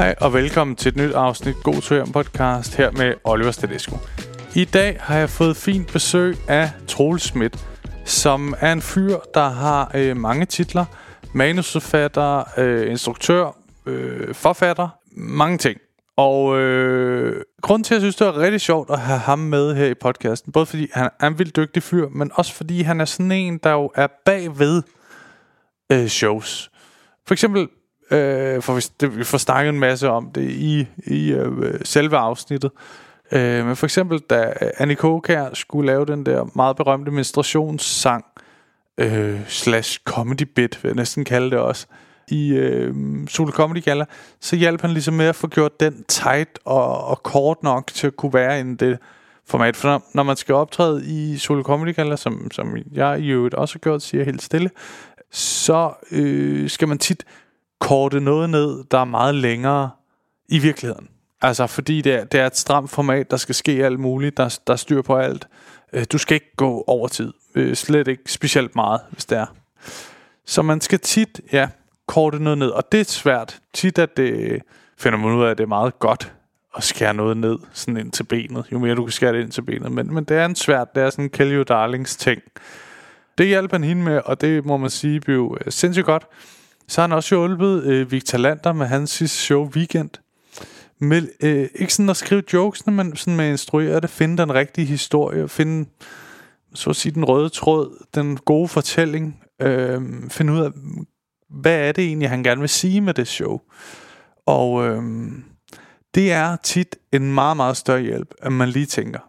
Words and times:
Hej 0.00 0.14
og 0.20 0.32
velkommen 0.32 0.76
til 0.76 0.88
et 0.88 0.96
nyt 0.96 1.12
afsnit 1.12 1.56
God 1.62 1.82
Tøjern 1.82 2.12
podcast 2.12 2.76
her 2.76 2.90
med 2.90 3.14
Oliver 3.24 3.50
Stadesco. 3.50 3.96
I 4.54 4.64
dag 4.64 4.96
har 5.00 5.18
jeg 5.18 5.30
fået 5.30 5.56
fint 5.56 5.92
besøg 5.92 6.36
af 6.48 6.70
Troels 6.88 7.22
Schmidt, 7.22 7.66
som 8.04 8.54
er 8.60 8.72
en 8.72 8.82
fyr, 8.82 9.16
der 9.34 9.48
har 9.48 9.90
øh, 9.94 10.16
mange 10.16 10.46
titler. 10.46 10.84
Manusforfatter, 11.34 12.44
øh, 12.58 12.90
instruktør, 12.90 13.56
øh, 13.86 14.34
forfatter, 14.34 14.88
mange 15.12 15.58
ting. 15.58 15.78
Og 16.16 16.58
øh, 16.58 17.42
grunden 17.62 17.84
til, 17.84 17.94
at 17.94 17.96
jeg 17.96 18.02
synes, 18.02 18.16
det 18.16 18.26
er 18.26 18.38
rigtig 18.38 18.60
sjovt 18.60 18.90
at 18.90 18.98
have 18.98 19.18
ham 19.18 19.38
med 19.38 19.74
her 19.74 19.86
i 19.86 19.94
podcasten, 19.94 20.52
både 20.52 20.66
fordi 20.66 20.88
han 20.92 21.10
er 21.20 21.26
en 21.26 21.38
vildt 21.38 21.56
dygtig 21.56 21.82
fyr, 21.82 22.08
men 22.08 22.30
også 22.34 22.54
fordi 22.54 22.82
han 22.82 23.00
er 23.00 23.04
sådan 23.04 23.32
en, 23.32 23.58
der 23.58 23.70
jo 23.70 23.90
er 23.94 24.06
bagved 24.24 24.82
øh, 25.92 26.06
shows. 26.06 26.70
For 27.26 27.34
eksempel, 27.34 27.68
øh, 28.10 28.62
for 28.62 28.74
vi, 28.74 28.80
det, 29.00 29.18
vi 29.18 29.24
får 29.24 29.38
snakket 29.38 29.68
en 29.68 29.80
masse 29.80 30.08
om 30.08 30.30
det 30.34 30.50
i, 30.50 30.86
i 31.06 31.32
øh, 31.32 31.80
selve 31.84 32.16
afsnittet, 32.16 32.70
øh, 33.32 33.66
men 33.66 33.76
for 33.76 33.86
eksempel, 33.86 34.18
da 34.18 34.52
Annie 34.78 34.96
Kåkær 34.96 35.54
skulle 35.54 35.86
lave 35.86 36.06
den 36.06 36.26
der 36.26 36.46
meget 36.54 36.76
berømte 36.76 37.10
menstruationssang, 37.10 38.24
øh, 39.00 39.40
slash 39.46 40.00
comedy 40.04 40.42
bit, 40.42 40.82
vil 40.82 40.88
jeg 40.88 40.96
næsten 40.96 41.24
kalde 41.24 41.50
det 41.50 41.58
også, 41.58 41.86
i 42.28 42.52
øh, 42.52 42.94
Solo 43.28 43.50
Comedy 43.50 43.84
Gala, 43.84 44.04
så 44.40 44.56
hjalp 44.56 44.80
han 44.80 44.90
ligesom 44.90 45.14
med 45.14 45.26
at 45.26 45.36
få 45.36 45.48
gjort 45.48 45.80
den 45.80 46.04
tight 46.08 46.58
og, 46.64 47.04
og 47.04 47.22
kort 47.22 47.62
nok 47.62 47.86
til 47.86 48.06
at 48.06 48.16
kunne 48.16 48.34
være 48.34 48.60
inden 48.60 48.76
det 48.76 48.98
format. 49.46 49.76
For 49.76 49.88
når, 49.88 50.02
når 50.14 50.22
man 50.22 50.36
skal 50.36 50.54
optræde 50.54 51.06
i 51.06 51.36
Solo 51.36 51.62
Comedy 51.62 51.94
Gala, 51.94 52.16
som, 52.16 52.50
som 52.50 52.76
jeg 52.92 53.20
i 53.20 53.28
øvrigt 53.28 53.54
også 53.54 53.74
har 53.74 53.78
gjort, 53.78 54.02
siger 54.02 54.24
helt 54.24 54.42
stille, 54.42 54.70
så 55.30 55.92
øh, 56.10 56.70
skal 56.70 56.88
man 56.88 56.98
tit 56.98 57.24
korte 57.80 58.20
noget 58.20 58.50
ned, 58.50 58.84
der 58.90 58.98
er 58.98 59.04
meget 59.04 59.34
længere 59.34 59.90
i 60.48 60.58
virkeligheden. 60.58 61.08
Altså 61.42 61.66
fordi 61.66 62.00
det 62.00 62.14
er, 62.14 62.24
det 62.24 62.40
er 62.40 62.46
et 62.46 62.56
stramt 62.56 62.90
format, 62.90 63.30
der 63.30 63.36
skal 63.36 63.54
ske 63.54 63.72
alt 63.72 64.00
muligt, 64.00 64.36
der, 64.36 64.58
der 64.66 64.76
styr 64.76 65.02
på 65.02 65.16
alt. 65.16 65.48
Øh, 65.92 66.04
du 66.12 66.18
skal 66.18 66.34
ikke 66.34 66.56
gå 66.56 66.84
over 66.86 67.08
tid. 67.08 67.32
Øh, 67.54 67.76
slet 67.76 68.08
ikke 68.08 68.32
specielt 68.32 68.76
meget, 68.76 69.00
hvis 69.10 69.24
det 69.24 69.38
er. 69.38 69.46
Så 70.46 70.62
man 70.62 70.80
skal 70.80 70.98
tit, 70.98 71.40
ja, 71.52 71.68
korte 72.06 72.42
noget 72.42 72.58
ned, 72.58 72.68
og 72.68 72.92
det 72.92 73.00
er 73.00 73.04
svært. 73.04 73.60
Tit 73.72 73.98
at 73.98 74.16
det 74.16 74.62
finder 74.98 75.18
man 75.18 75.32
ud 75.32 75.44
af, 75.44 75.50
at 75.50 75.58
det 75.58 75.64
er 75.64 75.68
meget 75.68 75.98
godt 75.98 76.32
at 76.76 76.84
skære 76.84 77.14
noget 77.14 77.36
ned, 77.36 77.58
sådan 77.72 77.96
ind 77.96 78.12
til 78.12 78.24
benet. 78.24 78.64
Jo 78.72 78.78
mere 78.78 78.94
du 78.94 79.04
kan 79.04 79.12
skære 79.12 79.32
det 79.32 79.40
ind 79.40 79.50
til 79.50 79.62
benet. 79.62 79.92
Men, 79.92 80.14
men 80.14 80.24
det 80.24 80.36
er 80.36 80.44
en 80.44 80.56
svært, 80.56 80.94
det 80.94 81.02
er 81.02 81.10
sådan 81.10 81.24
en 81.24 81.30
Kelly 81.30 81.62
darlings 81.68 82.16
ting. 82.16 82.42
Det 83.38 83.46
hjalp 83.46 83.72
han 83.72 83.84
hende 83.84 84.02
med, 84.02 84.20
og 84.24 84.40
det 84.40 84.64
må 84.64 84.76
man 84.76 84.90
sige 84.90 85.20
blev 85.20 85.58
øh, 85.60 85.72
sindssygt 85.72 86.06
godt. 86.06 86.26
Så 86.90 87.00
har 87.00 87.08
han 87.08 87.16
også 87.16 87.34
hjulpet 87.34 87.84
øh, 87.84 88.12
Victor 88.12 88.38
Lander 88.38 88.72
med 88.72 88.86
hans 88.86 89.10
sidste 89.10 89.38
show 89.38 89.68
Weekend. 89.68 90.10
Med, 90.98 91.28
øh, 91.40 91.68
ikke 91.74 91.94
sådan 91.94 92.10
at 92.10 92.16
skrive 92.16 92.42
jokesene, 92.52 92.94
men 92.94 93.16
sådan 93.16 93.36
med 93.36 93.44
at 93.44 93.50
instruere 93.50 94.00
det, 94.00 94.10
finde 94.10 94.38
den 94.38 94.54
rigtige 94.54 94.86
historie, 94.86 95.48
finde 95.48 95.88
så 96.74 96.90
at 96.90 96.96
sige 96.96 97.12
den 97.12 97.24
røde 97.24 97.48
tråd, 97.48 98.06
den 98.14 98.36
gode 98.36 98.68
fortælling, 98.68 99.42
øh, 99.62 100.02
finde 100.30 100.52
ud 100.52 100.58
af, 100.58 100.70
hvad 101.50 101.88
er 101.88 101.92
det 101.92 102.04
egentlig, 102.04 102.28
han 102.30 102.42
gerne 102.42 102.60
vil 102.60 102.68
sige 102.68 103.00
med 103.00 103.14
det 103.14 103.28
show. 103.28 103.60
Og 104.46 104.86
øh, 104.86 105.02
det 106.14 106.32
er 106.32 106.56
tit 106.56 106.96
en 107.12 107.34
meget, 107.34 107.56
meget 107.56 107.76
større 107.76 108.02
hjælp, 108.02 108.34
end 108.46 108.54
man 108.54 108.68
lige 108.68 108.86
tænker. 108.86 109.20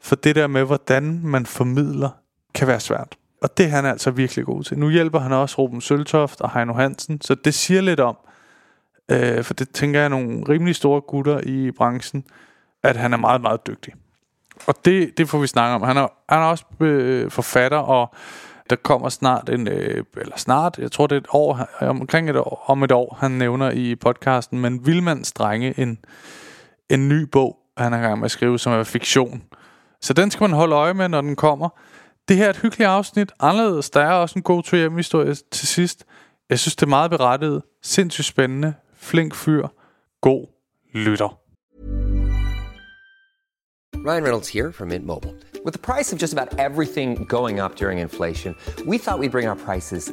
For 0.00 0.16
det 0.16 0.36
der 0.36 0.46
med, 0.46 0.64
hvordan 0.64 1.20
man 1.24 1.46
formidler, 1.46 2.10
kan 2.54 2.68
være 2.68 2.80
svært. 2.80 3.17
Og 3.42 3.58
det 3.58 3.66
er 3.66 3.70
han 3.70 3.86
altså 3.86 4.10
virkelig 4.10 4.44
god 4.44 4.62
til. 4.62 4.78
Nu 4.78 4.90
hjælper 4.90 5.18
han 5.18 5.32
også 5.32 5.56
Ruben 5.58 5.80
Søltoft 5.80 6.40
og 6.40 6.50
Heino 6.54 6.72
Hansen, 6.72 7.20
så 7.20 7.34
det 7.34 7.54
siger 7.54 7.80
lidt 7.80 8.00
om, 8.00 8.16
øh, 9.08 9.44
for 9.44 9.54
det 9.54 9.70
tænker 9.70 10.00
jeg 10.00 10.04
er 10.04 10.08
nogle 10.08 10.44
rimelig 10.48 10.76
store 10.76 11.00
gutter 11.00 11.40
i 11.40 11.70
branchen, 11.70 12.24
at 12.82 12.96
han 12.96 13.12
er 13.12 13.16
meget, 13.16 13.40
meget 13.40 13.66
dygtig. 13.66 13.94
Og 14.66 14.74
det, 14.84 15.18
det 15.18 15.28
får 15.28 15.38
vi 15.38 15.46
snakke 15.46 15.74
om. 15.74 15.82
Han 15.82 15.96
er, 15.96 16.08
han 16.28 16.38
er 16.38 16.44
også 16.44 16.64
øh, 16.80 17.30
forfatter, 17.30 17.78
og 17.78 18.14
der 18.70 18.76
kommer 18.76 19.08
snart 19.08 19.48
en, 19.48 19.68
øh, 19.68 20.04
eller 20.16 20.36
snart, 20.36 20.78
jeg 20.78 20.92
tror 20.92 21.06
det 21.06 21.16
er 21.16 21.20
et 21.20 21.26
år, 21.30 21.68
øh, 21.82 21.88
omkring 21.88 22.30
et 22.30 22.36
år, 22.36 22.64
om 22.66 22.82
et 22.82 22.92
år, 22.92 23.16
han 23.20 23.30
nævner 23.30 23.70
i 23.70 23.94
podcasten, 23.94 24.60
men 24.60 24.86
Vilmands 24.86 25.32
Drenge, 25.32 25.80
en, 25.80 25.98
en 26.90 27.08
ny 27.08 27.22
bog, 27.22 27.56
han 27.76 27.92
er 27.92 28.00
gang 28.00 28.18
med 28.18 28.24
at 28.24 28.30
skrive, 28.30 28.58
som 28.58 28.72
er 28.72 28.84
fiktion. 28.84 29.42
Så 30.00 30.12
den 30.12 30.30
skal 30.30 30.44
man 30.44 30.52
holde 30.52 30.74
øje 30.74 30.94
med, 30.94 31.08
når 31.08 31.20
den 31.20 31.36
kommer. 31.36 31.68
Det 32.28 32.36
her 32.36 32.44
er 32.46 32.50
et 32.50 32.56
hyggeligt 32.56 32.88
afsnit, 32.88 33.32
anderledes. 33.40 33.90
Der 33.90 34.00
er 34.00 34.12
også 34.12 34.38
en 34.38 34.42
god 34.42 34.62
tur 34.62 34.76
hjem 34.76 34.96
historie 34.96 35.34
til 35.34 35.68
sidst. 35.68 36.04
Jeg 36.50 36.58
synes, 36.58 36.76
det 36.76 36.82
er 36.82 36.90
meget 36.90 37.10
berettiget, 37.10 37.62
sindssygt 37.82 38.26
spændende, 38.26 38.74
flink 38.96 39.34
fyr, 39.34 39.68
god 40.20 40.46
lytter. 40.94 41.38
Ryan 43.94 44.24
Reynolds 44.24 44.48
here 44.48 44.72
from 44.72 44.88
Mint 44.88 45.06
Mobile. 45.06 45.34
With 45.64 45.76
the 45.78 45.92
price 45.92 46.14
of 46.14 46.20
just 46.22 46.32
about 46.32 46.48
everything 46.58 47.28
going 47.28 47.60
up 47.60 47.76
during 47.80 48.00
inflation, 48.00 48.54
we 48.86 48.98
thought 48.98 49.18
we'd 49.20 49.32
bring 49.32 49.48
our 49.48 49.58
prices 49.66 50.12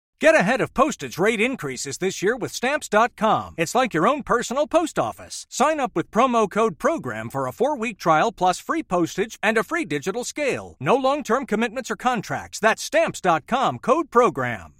Get 0.21 0.35
ahead 0.35 0.61
of 0.61 0.75
postage 0.75 1.17
rate 1.17 1.41
increases 1.41 1.97
this 1.97 2.21
year 2.21 2.37
with 2.37 2.53
Stamps.com. 2.53 3.55
It's 3.57 3.73
like 3.73 3.91
your 3.95 4.07
own 4.07 4.21
personal 4.21 4.67
post 4.67 4.99
office. 4.99 5.47
Sign 5.49 5.79
up 5.79 5.95
with 5.95 6.11
promo 6.11 6.47
code 6.47 6.77
PROGRAM 6.77 7.29
for 7.31 7.47
a 7.47 7.51
four 7.51 7.75
week 7.75 7.97
trial 7.97 8.31
plus 8.31 8.59
free 8.59 8.83
postage 8.83 9.39
and 9.41 9.57
a 9.57 9.63
free 9.63 9.83
digital 9.85 10.23
scale. 10.23 10.75
No 10.79 10.95
long 10.95 11.23
term 11.23 11.45
commitments 11.47 11.89
or 11.89 11.95
contracts. 11.95 12.59
That's 12.59 12.83
Stamps.com 12.83 13.79
code 13.79 14.11
PROGRAM. 14.11 14.73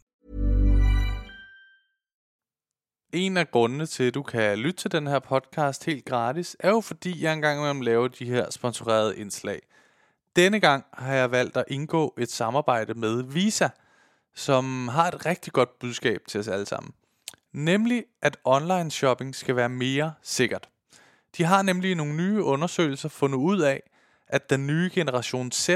En 3.13 3.37
af 3.37 3.51
grundene 3.51 3.85
til, 3.85 4.03
at 4.03 4.13
du 4.13 4.23
kan 4.23 4.57
lytte 4.57 4.81
til 4.81 4.91
den 4.91 5.07
her 5.07 5.19
podcast 5.19 5.85
helt 5.85 6.05
gratis, 6.05 6.55
er 6.59 6.69
jo 6.69 6.81
fordi, 6.81 7.23
jeg 7.23 7.33
engang 7.33 7.59
imellem 7.59 7.81
laver 7.81 8.07
de 8.07 8.25
her 8.25 8.49
sponsorerede 8.49 9.17
indslag. 9.17 9.59
Denne 10.35 10.59
gang 10.59 10.85
har 10.93 11.13
jeg 11.13 11.31
valgt 11.31 11.57
at 11.57 11.63
indgå 11.67 12.13
et 12.17 12.31
samarbejde 12.31 12.93
med 12.93 13.23
Visa– 13.23 13.69
som 14.35 14.87
har 14.87 15.07
et 15.07 15.25
rigtig 15.25 15.53
godt 15.53 15.79
budskab 15.79 16.21
til 16.27 16.39
os 16.39 16.47
alle 16.47 16.65
sammen. 16.65 16.93
Nemlig, 17.51 18.03
at 18.21 18.37
online 18.43 18.91
shopping 18.91 19.35
skal 19.35 19.55
være 19.55 19.69
mere 19.69 20.13
sikkert. 20.21 20.69
De 21.37 21.43
har 21.43 21.61
nemlig 21.61 21.95
nogle 21.95 22.13
nye 22.15 22.43
undersøgelser 22.43 23.09
fundet 23.09 23.37
ud 23.37 23.61
af, 23.61 23.83
at 24.27 24.49
den 24.49 24.67
nye 24.67 24.89
generation 24.93 25.51
Z, 25.51 25.69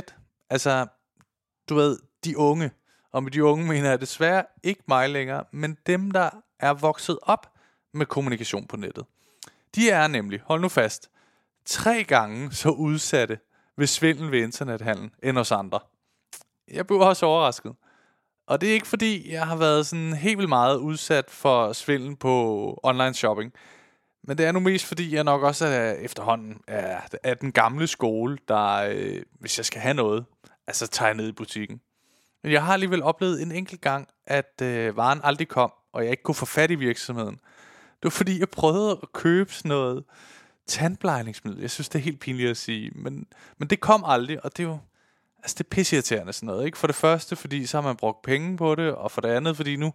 altså 0.49 0.87
du 1.69 1.75
ved, 1.75 1.99
de 2.23 2.37
unge, 2.37 2.71
og 3.11 3.23
med 3.23 3.31
de 3.31 3.43
unge 3.43 3.67
mener 3.67 3.89
jeg 3.89 4.01
desværre 4.01 4.45
ikke 4.63 4.83
mig 4.87 5.09
længere, 5.09 5.43
men 5.51 5.77
dem, 5.85 6.11
der 6.11 6.29
er 6.59 6.73
vokset 6.73 7.19
op 7.21 7.53
med 7.93 8.05
kommunikation 8.05 8.67
på 8.67 8.77
nettet. 8.77 9.05
De 9.75 9.89
er 9.89 10.07
nemlig, 10.07 10.41
hold 10.45 10.61
nu 10.61 10.69
fast, 10.69 11.09
tre 11.65 12.03
gange 12.03 12.51
så 12.51 12.69
udsatte 12.69 13.39
ved 13.77 13.87
svindel 13.87 14.31
ved 14.31 14.39
internethandel 14.39 15.11
end 15.23 15.37
os 15.37 15.51
andre. 15.51 15.79
Jeg 16.67 16.87
blev 16.87 16.99
også 16.99 17.25
overrasket. 17.25 17.75
Og 18.47 18.61
det 18.61 18.69
er 18.69 18.73
ikke 18.73 18.87
fordi, 18.87 19.31
jeg 19.31 19.47
har 19.47 19.55
været 19.55 19.87
sådan 19.87 20.13
helt 20.13 20.37
vildt 20.37 20.49
meget 20.49 20.77
udsat 20.77 21.25
for 21.29 21.73
svindel 21.73 22.15
på 22.15 22.79
online 22.83 23.13
shopping. 23.13 23.53
Men 24.23 24.37
det 24.37 24.45
er 24.45 24.51
nu 24.51 24.59
mest 24.59 24.85
fordi, 24.85 25.15
jeg 25.15 25.23
nok 25.23 25.43
også 25.43 25.65
er 25.65 25.93
efterhånden 25.93 26.61
er, 26.67 27.01
er 27.23 27.33
den 27.33 27.51
gamle 27.51 27.87
skole, 27.87 28.37
der, 28.47 28.75
øh, 28.75 29.21
hvis 29.39 29.57
jeg 29.57 29.65
skal 29.65 29.81
have 29.81 29.93
noget, 29.93 30.25
altså 30.67 30.87
tager 30.87 31.09
jeg 31.09 31.17
ned 31.17 31.27
i 31.27 31.31
butikken. 31.31 31.81
Men 32.43 32.51
jeg 32.51 32.63
har 32.63 32.73
alligevel 32.73 33.03
oplevet 33.03 33.41
en 33.41 33.51
enkelt 33.51 33.81
gang, 33.81 34.07
at 34.27 34.61
øh, 34.61 34.97
varen 34.97 35.21
aldrig 35.23 35.47
kom, 35.47 35.71
og 35.93 36.03
jeg 36.03 36.11
ikke 36.11 36.23
kunne 36.23 36.35
få 36.35 36.45
fat 36.45 36.71
i 36.71 36.75
virksomheden. 36.75 37.35
Det 37.95 38.03
var 38.03 38.09
fordi, 38.09 38.39
jeg 38.39 38.49
prøvede 38.49 38.91
at 38.91 39.13
købe 39.13 39.53
sådan 39.53 39.69
noget 39.69 40.03
tandplejningsmiddel. 40.67 41.61
Jeg 41.61 41.71
synes, 41.71 41.89
det 41.89 41.99
er 41.99 42.03
helt 42.03 42.19
pinligt 42.19 42.49
at 42.49 42.57
sige, 42.57 42.91
men, 42.95 43.25
men 43.57 43.67
det 43.67 43.79
kom 43.79 44.03
aldrig, 44.07 44.45
og 44.45 44.57
det 44.57 44.63
er 44.63 44.67
jo 44.67 44.77
altså 45.45 45.55
det 45.57 45.63
er 45.63 45.69
pisseirriterende 45.69 46.33
sådan 46.33 46.47
noget, 46.47 46.65
ikke? 46.65 46.77
For 46.77 46.87
det 46.87 46.95
første, 46.95 47.35
fordi 47.35 47.65
så 47.65 47.77
har 47.77 47.81
man 47.81 47.95
brugt 47.95 48.21
penge 48.21 48.57
på 48.57 48.75
det, 48.75 48.95
og 48.95 49.11
for 49.11 49.21
det 49.21 49.29
andet, 49.29 49.55
fordi 49.55 49.75
nu, 49.75 49.93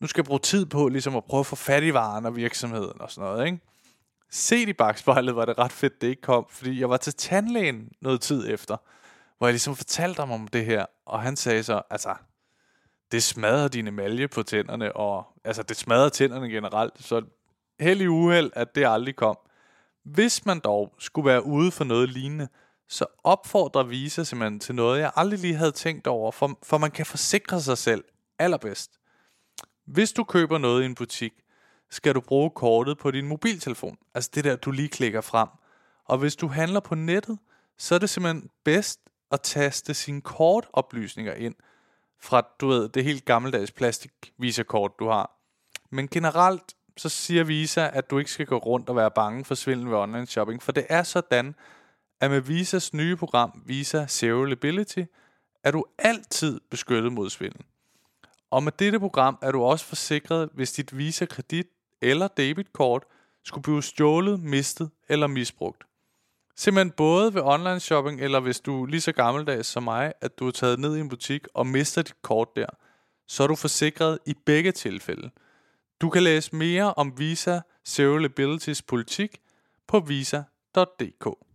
nu 0.00 0.06
skal 0.06 0.20
jeg 0.20 0.24
bruge 0.24 0.40
tid 0.40 0.66
på 0.66 0.88
ligesom 0.88 1.16
at 1.16 1.24
prøve 1.24 1.40
at 1.40 1.46
få 1.46 1.56
fat 1.56 1.82
i 1.82 1.94
varen 1.94 2.26
og 2.26 2.36
virksomheden 2.36 3.00
og 3.00 3.10
sådan 3.10 3.30
noget, 3.30 3.46
ikke? 3.46 3.58
Set 4.30 4.68
i 4.68 4.72
bagspejlet 4.72 5.36
var 5.36 5.44
det 5.44 5.58
ret 5.58 5.72
fedt, 5.72 6.00
det 6.00 6.06
ikke 6.06 6.22
kom, 6.22 6.46
fordi 6.50 6.80
jeg 6.80 6.90
var 6.90 6.96
til 6.96 7.14
tandlægen 7.14 7.88
noget 8.00 8.20
tid 8.20 8.50
efter, 8.50 8.76
hvor 9.38 9.46
jeg 9.46 9.52
ligesom 9.52 9.76
fortalte 9.76 10.20
ham 10.20 10.30
om 10.30 10.48
det 10.48 10.64
her, 10.64 10.86
og 11.06 11.22
han 11.22 11.36
sagde 11.36 11.62
så, 11.62 11.82
altså, 11.90 12.14
det 13.12 13.22
smadrer 13.22 13.68
din 13.68 13.86
emalje 13.86 14.28
på 14.28 14.42
tænderne, 14.42 14.96
og 14.96 15.26
altså, 15.44 15.62
det 15.62 15.76
smadrer 15.76 16.08
tænderne 16.08 16.48
generelt, 16.48 16.92
så 17.02 17.22
heldig 17.80 18.10
uheld, 18.10 18.50
at 18.54 18.74
det 18.74 18.86
aldrig 18.86 19.16
kom. 19.16 19.38
Hvis 20.04 20.46
man 20.46 20.60
dog 20.60 20.94
skulle 20.98 21.26
være 21.26 21.46
ude 21.46 21.70
for 21.70 21.84
noget 21.84 22.08
lignende, 22.08 22.48
så 22.92 23.06
opfordrer 23.24 23.82
Visa 23.82 24.24
simpelthen 24.24 24.60
til 24.60 24.74
noget, 24.74 25.00
jeg 25.00 25.12
aldrig 25.16 25.38
lige 25.38 25.54
havde 25.54 25.72
tænkt 25.72 26.06
over, 26.06 26.32
for, 26.32 26.58
for 26.62 26.78
man 26.78 26.90
kan 26.90 27.06
forsikre 27.06 27.60
sig 27.60 27.78
selv 27.78 28.04
allerbedst. 28.38 28.90
Hvis 29.84 30.12
du 30.12 30.24
køber 30.24 30.58
noget 30.58 30.82
i 30.82 30.86
en 30.86 30.94
butik, 30.94 31.32
skal 31.90 32.14
du 32.14 32.20
bruge 32.20 32.50
kortet 32.50 32.98
på 32.98 33.10
din 33.10 33.26
mobiltelefon. 33.28 33.98
Altså 34.14 34.30
det 34.34 34.44
der, 34.44 34.56
du 34.56 34.70
lige 34.70 34.88
klikker 34.88 35.20
frem. 35.20 35.48
Og 36.04 36.18
hvis 36.18 36.36
du 36.36 36.46
handler 36.46 36.80
på 36.80 36.94
nettet, 36.94 37.38
så 37.78 37.94
er 37.94 37.98
det 37.98 38.10
simpelthen 38.10 38.50
bedst 38.64 39.00
at 39.30 39.40
taste 39.40 39.94
sine 39.94 40.20
kortoplysninger 40.20 41.34
ind 41.34 41.54
fra, 42.20 42.42
du 42.60 42.68
ved, 42.68 42.88
det 42.88 43.04
helt 43.04 43.24
gammeldags 43.24 43.72
plastik 43.72 44.12
kort 44.66 44.92
du 44.98 45.08
har. 45.08 45.30
Men 45.90 46.08
generelt, 46.08 46.74
så 46.96 47.08
siger 47.08 47.44
Visa, 47.44 47.90
at 47.92 48.10
du 48.10 48.18
ikke 48.18 48.30
skal 48.30 48.46
gå 48.46 48.58
rundt 48.58 48.88
og 48.88 48.96
være 48.96 49.10
bange 49.10 49.44
for 49.44 49.54
svindel 49.54 49.90
ved 49.90 49.96
online 49.96 50.26
shopping, 50.26 50.62
for 50.62 50.72
det 50.72 50.86
er 50.88 51.02
sådan, 51.02 51.54
at 52.22 52.30
med 52.30 52.40
Visas 52.40 52.94
nye 52.94 53.16
program, 53.16 53.62
Visa 53.66 54.06
Zero 54.06 54.44
Liability, 54.44 55.02
er 55.64 55.70
du 55.70 55.84
altid 55.98 56.60
beskyttet 56.70 57.12
mod 57.12 57.30
svindel. 57.30 57.60
Og 58.50 58.62
med 58.62 58.72
dette 58.78 59.00
program 59.00 59.38
er 59.42 59.52
du 59.52 59.62
også 59.62 59.84
forsikret, 59.84 60.50
hvis 60.54 60.72
dit 60.72 60.98
Visa 60.98 61.24
kredit 61.24 61.66
eller 62.02 62.28
debitkort 62.28 63.04
skulle 63.44 63.62
blive 63.62 63.82
stjålet, 63.82 64.40
mistet 64.40 64.90
eller 65.08 65.26
misbrugt. 65.26 65.84
Simpelthen 66.56 66.90
både 66.90 67.34
ved 67.34 67.42
online 67.44 67.80
shopping, 67.80 68.20
eller 68.20 68.40
hvis 68.40 68.60
du 68.60 68.82
er 68.82 68.86
lige 68.86 69.00
så 69.00 69.12
gammeldags 69.12 69.68
som 69.68 69.82
mig, 69.82 70.12
at 70.20 70.38
du 70.38 70.46
er 70.46 70.50
taget 70.50 70.78
ned 70.78 70.96
i 70.96 71.00
en 71.00 71.08
butik 71.08 71.46
og 71.54 71.66
mister 71.66 72.02
dit 72.02 72.22
kort 72.22 72.48
der, 72.56 72.66
så 73.28 73.42
er 73.42 73.46
du 73.46 73.54
forsikret 73.54 74.18
i 74.26 74.34
begge 74.46 74.72
tilfælde. 74.72 75.30
Du 76.00 76.10
kan 76.10 76.22
læse 76.22 76.56
mere 76.56 76.94
om 76.94 77.18
Visa 77.18 77.60
Zero 77.86 78.28
politik 78.88 79.40
på 79.86 80.00
visa.dk. 80.00 81.51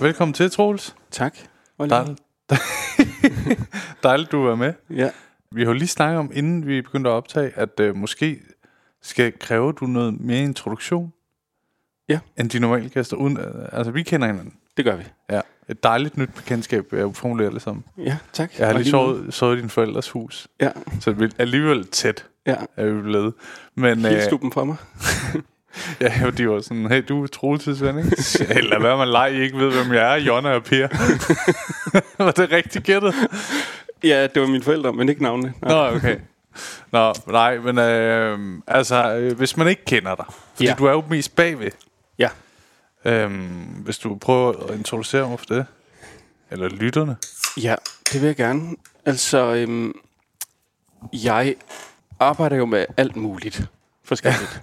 Velkommen 0.00 0.32
til, 0.34 0.50
Troels. 0.50 0.94
Tak. 1.10 1.36
Oliver. 1.78 2.14
Dejligt, 4.02 4.32
du 4.32 4.46
er 4.46 4.54
med. 4.54 4.72
Ja. 4.90 5.10
Vi 5.52 5.60
har 5.60 5.66
jo 5.66 5.72
lige 5.72 5.88
snakket 5.88 6.18
om, 6.18 6.30
inden 6.34 6.66
vi 6.66 6.82
begyndte 6.82 7.10
at 7.10 7.14
optage, 7.14 7.52
at 7.56 7.80
øh, 7.80 7.96
måske 7.96 8.40
skal 9.02 9.32
kræve 9.38 9.72
du 9.72 9.86
noget 9.86 10.20
mere 10.20 10.42
introduktion, 10.42 11.12
Ja. 12.08 12.18
end 12.38 12.50
de 12.50 12.58
normale 12.58 12.88
gæster. 12.88 13.16
Uden, 13.16 13.36
øh, 13.38 13.68
altså, 13.72 13.90
vi 13.92 14.02
kender 14.02 14.26
hinanden. 14.26 14.54
Det 14.76 14.84
gør 14.84 14.96
vi. 14.96 15.04
Ja. 15.30 15.40
Et 15.68 15.82
dejligt 15.82 16.16
nyt 16.16 16.30
bekendtskab, 16.36 16.92
jeg 16.92 17.16
formulerer 17.16 17.48
alle 17.48 17.60
sammen. 17.60 17.84
Ja, 17.98 18.16
tak. 18.32 18.58
Jeg 18.58 18.66
har 18.66 18.78
lige 18.78 18.92
måde. 18.96 19.16
sovet, 19.16 19.34
sovet 19.34 19.56
i 19.58 19.60
din 19.60 19.70
forældres 19.70 20.10
hus, 20.10 20.48
Ja, 20.60 20.70
så 21.00 21.12
vi 21.12 21.24
er 21.24 21.28
alligevel 21.38 21.86
tæt 21.86 22.26
ja. 22.46 22.56
er 22.76 22.84
vi 22.86 23.02
blevet. 23.02 23.34
Men 23.74 24.04
øh, 24.06 24.10
Hils 24.12 24.26
du 24.28 24.36
dem 24.42 24.52
fra 24.52 24.64
mig? 24.64 24.76
ja, 26.00 26.20
jo, 26.24 26.30
de 26.30 26.48
var 26.48 26.60
sådan, 26.60 26.86
hey, 26.90 27.04
du 27.08 27.22
er 27.22 27.26
troeltidsven, 27.26 27.98
ikke? 27.98 28.10
være 28.80 28.96
med 28.96 29.02
at 29.02 29.08
lege, 29.08 29.34
I 29.38 29.40
ikke 29.40 29.58
ved, 29.58 29.72
hvem 29.82 29.92
jeg 29.94 30.12
er, 30.12 30.20
Jonna 30.20 30.50
og 30.50 30.64
Per. 30.64 30.88
var 32.24 32.30
det 32.30 32.50
rigtigt 32.52 32.84
gættet? 32.84 33.14
Ja, 34.04 34.22
det 34.26 34.42
var 34.42 34.48
mine 34.48 34.62
forældre, 34.62 34.92
men 34.92 35.08
ikke 35.08 35.22
navnene. 35.22 35.54
Nej. 35.62 35.90
Nå, 35.90 35.96
okay. 35.96 36.16
Nå, 36.92 37.12
nej, 37.26 37.58
men 37.58 37.78
øh, 37.78 38.38
altså, 38.66 39.14
øh, 39.14 39.36
hvis 39.36 39.56
man 39.56 39.68
ikke 39.68 39.84
kender 39.84 40.14
dig, 40.14 40.24
fordi 40.54 40.64
Ja. 40.68 40.74
du 40.78 40.84
er 40.84 40.90
jo 40.92 41.02
mest 41.10 41.36
bagved, 41.36 41.70
Ja. 42.18 42.28
øh, 43.04 43.30
hvis 43.84 43.98
du 43.98 44.14
prøver 44.16 44.66
at 44.70 44.76
introducere 44.78 45.28
mig 45.28 45.38
for 45.38 45.46
det, 45.46 45.66
eller 46.50 46.68
lytterne. 46.68 47.16
ja, 47.62 47.74
det 48.12 48.20
vil 48.20 48.26
jeg 48.26 48.36
gerne. 48.36 48.76
Altså, 49.06 49.54
øhm, 49.54 49.92
jeg 51.12 51.54
arbejder 52.20 52.56
jo 52.56 52.66
med 52.66 52.86
alt 52.96 53.16
muligt 53.16 53.62
forskelligt. 54.04 54.62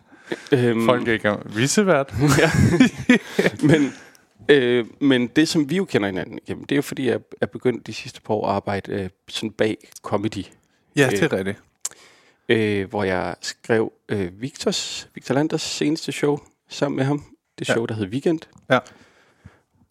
øhm, 0.52 0.86
Folk 0.86 1.08
er 1.08 1.14
ikke 1.14 1.36
visevært. 1.46 2.14
ja. 2.42 2.52
men, 3.64 3.94
øh, 4.50 4.86
men 5.00 5.28
det, 5.28 5.48
som 5.48 5.70
vi 5.70 5.76
jo 5.78 5.86
kender 5.86 6.08
hinanden, 6.08 6.40
jamen, 6.50 6.64
det 6.64 6.72
er 6.72 6.76
jo 6.76 6.82
fordi, 6.82 7.08
jeg 7.08 7.20
er 7.42 7.46
begyndt 7.46 7.88
de 7.88 7.94
sidste 7.94 8.22
par 8.22 8.34
år 8.34 8.48
at 8.48 8.56
arbejde 8.56 8.92
øh, 8.92 9.10
sådan 9.30 9.52
bag 9.52 9.78
comedy. 10.02 10.46
ja, 10.96 11.08
det 11.12 11.24
er 11.24 11.34
rigtigt. 11.34 11.58
øh, 12.50 12.90
hvor 12.90 13.04
jeg 13.04 13.36
skrev 13.42 13.94
øh, 14.10 14.42
Victors, 14.42 15.10
Victor 15.16 15.36
Landers 15.36 15.62
seneste 15.62 16.12
show 16.12 16.40
sammen 16.70 16.96
med 16.98 17.06
ham. 17.06 17.24
Det 17.60 17.70
Ja. 17.70 17.74
show, 17.74 17.86
der 17.86 17.94
hed 17.96 18.08
Weekend. 18.08 18.40
Ja. 18.70 18.80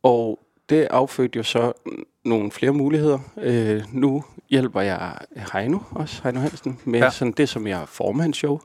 Og 0.03 0.39
det 0.69 0.85
affødte 0.91 1.37
jo 1.37 1.43
så 1.43 1.73
nogle 2.29 2.51
flere 2.51 2.73
muligheder. 2.73 3.19
Øh, 3.43 3.83
nu 3.93 4.25
hjælper 4.51 4.81
jeg 4.81 5.19
Heino 5.53 5.79
også, 5.91 6.23
Heino 6.23 6.41
Hansen, 6.41 6.81
med 6.85 7.01
Ja. 7.01 7.11
sådan 7.11 7.33
det, 7.33 7.49
som 7.49 7.67
jeg 7.67 7.89
former 7.89 8.23
hans 8.23 8.37
show. 8.37 8.61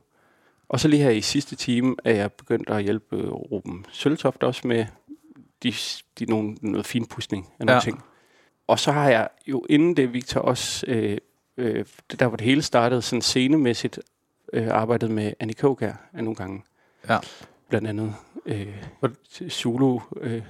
Og 0.69 0.79
så 0.79 0.87
lige 0.87 1.03
her 1.03 1.09
i 1.09 1.21
sidste 1.21 1.55
time 1.55 1.95
er 2.03 2.13
jeg 2.13 2.31
begyndt 2.31 2.69
at 2.69 2.83
hjælpe 2.83 3.15
Ruben 3.29 3.85
Søltoft 3.91 4.43
også 4.43 4.67
med 4.67 4.85
de, 5.63 5.73
de 6.19 6.25
nogle, 6.25 6.55
noget 6.61 6.85
finpudsning 6.85 7.49
af 7.59 7.65
nogle 7.65 7.75
Ja. 7.75 7.79
ting. 7.81 8.03
Og 8.67 8.79
så 8.79 8.91
har 8.91 9.09
jeg 9.09 9.27
jo 9.47 9.65
inden 9.69 9.97
det, 9.97 10.13
Victor, 10.13 10.41
også, 10.41 10.85
øh, 10.87 11.17
øh, 11.57 11.85
det 12.11 12.19
der 12.19 12.27
hvor 12.27 12.37
det 12.37 12.45
hele 12.45 12.61
startede, 12.61 13.01
sådan 13.01 13.21
scenemæssigt 13.21 13.99
øh, 14.53 14.67
arbejdet 14.67 15.11
med 15.11 15.33
Annie 15.39 15.53
Kåkær 15.53 15.93
af 16.13 16.23
nogle 16.23 16.35
gange. 16.35 16.63
Ja. 17.09 17.17
Blandt 17.69 17.87
andet 17.87 18.15
øh, 18.45 18.67
Zulu, 19.49 19.99
øh, 20.21 20.41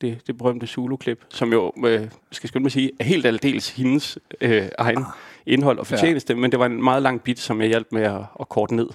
det, 0.00 0.26
det 0.26 0.38
berømte 0.38 0.66
Zulu-klip, 0.66 1.24
som 1.28 1.52
jo, 1.52 1.72
øh, 1.86 2.00
skal 2.32 2.44
jeg 2.44 2.48
skynde 2.48 2.62
mig 2.62 2.72
sige, 2.72 2.90
er 3.00 3.04
helt 3.04 3.26
aldeles 3.26 3.70
hendes 3.70 4.18
øh, 4.40 4.68
egen 4.78 5.04
indhold 5.46 5.78
og 5.78 5.86
fortjeneste, 5.86 6.32
ja. 6.32 6.38
men 6.40 6.50
det 6.52 6.58
var 6.58 6.66
en 6.66 6.82
meget 6.84 7.02
lang 7.02 7.22
bit, 7.22 7.38
som 7.38 7.60
jeg 7.60 7.68
hjalp 7.68 7.86
med 7.92 8.02
at, 8.02 8.20
at 8.40 8.48
korte 8.48 8.74
ned 8.74 8.88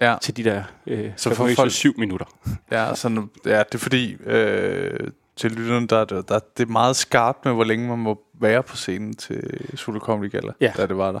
Ja. 0.00 0.16
til 0.22 0.36
de 0.36 0.44
der 0.44 0.62
øh, 0.86 1.10
Så 1.16 1.34
for 1.34 1.48
folk- 1.56 1.70
syv 1.70 1.94
minutter. 1.98 2.26
Ja, 2.70 2.94
sådan, 2.94 3.30
ja, 3.46 3.58
det 3.58 3.74
er 3.74 3.78
fordi, 3.78 4.16
øh, 4.26 5.10
til 5.36 5.52
lytterne, 5.52 5.86
der, 5.86 6.04
der, 6.04 6.22
der, 6.22 6.38
det 6.56 6.62
er 6.68 6.72
meget 6.72 6.96
skarpt 6.96 7.44
med, 7.44 7.52
hvor 7.54 7.64
længe 7.64 7.88
man 7.88 7.98
må 7.98 8.20
være 8.40 8.62
på 8.62 8.76
scenen 8.76 9.14
til 9.16 9.60
Solo 9.74 9.98
Comedy 9.98 10.30
Gala, 10.30 10.52
Ja. 10.60 10.72
da 10.76 10.86
det 10.86 10.96
var 10.96 11.12
der. 11.12 11.20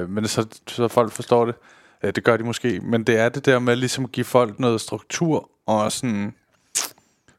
Øh, 0.00 0.10
men 0.10 0.28
så, 0.28 0.46
så 0.66 0.88
folk 0.88 1.12
forstår 1.12 1.44
det. 1.44 1.54
Øh, 2.02 2.12
det 2.14 2.24
gør 2.24 2.36
de 2.36 2.44
måske. 2.44 2.80
Men 2.82 3.04
det 3.04 3.18
er 3.18 3.28
det 3.28 3.46
der 3.46 3.58
med 3.58 3.76
ligesom 3.76 4.04
at 4.04 4.12
give 4.12 4.24
folk 4.24 4.60
noget 4.60 4.80
struktur, 4.80 5.50
og 5.66 5.92
sådan 5.92 6.34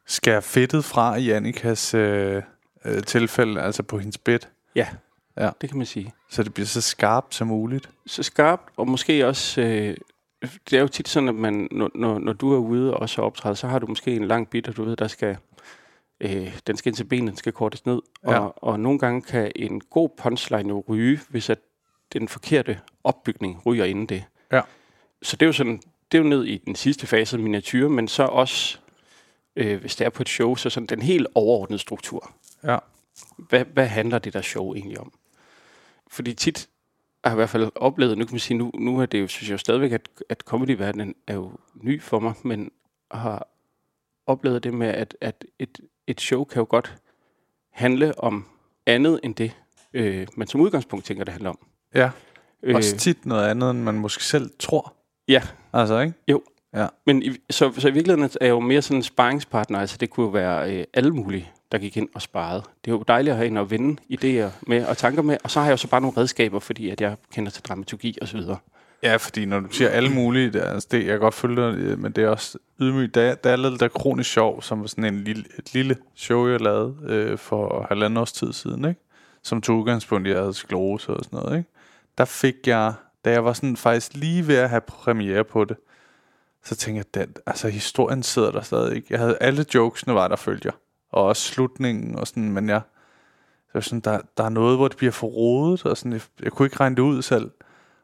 skære 0.06 0.42
fedtet 0.42 0.84
fra 0.84 1.16
i 1.16 1.30
Annikas 1.30 1.94
øh, 1.94 2.42
øh, 2.84 3.02
tilfælde, 3.02 3.60
altså 3.60 3.82
på 3.82 3.98
hendes 3.98 4.18
bed, 4.18 4.38
Ja, 4.74 4.88
Ja. 5.36 5.50
det 5.60 5.68
kan 5.70 5.78
man 5.78 5.86
sige. 5.86 6.12
så 6.30 6.42
det 6.42 6.54
bliver 6.54 6.66
så 6.66 6.80
skarpt 6.80 7.34
som 7.34 7.46
muligt. 7.46 7.90
så 8.06 8.22
skarpt, 8.22 8.68
og 8.76 8.88
måske 8.88 9.26
også, 9.26 9.60
øh, 9.60 9.96
det 10.70 10.76
er 10.76 10.80
jo 10.80 10.88
tit 10.88 11.08
sådan, 11.08 11.28
at 11.28 11.34
man, 11.34 11.68
når, 11.70 11.90
når, 11.94 12.18
når 12.18 12.32
du 12.32 12.52
er 12.54 12.58
ude 12.58 12.94
og 12.94 13.00
også 13.00 13.22
optræder, 13.22 13.54
så 13.54 13.66
har 13.68 13.78
du 13.78 13.86
måske 13.86 14.16
en 14.16 14.24
lang 14.28 14.48
bit, 14.50 14.68
og 14.68 14.76
du 14.76 14.84
ved, 14.84 14.96
der 14.96 15.08
skal, 15.08 15.36
øh, 16.20 16.58
den 16.66 16.76
skal 16.76 16.90
ind 16.90 16.96
til 16.96 17.04
benet, 17.04 17.30
den 17.30 17.36
skal 17.36 17.52
kortes 17.52 17.86
ned, 17.86 18.00
Ja. 18.26 18.38
og, 18.38 18.62
og 18.64 18.80
nogle 18.80 18.98
gange 18.98 19.22
kan 19.22 19.52
en 19.56 19.80
god 19.80 20.08
punchline 20.22 20.68
jo 20.68 20.84
ryge, 20.88 21.20
hvis 21.28 21.50
at 21.50 21.58
den 22.12 22.28
forkerte 22.28 22.80
opbygning 23.04 23.62
ryger 23.66 23.84
inden 23.84 24.06
det. 24.06 24.24
Ja. 24.52 24.60
Så 25.22 25.36
det 25.36 25.42
er 25.42 25.48
jo 25.48 25.52
sådan, 25.52 25.80
det 26.12 26.18
er 26.18 26.22
jo 26.22 26.28
ned 26.28 26.44
i 26.44 26.58
den 26.58 26.74
sidste 26.74 27.06
fase 27.06 27.36
af 27.36 27.42
miniatyr, 27.42 27.88
men 27.88 28.08
så 28.08 28.22
også, 28.22 28.78
øh, 29.56 29.80
hvis 29.80 29.96
det 29.96 30.04
er 30.04 30.10
på 30.10 30.22
et 30.22 30.28
show, 30.28 30.54
så 30.54 30.70
sådan 30.70 30.86
den 30.86 31.02
helt 31.02 31.26
overordnede 31.34 31.78
struktur 31.78 32.30
Ja. 32.64 32.78
hvad, 33.38 33.64
hvad 33.64 33.86
handler 33.86 34.18
det 34.18 34.32
der 34.32 34.42
show 34.42 34.74
egentlig 34.74 35.00
om? 35.00 35.12
Fordi 36.08 36.34
tit 36.34 36.68
har 37.24 37.30
jeg 37.30 37.34
i 37.34 37.38
hvert 37.38 37.50
fald 37.50 37.70
oplevet, 37.74 38.18
nu 38.18 38.24
kan 38.24 38.34
man 38.34 38.40
sige, 38.40 38.58
nu, 38.58 38.70
nu 38.74 39.00
er 39.00 39.06
det 39.06 39.20
jo, 39.20 39.26
synes 39.26 39.48
jeg 39.48 39.52
jo 39.52 39.58
stadigvæk, 39.58 39.92
at, 39.92 40.08
at 40.28 40.40
comedy-verdenen 40.40 41.14
er 41.26 41.34
jo 41.34 41.52
ny 41.74 42.02
for 42.02 42.18
mig, 42.20 42.34
men 42.42 42.70
har 43.10 43.48
oplevet 44.26 44.64
det 44.64 44.74
med, 44.74 44.86
at, 44.88 45.16
at 45.20 45.44
et, 45.58 45.80
et 46.06 46.20
show 46.20 46.44
kan 46.44 46.60
jo 46.60 46.66
godt 46.68 46.96
handle 47.72 48.18
om 48.18 48.46
andet 48.86 49.20
end 49.22 49.34
det, 49.34 49.56
øh, 49.92 50.26
man 50.36 50.46
som 50.48 50.60
udgangspunkt 50.60 51.04
tænker, 51.04 51.24
det 51.24 51.32
handler 51.32 51.50
om. 51.50 51.58
Ja. 51.94 52.10
Øh, 52.62 52.74
Også 52.74 52.96
tit 52.96 53.26
noget 53.26 53.48
andet, 53.48 53.70
end 53.70 53.82
man 53.82 53.94
måske 53.94 54.24
selv 54.24 54.50
tror. 54.58 54.94
ja, 55.28 55.42
Altså, 55.72 56.00
ikke? 56.00 56.14
jo. 56.28 56.42
Ja. 56.74 56.86
Men 57.06 57.22
i, 57.22 57.30
så, 57.50 57.72
så 57.78 57.88
i 57.88 57.90
virkeligheden 57.92 58.22
er 58.40 58.44
jeg 58.46 58.50
jo 58.50 58.60
mere 58.60 58.82
sådan 58.82 58.96
en 58.96 59.02
sparringspartner, 59.02 59.78
altså 59.80 59.96
det 60.00 60.10
kunne 60.10 60.24
jo 60.24 60.30
være 60.30 60.72
øh, 60.78 60.84
alle 60.94 61.10
mulige, 61.10 61.50
der 61.72 61.78
gik 61.78 61.96
ind 61.96 62.08
og 62.14 62.22
sparede. 62.22 62.62
Det 62.84 62.90
er 62.90 62.94
jo 62.94 63.04
dejligt 63.08 63.30
at 63.32 63.36
have 63.36 63.46
en 63.46 63.56
at 63.56 63.70
vinde 63.70 64.00
idéer 64.12 64.50
med 64.66 64.86
og 64.86 64.96
tanker 64.96 65.22
med, 65.22 65.36
og 65.44 65.50
så 65.50 65.58
har 65.60 65.66
jeg 65.66 65.72
jo 65.72 65.76
så 65.76 65.88
bare 65.88 66.00
nogle 66.00 66.16
redskaber, 66.16 66.58
fordi 66.58 66.90
at 66.90 67.00
jeg 67.00 67.16
kender 67.34 67.50
til 67.50 67.62
dramaturgi 67.62 68.18
og 68.22 68.28
så 68.28 68.36
videre. 68.36 68.56
Ja, 69.02 69.16
fordi 69.16 69.44
når 69.44 69.60
du 69.60 69.68
siger 69.70 69.88
alle 69.90 70.10
mulige, 70.10 70.50
det, 70.50 70.62
er- 70.62 70.70
altså 70.70 70.88
det, 70.90 70.98
jeg 70.98 71.06
kan 71.06 71.18
godt 71.20 71.34
følge 71.34 71.56
dig, 71.56 71.74
øh, 71.78 71.98
men 71.98 72.12
det 72.12 72.24
er 72.24 72.28
også 72.28 72.58
ydmygt. 72.80 73.14
Der, 73.14 73.22
er- 73.22 73.34
der 73.34 73.50
er 73.50 73.56
lidt 73.56 73.80
der 73.80 73.88
kronisk 73.88 74.32
sjov, 74.32 74.62
som 74.62 74.80
var 74.80 74.86
sådan 74.86 75.04
en 75.14 75.24
lille, 75.24 75.44
et 75.58 75.74
lille 75.74 75.96
show, 76.14 76.48
jeg 76.48 76.60
lavede 76.60 76.94
øh, 77.06 77.38
for 77.38 77.86
halvanden 77.88 78.16
års 78.16 78.32
tid 78.32 78.52
siden, 78.52 78.84
ikke? 78.84 79.00
Som 79.42 79.60
tog 79.62 79.76
udgangspunkt 79.78 80.26
i, 80.26 80.30
at 80.30 80.34
jeg 80.36 80.42
havde 80.42 80.54
sklerose 80.54 81.14
og 81.14 81.24
sådan 81.24 81.38
noget, 81.38 81.58
ikke? 81.58 81.70
Der 82.18 82.24
fik 82.24 82.54
jeg, 82.66 82.92
da 83.24 83.30
jeg 83.30 83.44
var 83.44 83.52
sådan 83.52 83.76
faktisk 83.76 84.14
lige 84.14 84.46
ved 84.48 84.56
at 84.56 84.70
have 84.70 84.80
premiere 84.80 85.44
på 85.44 85.64
det, 85.64 85.76
så 86.64 86.74
tænkte 86.76 87.04
jeg, 87.14 87.26
den, 87.26 87.34
altså 87.46 87.68
historien 87.68 88.22
sidder 88.22 88.50
der 88.50 88.60
stadig 88.60 88.96
ikke. 88.96 89.06
Jeg 89.10 89.18
havde 89.18 89.38
alle 89.40 89.66
jokesene 89.74 90.14
var 90.14 90.28
der, 90.28 90.36
følte 90.36 90.66
jeg. 90.66 90.74
Og 91.12 91.24
også 91.24 91.42
slutningen 91.42 92.16
og 92.16 92.26
sådan, 92.26 92.52
men 92.52 92.68
jeg, 92.68 92.80
det 93.66 93.74
var 93.74 93.80
sådan, 93.80 94.00
der, 94.00 94.20
der 94.36 94.44
er 94.44 94.48
noget, 94.48 94.76
hvor 94.76 94.88
det 94.88 94.96
bliver 94.96 95.12
for 95.12 95.26
rodet, 95.26 95.86
og 95.86 95.96
sådan, 95.96 96.12
jeg, 96.12 96.20
jeg 96.42 96.52
kunne 96.52 96.66
ikke 96.66 96.80
regne 96.80 96.96
det 96.96 97.02
ud 97.02 97.22
selv. 97.22 97.50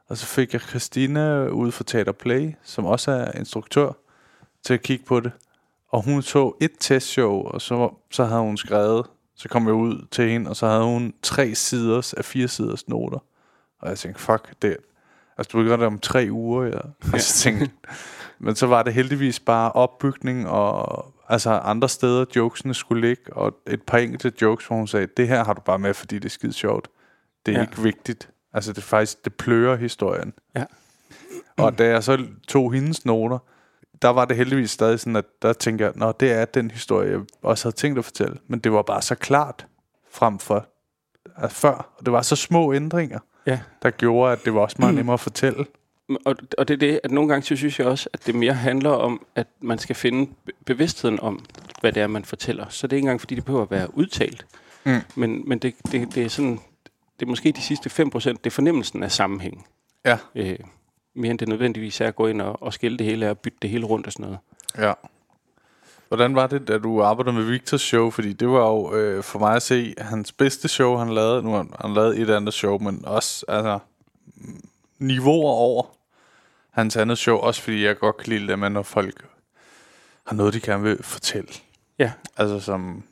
Og 0.09 0.17
så 0.17 0.27
fik 0.27 0.53
jeg 0.53 0.61
Christina 0.61 1.47
ude 1.47 1.73
for 1.73 1.85
Teater 1.85 2.13
Play, 2.13 2.55
som 2.63 2.85
også 2.85 3.11
er 3.11 3.39
instruktør, 3.39 3.93
til 4.63 4.75
at 4.75 4.83
kigge 4.83 5.05
på 5.05 5.21
det. 5.21 5.33
Og 5.89 6.05
hun 6.05 6.23
så 6.23 6.53
et 6.61 6.73
testshow, 6.81 7.43
og 7.43 7.61
så, 7.61 7.95
så 8.11 8.25
havde 8.25 8.41
hun 8.41 8.57
skrevet, 8.57 9.07
så 9.35 9.49
kom 9.49 9.67
jeg 9.67 9.75
ud 9.75 10.07
til 10.11 10.31
hende, 10.31 10.51
og 10.51 10.57
så 10.57 10.67
havde 10.67 10.85
hun 10.85 11.15
tre 11.23 11.55
siders 11.55 12.13
af 12.15 12.25
fire 12.25 12.49
siders 12.49 12.89
noter. 12.89 13.19
Og 13.81 13.89
jeg 13.89 13.99
tænkte, 13.99 14.23
fuck, 14.23 14.63
det, 14.63 14.77
altså 15.39 15.51
du 15.53 15.71
det 15.71 15.83
om 15.83 15.99
tre 15.99 16.29
uger, 16.31 16.65
ja. 16.65 16.79
Og 17.13 17.21
så 17.27 17.35
tænkte, 17.35 17.71
men 18.41 18.57
så 18.57 18.67
var 18.67 18.83
det 18.83 18.95
heldigvis 18.95 19.41
bare 19.41 19.73
opbygning 19.73 20.49
og 20.49 21.07
altså 21.29 21.51
andre 21.51 21.89
steder, 21.89 22.25
jokesene 22.37 22.75
skulle 22.75 23.09
ligge, 23.09 23.33
og 23.33 23.55
et 23.67 23.83
par 23.83 23.99
enkelte 23.99 24.33
jokes, 24.43 24.67
hvor 24.67 24.77
hun 24.77 24.87
sagde, 24.87 25.07
det 25.17 25.29
her 25.29 25.45
har 25.45 25.53
du 25.53 25.61
bare 25.61 25.79
med, 25.79 25.95
fordi 25.95 26.15
det 26.19 26.25
er 26.25 26.31
skide 26.31 26.53
sjovt. 26.53 26.89
Det 27.47 27.55
er 27.55 27.59
ja. 27.59 27.65
ikke 27.65 27.83
vigtigt. 27.83 28.31
Altså 28.53 28.73
det 28.73 28.79
er 28.79 28.83
faktisk, 28.83 29.25
det 29.25 29.35
plører 29.35 29.77
historien. 29.77 30.33
Ja. 30.57 30.65
Og 31.57 31.79
da 31.79 31.87
jeg 31.89 32.05
så 32.05 32.27
tog 32.49 32.73
hendes 32.73 33.05
noter, 33.07 33.39
der 34.03 34.09
var 34.09 34.25
det 34.25 34.37
heldigvis 34.37 34.71
stadig 34.71 35.01
sådan, 35.01 35.17
at 35.17 35.25
der 35.43 35.53
tænkte 35.53 35.85
jeg, 35.85 35.93
nå, 35.97 36.13
det 36.21 36.33
er 36.33 36.45
den 36.45 36.71
historie, 36.71 37.11
jeg 37.11 37.21
også 37.43 37.65
havde 37.65 37.77
tænkt 37.77 37.99
at 37.99 38.05
fortælle. 38.05 38.37
Men 38.49 38.61
det 38.61 38.73
var 38.73 38.83
bare 38.83 39.03
så 39.03 39.15
klart 39.15 39.67
frem 40.11 40.39
for 40.39 40.67
at 41.37 41.53
før. 41.53 41.95
Og 41.99 42.05
det 42.07 42.13
var 42.13 42.23
så 42.23 42.37
små 42.37 42.73
ændringer, 42.75 43.19
Ja. 43.47 43.61
der 43.83 43.91
gjorde, 43.91 44.33
at 44.33 44.45
det 44.45 44.55
var 44.55 44.61
også 44.61 44.77
meget 44.79 44.95
nemmere 44.95 45.15
at 45.15 45.21
fortælle. 45.21 45.67
Og, 46.25 46.37
og 46.59 46.69
det 46.69 46.75
er 46.75 46.79
det, 46.79 47.01
at 47.05 47.11
nogle 47.11 47.29
gange 47.29 47.47
så 47.47 47.57
synes 47.57 47.79
jeg 47.79 47.87
også, 47.87 48.09
at 48.13 48.27
det 48.27 48.35
mere 48.35 48.53
handler 48.55 48.91
om, 48.91 49.27
at 49.35 49.47
man 49.61 49.79
skal 49.79 49.97
finde 49.97 50.33
be- 50.45 50.53
bevidstheden 50.67 51.21
om, 51.21 51.45
hvad 51.81 51.93
det 51.93 52.03
er, 52.03 52.07
man 52.07 52.25
fortæller. 52.25 52.67
Så 52.69 52.87
det 52.87 52.93
er 52.93 52.97
ikke 52.97 53.05
engang, 53.05 53.21
fordi 53.21 53.35
det 53.35 53.45
behøver 53.45 53.63
at 53.63 53.71
være 53.71 53.97
udtalt. 53.97 54.47
Mm. 54.85 55.01
Men, 55.15 55.49
men 55.49 55.59
det, 55.59 55.75
det, 55.93 56.15
det 56.15 56.25
er 56.25 56.29
sådan, 56.29 56.61
det 57.21 57.27
er 57.27 57.31
måske 57.31 57.53
de 57.53 57.63
sidste 57.63 57.91
5%, 58.03 58.19
det 58.19 58.47
er 58.47 58.51
fornemmelsen 58.51 59.03
af 59.03 59.13
sammenhæng. 59.13 59.67
Ja. 60.05 60.19
Øh, 60.35 60.59
mere 61.15 61.31
end 61.31 61.39
det 61.39 61.49
nødvendigvis 61.49 62.01
er 62.01 62.07
at 62.07 62.17
gå 62.17 62.27
ind 62.27 62.41
og, 62.43 62.63
og 62.63 62.75
skille 62.75 62.99
det 62.99 63.07
hele 63.07 63.31
og 63.31 63.39
bytte 63.39 63.59
det 63.63 63.71
hele 63.71 63.85
rundt 63.87 64.07
og 64.07 64.13
sådan 64.13 64.25
noget. 64.25 64.39
Ja. 64.79 64.93
Hvordan 66.09 66.35
var 66.35 66.47
det, 66.47 66.69
da 66.69 66.79
du 66.79 67.03
arbejdede 67.03 67.35
med 67.35 67.45
Victors 67.45 67.81
show? 67.81 68.11
Fordi 68.11 68.33
det 68.33 68.49
var 68.49 68.67
jo 68.67 68.95
øh, 68.95 69.23
for 69.23 69.39
mig 69.39 69.57
at 69.57 69.63
se 69.63 69.95
hans 69.99 70.33
bedste 70.33 70.69
show, 70.69 70.97
han 70.97 71.15
lavede. 71.15 71.43
Nu 71.43 71.51
har 71.51 71.57
han, 71.57 71.71
han 71.81 71.95
lavet 71.95 72.21
et 72.21 72.31
andet 72.31 72.55
show, 72.55 72.79
men 72.79 73.05
også 73.07 73.45
altså, 73.49 73.79
mm, 74.37 74.61
niveauer 74.99 75.53
over 75.53 75.83
hans 76.71 76.97
andet 76.97 77.19
show. 77.19 77.37
Også 77.37 77.63
fordi 77.63 77.85
jeg 77.85 77.99
godt 77.99 78.17
kan 78.17 78.33
lide 78.33 78.47
det 78.49 78.59
med, 78.59 78.71
når 78.71 78.83
folk 78.83 79.27
har 80.27 80.37
noget, 80.37 80.55
de 80.55 80.61
gerne 80.61 80.83
vil 80.83 81.03
fortælle. 81.03 81.49
Ja. 81.99 82.13
Altså 82.37 82.61
som... 82.61 83.03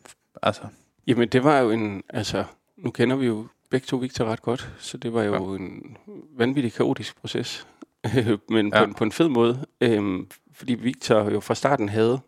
Altså, 0.43 0.62
Jamen, 1.07 1.29
det 1.29 1.45
var 1.45 1.59
jo 1.59 1.71
en, 1.71 2.03
altså, 2.09 2.45
nu 2.77 2.91
kender 2.91 3.17
vi 3.17 3.27
jo 3.27 3.47
begge 3.71 3.85
to 3.87 3.97
Victor 3.97 4.25
ret 4.25 4.43
godt, 4.43 4.71
så 4.79 4.97
det 4.97 5.12
var 5.12 5.23
jo 5.23 5.55
ja. 5.55 5.59
en 5.59 5.97
vanvittig 6.37 6.73
kaotisk 6.73 7.21
proces, 7.21 7.67
men 8.49 8.69
Ja. 8.75 8.79
på, 8.79 8.85
en, 8.85 8.95
på 8.95 9.05
en 9.05 9.12
fed 9.12 9.29
måde, 9.29 9.67
øhm, 9.81 10.29
fordi 10.53 10.75
Victor 10.75 11.31
jo 11.31 11.41
fra 11.41 11.55
starten 11.55 11.88
havde 11.88 12.21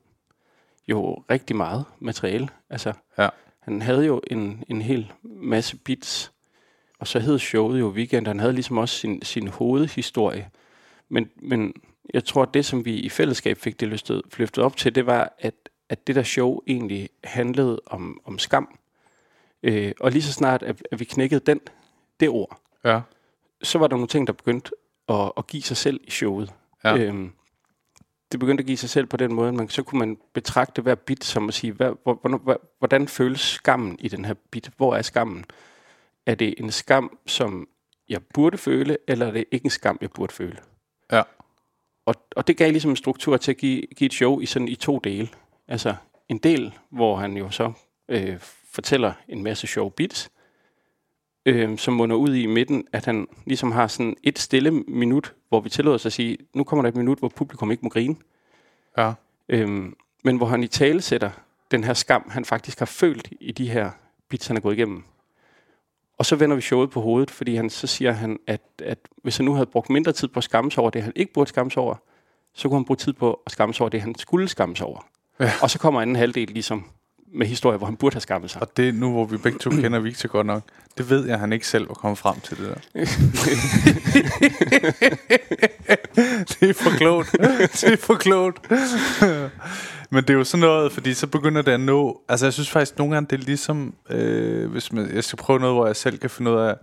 jo 0.89 1.25
rigtig 1.31 1.57
meget 1.57 1.85
materiale, 1.99 2.49
altså, 2.71 2.93
Ja. 3.19 3.29
han 3.61 3.83
havde 3.83 4.07
jo 4.07 4.21
en, 4.31 4.65
en 4.69 4.83
hel 4.83 5.13
masse 5.23 5.77
bits, 5.77 6.33
og 6.99 7.07
så 7.07 7.19
hed 7.19 7.39
showet 7.39 7.81
jo 7.81 7.89
Weekend, 7.89 8.27
han 8.27 8.41
havde 8.41 8.53
ligesom 8.53 8.79
også 8.79 8.95
sin, 8.99 9.23
sin 9.23 9.49
hovedhistorie, 9.49 10.51
men, 11.11 11.31
men 11.37 11.75
jeg 12.15 12.25
tror, 12.25 12.43
at 12.43 12.55
det, 12.55 12.65
som 12.65 12.85
vi 12.85 12.95
i 12.95 13.09
fællesskab 13.09 13.57
fik 13.57 13.81
det 13.81 13.89
løftet, 13.89 14.23
løftet 14.37 14.65
op 14.65 14.77
til, 14.77 14.95
det 14.95 15.07
var, 15.07 15.33
at, 15.39 15.55
at 15.89 16.07
det 16.07 16.15
der 16.15 16.23
show 16.23 16.61
egentlig 16.67 17.09
handlede 17.25 17.81
om, 17.87 18.21
om 18.25 18.39
skam. 18.39 18.79
Øh, 19.63 19.93
og 20.01 20.11
lige 20.11 20.23
så 20.23 20.33
snart, 20.33 20.63
at, 20.63 20.83
at 20.93 21.01
vi 21.01 21.05
knækkede 21.05 21.41
den, 21.41 21.61
det 22.21 22.29
ord, 22.29 22.61
ja. 22.85 23.01
så 23.63 23.79
var 23.79 23.87
der 23.87 23.97
nogle 23.97 24.09
ting, 24.09 24.27
der 24.27 24.33
begyndte 24.33 24.71
at, 25.09 25.33
at 25.37 25.47
give 25.47 25.63
sig 25.63 25.77
selv 25.77 26.01
i 26.05 26.11
showet. 26.11 26.53
Ja. 26.85 26.97
Øhm, 26.97 27.33
det 28.33 28.41
begyndte 28.41 28.63
at 28.63 28.67
give 28.67 28.77
sig 28.77 28.91
selv 28.91 29.07
på 29.07 29.17
den 29.17 29.35
måde, 29.35 29.53
man, 29.53 29.69
så 29.69 29.83
kunne 29.83 29.99
man 29.99 30.19
betragte 30.33 30.83
hver 30.83 30.95
bit 30.95 31.25
som 31.25 31.49
at 31.49 31.55
sige, 31.55 31.73
hvad, 31.73 31.93
hvor, 32.03 32.19
hvor, 32.21 32.39
hvor, 32.39 32.61
hvordan 32.79 33.09
føles 33.09 33.41
skammen 33.41 33.97
i 33.99 34.09
den 34.09 34.25
her 34.25 34.35
bit? 34.51 34.71
Hvor 34.77 34.95
er 34.95 35.03
skammen? 35.03 35.45
Er 36.27 36.35
det 36.35 36.55
en 36.59 36.71
skam, 36.71 37.19
som 37.27 37.69
jeg 38.09 38.21
burde 38.35 38.59
føle, 38.59 38.97
eller 39.09 39.27
er 39.27 39.31
det 39.31 39.45
ikke 39.51 39.65
en 39.65 39.71
skam, 39.71 39.99
jeg 40.01 40.11
burde 40.11 40.33
føle? 40.33 40.57
Ja. 41.13 41.23
Og, 42.07 42.15
og 42.37 42.47
det 42.47 42.57
gav 42.57 42.71
ligesom 42.71 42.91
en 42.91 42.97
struktur 42.97 43.37
til 43.37 43.51
at 43.51 43.57
give, 43.57 43.83
give 43.97 44.07
et 44.07 44.15
show 44.15 44.41
i 44.41 44.47
sådan 44.47 44.69
i 44.69 44.75
to 44.75 44.99
dele. 44.99 45.29
Altså 45.69 45.95
en 46.29 46.39
del, 46.39 46.75
hvor 46.91 47.17
han 47.17 47.37
jo 47.37 47.51
så 47.51 47.73
øh, 48.09 48.37
fortæller 48.73 49.13
en 49.29 49.43
masse 49.43 49.67
sjove 49.67 49.91
bits, 49.91 50.31
øh, 51.47 51.79
som 51.79 51.95
munder 51.95 52.17
ud 52.17 52.35
i 52.35 52.47
midten, 52.47 52.87
at 52.93 53.05
han 53.05 53.29
ligesom 53.47 53.73
har 53.73 53.87
sådan 53.87 54.17
et 54.23 54.39
stille 54.39 54.71
minut, 54.71 55.35
hvor 55.49 55.61
vi 55.61 55.69
tillader 55.69 55.95
os 55.95 56.07
at 56.07 56.13
sige, 56.13 56.39
nu 56.55 56.65
kommer 56.65 56.83
der 56.83 56.89
et 56.89 56.97
minut, 56.97 57.19
hvor 57.19 57.29
publikum 57.29 57.71
ikke 57.71 57.83
må 57.83 57.89
grine. 57.89 58.17
Ja. 58.99 59.13
Øhm, 59.49 59.97
men 60.25 60.37
hvor 60.37 60.47
han 60.47 60.63
i 60.63 60.67
tale 60.67 61.03
sætter 61.03 61.31
den 61.71 61.85
her 61.85 61.95
skam, 61.95 62.31
han 62.31 62.45
faktisk 62.45 62.79
har 62.79 62.87
følt 62.87 63.29
i 63.41 63.53
de 63.53 63.71
her 63.71 63.91
bits, 64.29 64.47
han 64.47 64.57
er 64.57 64.61
gået 64.61 64.75
igennem. 64.77 65.05
Og 66.21 66.27
så 66.27 66.37
vender 66.37 66.57
vi 66.57 66.63
showet 66.63 66.91
på 66.91 67.01
hovedet, 67.01 67.31
fordi 67.31 67.55
han, 67.55 67.71
så 67.71 67.87
siger 67.87 68.13
han, 68.13 68.39
at, 68.47 68.61
at 68.83 68.99
hvis 69.23 69.37
han 69.37 69.47
nu 69.47 69.55
havde 69.55 69.67
brugt 69.67 69.91
mindre 69.91 70.13
tid 70.13 70.29
på 70.29 70.41
at 70.41 70.45
skamme 70.45 70.71
sig 70.71 70.81
over 70.81 70.91
det, 70.91 71.03
han 71.03 71.13
ikke 71.17 71.33
burde 71.33 71.49
skamme 71.49 71.71
sig 71.71 71.83
over, 71.83 71.95
så 72.55 72.69
kunne 72.69 72.79
han 72.79 72.85
bruge 72.85 72.97
tid 72.97 73.13
på 73.13 73.43
at 73.47 73.53
skamme 73.53 73.75
sig 73.75 73.83
over 73.83 73.89
det, 73.89 74.01
han 74.01 74.15
skulle 74.15 74.49
skamme 74.49 74.77
sig 74.77 74.87
over. 74.87 75.07
Ja. 75.41 75.53
Og 75.63 75.71
så 75.71 75.79
kommer 75.79 76.01
anden 76.01 76.17
halvdel 76.17 76.49
ligesom 76.49 76.91
med 77.35 77.47
historie, 77.47 77.79
hvor 77.79 77.87
han 77.87 77.97
burde 77.97 78.15
have 78.15 78.21
skammet 78.21 78.51
sig. 78.51 78.63
Og 78.63 78.77
det 78.77 78.95
nu, 78.95 79.13
hvor 79.13 79.25
vi 79.25 79.37
begge 79.37 79.59
to 79.59 79.71
kender 79.71 79.99
Victor 79.99 80.29
godt 80.29 80.47
nok. 80.47 80.63
Det 80.99 81.11
ved 81.11 81.25
jeg, 81.25 81.35
at 81.35 81.41
han 81.41 81.53
ikke 81.53 81.67
selv 81.67 81.89
var 81.89 81.95
kommet 81.95 82.19
frem 82.19 82.41
til 82.41 82.57
det 82.57 82.67
der. 82.67 82.75
det 86.61 86.71
er 86.71 86.75
for 86.75 86.91
klogt. 86.91 87.33
det 87.81 87.93
er 87.93 87.97
for 87.97 88.15
klogt. 88.15 88.71
Men 90.11 90.25
det 90.25 90.31
er 90.31 90.35
jo 90.35 90.45
sådan 90.45 90.61
noget, 90.61 90.93
fordi 90.93 91.15
så 91.15 91.27
begynder 91.27 91.63
det 91.63 91.73
at 91.73 91.81
nå... 91.81 92.21
Altså 92.29 92.47
jeg 92.47 92.53
synes 92.53 92.71
faktisk, 92.71 92.99
nogle 92.99 93.15
gange 93.15 93.27
det 93.31 93.41
er 93.41 93.45
ligesom... 93.45 93.95
Øh, 94.11 94.71
hvis 94.71 94.93
man, 94.93 95.15
jeg 95.15 95.25
skal 95.25 95.37
prøve 95.37 95.59
noget, 95.59 95.75
hvor 95.75 95.87
jeg 95.87 95.97
selv 95.97 96.19
kan 96.19 96.31
finde 96.31 96.51
ud 96.51 96.57
af... 96.57 96.77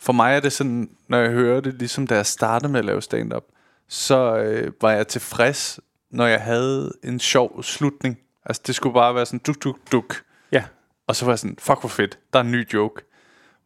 For 0.00 0.12
mig 0.12 0.36
er 0.36 0.40
det 0.40 0.52
sådan, 0.52 0.90
når 1.08 1.18
jeg 1.18 1.30
hører 1.30 1.60
det, 1.60 1.74
ligesom 1.74 2.06
da 2.06 2.14
jeg 2.14 2.26
startede 2.26 2.72
med 2.72 2.78
at 2.78 2.84
lave 2.84 3.02
stand-up, 3.02 3.44
så 3.88 4.36
øh, 4.36 4.72
var 4.80 4.92
jeg 4.92 5.08
tilfreds, 5.08 5.80
når 6.10 6.26
jeg 6.26 6.40
havde 6.40 6.92
en 7.04 7.20
sjov 7.20 7.62
slutning. 7.62 8.18
Altså 8.46 8.62
det 8.66 8.74
skulle 8.74 8.94
bare 8.94 9.14
være 9.14 9.26
sådan 9.26 9.40
duk, 9.46 9.64
duk, 9.64 9.78
duk. 9.92 10.14
Ja, 10.52 10.64
Og 11.06 11.16
så 11.16 11.24
var 11.24 11.32
jeg 11.32 11.38
sådan, 11.38 11.56
fuck 11.58 11.80
hvor 11.80 11.88
fedt, 11.88 12.18
der 12.32 12.38
er 12.38 12.44
en 12.44 12.50
ny 12.50 12.72
joke. 12.72 13.02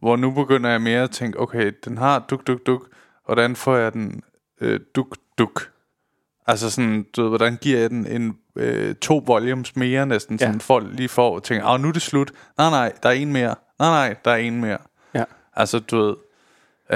Hvor 0.00 0.16
nu 0.16 0.30
begynder 0.30 0.70
jeg 0.70 0.80
mere 0.82 1.02
at 1.02 1.10
tænke, 1.10 1.40
okay, 1.40 1.72
den 1.84 1.98
har 1.98 2.18
duk, 2.30 2.46
duk, 2.46 2.58
duk. 2.66 2.88
Hvordan 3.24 3.56
får 3.56 3.76
jeg 3.76 3.92
den 3.92 4.22
øh, 4.60 4.80
duk, 4.94 5.16
duk? 5.38 5.70
Altså 6.46 6.70
sådan, 6.70 7.06
du 7.16 7.20
ved, 7.22 7.28
hvordan 7.30 7.56
giver 7.60 7.78
jeg 7.80 7.90
den 7.90 8.06
en 8.06 8.38
øh, 8.56 8.94
to 8.94 9.22
volumes 9.26 9.76
mere 9.76 10.06
næsten, 10.06 10.36
Ja. 10.40 10.46
sådan 10.46 10.60
folk 10.60 10.86
lige 10.92 11.08
får 11.08 11.34
og 11.34 11.42
tænker, 11.42 11.66
ah, 11.66 11.80
nu 11.80 11.88
er 11.88 11.92
det 11.92 12.02
slut. 12.02 12.32
Nej, 12.58 12.70
nej, 12.70 12.92
der 13.02 13.08
er 13.08 13.12
en 13.12 13.32
mere. 13.32 13.54
Nej, 13.78 13.88
nej, 14.08 14.14
der 14.24 14.30
er 14.30 14.36
en 14.36 14.60
mere. 14.60 14.78
ja. 15.14 15.24
Altså, 15.56 15.78
du 15.78 15.96
ved, 15.96 16.16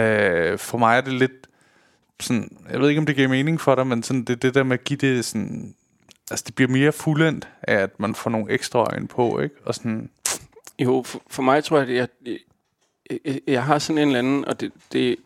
øh, 0.03 0.59
for 0.59 0.79
mig 0.79 0.97
er 0.97 1.01
det 1.01 1.13
lidt 1.13 1.33
sådan, 2.21 2.57
jeg 2.71 2.81
ved 2.81 2.89
ikke, 2.89 2.99
om 2.99 3.07
det 3.07 3.17
giver 3.17 3.29
mening 3.29 3.61
for 3.61 3.75
dig, 3.75 3.87
men 3.87 4.03
sådan, 4.03 4.25
det, 4.25 4.43
det 4.43 4.55
der 4.55 4.63
med 4.63 4.79
at 4.79 4.85
give 4.85 4.97
det 4.97 5.25
sådan, 5.25 5.75
altså 6.31 6.45
det 6.47 6.55
bliver 6.55 6.69
mere 6.69 6.93
fuldendt 6.93 7.49
af, 7.63 7.75
at 7.75 8.01
man 8.01 8.15
får 8.15 8.31
nogle 8.31 8.53
ekstra 8.53 8.79
øjne 8.79 9.09
på, 9.09 9.41
ikke? 9.41 9.55
Og 9.65 9.75
sådan, 9.75 10.11
Jo, 10.79 11.03
for, 11.07 11.23
for 11.31 11.43
mig 11.43 11.65
tror 11.65 11.79
jeg, 11.79 11.89
at 11.89 11.95
jeg, 11.95 12.09
jeg, 13.25 13.41
jeg, 13.47 13.65
har 13.65 13.79
sådan 13.79 14.03
en 14.03 14.09
eller 14.09 14.19
anden, 14.19 14.45
og 14.45 14.61
det, 14.61 14.73
det 14.93 15.17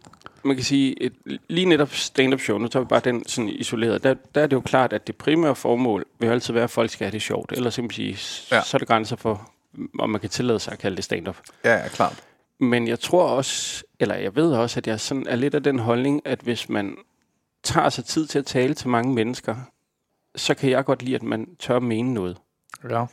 man 0.43 0.57
kan 0.57 0.65
sige, 0.65 1.03
et, 1.03 1.13
lige 1.49 1.67
netop 1.67 1.95
stand-up 1.95 2.41
show, 2.41 2.59
nu 2.59 2.69
tager 2.69 2.85
vi 2.85 2.89
bare 2.89 3.01
den 3.05 3.29
sådan 3.29 3.49
isoleret, 3.49 4.03
der, 4.03 4.15
der 4.35 4.41
er 4.43 4.47
det 4.47 4.57
jo 4.57 4.61
klart, 4.61 4.93
at 4.93 5.07
det 5.07 5.17
primære 5.17 5.55
formål 5.55 6.05
vil 6.19 6.27
altid 6.29 6.55
være, 6.55 6.65
at 6.65 6.71
folk 6.71 6.91
skal 6.91 7.05
have 7.05 7.13
det 7.13 7.23
sjovt. 7.23 7.53
Sige, 7.91 8.19
Ja. 8.51 8.57
ja. 8.57 8.63
så 8.63 8.77
er 8.77 8.79
det 8.79 8.89
grænser 8.89 9.17
for, 9.17 9.51
om 9.99 10.11
man 10.11 10.21
kan 10.21 10.31
tillade 10.31 10.61
sig 10.61 10.73
at 10.73 10.79
kalde 10.79 10.97
det 10.97 11.05
stand-up. 11.05 11.37
ja, 11.65 11.75
ja, 11.77 11.89
klart. 11.89 12.23
Men 12.61 12.89
jeg 12.89 13.01
tror 13.01 13.29
også, 13.29 13.85
eller 14.01 14.15
jeg 14.15 14.37
ved 14.37 14.53
også, 14.53 14.81
at 14.81 14.87
jeg 14.87 15.01
sådan 15.01 15.27
er 15.27 15.37
lidt 15.37 15.55
af 15.55 15.63
den 15.63 15.79
holdning, 15.79 16.23
at 16.25 16.41
hvis 16.41 16.69
man 16.69 16.97
tager 17.63 17.89
sig 17.89 18.05
tid 18.05 18.27
til 18.27 18.39
at 18.39 18.47
tale 18.47 18.75
til 18.75 18.89
mange 18.89 19.15
mennesker, 19.15 19.57
så 20.37 20.55
kan 20.55 20.71
jeg 20.71 20.85
godt 20.85 21.03
lide, 21.03 21.15
at 21.15 21.23
man 21.23 21.57
tør 21.59 21.79
mene 21.79 22.15
noget 22.15 22.37
Ja. 22.91 23.05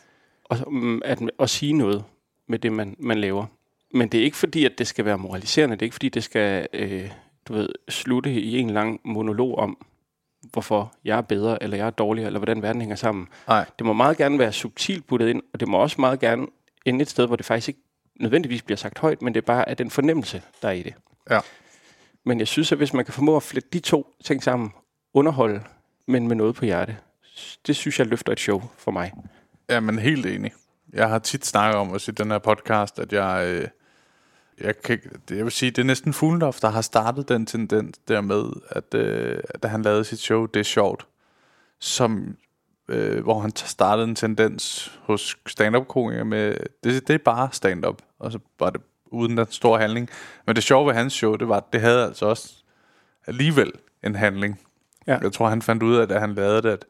og, 0.43 0.73
mm, 0.73 1.01
at, 1.05 1.19
at 1.39 1.49
sige 1.49 1.73
noget 1.73 2.03
med 2.47 2.59
det, 2.59 2.71
man, 2.71 2.95
man 2.99 3.17
laver. 3.17 3.45
Men 3.93 4.07
det 4.09 4.19
er 4.19 4.23
ikke 4.23 4.37
fordi, 4.37 4.65
at 4.65 4.71
det 4.77 4.87
skal 4.87 5.05
være 5.05 5.17
moraliserende. 5.17 5.75
Det 5.75 5.81
er 5.81 5.85
ikke 5.85 5.93
fordi, 5.95 6.09
det 6.09 6.23
skal 6.23 6.67
øh, 6.73 7.11
du 7.47 7.53
ved, 7.53 7.69
slutte 7.89 8.31
i 8.33 8.57
en 8.57 8.69
lang 8.69 8.99
monolog 9.03 9.57
om, 9.57 9.85
hvorfor 10.51 10.93
jeg 11.05 11.17
er 11.17 11.21
bedre, 11.21 11.63
eller 11.63 11.77
jeg 11.77 11.85
er 11.85 11.89
dårligere, 11.89 12.27
eller 12.27 12.39
hvordan 12.39 12.61
verden 12.61 12.81
hænger 12.81 12.95
sammen. 12.95 13.27
Nej. 13.47 13.65
Det 13.79 13.85
må 13.85 13.93
meget 13.93 14.17
gerne 14.17 14.39
være 14.39 14.51
subtilt 14.51 15.07
puttet 15.07 15.27
ind, 15.29 15.41
og 15.53 15.59
det 15.59 15.67
må 15.67 15.77
også 15.77 16.01
meget 16.01 16.19
gerne 16.19 16.47
ende 16.85 17.01
et 17.01 17.09
sted, 17.09 17.27
hvor 17.27 17.35
det 17.35 17.45
faktisk 17.45 17.67
ikke 17.67 17.79
nødvendigvis 18.19 18.61
bliver 18.61 18.77
sagt 18.77 18.99
højt, 18.99 19.21
men 19.21 19.33
det 19.33 19.41
er 19.41 19.45
bare 19.45 19.69
er 19.69 19.73
den 19.73 19.89
fornemmelse, 19.89 20.41
der 20.61 20.67
er 20.67 20.71
i 20.71 20.83
det. 20.83 20.93
Ja. 21.29 21.39
Men 22.25 22.39
jeg 22.39 22.47
synes, 22.47 22.71
at 22.71 22.77
hvis 22.77 22.93
man 22.93 23.05
kan 23.05 23.13
formå 23.13 23.35
at 23.35 23.43
flette 23.43 23.69
de 23.73 23.79
to 23.79 24.15
ting 24.23 24.43
sammen, 24.43 24.71
underholde, 25.13 25.63
men 26.07 26.27
med 26.27 26.35
noget 26.35 26.55
på 26.55 26.65
hjerte, 26.65 26.97
det 27.67 27.75
synes 27.75 27.99
jeg 27.99 28.07
løfter 28.07 28.31
et 28.31 28.39
show 28.39 28.61
for 28.77 28.91
mig. 28.91 29.13
Ja, 29.69 29.79
men 29.79 29.99
helt 29.99 30.25
enig. 30.25 30.51
Jeg 30.93 31.09
har 31.09 31.19
tit 31.19 31.45
snakket 31.45 31.79
om 31.79 31.91
også 31.91 32.11
i 32.11 32.15
den 32.15 32.31
her 32.31 32.37
podcast, 32.37 32.99
at 32.99 33.13
jeg, 33.13 33.47
øh, 33.47 33.67
jeg, 34.61 34.81
kan, 34.81 34.99
jeg 35.29 35.43
vil 35.43 35.51
sige, 35.51 35.71
det 35.71 35.81
er 35.81 35.85
næsten 35.85 36.13
Fuglendorf, 36.13 36.59
der 36.59 36.69
har 36.69 36.81
startet 36.81 37.29
den 37.29 37.45
tendens 37.45 37.97
der 37.97 38.21
med, 38.21 38.43
at 38.69 38.93
øh, 38.93 39.39
da 39.63 39.67
han 39.67 39.81
lavede 39.81 40.03
sit 40.03 40.19
show, 40.19 40.45
det 40.45 40.59
er 40.59 40.63
sjovt, 40.63 41.07
som, 41.79 42.37
øh, 42.87 43.23
hvor 43.23 43.39
han 43.39 43.55
startede 43.55 44.07
en 44.07 44.15
tendens 44.15 44.91
hos 45.03 45.37
stand-up-komikere 45.47 46.25
med, 46.25 46.55
det, 46.83 47.07
det 47.07 47.13
er 47.13 47.17
bare 47.17 47.49
stand-up, 47.51 48.01
og 48.19 48.31
så 48.31 48.39
var 48.59 48.69
det 48.69 48.81
uden 49.05 49.37
den 49.37 49.51
store 49.51 49.79
handling. 49.79 50.09
Men 50.45 50.55
det 50.55 50.63
sjove 50.63 50.87
ved 50.87 50.93
hans 50.93 51.13
show, 51.13 51.35
det 51.35 51.47
var, 51.47 51.57
at 51.57 51.73
det 51.73 51.81
havde 51.81 52.05
altså 52.05 52.25
også 52.25 52.53
alligevel 53.27 53.71
en 54.03 54.15
handling. 54.15 54.59
Ja. 55.07 55.17
Jeg 55.17 55.33
tror, 55.33 55.49
han 55.49 55.61
fandt 55.61 55.83
ud 55.83 55.95
af, 55.95 56.07
da 56.07 56.19
han 56.19 56.33
lavede 56.33 56.61
det, 56.61 56.69
at 56.69 56.85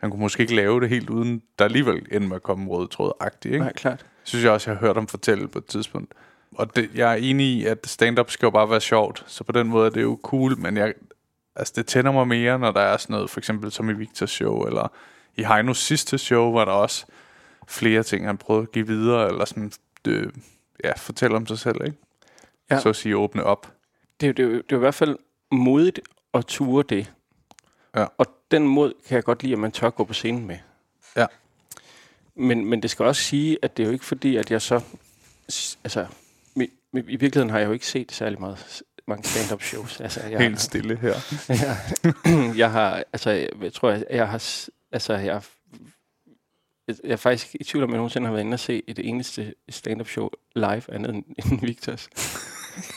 han 0.00 0.10
kunne 0.10 0.20
måske 0.20 0.40
ikke 0.40 0.54
lave 0.54 0.80
det 0.80 0.88
helt 0.88 1.10
uden, 1.10 1.42
der 1.58 1.64
alligevel 1.64 1.96
endte 1.96 2.28
med 2.28 2.36
at 2.36 2.42
komme 2.42 2.70
rød 2.70 2.88
tråd-agtigt. 2.88 3.52
Ikke? 3.52 3.58
Nej, 3.58 3.72
klart. 3.72 4.06
synes 4.24 4.44
jeg 4.44 4.52
også, 4.52 4.70
jeg 4.70 4.78
har 4.78 4.86
hørt 4.86 4.96
ham 4.96 5.06
fortælle 5.06 5.48
på 5.48 5.58
et 5.58 5.66
tidspunkt. 5.66 6.12
Og 6.54 6.76
det, 6.76 6.90
jeg 6.94 7.12
er 7.12 7.16
enig 7.16 7.46
i, 7.46 7.66
at 7.66 7.86
stand-up 7.86 8.30
skal 8.30 8.46
jo 8.46 8.50
bare 8.50 8.70
være 8.70 8.80
sjovt, 8.80 9.24
så 9.26 9.44
på 9.44 9.52
den 9.52 9.66
måde 9.66 9.86
er 9.86 9.90
det 9.90 10.02
jo 10.02 10.18
cool, 10.22 10.58
men 10.58 10.76
jeg, 10.76 10.94
altså 11.56 11.72
det 11.76 11.86
tænder 11.86 12.12
mig 12.12 12.28
mere, 12.28 12.58
når 12.58 12.72
der 12.72 12.80
er 12.80 12.96
sådan 12.96 13.14
noget, 13.14 13.30
for 13.30 13.40
eksempel 13.40 13.72
som 13.72 13.90
i 13.90 13.92
Victors 13.92 14.30
show, 14.30 14.62
eller 14.62 14.92
i 15.36 15.44
Heinos 15.44 15.78
sidste 15.78 16.18
show, 16.18 16.52
var 16.52 16.64
der 16.64 16.72
også 16.72 17.06
flere 17.68 18.02
ting, 18.02 18.26
han 18.26 18.38
prøvede 18.38 18.62
at 18.62 18.72
give 18.72 18.86
videre, 18.86 19.28
eller 19.28 19.44
sådan, 19.44 19.72
øh, 20.08 20.32
ja, 20.84 20.92
fortælle 20.96 21.36
om 21.36 21.46
sig 21.46 21.58
selv, 21.58 21.84
ikke? 21.84 21.96
Ja. 22.70 22.80
Så 22.80 22.88
at 22.88 22.96
sige, 22.96 23.16
åbne 23.16 23.44
op. 23.44 23.72
Det, 24.20 24.28
er 24.28 24.32
det, 24.32 24.44
er 24.44 24.48
det 24.48 24.72
er 24.72 24.76
i 24.76 24.78
hvert 24.78 24.94
fald 24.94 25.16
modigt 25.52 26.00
at 26.34 26.46
ture 26.46 26.84
det. 26.88 27.12
Ja. 27.96 28.06
Og 28.18 28.26
den 28.50 28.66
mod 28.68 28.92
kan 29.06 29.14
jeg 29.16 29.24
godt 29.24 29.42
lide, 29.42 29.52
at 29.52 29.58
man 29.58 29.72
tør 29.72 29.90
gå 29.90 30.04
på 30.04 30.12
scenen 30.12 30.46
med. 30.46 30.58
Ja. 31.16 31.26
Men, 32.34 32.64
men 32.64 32.82
det 32.82 32.90
skal 32.90 33.04
også 33.04 33.22
sige, 33.22 33.58
at 33.62 33.76
det 33.76 33.82
er 33.82 33.86
jo 33.86 33.92
ikke 33.92 34.04
fordi, 34.04 34.36
at 34.36 34.50
jeg 34.50 34.62
så... 34.62 34.80
Altså, 35.84 36.06
i, 36.56 36.70
i 36.92 37.16
virkeligheden 37.16 37.50
har 37.50 37.58
jeg 37.58 37.66
jo 37.66 37.72
ikke 37.72 37.86
set 37.86 38.12
særlig 38.12 38.40
meget, 38.40 38.82
mange 39.06 39.28
stand-up 39.28 39.62
shows. 39.62 40.00
Altså, 40.00 40.20
jeg, 40.26 40.38
Helt 40.38 40.60
stille 40.60 40.96
her. 40.96 41.14
jeg, 41.48 42.56
jeg 42.62 42.70
har, 42.70 43.04
altså, 43.12 43.30
jeg, 43.30 43.48
jeg 43.62 43.72
tror, 43.72 43.90
jeg, 43.90 44.04
jeg 44.10 44.28
har, 44.28 44.68
altså, 44.92 45.12
jeg, 45.12 45.42
jeg, 46.88 46.96
jeg 47.04 47.12
er 47.12 47.16
faktisk 47.16 47.56
i 47.60 47.64
tvivl 47.64 47.84
om, 47.84 47.90
at 47.90 47.92
jeg 47.92 47.98
nogensinde 47.98 48.26
har 48.26 48.32
været 48.32 48.44
inde 48.44 48.54
og 48.54 48.60
se 48.60 48.82
et 48.86 48.98
eneste 48.98 49.54
stand-up 49.68 50.08
show 50.08 50.30
live 50.54 50.82
andet 50.92 51.14
end, 51.14 51.24
end 51.52 51.60
Victors. 51.60 52.08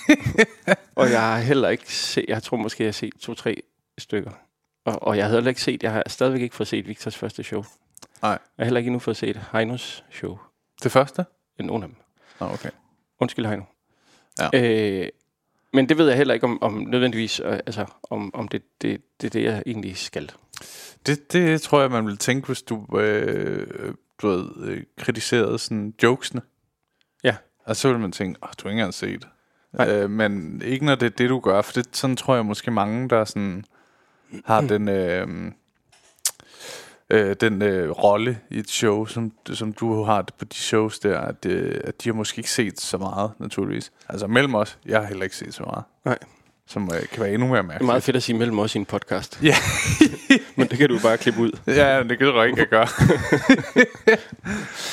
og 0.96 1.10
jeg 1.12 1.22
har 1.22 1.40
heller 1.40 1.70
ikke 1.70 1.96
set, 1.96 2.26
jeg 2.28 2.44
tror 2.44 2.58
måske, 2.58 2.84
jeg 2.84 2.88
har 2.88 2.92
set 2.92 3.14
to-tre 3.20 3.62
stykker. 3.98 4.32
Og, 4.86 5.04
og 5.04 5.18
jeg 5.18 5.26
havde 5.26 5.38
heller 5.38 5.50
ikke 5.50 5.62
set, 5.62 5.84
jeg 5.84 5.92
har 5.92 6.04
stadigvæk 6.08 6.42
ikke 6.42 6.56
fået 6.56 6.68
set 6.68 6.88
Victors 6.88 7.18
første 7.18 7.44
show. 7.44 7.64
Nej. 8.22 8.32
Jeg 8.32 8.40
har 8.58 8.66
heller 8.66 8.78
ikke 8.78 8.88
endnu 8.88 9.00
fået 9.00 9.18
set 9.18 9.42
Heinos 9.52 10.04
show. 10.12 10.38
Det 10.84 10.92
første? 10.92 11.26
Nogen 11.60 11.84
af 11.84 11.90
dem. 11.90 11.98
Nå, 12.40 12.46
okay. 12.46 12.70
Undskyld, 13.20 13.46
Heino. 13.46 13.64
Ja. 14.40 14.50
Øh, 14.54 15.10
men 15.74 15.90
det 15.90 15.98
ved 15.98 16.08
jeg 16.08 16.18
heller 16.18 16.34
ikke 16.34 16.44
om, 16.44 16.64
om 16.64 16.74
nødvendigvis, 16.74 17.40
øh, 17.40 17.54
altså 17.54 17.86
om, 18.04 18.36
om 18.36 18.48
det, 18.48 18.62
det, 18.82 19.02
det 19.22 19.28
er 19.28 19.30
det, 19.30 19.44
jeg 19.44 19.64
egentlig 19.66 19.98
skal. 19.98 20.32
Det, 21.06 21.34
det 21.34 21.62
tror 21.62 21.82
jeg, 21.82 21.92
man 21.92 22.06
vil 22.06 22.18
tænke, 22.18 22.48
hvis 22.48 22.62
du, 22.62 23.00
øh, 23.00 23.94
du 24.22 24.28
ved, 24.28 24.68
øh, 24.68 24.84
kritiserede 24.98 25.60
sådan 25.60 25.94
jokesene. 26.04 26.42
Ja. 27.24 27.36
Og 27.66 27.76
så 27.76 27.90
vil 27.90 28.00
man 28.00 28.12
tænke, 28.12 28.40
oh, 28.42 28.50
du 28.58 28.64
har 28.64 28.70
ikke 28.70 28.80
engang 28.80 28.94
set. 28.94 29.28
Nej. 29.74 29.90
Øh, 29.90 30.10
men 30.10 30.62
ikke 30.66 30.86
når 30.86 30.96
det 30.96 31.06
er 31.06 31.10
det, 31.10 31.30
du 31.30 31.40
gør. 31.40 31.62
For 31.62 31.74
det, 31.74 31.96
sådan 31.96 32.16
tror 32.16 32.36
jeg 32.36 32.46
måske 32.46 32.72
mange, 32.72 33.10
der 33.10 33.26
sådan 33.26 33.66
har 34.46 34.62
den, 34.62 34.90
øh, 34.90 35.28
øh, 37.10 37.36
den 37.42 37.62
øh, 37.62 37.90
rolle 37.90 38.40
i 38.50 38.58
et 38.60 38.70
show, 38.70 39.06
som, 39.06 39.32
som 39.54 39.74
du 39.74 40.04
har 40.04 40.26
på 40.40 40.46
de 40.46 40.56
shows 40.56 41.00
der, 41.00 41.20
at, 41.20 41.46
øh, 41.46 41.82
at 41.84 42.04
de 42.04 42.10
har 42.10 42.14
måske 42.14 42.40
ikke 42.40 42.52
set 42.52 42.80
så 42.80 42.98
meget, 42.98 43.32
naturligvis. 43.40 43.92
Altså 44.10 44.28
mellem 44.28 44.56
os, 44.56 44.78
jeg 44.86 45.00
har 45.00 45.08
heller 45.08 45.24
ikke 45.24 45.36
set 45.36 45.54
så 45.54 45.64
meget. 45.64 45.84
Nej. 46.06 46.18
Som 46.68 46.90
øh, 46.96 47.08
kan 47.08 47.24
være 47.24 47.34
endnu 47.34 47.48
mere 47.48 47.58
Det 47.58 47.64
er 47.64 47.68
mærkeligt. 47.68 47.86
meget 47.88 48.04
fedt 48.04 48.16
at 48.18 48.24
sige 48.24 48.38
mellem 48.38 48.60
os 48.60 48.76
i 48.76 48.78
en 48.78 48.86
podcast. 48.86 49.40
Ja. 49.44 49.56
men 50.56 50.68
det 50.68 50.78
kan 50.78 50.90
du 50.90 51.00
bare 51.00 51.18
klippe 51.18 51.40
ud. 51.42 51.52
ja, 51.68 52.04
det 52.04 52.18
kan 52.18 52.28
du 52.28 52.42
ikke 52.42 52.66
gøre. 52.76 52.88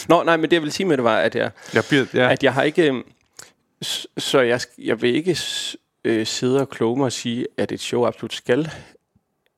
Nå, 0.08 0.22
nej, 0.22 0.36
men 0.36 0.44
det 0.44 0.52
jeg 0.52 0.62
vil 0.62 0.72
sige 0.72 0.86
med 0.86 0.96
det 0.96 1.04
var, 1.04 1.16
at 1.18 1.34
jeg, 1.34 1.50
Jeg 1.74 1.84
bliver, 1.88 2.04
ja. 2.14 2.32
at 2.32 2.42
jeg 2.42 2.54
har 2.54 2.62
ikke... 2.62 2.88
øhm, 2.88 3.02
Så 4.18 4.40
jeg, 4.40 4.60
jeg 4.78 5.02
vil 5.02 5.14
ikke 5.14 5.38
øh, 6.04 6.26
sidde 6.26 6.60
og 6.60 6.68
kloge 6.68 6.96
mig 6.96 7.04
og 7.04 7.12
sige, 7.12 7.46
at 7.58 7.72
et 7.72 7.80
show 7.80 8.06
absolut 8.06 8.32
skal 8.34 8.70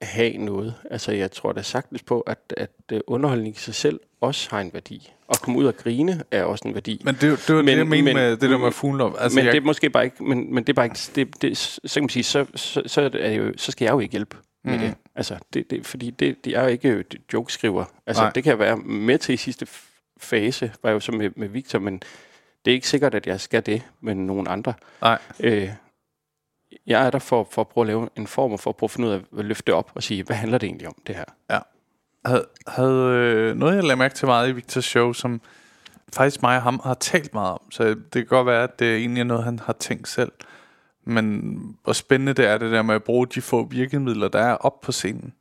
have 0.03 0.37
noget. 0.37 0.75
Altså, 0.91 1.13
jeg 1.13 1.31
tror 1.33 1.53
da 1.53 1.63
sagtens 1.63 2.03
på, 2.03 2.21
at, 2.21 2.39
at 2.57 2.71
øh, 2.93 3.01
underholdning 3.07 3.57
i 3.57 3.59
sig 3.59 3.75
selv 3.75 4.01
også 4.21 4.51
har 4.51 4.61
en 4.61 4.71
værdi. 4.73 5.13
At 5.31 5.41
komme 5.43 5.59
ud 5.59 5.65
og 5.65 5.77
grine 5.77 6.23
er 6.31 6.45
også 6.45 6.69
en 6.69 6.75
værdi. 6.75 7.03
Men 7.05 7.15
det, 7.15 7.21
det 7.21 7.55
var 7.57 7.63
men, 7.63 7.67
det, 7.69 7.77
jeg 7.79 7.87
mener 7.87 8.05
men- 8.05 8.15
med 8.17 8.31
det 8.37 8.51
der 8.51 8.59
med 8.59 8.73
Fuglendorf. 8.73 9.15
Altså, 9.19 9.37
men 9.39 9.45
jeg, 9.45 9.53
det 9.55 9.61
er 9.61 9.65
måske 9.65 9.91
bare 9.91 10.05
ikke, 10.05 10.25
men, 10.25 10.55
men 10.55 10.65
det 10.65 10.69
er 10.69 10.75
bare 10.75 10.87
ikke, 10.87 10.99
det, 11.15 11.43
det, 11.43 11.57
så 11.59 11.81
kan 11.95 12.03
man 12.03 12.09
sige, 12.09 12.23
så, 12.23 12.47
så, 12.55 12.83
så, 12.87 13.01
er 13.03 13.09
det 13.09 13.39
jo, 13.39 13.53
så 13.57 13.73
skal 13.73 13.85
jeg 13.85 13.93
jo 13.93 14.01
ikke 14.01 14.13
hjælpe 14.13 14.37
med 14.65 14.73
Mhm. 14.79 14.83
det. 14.83 14.95
Altså, 15.15 15.37
det, 15.55 15.71
det, 15.71 15.87
fordi 15.87 16.11
det, 16.11 16.45
det 16.45 16.57
er 16.57 16.63
jo 16.63 16.69
ikke 16.69 17.05
jokeskriver. 17.33 17.85
Altså, 18.07 18.23
Nej. 18.23 18.33
det 18.33 18.43
kan 18.45 18.51
jeg 18.51 18.59
være 18.59 18.77
med 18.77 19.19
til 19.19 19.33
i 19.33 19.37
sidste 19.37 19.67
fase, 20.21 20.73
var 20.83 20.91
jo 20.91 21.01
så 21.01 21.13
med, 21.13 21.31
med 21.37 21.49
Victor, 21.49 21.79
men 21.79 22.03
det 22.65 22.71
er 22.71 22.75
ikke 22.75 22.89
sikkert, 22.89 23.15
at 23.15 23.27
jeg 23.27 23.41
skal 23.41 23.67
det 23.67 23.83
med 24.01 24.15
nogen 24.15 24.47
andre. 24.47 24.75
Nej. 25.01 25.19
Øh, 25.41 25.69
jeg 26.87 27.07
er 27.07 27.11
der 27.11 27.19
for, 27.19 27.49
for 27.51 27.61
at 27.61 27.69
prøve 27.69 27.83
at 27.83 27.87
lave 27.87 28.09
en 28.17 28.27
form, 28.27 28.53
og 28.53 28.61
for 28.61 28.71
at 28.71 28.77
prøve 28.77 28.87
at 28.87 28.91
finde 28.91 29.09
ud 29.09 29.13
af 29.13 29.21
at 29.39 29.45
løfte 29.45 29.67
det 29.67 29.75
op 29.75 29.93
og 29.95 30.03
sige, 30.03 30.23
hvad 30.23 30.37
handler 30.37 30.59
det 30.59 30.67
egentlig 30.67 30.89
om, 30.89 30.95
det 31.07 31.15
her? 31.15 31.25
havde, 32.25 32.47
havde 32.67 32.95
øh, 32.95 33.57
noget, 33.57 33.75
jeg 33.75 33.85
lagde 33.85 33.97
mærke 33.97 34.15
til 34.15 34.27
meget 34.27 34.49
i 34.49 34.53
Victors 34.53 34.85
show, 34.85 35.13
som 35.13 35.41
faktisk 36.13 36.43
mig 36.43 36.57
og 36.57 36.63
ham 36.63 36.81
har 36.85 36.95
talt 36.95 37.35
meget 37.35 37.53
om. 37.53 37.71
Så 37.71 37.85
det 37.85 38.13
kan 38.13 38.27
godt 38.27 38.47
være, 38.47 38.63
at 38.63 38.79
det 38.79 38.97
egentlig 38.97 39.21
er 39.21 39.25
noget, 39.25 39.45
han 39.45 39.59
har 39.59 39.73
tænkt 39.73 40.09
selv. 40.09 40.33
Men 41.05 41.55
hvor 41.85 41.93
spændende 41.93 42.33
det 42.33 42.47
er, 42.47 42.59
det 42.59 42.73
der 42.73 42.83
med 42.83 42.95
at 42.95 43.05
bruge 43.05 43.27
de 43.27 43.41
få 43.41 43.65
virkemidler, 43.65 44.29
der 44.29 44.41
er 44.41 44.55
op 44.55 44.81
på 44.81 44.93
scenen, 44.93 45.33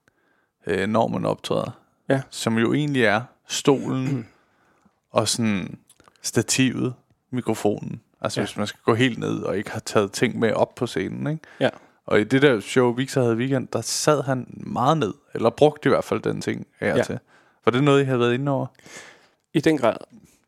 øh, 0.67 0.89
når 0.89 1.08
man 1.08 1.25
optræder. 1.25 1.71
Ja. 2.10 2.21
Som 2.30 2.58
jo 2.58 2.73
egentlig 2.73 3.04
er 3.04 3.21
stolen 3.47 4.27
og 5.12 5.27
sådan 5.27 5.77
stativet, 6.21 6.93
mikrofonen. 7.32 8.01
Altså 8.22 8.42
Ja. 8.42 8.46
hvis 8.46 8.58
man 8.58 8.68
skal 8.68 8.80
gå 8.86 8.94
helt 8.94 9.20
ned 9.20 9.42
og 9.44 9.58
ikke 9.58 9.72
har 9.72 9.80
taget 9.80 10.12
ting 10.12 10.40
med 10.40 10.54
op 10.54 10.76
på 10.76 10.88
scenen, 10.88 11.28
ikke? 11.28 11.44
Ja. 11.60 11.70
Og 12.06 12.20
i 12.22 12.24
det 12.24 12.42
der 12.42 12.60
show, 12.60 12.94
Victor 12.94 13.22
havde 13.22 13.34
i 13.34 13.38
weekend, 13.38 13.68
der 13.68 13.82
sad 13.82 14.24
han 14.24 14.48
meget 14.50 14.98
ned, 14.98 15.14
eller 15.34 15.50
brugte 15.50 15.88
i 15.88 15.92
hvert 15.92 16.04
fald 16.04 16.20
den 16.22 16.42
ting 16.42 16.68
af 16.80 16.98
Ja. 16.98 17.04
til. 17.04 17.20
Var 17.66 17.72
det 17.72 17.84
noget, 17.84 18.02
I 18.02 18.04
havde 18.06 18.20
været 18.20 18.34
inde 18.34 18.52
over? 18.52 18.66
I 19.54 19.60
den 19.60 19.78
grad. 19.78 19.98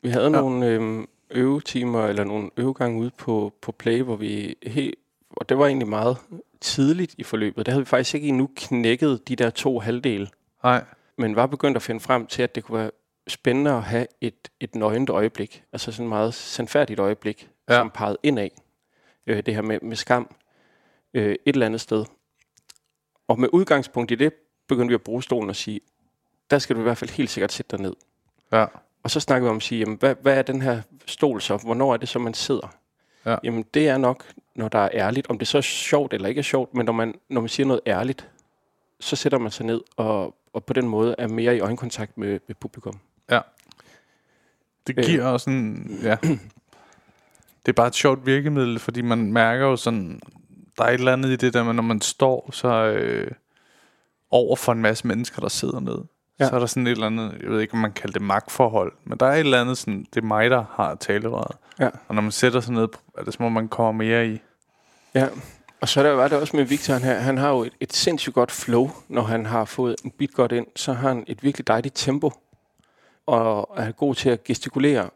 Vi 0.02 0.10
havde 0.10 0.24
ja. 0.26 0.30
Nogle 0.30 0.68
øhm, 0.68 1.08
øvetimer, 1.32 2.06
eller 2.08 2.24
nogle 2.24 2.50
øvegange 2.58 3.00
ude 3.00 3.12
på, 3.18 3.54
på 3.62 3.72
Play, 3.72 4.02
hvor 4.02 4.16
vi 4.16 4.56
helt, 4.68 4.96
og 5.30 5.50
det 5.50 5.58
var 5.58 5.66
egentlig 5.66 5.88
meget 5.88 6.18
tidligt 6.62 7.16
i 7.18 7.24
forløbet. 7.24 7.66
Der 7.66 7.72
havde 7.72 7.82
vi 7.82 7.86
faktisk 7.86 8.16
ikke 8.16 8.28
endnu 8.28 8.50
knækket 8.56 9.28
de 9.28 9.36
der 9.36 9.50
to 9.50 9.80
halvdele, 9.80 10.28
Nej. 10.64 10.84
men 11.18 11.36
var 11.36 11.46
begyndt 11.46 11.76
at 11.78 11.84
finde 11.84 12.00
frem 12.00 12.28
til, 12.28 12.44
at 12.44 12.56
det 12.56 12.64
kunne 12.64 12.80
være 12.80 12.92
spændende 13.28 13.72
at 13.72 13.84
have 13.84 14.08
et, 14.22 14.36
et 14.60 14.76
nøgent 14.76 15.10
øjeblik, 15.10 15.64
altså 15.74 15.92
sådan 15.92 16.06
et 16.06 16.10
meget 16.10 16.34
sandfærdigt 16.34 17.00
øjeblik. 17.00 17.50
Ja. 17.70 17.74
som 17.80 17.90
pegede 17.90 18.18
indad. 18.24 18.50
Øh, 19.28 19.44
det 19.46 19.56
her 19.56 19.62
med, 19.62 19.80
med 19.82 19.96
skam 19.96 20.36
øh, 21.14 21.32
et 21.32 21.40
eller 21.46 21.66
andet 21.66 21.82
sted. 21.82 22.06
Og 23.28 23.40
med 23.40 23.50
udgangspunkt 23.54 24.12
i 24.12 24.16
det, 24.16 24.34
begyndte 24.68 24.88
vi 24.88 24.94
at 24.96 25.02
bruge 25.02 25.24
stolen 25.24 25.50
og 25.50 25.56
sige, 25.56 25.80
der 26.50 26.60
skal 26.60 26.76
du 26.76 26.82
i 26.82 26.84
hvert 26.84 26.98
fald 26.98 27.10
helt 27.12 27.30
sikkert 27.30 27.52
sætte 27.52 27.78
dig 27.78 27.84
ned. 27.84 27.94
Ja. 28.52 28.66
Og 29.04 29.12
så 29.12 29.20
snakker 29.20 29.48
vi 29.48 29.50
om 29.50 29.56
at 29.58 29.64
sige, 29.64 29.80
jamen, 29.80 29.98
hvad, 29.98 30.16
hvad 30.22 30.38
er 30.38 30.42
den 30.42 30.62
her 30.62 30.82
stol 31.06 31.42
så? 31.42 31.58
Hvornår 31.58 31.94
er 31.94 31.98
det 31.98 32.10
så, 32.10 32.20
man 32.20 32.34
sidder? 32.34 32.76
Ja. 33.26 33.36
Jamen, 33.44 33.66
det 33.74 33.88
er 33.90 33.98
nok, 33.98 34.26
når 34.56 34.68
der 34.68 34.80
er 34.80 34.90
ærligt. 34.94 35.28
Om 35.30 35.38
det 35.40 35.48
så 35.48 35.58
er 35.58 35.62
sjovt 35.62 36.14
eller 36.14 36.30
ikke 36.30 36.40
er 36.40 36.44
sjovt, 36.44 36.74
men 36.74 36.86
når 36.86 36.94
man, 36.94 37.16
når 37.30 37.42
man 37.42 37.50
siger 37.50 37.68
noget 37.68 37.82
ærligt, 37.88 38.30
så 39.00 39.16
sætter 39.16 39.38
man 39.38 39.52
sig 39.52 39.66
ned 39.66 39.82
og, 39.96 40.36
og 40.54 40.66
på 40.66 40.74
den 40.74 40.88
måde 40.88 41.16
er 41.18 41.28
mere 41.28 41.56
i 41.56 41.60
øjenkontakt 41.60 42.18
med, 42.18 42.40
med 42.48 42.56
publikum. 42.56 43.00
Ja. 43.30 43.40
Det 44.88 44.98
Øh. 44.98 45.06
giver 45.06 45.26
også 45.26 45.44
sådan, 45.44 46.00
ja. 46.04 46.18
Det 47.66 47.72
er 47.72 47.74
bare 47.74 47.88
et 47.88 47.96
sjovt 47.96 48.26
virkemiddel, 48.26 48.80
fordi 48.80 49.02
man 49.02 49.34
mærker 49.34 49.66
jo 49.66 49.76
sådan, 49.76 50.22
der 50.78 50.84
er 50.84 50.88
et 50.88 50.94
eller 50.94 51.14
andet 51.14 51.30
i 51.30 51.36
det 51.36 51.54
der 51.54 51.64
med, 51.64 51.74
når 51.74 51.84
man 51.84 52.02
står 52.02 52.50
så 52.52 52.68
øh, 52.68 53.32
over 54.32 54.56
for 54.56 54.72
en 54.72 54.82
masse 54.82 55.08
mennesker, 55.08 55.42
der 55.42 55.50
sidder 55.50 55.80
ned. 55.80 55.98
Ja. 56.40 56.48
Så 56.50 56.56
er 56.56 56.60
der 56.60 56.66
sådan 56.66 56.88
et 56.88 56.92
eller 56.92 57.08
andet, 57.08 57.38
jeg 57.42 57.50
ved 57.50 57.62
ikke, 57.62 57.74
om 57.74 57.80
man 57.80 57.92
kalder 57.92 58.14
det 58.14 58.22
magtforhold, 58.22 58.94
men 59.04 59.18
der 59.18 59.26
er 59.26 59.34
et 59.34 59.40
eller 59.40 59.62
andet 59.62 59.78
sådan, 59.78 60.06
det 60.14 60.22
er 60.22 60.26
mig, 60.26 60.50
der 60.50 60.66
har 60.72 60.96
talerøret. 60.96 61.58
Ja. 61.80 61.90
Og 62.08 62.16
når 62.16 62.22
man 62.22 62.32
sætter 62.32 62.60
sig 62.60 62.74
ned, 62.74 62.88
er 63.18 63.24
det 63.24 63.34
som 63.34 63.46
om 63.46 63.52
man 63.52 63.68
kommer 63.68 63.92
mere 63.92 64.28
i. 64.28 64.40
Ja. 65.16 65.28
Og 65.82 65.90
så 65.90 66.00
er 66.00 66.04
der, 66.04 66.12
var 66.12 66.28
det 66.28 66.38
også 66.38 66.58
med 66.58 66.64
Victor, 66.64 66.94
han, 66.94 67.02
her, 67.02 67.20
han 67.20 67.38
har 67.38 67.50
jo 67.50 67.64
et, 67.64 67.74
et 67.80 67.94
sindssygt 67.94 68.34
godt 68.34 68.52
flow, 68.52 68.92
når 69.08 69.22
han 69.22 69.46
har 69.46 69.66
fået 69.66 69.96
en 70.04 70.12
beat 70.12 70.32
godt 70.34 70.52
ind, 70.52 70.68
så 70.76 70.94
har 70.94 71.10
han 71.10 71.24
et 71.28 71.44
virkelig 71.44 71.68
dejligt 71.68 71.96
tempo, 71.96 72.32
og 73.26 73.74
er 73.78 73.92
god 73.92 74.16
til 74.16 74.30
at 74.30 74.44
gestikulere. 74.44 75.10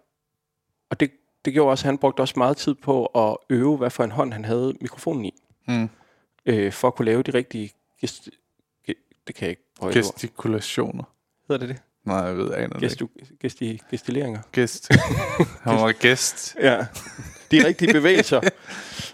Og 0.89 0.99
det, 0.99 1.11
det 1.47 1.53
gjorde 1.53 1.71
også, 1.71 1.81
at 1.81 1.85
han 1.85 1.97
brugte 1.97 2.21
også 2.21 2.33
meget 2.37 2.57
tid 2.57 2.75
på 2.75 3.05
at 3.05 3.37
øve, 3.49 3.77
hvad 3.77 3.89
for 3.89 4.03
en 4.03 4.11
hånd 4.11 4.33
han 4.33 4.45
havde 4.45 4.73
mikrofonen 4.81 5.25
i, 5.25 5.33
Mm. 5.67 5.89
øh, 6.45 6.71
for 6.71 6.87
at 6.87 6.95
kunne 6.95 7.05
lave 7.05 7.23
de 7.23 7.31
rigtige 7.33 7.71
gest, 8.01 8.29
ge, 8.85 8.93
det 9.27 9.35
kan 9.35 9.45
jeg 9.45 9.49
ikke 9.49 9.63
prøve. 9.79 9.93
Gestikulationer. 9.93 11.03
Hedder 11.47 11.65
det 11.67 11.75
det? 11.75 11.83
Nej, 12.05 12.17
jeg 12.17 12.37
ved 12.37 12.57
ikke. 12.57 12.79
Gestu, 12.79 13.07
gesti, 13.41 13.81
gestileringer. 13.91 14.41
Gæst. 14.51 14.89
Han 15.61 15.75
var 15.75 15.91
gæst. 15.91 16.55
Ja. 16.61 16.85
De 17.51 17.67
rigtige 17.67 17.93
bevægelser. 17.93 18.41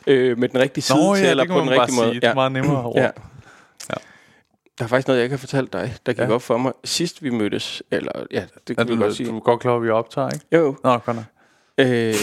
øh, 0.07 0.37
med 0.37 0.49
den 0.49 0.59
rigtige 0.59 0.81
side 0.83 0.97
Nå 0.97 1.15
til, 1.15 1.23
ja, 1.23 1.29
eller 1.29 1.43
det 1.43 1.51
på 1.53 1.59
den 1.59 1.69
rigtige 1.69 1.95
måde. 1.95 2.09
sige. 2.09 2.21
Det 2.21 2.27
er 2.29 2.33
meget 2.33 2.51
nemmere 2.51 2.83
ord. 2.83 2.95
Ja. 2.95 3.03
Ja. 3.89 3.93
Der 4.77 4.83
er 4.83 4.87
faktisk 4.87 5.07
noget, 5.07 5.19
jeg 5.19 5.23
ikke 5.23 5.33
har 5.33 5.37
fortalt 5.39 5.73
dig, 5.73 5.95
der 6.05 6.13
gik 6.13 6.19
Ja. 6.21 6.29
op 6.33 6.41
for 6.41 6.57
mig 6.57 6.73
sidst 6.83 7.23
vi 7.23 7.29
mødtes. 7.29 7.83
Eller, 7.91 8.11
ja, 8.31 8.45
det 8.67 8.77
kan 8.77 8.87
du, 8.87 8.95
vi 8.95 9.01
godt 9.01 9.15
sige. 9.15 9.29
du 9.29 9.35
er 9.35 9.39
godt 9.39 9.59
klar, 9.59 9.75
at 9.75 9.83
vi 9.83 9.89
optager, 9.89 10.29
ikke? 10.29 10.45
Jo, 10.51 10.75
Nå, 10.83 10.97
godt 10.97 11.15
nok. 11.15 11.25
Øh, 11.77 12.13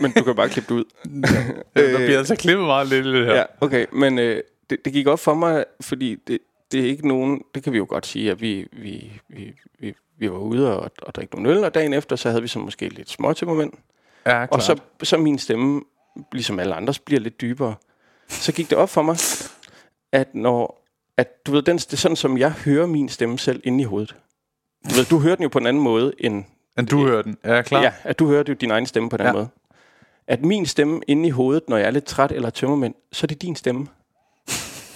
men 0.00 0.12
du 0.12 0.24
kan 0.24 0.34
bare 0.36 0.48
klippe 0.48 0.74
det 0.74 0.80
ud. 0.80 0.84
Der 1.76 1.96
bliver 1.96 2.18
altså 2.18 2.36
klippet 2.36 2.66
meget 2.66 2.88
lidt 2.88 3.04
det 3.04 3.26
her. 3.26 3.34
Ja, 3.34 3.44
okay, 3.60 3.86
men 3.92 4.18
øh, 4.18 4.42
det, 4.70 4.84
det 4.84 4.92
gik 4.92 5.06
op 5.06 5.18
for 5.18 5.34
mig, 5.34 5.64
fordi 5.80 6.14
det, 6.14 6.38
det 6.72 6.80
er 6.80 6.84
ikke 6.84 7.08
nogen, 7.08 7.42
det 7.54 7.62
kan 7.62 7.72
vi 7.72 7.78
jo 7.78 7.86
godt 7.88 8.06
sige, 8.06 8.30
at 8.30 8.40
vi, 8.40 8.66
vi, 8.72 9.12
vi, 9.28 9.54
vi, 9.78 9.94
vi 10.18 10.30
var 10.30 10.38
ude 10.38 10.76
og, 10.78 10.90
og 11.02 11.14
drikke 11.14 11.34
nogle 11.34 11.50
øl, 11.50 11.64
og 11.64 11.74
dagen 11.74 11.92
efter, 11.92 12.16
så 12.16 12.28
havde 12.28 12.42
vi 12.42 12.48
så 12.48 12.58
måske 12.58 12.88
lidt 12.88 13.10
små 13.10 13.32
til 13.32 13.46
moment. 13.46 13.74
ja 14.26 14.30
klart. 14.30 14.50
Og 14.50 14.62
så, 14.62 14.76
så 15.02 15.16
min 15.16 15.38
stemme, 15.38 15.82
ligesom 16.32 16.58
alle 16.58 16.74
andres, 16.74 16.98
bliver 16.98 17.20
lidt 17.20 17.40
dybere. 17.40 17.74
Så 18.28 18.52
gik 18.52 18.70
det 18.70 18.78
op 18.78 18.88
for 18.88 19.02
mig, 19.02 19.16
at 20.12 20.34
når, 20.34 20.84
at 21.16 21.46
du 21.46 21.52
ved, 21.52 21.62
den, 21.62 21.78
det 21.78 21.92
er 21.92 21.96
sådan, 21.96 22.16
som 22.16 22.38
jeg 22.38 22.52
hører 22.52 22.86
min 22.86 23.08
stemme 23.08 23.38
selv 23.38 23.60
inde 23.64 23.80
i 23.80 23.84
hovedet. 23.84 24.16
Du 24.90 24.94
ved, 24.94 25.04
du 25.04 25.18
hører 25.18 25.36
den 25.36 25.42
jo 25.42 25.48
på 25.48 25.58
en 25.58 25.66
anden 25.66 25.82
måde 25.82 26.12
end, 26.18 26.44
Men 26.80 26.86
du 26.86 27.06
hører 27.06 27.22
den. 27.22 27.36
Ja, 27.44 27.62
klar. 27.62 27.82
Ja, 27.82 27.92
at 28.04 28.18
du 28.18 28.26
hører 28.28 28.44
jo 28.48 28.54
din 28.54 28.70
egen 28.70 28.86
stemme 28.86 29.10
på 29.10 29.16
den 29.16 29.26
Ja. 29.26 29.32
måde. 29.32 29.48
At 30.28 30.44
min 30.44 30.66
stemme 30.66 31.00
inde 31.06 31.26
i 31.26 31.30
hovedet, 31.30 31.62
når 31.68 31.76
jeg 31.76 31.86
er 31.86 31.90
lidt 31.90 32.04
træt 32.04 32.32
eller 32.32 32.50
tømmermænd, 32.50 32.94
så 33.12 33.24
er 33.24 33.28
det 33.28 33.42
din 33.42 33.56
stemme. 33.56 33.86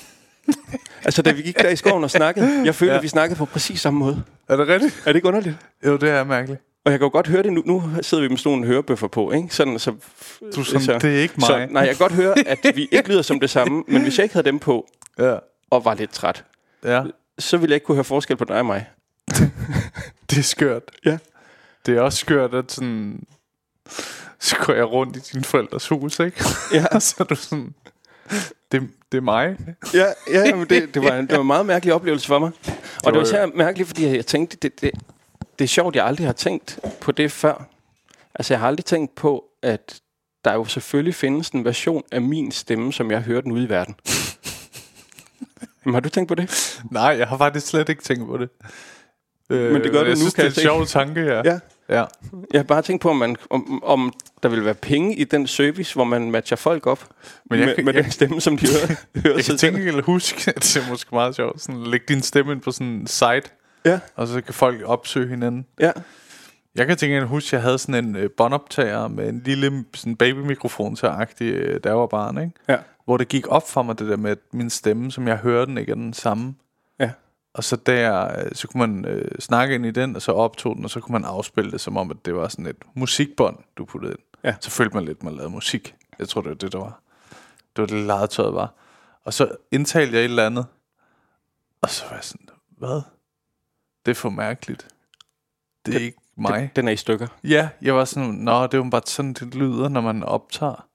altså, 1.04 1.22
da 1.22 1.32
vi 1.32 1.42
gik 1.42 1.58
der 1.58 1.68
i 1.68 1.76
skoven 1.76 2.04
og 2.04 2.10
snakkede, 2.10 2.62
jeg 2.64 2.74
følte, 2.74 2.92
Ja. 2.92 2.96
at 2.98 3.02
vi 3.02 3.08
snakkede 3.08 3.38
på 3.38 3.44
præcis 3.44 3.80
samme 3.80 3.98
måde. 3.98 4.22
Er 4.48 4.56
det 4.56 4.68
rigtigt? 4.68 5.02
Er 5.06 5.12
det 5.12 5.14
ikke 5.16 5.28
underligt? 5.28 5.56
Jo, 5.86 5.96
det 5.96 6.10
er 6.10 6.24
mærkeligt. 6.24 6.60
Og 6.84 6.90
jeg 6.92 6.98
kan 6.98 7.06
jo 7.06 7.10
godt 7.12 7.26
høre 7.26 7.42
det 7.42 7.52
nu. 7.52 7.62
Nu 7.66 7.82
sidder 8.02 8.22
vi 8.22 8.28
med 8.28 8.36
sådan 8.38 8.52
nogle 8.52 8.66
hørebøffer 8.66 9.08
på, 9.08 9.30
ikke? 9.32 9.54
Sådan, 9.54 9.78
så, 9.78 9.90
Du 10.56 10.60
er 10.60 10.64
sådan, 10.64 11.00
det 11.00 11.16
er 11.18 11.22
ikke 11.22 11.34
mig. 11.38 11.46
Så, 11.46 11.66
nej, 11.70 11.80
jeg 11.82 11.88
kan 11.96 11.98
godt 11.98 12.12
høre, 12.12 12.34
at 12.48 12.58
vi 12.76 12.88
ikke 12.92 13.08
lyder 13.08 13.22
som 13.22 13.40
det 13.40 13.50
samme, 13.50 13.84
men 13.88 14.02
hvis 14.02 14.18
jeg 14.18 14.22
ikke 14.24 14.32
havde 14.34 14.46
dem 14.46 14.58
på 14.58 14.86
Ja. 15.18 15.36
og 15.70 15.84
var 15.84 15.94
lidt 15.94 16.10
træt, 16.12 16.44
ja, 16.84 17.02
så 17.38 17.56
ville 17.56 17.70
jeg 17.70 17.74
ikke 17.76 17.84
kunne 17.86 17.96
høre 17.96 18.04
forskel 18.04 18.36
på 18.36 18.44
dig 18.44 18.56
og 18.58 18.66
mig. 18.66 18.86
det 20.30 20.38
er 20.38 20.42
skørt. 20.42 20.82
Ja. 21.04 21.18
Det 21.86 21.96
er 21.96 22.00
også 22.00 22.18
skørt, 22.18 22.54
at 22.54 22.72
sådan... 22.72 23.22
Så 24.40 24.56
går 24.56 24.72
jeg 24.74 24.84
rundt 24.90 25.16
i 25.16 25.20
dine 25.32 25.44
forældres 25.44 25.88
hus, 25.88 26.20
ikke? 26.20 26.44
Ja. 26.72 26.98
Så 27.00 27.14
er 27.18 27.24
du 27.24 27.34
sådan... 27.34 27.74
Det, 28.72 28.88
det 29.12 29.18
er 29.18 29.22
mig. 29.22 29.56
Ja, 29.94 30.04
ja 30.32 30.54
men 30.56 30.66
det, 30.68 30.94
det, 30.94 31.02
var 31.02 31.10
det 31.20 31.30
var 31.32 31.40
en 31.40 31.46
meget 31.46 31.66
mærkelig 31.66 31.94
oplevelse 31.94 32.26
for 32.26 32.38
mig. 32.38 32.48
Og 32.48 32.52
det 32.66 33.04
var 33.04 33.10
var 33.12 33.18
jo- 33.18 33.24
så 33.24 33.50
mærkeligt, 33.54 33.88
fordi 33.88 34.16
jeg 34.16 34.26
tænkte, 34.26 34.56
det, 34.62 34.80
det, 34.80 34.90
det 35.58 35.64
er 35.64 35.68
sjovt, 35.68 35.96
jeg 35.96 36.06
aldrig 36.06 36.26
har 36.26 36.32
tænkt 36.32 36.78
på 37.00 37.12
det 37.12 37.32
før. 37.32 37.68
Altså, 38.34 38.54
jeg 38.54 38.60
har 38.60 38.66
aldrig 38.66 38.84
tænkt 38.84 39.14
på, 39.14 39.44
at 39.62 40.00
der 40.44 40.52
jo 40.54 40.64
selvfølgelig 40.64 41.14
findes 41.14 41.48
en 41.48 41.64
version 41.64 42.02
af 42.12 42.22
min 42.22 42.52
stemme, 42.52 42.92
som 42.92 43.10
jeg 43.10 43.20
hører 43.20 43.40
den 43.40 43.52
ude 43.52 43.64
i 43.64 43.68
verden. 43.68 43.94
Men 45.84 45.94
har 45.94 46.00
du 46.00 46.08
tænkt 46.08 46.28
på 46.28 46.34
det? 46.34 46.80
Nej, 46.90 47.02
jeg 47.18 47.28
har 47.28 47.38
faktisk 47.38 47.66
slet 47.66 47.88
ikke 47.88 48.02
tænkt 48.02 48.26
på 48.26 48.36
det. 48.38 48.48
Øh, 49.50 49.72
Men 49.72 49.82
det 49.82 49.92
gør 49.92 49.98
du 50.00 50.04
jeg 50.04 50.14
nu, 50.14 50.16
synes, 50.16 50.34
kan 50.34 50.44
det 50.44 50.56
er 50.56 50.60
en 50.60 50.64
sjov 50.64 50.86
tanke, 50.86 51.20
ja. 51.20 51.42
Ja. 51.44 51.58
Ja. 51.88 52.04
Jeg 52.52 52.58
har 52.58 52.62
bare 52.62 52.82
tænkt 52.82 53.02
på, 53.02 53.10
om, 53.10 53.16
man, 53.16 53.36
om, 53.50 53.84
om 53.84 54.12
der 54.42 54.48
vil 54.48 54.64
være 54.64 54.74
penge 54.74 55.16
i 55.16 55.24
den 55.24 55.46
service, 55.46 55.94
hvor 55.94 56.04
man 56.04 56.30
matcher 56.30 56.56
folk 56.56 56.86
op 56.86 57.08
Men 57.50 57.58
jeg 57.58 57.66
med, 57.66 57.74
kan- 57.74 57.84
med 57.84 57.94
jeg- 57.94 58.02
den 58.04 58.12
stemme, 58.12 58.40
som 58.40 58.56
de 58.58 58.66
hører, 58.66 58.86
hører 59.22 59.34
Jeg 59.34 59.44
sig 59.44 59.52
kan 59.52 59.58
til. 59.58 59.72
tænke 59.72 59.88
eller 59.88 60.02
huske, 60.02 60.52
at 60.56 60.62
det 60.62 60.76
er 60.76 60.90
måske 60.90 61.14
meget 61.14 61.34
sjovt. 61.36 61.60
Sådan, 61.60 61.82
læg 61.86 62.00
din 62.08 62.22
stemme 62.22 62.52
ind 62.52 62.60
på 62.60 62.70
sådan 62.72 62.86
en 62.86 63.06
site, 63.06 63.42
Ja, 63.84 64.00
og 64.16 64.28
så 64.28 64.40
kan 64.40 64.54
folk 64.54 64.82
opsøge 64.84 65.28
hinanden. 65.28 65.66
ja. 65.80 65.90
Jeg 66.76 66.86
kan 66.86 66.96
tænke, 66.96 67.16
at 67.16 67.26
huske, 67.28 67.46
at 67.48 67.52
jeg 67.52 67.62
havde 67.62 67.78
sådan 67.78 68.04
en 68.04 68.16
øh, 68.16 68.30
båndoptager 68.36 69.08
med 69.08 69.28
en 69.28 69.42
lille 69.44 69.84
sådan 69.94 70.16
babymikrofon 70.16 70.96
til 70.96 71.06
agtig, 71.06 71.52
øh, 71.52 71.80
da 71.84 71.88
jeg 71.88 71.98
var 71.98 72.06
barn, 72.06 72.38
ikke? 72.38 72.50
Ja. 72.68 72.76
Hvor 73.04 73.16
det 73.16 73.28
gik 73.28 73.48
op 73.48 73.70
for 73.70 73.82
mig, 73.82 73.98
det 73.98 74.08
der 74.08 74.16
med, 74.16 74.30
at 74.30 74.38
min 74.52 74.70
stemme, 74.70 75.12
som 75.12 75.28
jeg 75.28 75.36
hører 75.36 75.64
den, 75.64 75.78
ikke 75.78 75.90
er 75.90 75.94
den 75.96 76.12
samme. 76.12 76.54
Og 77.54 77.64
så 77.64 77.76
der, 77.76 78.38
øh, 78.44 78.50
så 78.54 78.68
kunne 78.68 78.86
man 78.86 79.04
øh, 79.04 79.38
snakke 79.40 79.74
ind 79.74 79.86
i 79.86 79.90
den, 79.90 80.16
og 80.16 80.22
så 80.22 80.32
optog 80.32 80.76
den, 80.76 80.84
og 80.84 80.90
så 80.90 81.00
kunne 81.00 81.12
man 81.12 81.24
afspille 81.24 81.70
det, 81.70 81.80
som 81.80 81.96
om, 81.96 82.10
at 82.10 82.16
det 82.24 82.34
var 82.34 82.48
sådan 82.48 82.66
et 82.66 82.76
musikbånd, 82.94 83.58
du 83.76 83.84
puttede 83.84 84.12
ind. 84.12 84.20
Ja. 84.44 84.54
Så 84.60 84.70
følte 84.70 84.94
man 84.96 85.04
lidt, 85.04 85.22
man 85.22 85.34
lavede 85.34 85.50
musik. 85.50 85.94
Jeg 86.18 86.28
tror, 86.28 86.40
det 86.40 86.48
var 86.48 86.54
det, 86.56 86.72
der 86.72 86.78
var. 86.78 87.00
Det 87.76 87.82
var 87.82 87.86
det, 87.86 88.06
legetøjet 88.06 88.54
var. 88.54 88.72
Og 89.24 89.34
så 89.34 89.56
indtalte 89.72 90.12
jeg 90.14 90.20
et 90.20 90.24
eller 90.24 90.46
andet, 90.46 90.66
og 91.82 91.90
så 91.90 92.04
var 92.08 92.14
jeg 92.14 92.24
sådan, 92.24 92.48
hvad? 92.78 93.02
Det 94.06 94.10
er 94.10 94.14
for 94.14 94.30
mærkeligt. 94.30 94.86
Det 95.86 95.94
er 95.94 95.98
Det- 95.98 96.04
ikke 96.04 96.18
mig. 96.36 96.60
Den, 96.60 96.70
den 96.76 96.88
er 96.88 96.92
i 96.92 96.96
stykker. 96.96 97.26
Ja, 97.44 97.68
jeg 97.82 97.94
var 97.94 98.04
sådan, 98.04 98.30
nå, 98.30 98.62
det 98.62 98.74
er 98.74 98.78
jo 98.78 98.90
bare 98.90 99.02
sådan, 99.06 99.32
det 99.32 99.54
lyder, 99.54 99.88
når 99.88 100.00
man 100.00 100.22
optager. 100.22 100.86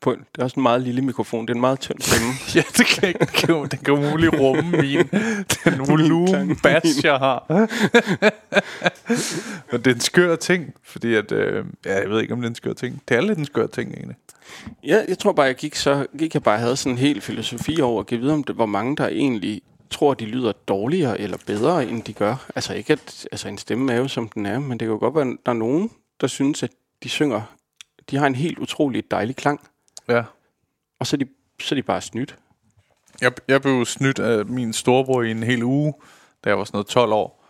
På, 0.00 0.12
en- 0.12 0.18
det 0.18 0.38
er 0.38 0.42
også 0.44 0.56
en 0.56 0.62
meget 0.62 0.82
lille 0.82 1.02
mikrofon. 1.02 1.46
Det 1.46 1.50
er 1.50 1.54
en 1.54 1.60
meget 1.60 1.80
tynd 1.80 2.00
stemme. 2.00 2.32
Ja, 2.54 2.62
det 2.76 2.86
kan 2.86 3.08
ikke, 3.08 3.26
jo- 3.48 3.64
det 3.64 3.84
kan 3.84 3.94
umuligt 3.94 4.34
rumme 4.40 4.70
min, 4.70 5.08
den 5.64 5.78
volumen 5.88 6.56
bass, 6.62 7.04
jeg 7.04 7.16
har. 7.18 7.44
Men 9.72 9.80
det 9.80 9.86
er 9.86 9.94
en 9.94 10.00
skør 10.00 10.36
ting, 10.36 10.74
fordi 10.84 11.14
at, 11.14 11.32
øh, 11.32 11.64
ja, 11.86 12.00
jeg 12.00 12.10
ved 12.10 12.20
ikke, 12.20 12.32
om 12.34 12.40
det 12.40 12.46
er 12.46 12.50
en 12.50 12.54
skør 12.54 12.72
ting. 12.72 13.02
Det 13.08 13.16
er 13.16 13.20
lidt 13.20 13.38
en 13.38 13.44
skør 13.44 13.66
ting, 13.66 13.92
egentlig. 13.92 14.16
Ja, 14.84 15.04
jeg 15.08 15.18
tror 15.18 15.32
bare, 15.32 15.46
jeg 15.46 15.54
gik 15.56 15.74
så 15.74 16.06
gik 16.18 16.34
jeg 16.34 16.42
bare 16.42 16.58
havde 16.58 16.76
sådan 16.76 16.92
en 16.92 16.98
hel 16.98 17.20
filosofi 17.20 17.80
over 17.80 18.00
at 18.00 18.06
give 18.06 18.20
videre 18.20 18.34
om 18.34 18.44
det, 18.44 18.54
hvor 18.54 18.66
mange 18.66 18.96
der 18.96 19.08
egentlig 19.08 19.62
tror, 19.90 20.14
de 20.14 20.24
lyder 20.24 20.52
dårligere 20.52 21.20
eller 21.20 21.36
bedre, 21.46 21.86
end 21.88 22.02
de 22.02 22.12
gør. 22.12 22.46
Altså 22.56 22.74
ikke 22.74 22.92
at 22.92 23.26
altså 23.32 23.48
en 23.48 23.58
stemme 23.58 23.92
er 23.92 23.96
jo 23.96 24.08
som 24.08 24.28
den 24.28 24.46
er, 24.46 24.58
men 24.58 24.70
det 24.70 24.78
kan 24.86 24.88
jo 24.88 24.98
godt 24.98 25.14
være, 25.14 25.26
at 25.28 25.36
der 25.46 25.52
er 25.52 25.56
nogen, 25.56 25.90
der 26.20 26.26
synes, 26.26 26.62
at 26.62 26.70
de 27.02 27.08
synger, 27.08 27.42
de 28.10 28.16
har 28.16 28.26
en 28.26 28.34
helt 28.34 28.58
utrolig 28.58 29.10
dejlig 29.10 29.36
klang, 29.36 29.60
Ja. 30.08 30.22
og 31.00 31.06
så 31.06 31.16
er 31.16 31.18
de, 31.18 31.28
så 31.60 31.74
er 31.74 31.76
de 31.76 31.82
bare 31.82 32.00
snydt. 32.00 32.36
Jeg, 33.20 33.32
jeg 33.48 33.62
blev 33.62 33.84
snydt 33.84 34.18
af 34.18 34.46
min 34.46 34.72
storebror 34.72 35.22
i 35.22 35.30
en 35.30 35.42
hel 35.42 35.62
uge, 35.62 35.94
da 36.44 36.48
jeg 36.50 36.58
var 36.58 36.64
sådan 36.64 36.76
noget 36.76 36.86
12 36.86 37.12
år. 37.12 37.44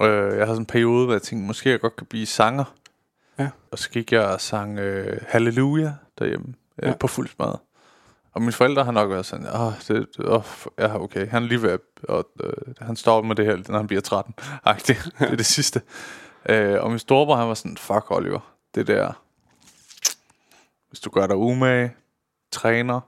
Øh, 0.00 0.06
jeg 0.08 0.20
havde 0.22 0.46
sådan 0.46 0.62
en 0.62 0.66
periode, 0.66 1.04
hvor 1.04 1.14
jeg 1.14 1.22
tænkte, 1.22 1.46
måske 1.46 1.70
jeg 1.70 1.80
godt 1.80 1.96
kan 1.96 2.06
blive 2.06 2.26
sanger. 2.26 2.64
Ja. 3.38 3.48
Og 3.70 3.78
så 3.78 3.90
gik 3.90 4.12
jeg 4.12 4.24
og 4.26 4.40
sang 4.40 4.78
øh, 4.78 5.20
Halleluja 5.28 5.92
derhjemme 6.18 6.54
øh, 6.82 6.88
Ja. 6.88 6.94
på 6.94 7.06
fuld 7.06 7.28
smad. 7.28 7.54
Og 8.32 8.40
mine 8.42 8.52
forældre 8.52 8.84
har 8.84 8.92
nok 8.92 9.10
været 9.10 9.26
sådan, 9.26 9.46
åh, 9.46 9.72
det, 9.88 10.06
åh, 10.24 10.42
ja, 10.78 11.00
okay, 11.02 11.28
han 11.28 11.42
er 11.42 11.46
lige 11.46 11.62
ved 11.62 11.70
at, 11.70 11.80
og, 12.08 12.28
øh, 12.44 12.52
han 12.80 12.96
stopper 12.96 13.28
med 13.28 13.36
det 13.36 13.44
her, 13.44 13.56
når 13.68 13.76
han 13.78 13.86
bliver 13.86 14.00
13. 14.00 14.34
Ej, 14.66 14.72
det, 14.86 14.96
det 15.18 15.30
er 15.32 15.36
det 15.36 15.46
sidste. 15.46 15.82
Øh, 16.48 16.82
og 16.82 16.90
min 16.90 16.98
storebror, 16.98 17.36
han 17.36 17.48
var 17.48 17.54
sådan, 17.54 17.76
fuck 17.76 18.10
Oliver, 18.10 18.54
det 18.74 18.86
der, 18.86 19.12
hvis 20.88 21.00
du 21.00 21.10
gør 21.10 21.26
dig 21.26 21.36
umage, 21.36 21.92
træner, 22.50 23.00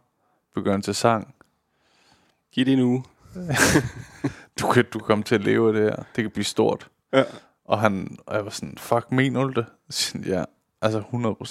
begynder 0.54 0.80
til 0.80 0.94
sang, 0.94 1.34
Giv 2.52 2.64
det 2.64 2.72
en 2.72 2.80
uge. 2.80 3.04
du 4.60 4.66
kan, 4.72 4.84
du 4.92 4.98
kan 4.98 5.06
komme 5.06 5.24
til 5.24 5.34
at 5.34 5.40
leve 5.40 5.68
af 5.68 5.72
det 5.72 5.82
her. 5.82 5.96
Det 5.96 6.24
kan 6.24 6.30
blive 6.30 6.44
stort. 6.44 6.88
Ja. 7.12 7.22
Og, 7.64 7.80
han, 7.80 8.18
og 8.26 8.36
jeg 8.36 8.44
var 8.44 8.50
sådan, 8.50 8.78
fuck, 8.78 9.12
mener 9.12 9.42
du 9.44 9.48
det? 9.48 9.66
Så 9.90 9.98
siger 9.98 10.22
han, 10.22 10.32
ja, 10.32 10.44
altså 10.82 11.00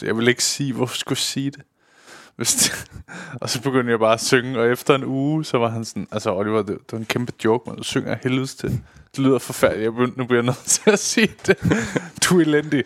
100%. 0.02 0.06
Jeg 0.06 0.18
vil 0.18 0.28
ikke 0.28 0.44
sige, 0.44 0.74
hvorfor 0.74 0.98
skulle 0.98 1.18
jeg 1.18 1.24
sige 1.24 1.52
det? 1.52 1.62
Hvis 2.36 2.56
det 2.56 2.92
og 3.42 3.50
så 3.50 3.62
begyndte 3.62 3.92
jeg 3.92 4.00
bare 4.00 4.14
at 4.14 4.22
synge, 4.22 4.60
og 4.60 4.72
efter 4.72 4.96
en 4.96 5.04
uge, 5.04 5.46
så 5.46 5.58
var 5.58 5.70
han 5.70 5.86
sådan, 5.86 6.08
altså 6.12 6.34
Oliver, 6.34 6.58
det, 6.58 6.68
det 6.68 6.92
var 6.92 6.98
en 6.98 7.06
kæmpe 7.06 7.34
joke, 7.46 7.70
men 7.70 7.78
du 7.78 7.84
synger 7.84 8.18
helvedes 8.24 8.56
til. 8.56 8.70
Det 9.16 9.20
lyder 9.20 9.40
forfærdeligt. 9.40 9.84
Jeg 9.84 9.92
begyndte, 9.92 10.18
nu 10.18 10.26
bliver 10.26 10.44
jeg 10.44 10.46
nødt 10.46 10.58
til 10.66 10.90
at 10.92 11.00
sige 11.00 11.34
det. 11.48 11.58
Du 12.24 12.38
er 12.38 12.42
elendig. 12.42 12.84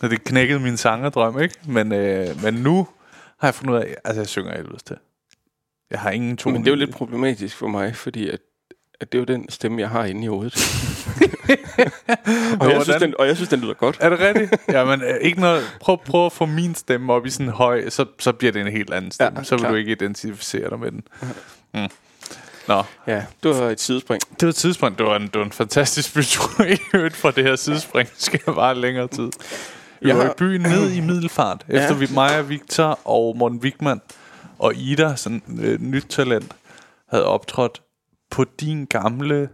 Og 0.00 0.10
det 0.10 0.24
knækkede 0.24 0.60
min 0.60 0.76
sangerdrøm, 0.76 1.40
ikke? 1.40 1.54
Men, 1.66 1.92
øh, 1.92 2.42
men 2.42 2.54
nu 2.54 2.88
har 3.38 3.48
jeg 3.48 3.54
fundet 3.54 3.74
ud 3.74 3.80
af, 3.80 3.94
altså 4.04 4.20
jeg 4.20 4.28
synger 4.28 4.56
helvedes 4.56 4.82
til. 4.82 4.96
Jeg 5.90 6.00
har 6.00 6.10
ingen 6.10 6.36
tone. 6.36 6.52
Men 6.52 6.64
det 6.64 6.70
er 6.70 6.74
jo 6.74 6.78
lidt 6.78 6.90
problematisk 6.90 7.56
for 7.56 7.68
mig, 7.68 7.96
fordi 7.96 8.28
at, 8.28 8.40
at 9.00 9.12
det 9.12 9.18
er 9.18 9.22
jo 9.22 9.24
den 9.24 9.48
stemme, 9.48 9.80
jeg 9.80 9.88
har 9.88 10.04
inde 10.04 10.24
i 10.24 10.26
hovedet. 10.26 10.54
og, 12.60 12.70
jeg 12.70 12.82
synes, 12.82 12.98
den, 13.00 13.14
og 13.18 13.26
jeg 13.26 13.36
synes, 13.36 13.48
den 13.48 13.60
lyder 13.60 13.74
godt. 13.74 13.96
Er 14.00 14.08
det 14.08 14.18
rigtigt? 14.20 14.54
Jamen, 14.68 15.02
øh, 15.02 15.16
ikke 15.20 15.40
noget. 15.40 15.64
Prøv, 15.80 15.98
prøv 16.06 16.26
at 16.26 16.32
få 16.32 16.46
min 16.46 16.74
stemme 16.74 17.12
op 17.12 17.26
i 17.26 17.30
sådan 17.30 17.52
høj, 17.52 17.88
så, 17.88 18.04
så 18.18 18.32
bliver 18.32 18.52
det 18.52 18.60
en 18.60 18.72
helt 18.72 18.94
anden 18.94 19.10
stemme. 19.10 19.38
Ja, 19.38 19.44
så 19.44 19.54
vil 19.54 19.60
klart. 19.60 19.72
du 19.72 19.76
ikke 19.76 19.92
identificere 19.92 20.70
dig 20.70 20.78
med 20.78 20.90
den. 20.90 21.02
Mm. 21.74 21.88
Nå, 22.68 22.82
Ja, 23.06 23.24
det 23.42 23.50
var 23.50 23.70
et 23.70 23.80
sidespring. 23.80 24.22
det 24.30 24.42
var 24.42 24.48
et 24.48 24.54
tidspunkt. 24.54 24.98
Det 24.98 25.06
var 25.06 25.16
en, 25.16 25.22
det 25.22 25.38
var 25.38 25.44
en 25.44 25.52
fantastisk 25.52 26.12
bytur 26.14 26.48
fra 27.10 27.30
det 27.30 27.44
her 27.44 27.56
sidespring. 27.56 28.08
Det 28.08 28.22
skal 28.22 28.40
bare 28.54 28.74
længere 28.74 29.08
tid. 29.08 29.30
Vi 30.00 30.08
Jeg 30.08 30.16
var 30.16 30.22
i 30.22 30.26
har- 30.26 30.34
byen 30.38 30.60
ned 30.60 30.90
i 30.92 31.00
Middelfart, 31.00 31.66
Ja. 31.68 31.82
efter 31.82 31.94
vi, 31.94 32.06
mig, 32.14 32.48
Victor 32.48 32.98
og 33.04 33.36
Morten 33.36 33.58
Wigman 33.58 34.00
og 34.58 34.74
Ida, 34.76 35.16
sådan 35.16 35.42
øh, 35.62 35.80
nyt 35.82 36.06
talent, 36.08 36.52
havde 37.08 37.24
optrådt 37.24 37.82
på 38.30 38.44
din 38.60 38.84
gamle, 38.84 39.48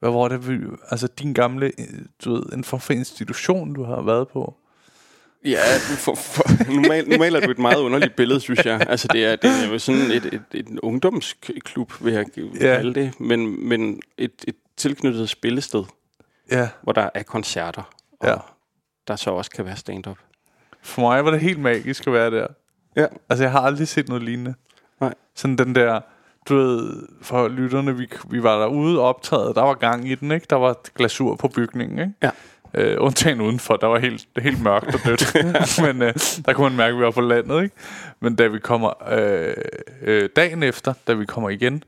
hvad 0.00 0.10
var 0.10 0.28
det, 0.28 0.60
altså 0.90 1.06
din 1.18 1.32
gamle, 1.34 1.66
øh, 1.78 1.84
du 2.24 2.32
ved, 2.34 2.42
en 2.52 2.64
form 2.64 2.80
for 2.80 2.92
institution, 2.92 3.74
du 3.74 3.84
har 3.84 4.02
været 4.02 4.28
på. 4.28 4.54
Ja, 5.44 5.58
for, 5.98 6.14
for, 6.14 6.72
nu, 6.72 6.80
mal, 6.88 7.08
nu 7.08 7.18
maler 7.18 7.40
du 7.40 7.50
et 7.50 7.58
meget 7.58 7.76
underligt 7.76 8.16
billede, 8.16 8.40
synes 8.40 8.64
jeg. 8.64 8.86
Altså, 8.88 9.08
det 9.12 9.24
er, 9.24 9.36
det 9.36 9.50
er 9.64 9.72
jo 9.72 9.78
sådan 9.78 10.00
et, 10.10 10.24
et, 10.26 10.42
et 10.52 10.78
ungdomsklub, 10.82 11.92
vil 12.04 12.12
jeg 12.12 12.26
Ja. 12.38 12.40
kalde 12.60 12.94
det, 12.94 13.20
men, 13.20 13.68
men 13.68 14.00
et, 14.18 14.32
et 14.48 14.54
tilknyttet 14.76 15.28
spillested. 15.28 15.84
Ja. 16.50 16.68
hvor 16.82 16.92
der 16.92 17.08
er 17.14 17.22
koncerter, 17.22 17.82
og 18.20 18.28
Ja. 18.28 18.34
Der 19.08 19.16
så 19.16 19.30
også 19.30 19.50
kan 19.50 19.64
være 19.64 19.76
stand-up. 19.76 20.18
For 20.82 21.00
mig 21.02 21.24
var 21.24 21.30
det 21.30 21.40
helt 21.40 21.58
magisk 21.58 22.06
at 22.06 22.12
være 22.12 22.30
der. 22.30 22.46
Ja. 22.96 23.06
Altså, 23.28 23.44
jeg 23.44 23.52
har 23.52 23.60
aldrig 23.60 23.88
set 23.88 24.08
noget 24.08 24.22
lignende. 24.22 24.54
Nej. 25.00 25.14
Sådan 25.34 25.58
den 25.58 25.74
der, 25.74 26.00
du 26.48 26.56
ved, 26.56 27.06
for 27.22 27.48
lytterne, 27.48 27.96
vi, 27.96 28.08
vi 28.30 28.42
var 28.42 28.58
derude 28.58 29.00
og 29.00 29.08
optræde, 29.08 29.54
der 29.54 29.62
var 29.62 29.74
gang 29.74 30.08
i 30.08 30.14
den, 30.14 30.32
ikke? 30.32 30.46
Der 30.50 30.56
var 30.56 30.76
glasur 30.94 31.36
på 31.36 31.48
bygningen, 31.48 31.98
ikke? 31.98 32.12
Ja. 32.22 32.30
Øh, 32.74 32.96
undtagen 33.00 33.40
udenfor, 33.40 33.76
der 33.76 33.86
var 33.86 33.98
helt, 33.98 34.26
helt 34.38 34.62
mørkt 34.62 34.94
og 34.94 35.00
dødt. 35.04 35.34
Men 35.86 36.02
øh, 36.02 36.14
der 36.46 36.52
kunne 36.52 36.68
man 36.68 36.76
mærke, 36.76 36.92
at 36.92 36.98
vi 36.98 37.04
var 37.04 37.10
på 37.10 37.20
landet, 37.20 37.62
ikke? 37.62 37.76
Men 38.20 38.36
da 38.36 38.46
vi 38.46 38.58
kommer 38.58 39.12
øh, 39.12 39.54
øh, 40.02 40.28
dagen 40.36 40.62
efter, 40.62 40.94
da 41.06 41.12
vi 41.12 41.24
kommer 41.24 41.50
igen, 41.50 41.84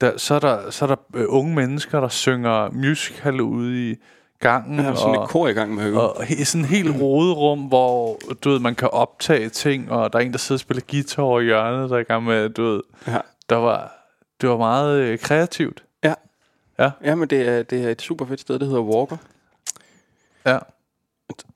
der, 0.00 0.16
så 0.16 0.34
er 0.34 0.38
der, 0.38 0.70
så 0.70 0.84
er 0.84 0.86
der 0.86 0.96
øh, 1.14 1.24
unge 1.28 1.54
mennesker, 1.54 2.00
der 2.00 2.08
synger 2.08 2.70
musical 2.70 3.40
ude 3.40 3.90
i 3.90 3.96
gangen. 4.48 4.78
Har 4.78 4.94
sådan 4.94 5.16
og, 5.16 5.24
et 5.24 5.30
kor 5.30 5.48
i 5.48 5.52
gang 5.52 5.74
med 5.74 5.92
og 5.94 6.24
he, 6.24 6.44
sådan 6.44 6.64
en 6.64 6.68
helt 6.68 7.00
rodet 7.00 7.36
rum, 7.36 7.58
hvor 7.60 8.18
du 8.44 8.50
ved, 8.50 8.58
man 8.58 8.74
kan 8.74 8.88
optage 8.90 9.48
ting, 9.48 9.90
og 9.90 10.12
der 10.12 10.18
er 10.18 10.22
en, 10.22 10.32
der 10.32 10.38
sidder 10.38 10.56
og 10.56 10.60
spiller 10.60 10.82
guitar 10.90 11.22
over 11.22 11.40
hjørnet, 11.40 11.90
der 11.90 11.96
er 11.96 12.00
i 12.00 12.04
gang 12.04 12.24
med, 12.24 12.48
du 12.48 12.62
ved, 12.62 12.82
Ja. 13.06 13.18
der 13.48 13.56
var, 13.56 13.92
det 14.40 14.48
var 14.48 14.56
meget 14.56 14.98
øh, 15.00 15.18
kreativt. 15.18 15.84
Ja. 16.04 16.14
Ja. 16.78 16.90
Ja, 17.04 17.14
men 17.14 17.28
det 17.30 17.48
er, 17.48 17.62
det 17.62 17.84
er 17.84 17.88
et 17.90 18.02
super 18.02 18.26
fedt 18.26 18.40
sted, 18.40 18.58
det 18.58 18.68
hedder 18.68 18.82
Walker. 18.82 19.16
Ja. 20.46 20.58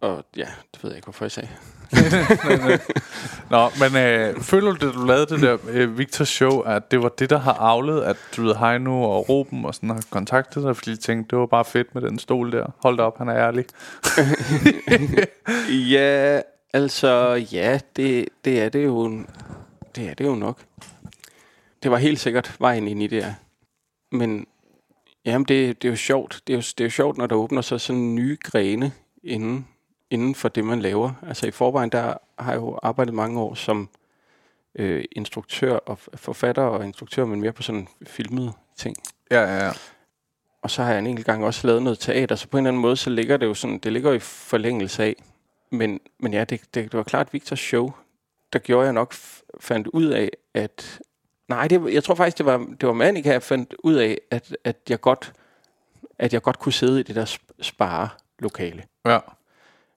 Og 0.01 0.25
ja, 0.37 0.47
det 0.75 0.83
ved 0.85 0.91
jeg 0.91 0.97
ikke, 0.97 1.07
hvorfor 1.07 1.25
jeg 1.25 1.33
sagde. 1.33 1.49
Nå, 3.51 3.71
men 3.81 3.97
øh, 3.97 4.41
føler 4.41 4.73
du, 4.73 4.87
da 4.87 4.93
du 4.93 5.05
lavede 5.05 5.27
det 5.27 5.43
der 5.43 5.59
øh, 5.69 5.99
Victor 5.99 6.25
show, 6.25 6.61
at 6.61 6.91
det 6.91 7.03
var 7.03 7.09
det, 7.09 7.31
der 7.31 7.39
har 7.39 7.53
avlet, 7.53 8.03
at 8.03 8.17
du 8.37 8.43
ved, 8.43 8.55
Heino 8.55 9.03
og 9.03 9.29
Ruben 9.29 9.65
og 9.65 9.75
sådan 9.75 9.91
har 9.91 10.05
kontaktet 10.11 10.63
dig, 10.63 10.77
fordi 10.77 10.91
de 10.91 10.97
tænkte, 10.97 11.31
det 11.31 11.39
var 11.39 11.47
bare 11.47 11.65
fedt 11.65 11.95
med 11.95 12.03
den 12.03 12.19
stol 12.19 12.53
der. 12.53 12.67
Hold 12.83 12.97
da 12.97 13.03
op, 13.03 13.19
han 13.19 13.29
er 13.29 13.37
ærlig. 13.37 13.65
Ja, 15.91 16.41
altså, 16.73 17.45
ja, 17.53 17.81
det, 17.97 18.29
det 18.45 18.63
er 18.63 18.69
det 18.69 18.85
jo, 18.85 19.25
det 19.97 20.09
er 20.09 20.15
det 20.15 20.25
jo 20.25 20.35
nok. 20.35 20.59
Det 21.83 21.91
var 21.91 21.97
helt 21.97 22.21
sikkert 22.21 22.57
vejen 22.61 22.89
ind 22.89 23.03
i 23.03 23.07
det, 23.07 23.17
ja. 23.17 23.35
Men, 24.13 24.47
jamen, 25.25 25.45
det, 25.45 25.83
det 25.83 25.89
er 25.89 25.93
jo 25.93 25.97
sjovt. 25.97 26.43
Det 26.47 26.53
er 26.53 26.57
jo, 26.57 26.61
det 26.61 26.81
er 26.81 26.85
jo 26.85 26.91
sjovt, 26.91 27.19
når 27.19 27.27
der 27.27 27.37
åbner 27.37 27.61
sig 27.61 27.81
sådan 27.81 28.15
nye 28.15 28.37
grene 28.45 28.93
inden, 29.25 29.67
inden 30.11 30.35
for 30.35 30.49
det, 30.49 30.65
man 30.65 30.81
laver. 30.81 31.13
Altså, 31.27 31.47
i 31.47 31.51
forvejen, 31.51 31.91
der 31.91 32.15
har 32.39 32.53
jeg 32.53 32.61
jo 32.61 32.79
arbejdet 32.83 33.15
mange 33.15 33.41
år 33.41 33.55
som 33.55 33.89
øh, 34.75 35.05
instruktør 35.13 35.77
og 35.77 35.99
forfatter 35.99 36.63
og 36.63 36.85
instruktør, 36.85 37.25
men 37.25 37.41
mere 37.41 37.53
på 37.53 37.63
sådan 37.63 37.89
filmede 38.07 38.53
ting. 38.77 38.97
Ja, 39.31 39.41
ja, 39.43 39.65
ja. 39.65 39.73
Og 40.63 40.71
så 40.71 40.83
har 40.83 40.91
jeg 40.91 40.99
en 40.99 41.07
enkelt 41.07 41.27
gang 41.27 41.45
også 41.45 41.67
lavet 41.67 41.83
noget 41.83 41.99
teater, 41.99 42.37
så 42.37 42.49
på 42.49 42.57
en 42.59 42.65
eller 42.65 42.71
anden 42.71 42.83
måde, 42.83 42.97
så 42.97 43.11
ligger 43.11 43.37
det 43.37 43.47
jo 43.47 43.55
sådan, 43.55 43.79
det 43.79 43.93
ligger 43.93 44.11
jo 44.11 44.17
i 44.17 44.21
forlængelse 44.21 45.03
af. 45.05 45.17
Men, 45.71 46.01
men 46.19 46.33
ja, 46.33 46.45
det, 46.45 46.61
det, 46.75 46.93
det 46.93 46.95
var 46.95 47.03
klart 47.03 47.33
Victors 47.33 47.61
show, 47.61 47.93
der 48.53 48.59
gjorde 48.59 48.85
jeg 48.85 48.93
nok, 48.93 49.15
fandt 49.61 49.87
ud 49.87 50.07
af, 50.07 50.31
at... 50.55 51.01
Nej, 51.49 51.69
det, 51.69 51.95
jeg 51.95 52.05
tror 52.05 52.15
faktisk, 52.15 52.39
det 52.39 52.47
var, 52.47 52.57
det 52.81 52.87
var 52.87 52.93
Manika, 52.93 53.33
jeg 53.33 53.43
fandt 53.43 53.75
ud 53.85 53.95
af, 53.95 54.19
at, 54.31 54.57
at, 54.65 54.77
jeg 54.89 55.01
godt, 55.01 55.33
at 56.19 56.33
jeg 56.33 56.43
godt 56.43 56.59
kunne 56.59 56.73
sidde 56.73 57.01
i 57.01 57.03
det 57.03 57.17
der 57.17 57.25
sp- 57.25 57.63
spare-lokale. 57.63 58.85
ja. 59.07 59.19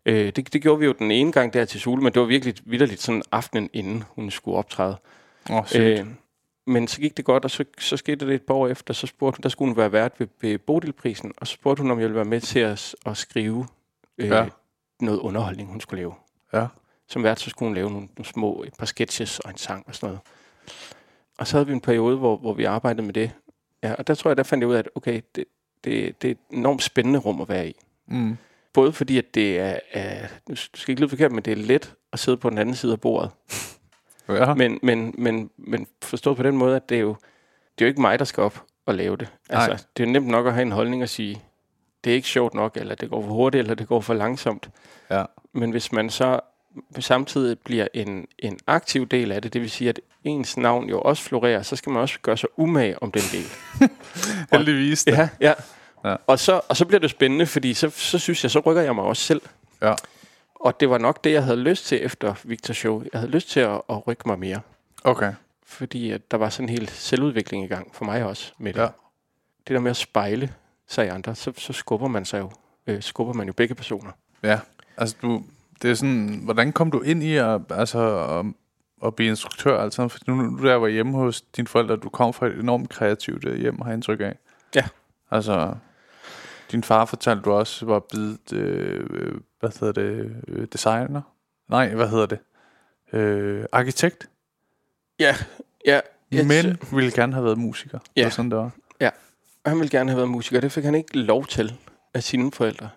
Øh, 0.05 0.31
det, 0.35 0.53
det 0.53 0.61
gjorde 0.61 0.79
vi 0.79 0.85
jo 0.85 0.91
den 0.91 1.11
ene 1.11 1.31
gang 1.31 1.53
der 1.53 1.65
til 1.65 1.79
Sule, 1.79 2.03
men 2.03 2.13
det 2.13 2.19
var 2.19 2.27
virkelig 2.27 2.55
vidderligt 2.65 3.01
sådan 3.01 3.23
aftenen, 3.31 3.69
inden 3.73 4.03
hun 4.07 4.31
skulle 4.31 4.57
optræde. 4.57 4.97
Sygt. 5.65 5.81
Øh, 5.81 6.05
men 6.67 6.87
så 6.87 7.01
gik 7.01 7.17
det 7.17 7.25
godt, 7.25 7.45
og 7.45 7.51
så, 7.51 7.65
så 7.79 7.97
skete 7.97 8.27
det 8.27 8.35
et 8.35 8.41
par 8.41 8.53
år 8.53 8.67
efter, 8.67 8.93
så 8.93 9.07
spurgte 9.07 9.37
hun, 9.37 9.43
der 9.43 9.49
skulle 9.49 9.69
hun 9.69 9.77
være 9.77 9.91
vært 9.91 10.19
ved, 10.19 10.27
ved 10.41 10.57
Bodilprisen, 10.57 11.33
og 11.37 11.47
så 11.47 11.53
spurgte 11.53 11.81
hun, 11.81 11.91
om 11.91 11.99
jeg 11.99 12.03
ville 12.03 12.15
være 12.15 12.25
med 12.25 12.41
til 12.41 12.59
at, 12.59 12.95
at 13.05 13.17
skrive 13.17 13.67
øh, 14.17 14.27
ja. 14.27 14.45
noget 14.99 15.19
underholdning, 15.19 15.69
hun 15.69 15.81
skulle 15.81 16.01
lave. 16.01 16.13
Ja. 16.53 16.67
Som 17.07 17.23
vært, 17.23 17.39
så 17.39 17.49
skulle 17.49 17.69
hun 17.69 17.75
lave 17.75 17.91
nogle, 17.91 18.07
nogle 18.17 18.25
små, 18.25 18.63
et 18.67 18.73
par 18.79 18.85
sketches 18.85 19.39
og 19.39 19.51
en 19.51 19.57
sang 19.57 19.83
og 19.87 19.95
sådan 19.95 20.07
noget. 20.07 20.19
Og 21.37 21.47
så 21.47 21.57
havde 21.57 21.67
vi 21.67 21.73
en 21.73 21.81
periode, 21.81 22.17
hvor, 22.17 22.37
hvor 22.37 22.53
vi 22.53 22.63
arbejdede 22.63 23.05
med 23.05 23.13
det. 23.13 23.31
Ja, 23.83 23.93
og 23.93 24.07
der 24.07 24.15
tror 24.15 24.29
jeg, 24.29 24.37
der 24.37 24.43
fandt 24.43 24.61
jeg 24.61 24.69
ud 24.69 24.75
af, 24.75 24.79
at 24.79 24.89
okay, 24.95 25.21
det, 25.35 25.45
det, 25.83 26.21
det 26.21 26.27
er 26.27 26.31
et 26.31 26.37
enormt 26.49 26.83
spændende 26.83 27.19
rum 27.19 27.41
at 27.41 27.49
være 27.49 27.69
i. 27.69 27.75
Mm. 28.07 28.37
Både 28.73 28.93
fordi, 28.93 29.17
at 29.17 29.35
det 29.35 29.59
er, 29.59 29.79
er 29.91 30.27
du 30.49 30.55
skal 30.55 30.91
ikke 30.91 31.01
lyde 31.01 31.09
forkert, 31.09 31.31
men 31.31 31.43
det 31.43 31.51
er 31.51 31.55
let 31.55 31.93
at 32.13 32.19
sidde 32.19 32.37
på 32.37 32.49
den 32.49 32.57
anden 32.57 32.75
side 32.75 32.91
af 32.91 33.01
bordet. 33.01 33.31
Ja. 34.29 34.53
Men, 34.53 34.79
men, 34.83 35.15
men, 35.17 35.49
men 35.57 35.87
forstået 36.01 36.37
på 36.37 36.43
den 36.43 36.57
måde, 36.57 36.75
at 36.75 36.89
det 36.89 36.97
er 36.97 37.01
jo, 37.01 37.15
det 37.79 37.85
er 37.85 37.85
jo 37.85 37.87
ikke 37.87 38.01
mig, 38.01 38.19
der 38.19 38.25
skal 38.25 38.43
op 38.43 38.63
og 38.85 38.95
lave 38.95 39.17
det. 39.17 39.27
Altså, 39.49 39.69
Nej. 39.69 39.79
det 39.97 40.03
er 40.03 40.07
nemt 40.07 40.27
nok 40.27 40.47
at 40.47 40.53
have 40.53 40.61
en 40.61 40.71
holdning 40.71 41.03
og 41.03 41.09
sige, 41.09 41.41
det 42.03 42.11
er 42.11 42.15
ikke 42.15 42.27
sjovt 42.27 42.53
nok, 42.53 42.77
eller 42.77 42.95
det 42.95 43.09
går 43.09 43.21
for 43.21 43.29
hurtigt, 43.29 43.59
eller 43.59 43.75
det 43.75 43.87
går 43.87 44.01
for 44.01 44.13
langsomt. 44.13 44.69
ja. 45.09 45.23
Men 45.53 45.71
hvis 45.71 45.91
man 45.91 46.09
så 46.09 46.39
samtidig 46.99 47.59
bliver 47.59 47.87
en, 47.93 48.27
en 48.39 48.59
aktiv 48.67 49.07
del 49.07 49.31
af 49.31 49.41
det, 49.41 49.53
det 49.53 49.61
vil 49.61 49.71
sige, 49.71 49.89
at 49.89 49.99
ens 50.23 50.57
navn 50.57 50.89
jo 50.89 51.01
også 51.01 51.23
florerer, 51.23 51.61
så 51.61 51.75
skal 51.75 51.91
man 51.91 52.01
også 52.01 52.19
gøre 52.21 52.37
sig 52.37 52.49
umage 52.57 53.03
om 53.03 53.11
den 53.11 53.21
del. 53.31 53.45
Heldigvis. 54.51 55.07
Ja, 55.07 55.29
ja. 55.39 55.53
Ja. 56.05 56.15
Og, 56.27 56.39
så, 56.39 56.61
og 56.69 56.77
så 56.77 56.85
bliver 56.85 56.99
det 56.99 57.09
spændende, 57.09 57.45
fordi 57.45 57.73
så, 57.73 57.89
så 57.89 58.19
synes 58.19 58.43
jeg, 58.43 58.51
så 58.51 58.59
rykker 58.59 58.81
jeg 58.81 58.95
mig 58.95 59.03
også 59.03 59.23
selv. 59.23 59.41
Ja. 59.81 59.93
Og 60.55 60.79
det 60.79 60.89
var 60.89 60.97
nok 60.97 61.23
det, 61.23 61.31
jeg 61.31 61.43
havde 61.43 61.57
lyst 61.59 61.85
til 61.85 62.05
efter 62.05 62.33
Victor 62.43 62.73
Show. 62.73 63.03
Jeg 63.13 63.19
havde 63.19 63.31
lyst 63.31 63.49
til 63.49 63.59
at, 63.59 63.81
at 63.89 64.07
rykke 64.07 64.23
mig 64.25 64.39
mere. 64.39 64.59
Okay. 65.03 65.33
Fordi 65.65 66.11
at 66.11 66.31
der 66.31 66.37
var 66.37 66.49
sådan 66.49 66.69
en 66.69 66.69
hel 66.69 66.89
selvudvikling 66.89 67.63
i 67.63 67.67
gang 67.67 67.95
for 67.95 68.05
mig 68.05 68.23
også 68.23 68.51
med 68.57 68.73
det. 68.73 68.79
Ja. 68.79 68.87
Det 69.67 69.73
der 69.73 69.79
med 69.79 69.91
at 69.91 69.97
spejle 69.97 70.53
sig 70.87 71.05
i 71.05 71.09
andre, 71.09 71.35
så, 71.35 71.53
så 71.57 71.73
skubber 71.73 72.07
man 72.07 72.25
sig 72.25 72.39
jo, 72.39 72.51
øh, 72.87 73.01
skubber 73.01 73.33
man 73.33 73.47
jo 73.47 73.53
begge 73.53 73.75
personer. 73.75 74.11
Ja, 74.43 74.59
altså 74.97 75.15
du, 75.21 75.43
det 75.81 75.91
er 75.91 75.95
sådan, 75.95 76.41
hvordan 76.43 76.71
kom 76.71 76.91
du 76.91 77.01
ind 77.01 77.23
i 77.23 77.35
at, 77.35 77.61
altså, 77.69 78.25
at, 78.39 78.45
at 79.05 79.15
blive 79.15 79.29
instruktør? 79.29 79.79
Altså, 79.83 80.07
for 80.07 80.19
nu, 80.27 80.35
nu 80.35 80.67
der 80.67 80.75
var 80.75 80.87
hjemme 80.87 81.17
hos 81.17 81.41
dine 81.41 81.67
forældre, 81.67 81.95
du 81.95 82.09
kom 82.09 82.33
fra 82.33 82.47
et 82.47 82.53
enormt 82.53 82.89
kreativt 82.89 83.45
øh, 83.45 83.59
hjem, 83.59 83.81
har 83.81 83.85
jeg 83.85 83.93
indtryk 83.93 84.19
af. 84.19 84.37
Ja. 84.75 84.83
Altså, 85.31 85.75
din 86.71 86.83
far 86.83 87.05
fortalte 87.05 87.41
du 87.43 87.51
også, 87.51 87.85
var 87.85 87.99
blevet, 87.99 88.53
øh, 88.53 89.41
hvad 89.59 89.79
hedder 89.79 89.91
det, 89.93 90.35
øh, 90.47 90.67
designer? 90.73 91.21
Nej, 91.69 91.93
hvad 91.93 92.09
hedder 92.09 92.25
det? 92.25 92.39
Øh, 93.13 93.65
arkitekt, 93.71 94.29
Ja, 95.19 95.35
ja. 95.85 95.99
Jeg, 96.31 96.47
men 96.47 96.77
ville 96.91 97.11
gerne 97.11 97.33
have 97.33 97.45
været 97.45 97.57
musiker. 97.57 97.97
Det 97.99 98.07
Ja. 98.17 98.23
var 98.23 98.29
sådan, 98.29 98.51
det 98.51 98.57
var. 98.57 98.71
Han 99.65 99.77
ville 99.79 99.89
gerne 99.89 100.09
have 100.09 100.17
været 100.17 100.29
musiker. 100.29 100.59
Det 100.61 100.71
fik 100.71 100.83
han 100.83 100.95
ikke 100.95 101.17
lov 101.17 101.45
til 101.45 101.73
af 102.13 102.23
sine 102.23 102.51
forældre. 102.51 102.89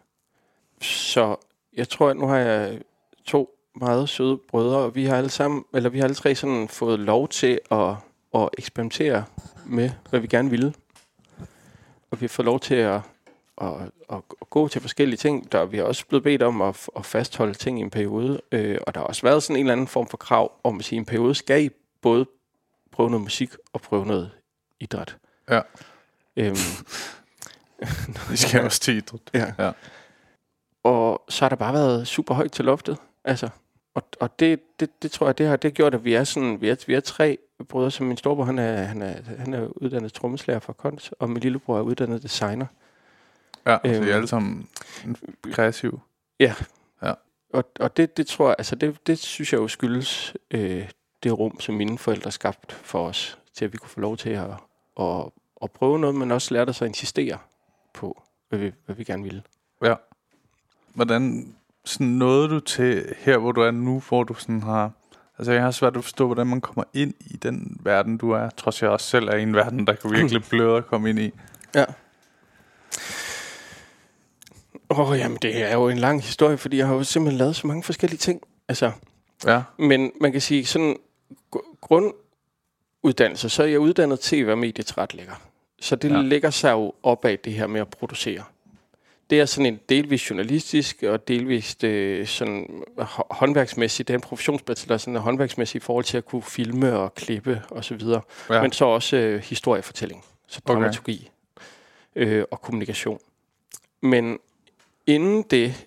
Så 0.80 1.36
jeg 1.76 1.88
tror, 1.88 2.08
at 2.10 2.16
nu 2.16 2.26
har 2.26 2.36
jeg 2.36 2.80
to 3.24 3.50
meget 3.76 4.08
søde 4.08 4.38
brødre, 4.48 4.76
og 4.78 4.94
vi 4.94 5.04
har 5.04 5.16
alle 5.16 5.30
sammen, 5.30 5.64
eller 5.74 5.90
vi 5.90 5.98
har 5.98 6.04
alle 6.04 6.14
tre 6.14 6.34
sådan 6.34 6.68
fået 6.68 6.98
lov 7.00 7.28
til 7.28 7.60
at, 7.70 7.94
at 8.34 8.48
eksperimentere 8.58 9.24
med, 9.66 9.90
hvad 10.10 10.20
vi 10.20 10.26
gerne 10.26 10.50
ville. 10.50 10.74
Og 12.10 12.20
vi 12.20 12.24
har 12.24 12.28
fået 12.28 12.46
lov 12.46 12.60
til 12.60 12.74
at, 12.74 13.00
at, 13.60 13.72
at, 14.10 14.22
at 14.40 14.50
gå 14.50 14.68
til 14.68 14.80
forskellige 14.80 15.16
ting. 15.16 15.52
Der, 15.52 15.64
vi 15.64 15.76
har 15.76 15.84
også 15.84 16.06
blevet 16.06 16.22
bedt 16.22 16.42
om 16.42 16.62
at, 16.62 16.88
at 16.96 17.06
fastholde 17.06 17.54
ting 17.54 17.78
i 17.78 17.82
en 17.82 17.90
periode, 17.90 18.40
øh, 18.52 18.78
og 18.86 18.94
der 18.94 19.00
har 19.00 19.06
også 19.06 19.22
været 19.22 19.42
sådan 19.42 19.56
en 19.56 19.60
eller 19.60 19.72
anden 19.72 19.86
form 19.86 20.08
for 20.08 20.16
krav 20.16 20.52
om 20.64 20.78
at 20.78 20.84
sige, 20.84 20.96
at 20.96 20.98
i 20.98 21.00
en 21.00 21.04
periode 21.04 21.34
skal 21.34 21.64
I 21.64 21.70
både 22.02 22.26
prøve 22.92 23.10
noget 23.10 23.22
musik 23.22 23.50
og 23.72 23.80
prøve 23.80 24.06
noget 24.06 24.30
idræt. 24.80 25.16
Ja. 25.50 25.60
Øhm, 26.36 26.56
Vi 28.30 28.36
skal 28.36 28.64
også 28.64 28.80
til 28.80 28.96
idræt. 28.96 29.20
Ja. 29.34 29.52
Ja. 29.58 29.72
Og 30.82 31.24
så 31.28 31.44
har 31.44 31.48
der 31.48 31.56
bare 31.56 31.74
været 31.74 32.08
super 32.08 32.34
højt 32.34 32.52
til 32.52 32.64
loftet. 32.64 32.98
Altså, 33.24 33.48
og, 33.94 34.02
og 34.20 34.40
det, 34.40 34.60
det, 34.80 35.02
det, 35.02 35.10
tror 35.10 35.26
jeg, 35.26 35.38
det 35.38 35.46
har 35.46 35.56
det 35.56 35.70
har 35.70 35.74
gjort, 35.74 35.94
at 35.94 36.04
vi 36.04 36.14
er 36.14 36.24
sådan, 36.24 36.60
vi 36.60 36.68
er, 36.68 36.76
vi 36.86 36.94
er 36.94 37.00
tre 37.00 37.38
brødre, 37.68 37.90
som 37.90 38.06
min 38.06 38.16
storebror, 38.16 38.44
han 38.44 38.58
er, 38.58 38.82
han 38.82 39.02
er, 39.02 39.14
han 39.38 39.54
er 39.54 39.66
uddannet 39.66 40.12
trommeslager 40.12 40.60
fra 40.60 40.72
Kons, 40.72 41.12
og 41.18 41.30
min 41.30 41.38
lillebror 41.38 41.78
er 41.78 41.82
uddannet 41.82 42.22
designer. 42.22 42.66
Ja, 43.66 43.78
så 43.84 43.90
Øhm. 43.90 44.04
I 44.04 44.10
er 44.10 44.14
alle 44.14 44.26
sammen 44.26 44.68
kreative. 45.52 46.00
Ja. 46.40 46.54
Ja. 47.02 47.12
Og, 47.52 47.64
og 47.80 47.96
det, 47.96 48.16
det 48.16 48.26
tror 48.26 48.48
jeg, 48.48 48.54
altså 48.58 48.76
det, 48.76 49.06
det 49.06 49.18
synes 49.18 49.52
jeg 49.52 49.58
jo 49.58 49.68
skyldes 49.68 50.34
øh, 50.50 50.88
det 51.22 51.38
rum, 51.38 51.60
som 51.60 51.74
mine 51.74 51.98
forældre 51.98 52.30
skabte 52.30 52.74
for 52.74 53.08
os, 53.08 53.38
til 53.54 53.64
at 53.64 53.72
vi 53.72 53.78
kunne 53.78 53.88
få 53.88 54.00
lov 54.00 54.16
til 54.16 54.30
at, 54.30 54.50
at, 55.00 55.24
at 55.62 55.70
prøve 55.70 55.98
noget, 55.98 56.16
men 56.16 56.32
også 56.32 56.54
lærte 56.54 56.70
os 56.70 56.82
at 56.82 56.88
insistere 56.88 57.38
på, 57.94 58.22
hvad 58.48 58.58
vi, 58.58 58.72
hvad 58.86 58.96
vi 58.96 59.04
gerne 59.04 59.22
ville. 59.22 59.42
Ja. 59.84 59.94
Hvordan 60.94 61.54
sådan 61.84 62.06
nåede 62.06 62.48
du 62.48 62.60
til 62.60 63.14
her, 63.18 63.38
hvor 63.38 63.52
du 63.52 63.60
er 63.60 63.70
nu, 63.70 64.02
hvor 64.08 64.24
du 64.24 64.34
sådan 64.34 64.62
har... 64.62 64.90
Altså, 65.38 65.52
jeg 65.52 65.62
har 65.62 65.70
svært 65.70 65.96
at 65.96 66.04
forstå, 66.04 66.26
hvordan 66.26 66.46
man 66.46 66.60
kommer 66.60 66.84
ind 66.92 67.14
i 67.20 67.36
den 67.36 67.76
verden, 67.80 68.16
du 68.16 68.30
er. 68.30 68.50
Trods 68.50 68.82
jeg 68.82 68.90
også 68.90 69.06
selv 69.06 69.28
er 69.28 69.36
i 69.36 69.42
en 69.42 69.54
verden, 69.54 69.86
der 69.86 69.94
kan 69.94 70.10
virkelig 70.10 70.44
bløde 70.50 70.76
at 70.76 70.86
komme 70.86 71.10
ind 71.10 71.18
i. 71.18 71.32
Ja. 71.74 71.84
Åh, 74.90 75.10
oh, 75.10 75.18
jamen 75.18 75.38
det 75.42 75.62
er 75.62 75.72
jo 75.74 75.88
en 75.88 75.98
lang 75.98 76.22
historie, 76.22 76.56
fordi 76.58 76.76
jeg 76.76 76.86
har 76.86 76.94
jo 76.94 77.04
simpelthen 77.04 77.38
lavet 77.38 77.56
så 77.56 77.66
mange 77.66 77.82
forskellige 77.82 78.18
ting. 78.18 78.42
Altså, 78.68 78.92
Ja, 79.46 79.62
men 79.78 80.12
man 80.20 80.32
kan 80.32 80.40
sige 80.40 80.66
sådan, 80.66 80.96
gr- 81.56 81.76
grunduddannelse, 81.80 83.48
så 83.48 83.62
er 83.62 83.66
jeg 83.66 83.80
uddannet 83.80 84.20
tv- 84.20 84.46
og 84.50 84.58
medietilretlægger. 84.58 85.34
Så 85.80 85.96
det 85.96 86.10
Ja. 86.10 86.16
lægger 86.20 86.50
sig 86.50 86.72
jo 86.72 86.92
op 87.02 87.24
af 87.24 87.38
det 87.38 87.52
her 87.52 87.66
med 87.66 87.80
at 87.80 87.88
producere. 87.88 88.42
det 89.30 89.40
er 89.40 89.44
sådan 89.46 89.66
en 89.66 89.80
delvis 89.88 90.30
journalistisk 90.30 91.02
og 91.02 91.28
delvis 91.28 91.76
øh, 91.84 92.26
sådan 92.26 92.82
hå- 92.98 93.26
håndværksmæssigt. 93.30 94.08
Det 94.08 94.14
er 94.14 94.18
en 94.18 94.22
professionsbachelor, 94.22 94.96
sådan 94.96 95.16
en 95.16 95.20
håndværksmæssig 95.22 95.78
i 95.78 95.80
forhold 95.80 96.04
til 96.04 96.16
at 96.18 96.24
kunne 96.26 96.42
filme 96.42 96.98
og 96.98 97.14
klippe 97.14 97.62
og 97.70 97.84
så 97.84 97.94
videre. 97.94 98.20
Ja. 98.50 98.54
Ja. 98.54 98.62
Men 98.62 98.72
så 98.72 98.84
også 98.84 99.16
øh, 99.16 99.40
historiefortælling, 99.42 100.24
så 100.46 100.60
dramaturgi 100.68 101.30
okay. 102.16 102.26
øh, 102.26 102.44
og 102.50 102.60
kommunikation. 102.62 103.18
Men 104.00 104.38
inden 105.06 105.42
det, 105.50 105.84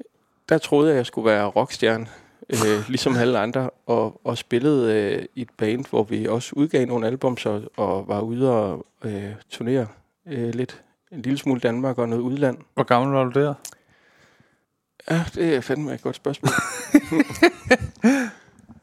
der 0.50 0.58
troede 0.58 0.88
jeg, 0.88 0.94
at 0.94 0.98
jeg 0.98 1.06
skulle 1.06 1.26
være 1.32 1.46
rockstjerne, 1.46 2.08
øh, 2.50 2.90
ligesom 2.90 3.16
alle 3.16 3.40
andre, 3.40 3.70
og, 3.86 4.22
og 4.24 4.38
spillede 4.38 4.94
øh, 4.96 5.26
i 5.36 5.42
et 5.42 5.50
band, 5.58 5.86
hvor 5.90 6.04
vi 6.04 6.28
også 6.28 6.52
udgav 6.56 6.86
nogle 6.86 7.08
albums 7.08 7.46
og, 7.46 7.64
og 7.78 8.08
var 8.08 8.22
ude 8.22 8.52
og 8.54 8.86
øh, 9.06 9.24
turnere 9.50 9.88
øh, 10.28 10.54
lidt. 10.54 10.82
En 11.12 11.22
lille 11.22 11.38
smule 11.38 11.60
Danmark 11.60 11.98
og 11.98 12.10
noget 12.10 12.22
udland. 12.24 12.58
Hvor 12.74 12.84
gammel 12.84 13.14
var 13.16 13.24
du 13.24 13.40
der? 13.40 13.54
Ja, 15.12 15.24
det 15.36 15.56
er 15.56 15.62
fandme 15.62 15.94
et 15.94 16.02
godt 16.02 16.16
spørgsmål. 16.16 16.52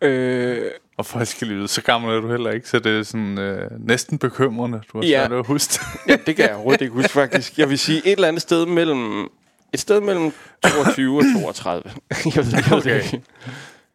øh, 0.09 0.71
Og 0.97 1.07
for 1.07 1.19
at 1.19 1.29
skal 1.29 1.47
lige 1.49 1.57
vide, 1.57 1.69
så 1.69 1.83
gammel 1.83 2.11
er 2.17 2.21
du 2.21 2.31
heller 2.31 2.51
ikke, 2.51 2.69
så 2.69 2.79
det 2.79 2.99
er 2.99 3.03
sådan 3.03 3.39
øh, 3.39 3.71
næsten 3.87 4.19
bekymrende. 4.19 4.81
Du 4.93 4.99
har 4.99 5.05
Ja. 5.05 5.27
svært 5.27 5.39
at 5.39 5.47
huske 5.47 5.73
det. 5.73 5.81
ja, 6.11 6.17
det 6.27 6.37
kan 6.37 6.45
jeg 6.45 6.55
overhovedet 6.55 6.81
ikke 6.81 6.95
huske, 6.95 7.13
faktisk. 7.23 7.59
Jeg 7.59 7.69
vil 7.71 7.79
sige 7.79 7.99
et 8.07 8.13
eller 8.13 8.29
andet 8.29 8.43
sted 8.43 8.67
mellem... 8.67 9.29
Et 9.75 9.81
sted 9.81 10.01
mellem 10.01 10.33
22 10.65 11.19
og 11.19 11.55
32. 11.55 11.83
jeg 12.37 12.47
ved, 12.47 12.53
jeg 12.53 12.65
ved 12.71 12.79
Okay. 12.79 12.95
det 12.97 13.13
ikke. 13.13 13.23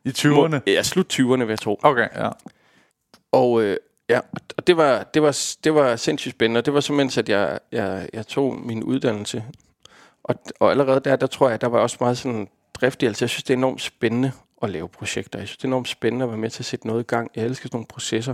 I 0.06 0.10
20'erne? 0.10 0.60
Ja, 0.68 0.84
slut 0.84 1.20
20'erne, 1.20 1.38
vil 1.38 1.50
jeg 1.50 1.60
tro. 1.60 1.80
Okay, 1.84 2.08
ja. 2.16 2.30
Og 3.32 3.62
øh, 3.64 3.78
ja, 4.10 4.20
og 4.58 4.68
det 4.68 4.78
var, 4.78 5.04
det, 5.04 5.22
var, 5.22 5.38
det 5.64 5.74
var 5.74 5.96
sindssygt 5.96 6.36
spændende. 6.36 6.62
Det 6.62 6.74
var 6.74 6.80
så 6.80 6.94
mens, 6.94 7.18
at 7.18 7.30
jeg, 7.30 7.60
jeg, 7.72 8.10
jeg 8.14 8.28
tog 8.28 8.56
min 8.56 8.84
uddannelse. 8.84 9.44
Og, 10.24 10.36
og 10.60 10.72
allerede 10.72 11.00
der, 11.00 11.16
der 11.16 11.28
tror 11.28 11.50
jeg, 11.50 11.62
der 11.62 11.68
var 11.68 11.80
også 11.80 11.98
meget 12.00 12.18
sådan 12.18 12.48
driftig. 12.74 13.08
Altså, 13.08 13.26
jeg 13.26 13.30
synes, 13.30 13.44
det 13.44 13.54
er 13.54 13.58
enormt 13.58 13.82
spændende 13.82 14.32
at 14.62 14.70
lave 14.70 14.90
projekter. 14.90 15.40
Jeg 15.40 15.48
synes, 15.48 15.58
det 15.58 15.64
er 15.64 15.70
enormt 15.70 15.88
spændende 15.88 16.24
at 16.24 16.30
være 16.30 16.38
med 16.40 16.50
til 16.50 16.62
at 16.62 16.66
sætte 16.66 16.88
noget 16.88 17.00
i 17.04 17.08
gang. 17.08 17.32
Jeg 17.36 17.46
elsker 17.46 17.68
sådan 17.68 17.76
nogle 17.76 17.88
processer. 17.88 18.34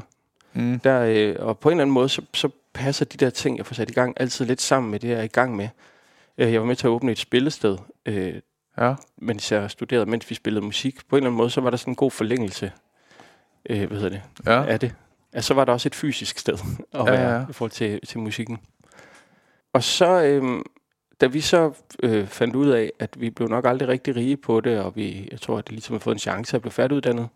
Mm. 0.53 0.79
Der, 0.79 1.01
øh, 1.01 1.35
og 1.39 1.59
på 1.59 1.69
en 1.69 1.73
eller 1.73 1.81
anden 1.81 1.93
måde, 1.93 2.09
så, 2.09 2.21
så 2.33 2.49
passer 2.73 3.05
de 3.05 3.17
der 3.17 3.29
ting, 3.29 3.57
jeg 3.57 3.65
får 3.65 3.75
sat 3.75 3.89
i 3.89 3.93
gang, 3.93 4.13
altid 4.17 4.45
lidt 4.45 4.61
sammen 4.61 4.91
med 4.91 4.99
det, 4.99 5.07
jeg 5.09 5.17
er 5.19 5.23
i 5.23 5.27
gang 5.27 5.55
med. 5.55 5.69
Øh, 6.37 6.53
jeg 6.53 6.61
var 6.61 6.67
med 6.67 6.75
til 6.75 6.87
at 6.87 6.91
åbne 6.91 7.11
et 7.11 7.17
spillested, 7.17 7.77
øh, 8.05 8.41
Ja, 8.77 8.95
mens 9.17 9.51
jeg 9.51 9.71
studerede, 9.71 10.05
mens 10.05 10.29
vi 10.29 10.35
spillede 10.35 10.65
musik. 10.65 11.07
På 11.09 11.15
en 11.15 11.17
eller 11.17 11.29
anden 11.29 11.37
måde, 11.37 11.49
så 11.49 11.61
var 11.61 11.69
der 11.69 11.77
sådan 11.77 11.91
en 11.91 11.95
god 11.95 12.11
forlængelse 12.11 12.71
øh, 13.69 13.87
hvad 13.87 13.97
hedder 13.97 14.09
det, 14.09 14.21
ja. 14.45 14.65
af 14.65 14.79
det. 14.79 14.95
Ja, 15.33 15.41
så 15.41 15.53
var 15.53 15.65
der 15.65 15.73
også 15.73 15.89
et 15.89 15.95
fysisk 15.95 16.37
sted 16.39 16.53
at 16.93 16.99
Ja, 16.99 17.03
være 17.03 17.35
ja. 17.35 17.45
i 17.49 17.53
forhold 17.53 17.71
til, 17.71 17.99
til 18.07 18.19
musikken. 18.19 18.57
Og 19.73 19.83
så, 19.83 20.23
øhm, 20.23 20.63
da 21.21 21.27
vi 21.27 21.41
så 21.41 21.71
øh, 22.03 22.27
fandt 22.27 22.55
ud 22.55 22.69
af, 22.69 22.91
at 22.99 23.21
vi 23.21 23.29
blev 23.29 23.49
nok 23.49 23.65
aldrig 23.65 23.87
rigtig 23.87 24.15
rige 24.15 24.37
på 24.37 24.61
det, 24.61 24.79
og 24.79 24.95
vi, 24.95 25.27
jeg 25.31 25.41
tror, 25.41 25.57
at 25.57 25.65
det 25.65 25.71
ligesom 25.71 25.93
har 25.93 25.99
fået 25.99 26.15
en 26.15 26.19
chance 26.19 26.55
at 26.55 26.61
blive 26.61 26.71
færdiguddannet, 26.71 27.27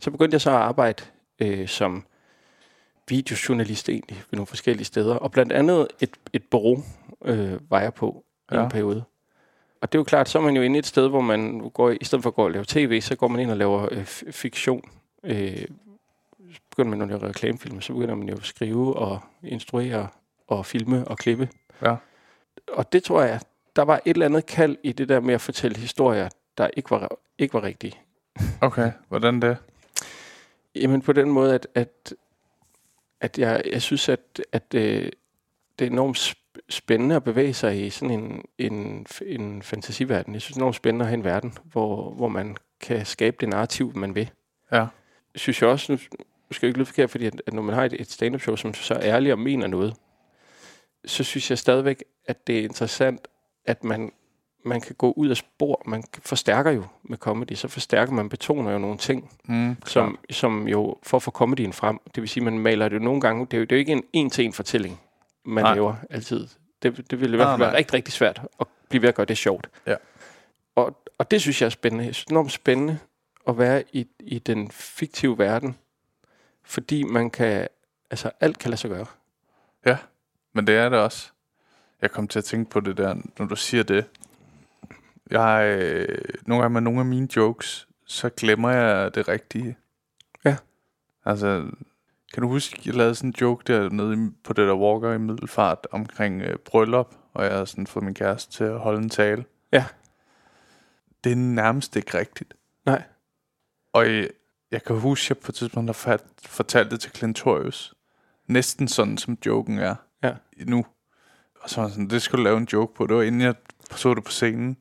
så 0.00 0.10
begyndte 0.10 0.34
jeg 0.34 0.40
så 0.40 0.50
at 0.50 0.56
arbejde 0.56 1.02
øh, 1.40 1.68
som 1.68 2.04
videojournalist 3.10 3.88
egentlig 3.88 4.16
ved 4.16 4.36
nogle 4.36 4.46
forskellige 4.46 4.84
steder. 4.84 5.14
Og 5.14 5.30
blandt 5.30 5.52
andet 5.52 5.88
et, 6.00 6.10
et 6.32 6.42
bureau 6.50 6.84
øh, 7.24 7.70
var 7.70 7.80
jeg 7.80 7.94
på 7.94 8.24
ja. 8.52 8.60
i 8.60 8.64
en 8.64 8.70
periode. 8.70 9.04
Og 9.80 9.92
det 9.92 9.98
er 9.98 10.00
jo 10.00 10.04
klart, 10.04 10.28
så 10.28 10.38
er 10.38 10.42
man 10.42 10.56
jo 10.56 10.62
inde 10.62 10.78
et 10.78 10.86
sted, 10.86 11.08
hvor 11.08 11.20
man 11.20 11.70
går, 11.74 11.90
i 11.90 12.04
stedet 12.04 12.22
for 12.22 12.30
at 12.30 12.34
gå 12.34 12.44
og 12.44 12.50
lave 12.50 12.64
tv, 12.68 13.00
så 13.00 13.16
går 13.16 13.28
man 13.28 13.40
ind 13.40 13.50
og 13.50 13.56
laver 13.56 13.88
øh, 13.90 14.04
fiktion. 14.30 14.90
Øh, 15.24 15.66
så 16.52 16.60
begynder 16.70 16.90
man 16.90 17.02
at 17.02 17.08
lave 17.08 17.28
reklamefilm, 17.28 17.80
så 17.80 17.92
begynder 17.92 18.14
man 18.14 18.28
jo 18.28 18.36
at 18.36 18.44
skrive 18.44 18.96
og 18.96 19.20
instruere 19.42 20.08
og 20.48 20.66
filme 20.66 21.08
og 21.08 21.18
klippe. 21.18 21.48
Ja. 21.82 21.96
Og 22.68 22.92
det 22.92 23.04
tror 23.04 23.22
jeg, 23.22 23.40
der 23.76 23.82
var 23.82 24.00
et 24.04 24.14
eller 24.14 24.26
andet 24.26 24.46
kald 24.46 24.76
i 24.82 24.92
det 24.92 25.08
der 25.08 25.20
med 25.20 25.34
at 25.34 25.40
fortælle 25.40 25.76
historier, 25.76 26.28
der 26.58 26.68
ikke 26.76 26.90
var, 26.90 27.08
ikke 27.38 27.54
var 27.54 27.62
rigtige. 27.62 27.94
Okay, 28.60 28.92
hvordan 29.08 29.42
det? 29.42 29.56
Jamen 30.74 31.02
på 31.02 31.12
den 31.12 31.30
måde, 31.30 31.54
at, 31.54 31.66
at, 31.74 32.14
at 33.20 33.38
jeg, 33.38 33.62
jeg 33.72 33.82
synes, 33.82 34.08
at, 34.08 34.42
at 34.52 34.74
øh, 34.74 35.10
det 35.78 35.86
er 35.86 35.90
enormt 35.90 36.18
sp- 36.18 36.40
spændende 36.68 37.16
at 37.16 37.24
bevæge 37.24 37.54
sig 37.54 37.86
i 37.86 37.90
sådan 37.90 38.20
en, 38.20 38.44
en, 38.58 39.06
en 39.26 39.62
fantasiverden. 39.62 40.34
Jeg 40.34 40.42
synes, 40.42 40.54
det 40.54 40.60
er 40.60 40.64
enormt 40.64 40.76
spændende 40.76 41.02
at 41.02 41.08
have 41.08 41.18
en 41.18 41.24
verden, 41.24 41.54
hvor, 41.64 42.10
hvor 42.10 42.28
man 42.28 42.56
kan 42.80 43.06
skabe 43.06 43.36
det 43.40 43.48
narrativ, 43.48 43.96
man 43.96 44.14
vil. 44.14 44.30
Ja. 44.72 44.86
Synes 45.34 45.62
jeg 45.62 45.70
også, 45.70 45.92
nu 45.92 45.98
skal 46.50 46.66
jeg 46.66 46.68
ikke 46.68 46.78
lyde 46.78 46.86
forkert, 46.86 47.10
fordi 47.10 47.26
at, 47.26 47.42
at 47.46 47.52
når 47.52 47.62
man 47.62 47.74
har 47.74 47.84
et, 47.84 47.92
et 47.92 48.10
stand-up 48.10 48.40
show, 48.40 48.56
som 48.56 48.74
så 48.74 48.94
ærligt 48.94 49.32
og 49.32 49.38
mener 49.38 49.66
noget, 49.66 49.94
så 51.04 51.24
synes 51.24 51.50
jeg 51.50 51.58
stadigvæk, 51.58 52.04
at 52.26 52.46
det 52.46 52.58
er 52.58 52.62
interessant, 52.62 53.28
at 53.64 53.84
man, 53.84 54.12
man 54.62 54.80
kan 54.80 54.94
gå 54.94 55.12
ud 55.12 55.28
af 55.28 55.36
spor. 55.36 55.82
Man 55.86 56.04
forstærker 56.22 56.70
jo 56.70 56.84
med 57.02 57.18
comedy, 57.18 57.52
så 57.54 57.68
forstærker 57.68 58.12
man, 58.12 58.28
betoner 58.28 58.72
jo 58.72 58.78
nogle 58.78 58.98
ting, 58.98 59.30
Mm, 59.44 59.76
som, 59.86 60.18
som 60.30 60.68
jo 60.68 60.96
for 61.02 61.16
at 61.16 61.22
få 61.22 61.30
comedyen 61.30 61.72
frem. 61.72 61.98
Det 62.14 62.20
vil 62.20 62.28
sige, 62.28 62.44
man 62.44 62.58
maler 62.58 62.88
det 62.88 62.96
jo 62.96 63.02
nogle 63.02 63.20
gange. 63.20 63.46
Det 63.46 63.54
er 63.54 63.58
jo, 63.58 63.64
det 63.64 63.72
er 63.72 63.76
jo 63.76 63.80
ikke 63.80 63.92
en 63.92 64.02
en-til-en 64.12 64.52
fortælling, 64.52 65.00
man 65.44 65.64
Nej. 65.64 65.70
nej. 65.70 65.74
laver 65.74 65.94
altid. 66.10 66.48
Det, 66.82 67.10
det 67.10 67.20
vil 67.20 67.32
i 67.32 67.36
hvert 67.36 67.46
Nej, 67.46 67.52
fald 67.52 67.60
være 67.60 67.70
nej. 67.70 67.78
rigtig, 67.78 67.94
rigtig 67.94 68.12
svært 68.12 68.40
at 68.60 68.66
blive 68.88 69.02
ved 69.02 69.08
at 69.08 69.14
gøre 69.14 69.26
det 69.26 69.36
sjovt. 69.38 69.68
Ja. 69.86 69.94
Og, 70.74 71.02
og 71.18 71.30
det 71.30 71.40
synes 71.40 71.60
jeg 71.62 71.66
er 71.66 71.70
spændende. 71.70 72.04
Jeg 72.04 72.14
synes, 72.14 72.24
det 72.24 72.30
er 72.30 72.34
enormt 72.34 72.52
spændende 72.52 72.98
at 73.48 73.58
være 73.58 73.82
i, 73.92 74.06
i 74.20 74.38
den 74.38 74.70
fiktive 74.70 75.38
verden, 75.38 75.76
fordi 76.64 77.02
man 77.02 77.30
kan, 77.30 77.68
altså 78.10 78.30
alt 78.40 78.58
kan 78.58 78.70
lade 78.70 78.80
sig 78.80 78.90
gøre. 78.90 79.06
Ja, 79.86 79.96
men 80.52 80.66
det 80.66 80.76
er 80.76 80.88
det 80.88 80.98
også. 80.98 81.30
Jeg 82.02 82.10
kom 82.10 82.28
til 82.28 82.38
at 82.38 82.44
tænke 82.44 82.70
på 82.70 82.80
det 82.80 82.96
der, 82.96 83.14
når 83.38 83.46
du 83.46 83.56
siger 83.56 83.82
det. 83.82 84.04
Jeg, 85.30 85.78
øh, 85.78 86.18
nogle 86.46 86.62
gange 86.62 86.72
med 86.72 86.80
nogle 86.80 87.00
af 87.00 87.06
mine 87.06 87.28
jokes, 87.36 87.88
så 88.06 88.28
glemmer 88.28 88.70
jeg 88.70 89.14
det 89.14 89.28
rigtige. 89.28 89.76
Ja. 90.44 90.56
Altså, 91.24 91.70
kan 92.34 92.42
du 92.42 92.48
huske, 92.48 92.82
jeg 92.86 92.94
lavede 92.94 93.14
sådan 93.14 93.30
en 93.30 93.34
joke 93.40 93.72
dernede 93.72 94.14
i- 94.26 94.30
på 94.44 94.52
det 94.52 94.68
der 94.68 94.74
walker 94.76 95.12
i 95.12 95.18
Middelfart 95.18 95.86
omkring 95.90 96.42
øh, 96.42 96.56
bryllup, 96.58 97.14
og 97.34 97.44
jeg 97.44 97.52
havde 97.52 97.66
sådan 97.66 97.86
fået 97.86 98.04
min 98.04 98.14
kæreste 98.14 98.52
til 98.52 98.64
at 98.64 98.78
holde 98.78 98.98
en 99.02 99.08
tale. 99.10 99.44
Ja. 99.72 99.84
Det 101.24 101.32
er 101.32 101.36
nærmest 101.36 101.96
ikke 101.96 102.18
rigtigt. 102.18 102.54
Nej. 102.86 103.02
Og 103.92 104.06
jeg, 104.06 104.28
jeg 104.70 104.82
kan 104.84 104.96
huske, 104.98 105.26
at 105.26 105.30
jeg 105.30 105.36
på 105.44 105.50
et 105.50 105.54
tidspunkt 105.54 105.88
har 105.88 105.92
fat, 105.92 106.22
fortalt 106.46 106.90
det 106.90 107.00
til 107.00 107.12
Clintorius. 107.16 107.94
Næsten 108.46 108.88
sådan, 108.88 109.18
som 109.18 109.38
joken 109.46 109.78
er 109.78 109.94
Ja. 110.22 110.34
nu. 110.66 110.86
Og 111.60 111.70
så 111.70 111.80
var 111.80 111.88
sådan, 111.88 112.08
det 112.10 112.22
skulle 112.22 112.44
lave 112.44 112.56
en 112.58 112.68
joke 112.72 112.94
på. 112.94 113.06
Det 113.06 113.16
var 113.16 113.22
inden 113.22 113.40
jeg 113.40 113.54
så 113.96 114.14
det 114.14 114.24
på 114.24 114.30
scenen. 114.30 114.76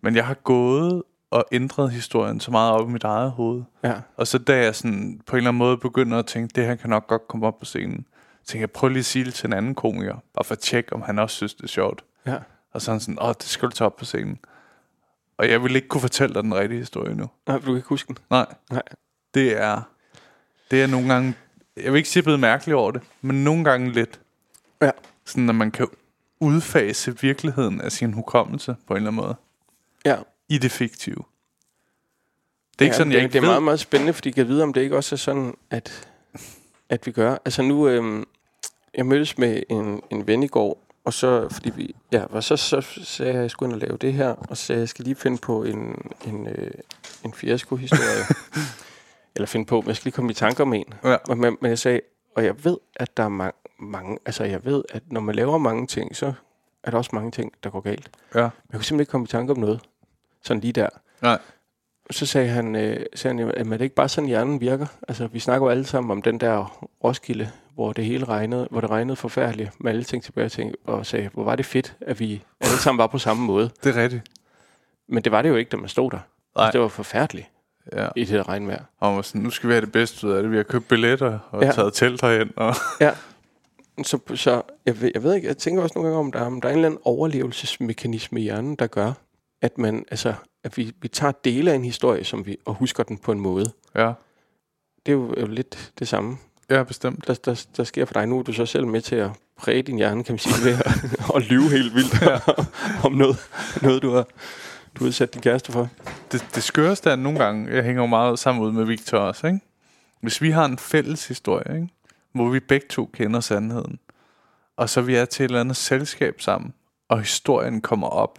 Men 0.00 0.16
jeg 0.16 0.26
har 0.26 0.34
gået 0.34 1.02
og 1.30 1.44
ændret 1.52 1.90
historien 1.90 2.40
så 2.40 2.50
meget 2.50 2.72
op 2.72 2.88
i 2.88 2.92
mit 2.92 3.04
eget 3.04 3.30
hoved. 3.30 3.62
Ja. 3.84 3.94
Og 4.16 4.26
så 4.26 4.38
da 4.38 4.56
jeg 4.56 4.74
sådan 4.74 5.20
på 5.26 5.36
en 5.36 5.36
eller 5.36 5.48
anden 5.48 5.58
måde 5.58 5.76
begynder 5.76 6.18
at 6.18 6.26
tænke, 6.26 6.52
det 6.54 6.66
her 6.66 6.74
kan 6.74 6.90
nok 6.90 7.06
godt 7.06 7.28
komme 7.28 7.46
op 7.46 7.58
på 7.58 7.64
scenen, 7.64 8.06
tænkte 8.44 8.60
jeg, 8.60 8.70
prøv 8.70 8.88
lige 8.88 8.98
at 8.98 9.04
sige 9.04 9.24
det 9.24 9.34
til 9.34 9.46
en 9.46 9.52
anden 9.52 9.74
komiker, 9.74 10.14
bare 10.34 10.44
for 10.44 10.52
at 10.52 10.58
tjekke, 10.58 10.92
om 10.92 11.02
han 11.02 11.18
også 11.18 11.36
synes, 11.36 11.54
det 11.54 11.62
er 11.62 11.68
sjovt. 11.68 12.04
Ja. 12.26 12.38
Og 12.72 12.82
så 12.82 12.90
han 12.90 13.00
sådan, 13.00 13.18
åh, 13.22 13.28
det 13.28 13.42
skal 13.42 13.68
du 13.68 13.74
tage 13.74 13.86
op 13.86 13.96
på 13.96 14.04
scenen. 14.04 14.38
Og 15.38 15.50
jeg 15.50 15.62
ville 15.62 15.76
ikke 15.76 15.88
kunne 15.88 16.00
fortælle 16.00 16.34
dig 16.34 16.42
den 16.42 16.54
rigtige 16.54 16.78
historie 16.78 17.14
nu. 17.14 17.30
Nej, 17.46 17.56
du 17.56 17.64
kan 17.64 17.76
ikke 17.76 17.88
huske 17.88 18.08
den. 18.08 18.18
Nej. 18.30 18.46
Nej. 18.70 18.82
Det 19.34 19.62
er, 19.62 19.82
det 20.70 20.82
er 20.82 20.86
nogle 20.86 21.08
gange, 21.08 21.34
jeg 21.76 21.92
vil 21.92 21.98
ikke 21.98 22.08
sige, 22.08 22.22
blevet 22.22 22.40
mærkelig 22.40 22.74
over 22.74 22.90
det, 22.90 23.02
men 23.20 23.44
nogle 23.44 23.64
gange 23.64 23.92
lidt. 23.92 24.20
Ja. 24.82 24.90
Sådan, 25.24 25.48
at 25.48 25.54
man 25.54 25.70
kan 25.70 25.86
udfase 26.40 27.20
virkeligheden 27.20 27.80
af 27.80 27.92
sin 27.92 28.12
hukommelse 28.12 28.76
på 28.86 28.92
en 28.92 28.96
eller 28.96 29.10
anden 29.10 29.22
måde. 29.24 29.36
Ja. 30.04 30.16
I 30.48 30.58
det 30.58 30.70
fiktive. 30.70 31.24
Det 32.72 32.80
er 32.80 32.82
ikke 32.84 32.94
ja, 32.94 32.98
sådan, 32.98 33.10
det, 33.10 33.16
jeg 33.16 33.22
ikke 33.22 33.32
det 33.32 33.38
er 33.38 33.42
ved. 33.42 33.48
meget, 33.48 33.62
meget 33.62 33.80
spændende, 33.80 34.12
fordi 34.12 34.28
jeg 34.28 34.34
kan 34.34 34.48
vide, 34.48 34.62
om 34.62 34.72
det 34.72 34.80
ikke 34.80 34.96
også 34.96 35.14
er 35.14 35.18
sådan, 35.18 35.54
at, 35.70 36.08
at 36.88 37.06
vi 37.06 37.12
gør. 37.12 37.36
Altså 37.44 37.62
nu, 37.62 37.88
øhm, 37.88 38.26
jeg 38.94 39.06
mødtes 39.06 39.38
med 39.38 39.62
en, 39.68 40.02
en 40.10 40.26
ven 40.26 40.42
i 40.42 40.46
går, 40.46 40.86
og 41.04 41.12
så, 41.12 41.48
fordi 41.50 41.70
vi, 41.70 41.94
ja, 42.12 42.24
og 42.24 42.44
så, 42.44 42.56
så 42.56 42.80
sagde 42.80 43.30
jeg, 43.32 43.38
at 43.38 43.42
jeg 43.42 43.50
skulle 43.50 43.74
ind 43.74 43.82
og 43.82 43.88
lave 43.88 43.98
det 43.98 44.12
her, 44.12 44.28
og 44.28 44.56
så 44.56 44.74
jeg, 44.74 44.88
skal 44.88 45.04
lige 45.04 45.14
finde 45.14 45.38
på 45.38 45.64
en, 45.64 46.12
en, 46.26 46.46
øh, 46.46 46.70
en 47.24 47.32
fiasko-historie. 47.32 48.24
Eller 49.36 49.46
finde 49.46 49.66
på, 49.66 49.80
men 49.80 49.88
jeg 49.88 49.96
skal 49.96 50.04
lige 50.04 50.14
komme 50.14 50.30
i 50.30 50.34
tanker 50.34 50.64
om 50.64 50.72
en. 50.72 50.94
Ja. 51.04 51.16
Men, 51.28 51.56
men 51.60 51.68
jeg 51.70 51.78
sagde, 51.78 52.00
og 52.36 52.44
jeg 52.44 52.64
ved, 52.64 52.76
at 52.96 53.16
der 53.16 53.22
er 53.22 53.28
mange, 53.28 53.52
mange, 53.78 54.18
altså 54.26 54.44
jeg 54.44 54.64
ved, 54.64 54.84
at 54.90 55.02
når 55.12 55.20
man 55.20 55.34
laver 55.34 55.58
mange 55.58 55.86
ting, 55.86 56.16
så 56.16 56.32
er 56.84 56.90
der 56.90 56.98
også 56.98 57.10
mange 57.12 57.30
ting, 57.30 57.52
der 57.64 57.70
går 57.70 57.80
galt. 57.80 58.10
Ja. 58.34 58.40
Men 58.40 58.42
jeg 58.42 58.52
kunne 58.72 58.84
simpelthen 58.84 59.00
ikke 59.00 59.10
komme 59.10 59.24
i 59.24 59.28
tanke 59.28 59.52
om 59.52 59.58
noget. 59.58 59.80
Sådan 60.44 60.60
lige 60.60 60.72
der. 60.72 60.88
Nej. 61.22 61.38
Så 62.10 62.26
sagde 62.26 62.48
han, 62.48 62.76
øh, 62.76 63.06
sagde 63.14 63.38
han 63.38 63.48
at 63.50 63.66
er 63.66 63.76
det 63.76 63.80
ikke 63.80 63.94
bare 63.94 64.08
sådan, 64.08 64.28
hjernen 64.28 64.60
virker? 64.60 64.86
Altså, 65.08 65.26
vi 65.26 65.38
snakker 65.38 65.66
jo 65.66 65.70
alle 65.70 65.84
sammen 65.84 66.10
om 66.10 66.22
den 66.22 66.40
der 66.40 66.80
Roskilde, 67.04 67.50
hvor 67.74 67.92
det 67.92 68.04
hele 68.04 68.24
regnede, 68.24 68.68
hvor 68.70 68.80
det 68.80 68.90
regnede 68.90 69.16
forfærdeligt 69.16 69.70
med 69.80 69.92
alle 69.92 70.04
ting 70.04 70.22
tilbage 70.22 70.48
tænkte, 70.48 70.78
og 70.84 71.06
sagde, 71.06 71.30
hvor 71.32 71.44
var 71.44 71.56
det 71.56 71.66
fedt, 71.66 71.96
at 72.00 72.20
vi 72.20 72.42
alle 72.60 72.76
sammen 72.78 72.98
var 72.98 73.06
på 73.06 73.18
samme 73.18 73.42
måde. 73.42 73.70
Det 73.84 73.96
er 73.96 74.02
rigtigt. 74.02 74.22
Men 75.08 75.22
det 75.24 75.32
var 75.32 75.42
det 75.42 75.48
jo 75.48 75.56
ikke, 75.56 75.68
da 75.68 75.76
man 75.76 75.88
stod 75.88 76.10
der. 76.10 76.16
Nej. 76.56 76.64
Altså, 76.64 76.72
det 76.72 76.80
var 76.80 76.88
forfærdeligt 76.88 77.46
Ja. 77.92 78.08
i 78.16 78.24
det 78.24 78.48
regnvejr. 78.48 78.84
Og 79.00 79.16
var 79.16 79.22
sådan, 79.22 79.40
nu 79.40 79.50
skal 79.50 79.68
vi 79.68 79.74
have 79.74 79.80
det 79.84 79.92
bedste 79.92 80.26
ud 80.26 80.32
af 80.32 80.42
det. 80.42 80.50
Vi 80.52 80.56
har 80.56 80.62
købt 80.62 80.88
billetter 80.88 81.38
og 81.50 81.62
ja. 81.62 81.72
taget 81.72 81.94
telt 81.94 82.20
herind. 82.20 82.50
Og 82.56 82.74
Ja. 83.00 83.10
Så, 84.04 84.18
så 84.34 84.62
jeg, 84.86 85.00
ved, 85.00 85.10
jeg 85.14 85.22
ved 85.22 85.34
ikke, 85.34 85.48
jeg 85.48 85.56
tænker 85.56 85.82
også 85.82 85.92
nogle 85.96 86.08
gange 86.08 86.18
om, 86.20 86.32
der, 86.32 86.40
om 86.40 86.60
der 86.60 86.68
er 86.68 86.72
en 86.72 86.78
eller 86.78 86.88
anden 86.88 87.00
overlevelsesmekanisme 87.04 88.40
i 88.40 88.42
hjernen, 88.42 88.74
der 88.76 88.86
gør, 88.86 89.12
at 89.62 89.78
man, 89.78 90.04
altså, 90.10 90.34
at 90.64 90.76
vi, 90.76 90.92
vi 91.02 91.08
tager 91.08 91.32
dele 91.44 91.70
af 91.70 91.74
en 91.74 91.84
historie, 91.84 92.24
som 92.24 92.46
vi, 92.46 92.56
og 92.64 92.74
husker 92.74 93.02
den 93.02 93.18
på 93.18 93.32
en 93.32 93.40
måde. 93.40 93.72
Ja, 93.94 94.12
Det 95.06 95.12
er 95.12 95.16
jo, 95.16 95.34
er 95.36 95.40
jo 95.40 95.46
lidt 95.46 95.92
det 95.98 96.08
samme, 96.08 96.38
ja 96.70 96.82
bestemt. 96.82 97.26
der, 97.26 97.34
der, 97.34 97.66
der 97.76 97.84
sker 97.84 98.04
for 98.04 98.12
dig. 98.12 98.26
Nu 98.26 98.38
er 98.38 98.42
du 98.42 98.52
så 98.52 98.66
selv 98.66 98.86
med 98.86 99.00
til 99.00 99.16
at 99.16 99.30
præge 99.56 99.82
din 99.82 99.96
hjerne, 99.96 100.24
kan 100.24 100.32
man 100.32 100.38
sige, 100.38 100.64
ved 100.64 100.78
at, 100.78 101.36
at 101.36 101.42
lyve 101.50 101.70
helt 101.70 101.94
vildt 101.94 102.22
ja. 102.22 102.38
om 103.06 103.12
noget, 103.12 103.36
noget 103.82 104.02
du 104.02 104.10
har, 104.10 104.26
du 104.94 105.04
har 105.04 105.10
sat 105.10 105.34
din 105.34 105.42
kæreste 105.42 105.72
for. 105.72 105.88
Det, 106.32 106.46
det 106.54 106.62
skøreste 106.62 107.10
er 107.10 107.16
nogle 107.16 107.38
gange, 107.38 107.74
jeg 107.74 107.84
hænger 107.84 108.02
jo 108.02 108.06
meget 108.06 108.38
sammen 108.38 108.64
ud 108.64 108.72
med 108.72 108.84
Victor 108.84 109.18
også, 109.18 109.46
ikke? 109.46 109.60
Hvis 110.22 110.42
vi 110.42 110.50
har 110.50 110.64
en 110.64 110.78
fælles 110.78 111.28
historie, 111.28 111.74
ikke? 111.74 111.88
hvor 112.32 112.48
vi 112.48 112.60
begge 112.60 112.86
to 112.90 113.10
kender 113.12 113.40
sandheden, 113.40 113.98
og 114.76 114.88
så 114.88 115.00
vi 115.00 115.14
er 115.14 115.24
til 115.24 115.44
et 115.44 115.48
eller 115.48 115.60
andet 115.60 115.76
selskab 115.76 116.40
sammen, 116.40 116.74
og 117.08 117.20
historien 117.20 117.80
kommer 117.80 118.06
op, 118.08 118.38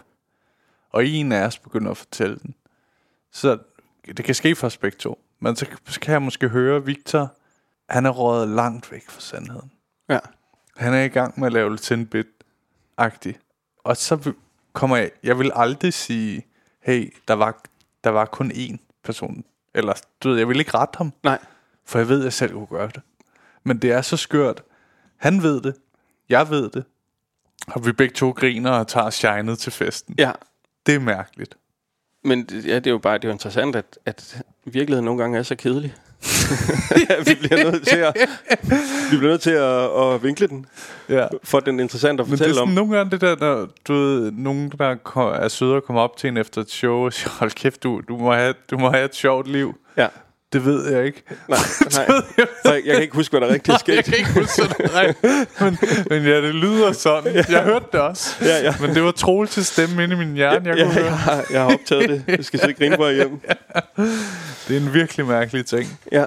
og 0.92 1.06
en 1.06 1.32
af 1.32 1.46
os 1.46 1.58
begynder 1.58 1.90
at 1.90 1.96
fortælle 1.96 2.36
den, 2.36 2.54
så 3.32 3.58
det 4.16 4.24
kan 4.24 4.34
ske 4.34 4.54
for 4.54 4.66
os 4.66 4.76
begge 4.76 4.98
to, 4.98 5.24
men 5.40 5.56
så 5.56 5.66
kan 6.02 6.12
jeg 6.12 6.22
måske 6.22 6.48
høre, 6.48 6.84
Victor, 6.84 7.36
han 7.88 8.06
er 8.06 8.10
røget 8.10 8.48
langt 8.48 8.92
væk 8.92 9.10
fra 9.10 9.20
sandheden. 9.20 9.72
Ja. 10.08 10.18
Han 10.76 10.94
er 10.94 11.02
i 11.02 11.08
gang 11.08 11.40
med 11.40 11.46
at 11.46 11.52
lave 11.52 11.70
lidt 11.70 12.10
bit-agtigt. 12.14 13.38
Og 13.84 13.96
så 13.96 14.32
kommer 14.72 14.96
jeg... 14.96 15.10
Jeg 15.22 15.38
vil 15.38 15.50
aldrig 15.54 15.94
sige, 15.94 16.46
hey, 16.80 17.14
der 17.28 17.34
var, 17.34 17.62
der 18.04 18.10
var 18.10 18.24
kun 18.24 18.52
én 18.52 18.76
person. 19.04 19.44
Eller, 19.74 19.94
du 20.22 20.28
ved, 20.28 20.38
jeg 20.38 20.48
vil 20.48 20.58
ikke 20.58 20.74
rette 20.74 20.96
ham, 20.96 21.12
Nej. 21.22 21.38
for 21.84 21.98
jeg 21.98 22.08
ved, 22.08 22.18
at 22.18 22.24
jeg 22.24 22.32
selv 22.32 22.52
kunne 22.52 22.66
gøre 22.66 22.86
det. 22.86 23.02
Men 23.64 23.78
det 23.78 23.92
er 23.92 24.02
så 24.02 24.16
skørt. 24.16 24.62
Han 25.16 25.42
ved 25.42 25.60
det. 25.60 25.74
Jeg 26.28 26.50
ved 26.50 26.70
det. 26.70 26.84
Og 27.66 27.86
vi 27.86 27.92
begge 27.92 28.14
to 28.14 28.30
griner 28.30 28.70
og 28.70 28.88
tager 28.88 29.10
shinet 29.10 29.58
til 29.58 29.72
festen. 29.72 30.14
Ja, 30.18 30.32
Det 30.86 30.94
er 30.94 30.98
mærkeligt. 31.00 31.54
Men 32.24 32.48
ja, 32.66 32.74
det 32.74 32.86
er 32.86 32.90
jo 32.90 32.98
bare 32.98 33.18
det 33.18 33.24
er 33.24 33.28
jo 33.28 33.32
interessant, 33.32 33.76
at, 33.76 33.98
at 34.06 34.42
virkeligheden 34.64 35.04
nogle 35.04 35.20
gange 35.22 35.38
er 35.38 35.42
så 35.42 35.54
kedelig. 35.56 35.94
ja, 37.10 37.16
vi 37.26 37.34
bliver 37.34 37.70
nødt 37.72 37.86
til 37.86 37.96
at, 37.96 38.14
vi 39.10 39.16
bliver 39.16 39.30
nødt 39.30 39.40
til 39.40 39.50
at, 39.50 40.14
at 40.14 40.22
vinkle 40.22 40.46
den, 40.48 40.66
Ja. 41.08 41.26
for 41.44 41.60
den 41.60 41.78
er 41.78 41.82
interessant 41.82 42.20
at 42.20 42.26
Men 42.26 42.32
det 42.32 42.34
er 42.34 42.38
fortælle 42.38 42.54
sådan 42.54 42.68
om. 42.68 42.74
nogle 42.74 42.96
gange 42.96 43.10
det 43.10 43.20
der, 43.20 43.36
når 43.40 43.68
du 43.88 43.92
ved, 43.92 44.32
nogen 44.32 44.72
der 44.78 44.96
er 45.32 45.48
søde 45.48 45.74
og 45.74 45.84
kommer 45.84 46.02
op 46.02 46.16
til 46.16 46.28
en 46.28 46.36
efter 46.36 46.60
et 46.60 46.70
show 46.70 46.94
og 47.04 47.12
siger, 47.12 47.30
hold 47.38 47.50
kæft, 47.50 47.82
du, 47.82 48.02
du, 48.08 48.16
må 48.16 48.32
have, 48.34 48.54
du 48.70 48.78
må 48.78 48.90
have 48.90 49.04
et 49.04 49.14
sjovt 49.14 49.48
liv. 49.48 49.74
Ja, 49.96 50.08
Det 50.52 50.64
ved 50.64 50.92
jeg 50.92 51.04
ikke. 51.06 51.22
nej, 51.48 51.58
nej. 51.96 52.22
Jeg, 52.64 52.82
jeg 52.86 52.94
kan 52.94 53.02
ikke 53.02 53.14
huske, 53.14 53.38
hvad 53.38 53.48
der 53.48 53.54
rigtig 53.54 53.72
er 53.72 53.78
Jeg 53.94 54.04
kan 54.04 54.14
ikke 54.18 54.32
huske 54.40 54.62
det, 54.62 54.92
nej. 54.92 55.14
men, 55.60 55.78
men 56.10 56.24
ja, 56.24 56.36
det 56.42 56.54
lyder 56.54 56.92
sådan. 56.92 57.34
Jeg 57.48 57.62
hørte 57.62 57.84
det 57.92 58.00
også. 58.00 58.30
Ja, 58.44 58.58
ja. 58.62 58.74
Men 58.80 58.94
det 58.94 59.02
var 59.02 59.10
troligt 59.10 59.52
til 59.52 59.64
stemme 59.64 60.04
inde 60.04 60.14
i 60.14 60.18
min 60.18 60.34
hjerne, 60.34 60.68
jeg 60.68 60.76
Ja, 60.78 60.84
kunne 60.84 60.94
høre. 60.94 61.04
jeg, 61.04 61.18
har, 61.18 61.44
jeg 61.50 61.60
har 61.62 61.72
optaget 61.74 62.08
det. 62.08 62.24
Jeg 62.28 62.44
skal 62.44 62.60
så 62.60 62.66
ikke 62.68 62.78
grine 62.80 62.96
på 62.96 63.08
hjem. 63.08 63.40
Det 64.68 64.76
er 64.76 64.80
en 64.80 64.94
virkelig 64.94 65.26
mærkelig 65.26 65.66
ting. 65.66 65.98
Ja. 66.12 66.24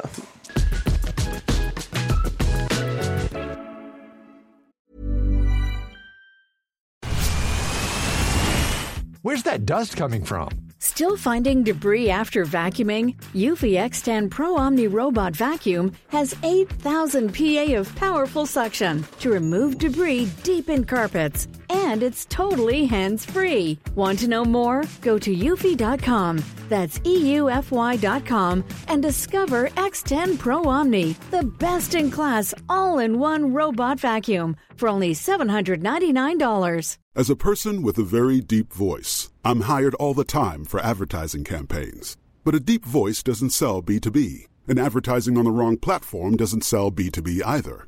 That 9.45 9.65
dust 9.65 9.95
coming 9.95 10.23
from? 10.23 10.49
Still 10.79 11.17
finding 11.17 11.63
debris 11.63 12.09
after 12.09 12.45
vacuuming? 12.45 13.15
Eufy 13.33 13.73
X10 13.73 14.29
Pro 14.29 14.57
Omni 14.57 14.87
Robot 14.87 15.35
Vacuum 15.35 15.91
has 16.09 16.35
8,000 16.43 17.33
PA 17.33 17.73
of 17.79 17.95
powerful 17.95 18.45
suction 18.45 19.03
to 19.19 19.31
remove 19.31 19.77
debris 19.77 20.29
deep 20.43 20.69
in 20.69 20.83
carpets. 20.83 21.47
And 21.75 22.01
it's 22.01 22.25
totally 22.25 22.85
hands 22.85 23.25
free. 23.25 23.77
Want 23.95 24.19
to 24.19 24.29
know 24.29 24.45
more? 24.45 24.85
Go 25.01 25.19
to 25.19 25.35
eufy.com. 25.35 26.43
That's 26.69 26.99
EUFY.com 26.99 28.63
and 28.87 29.03
discover 29.03 29.67
X10 29.69 30.39
Pro 30.39 30.63
Omni, 30.63 31.15
the 31.31 31.43
best 31.43 31.93
in 31.93 32.09
class 32.09 32.53
all 32.69 32.99
in 32.99 33.19
one 33.19 33.53
robot 33.53 33.99
vacuum 33.99 34.55
for 34.77 34.89
only 34.89 35.13
$799. 35.13 36.97
As 37.15 37.29
a 37.29 37.35
person 37.35 37.81
with 37.83 37.97
a 37.97 38.03
very 38.03 38.41
deep 38.41 38.73
voice, 38.73 39.29
I'm 39.43 39.61
hired 39.61 39.95
all 39.95 40.13
the 40.13 40.23
time 40.23 40.65
for 40.65 40.79
advertising 40.79 41.43
campaigns. 41.43 42.17
But 42.43 42.55
a 42.55 42.59
deep 42.59 42.85
voice 42.85 43.21
doesn't 43.21 43.51
sell 43.51 43.81
B2B, 43.81 44.47
and 44.67 44.79
advertising 44.79 45.37
on 45.37 45.45
the 45.45 45.51
wrong 45.51 45.77
platform 45.77 46.35
doesn't 46.35 46.63
sell 46.63 46.91
B2B 46.91 47.41
either. 47.45 47.87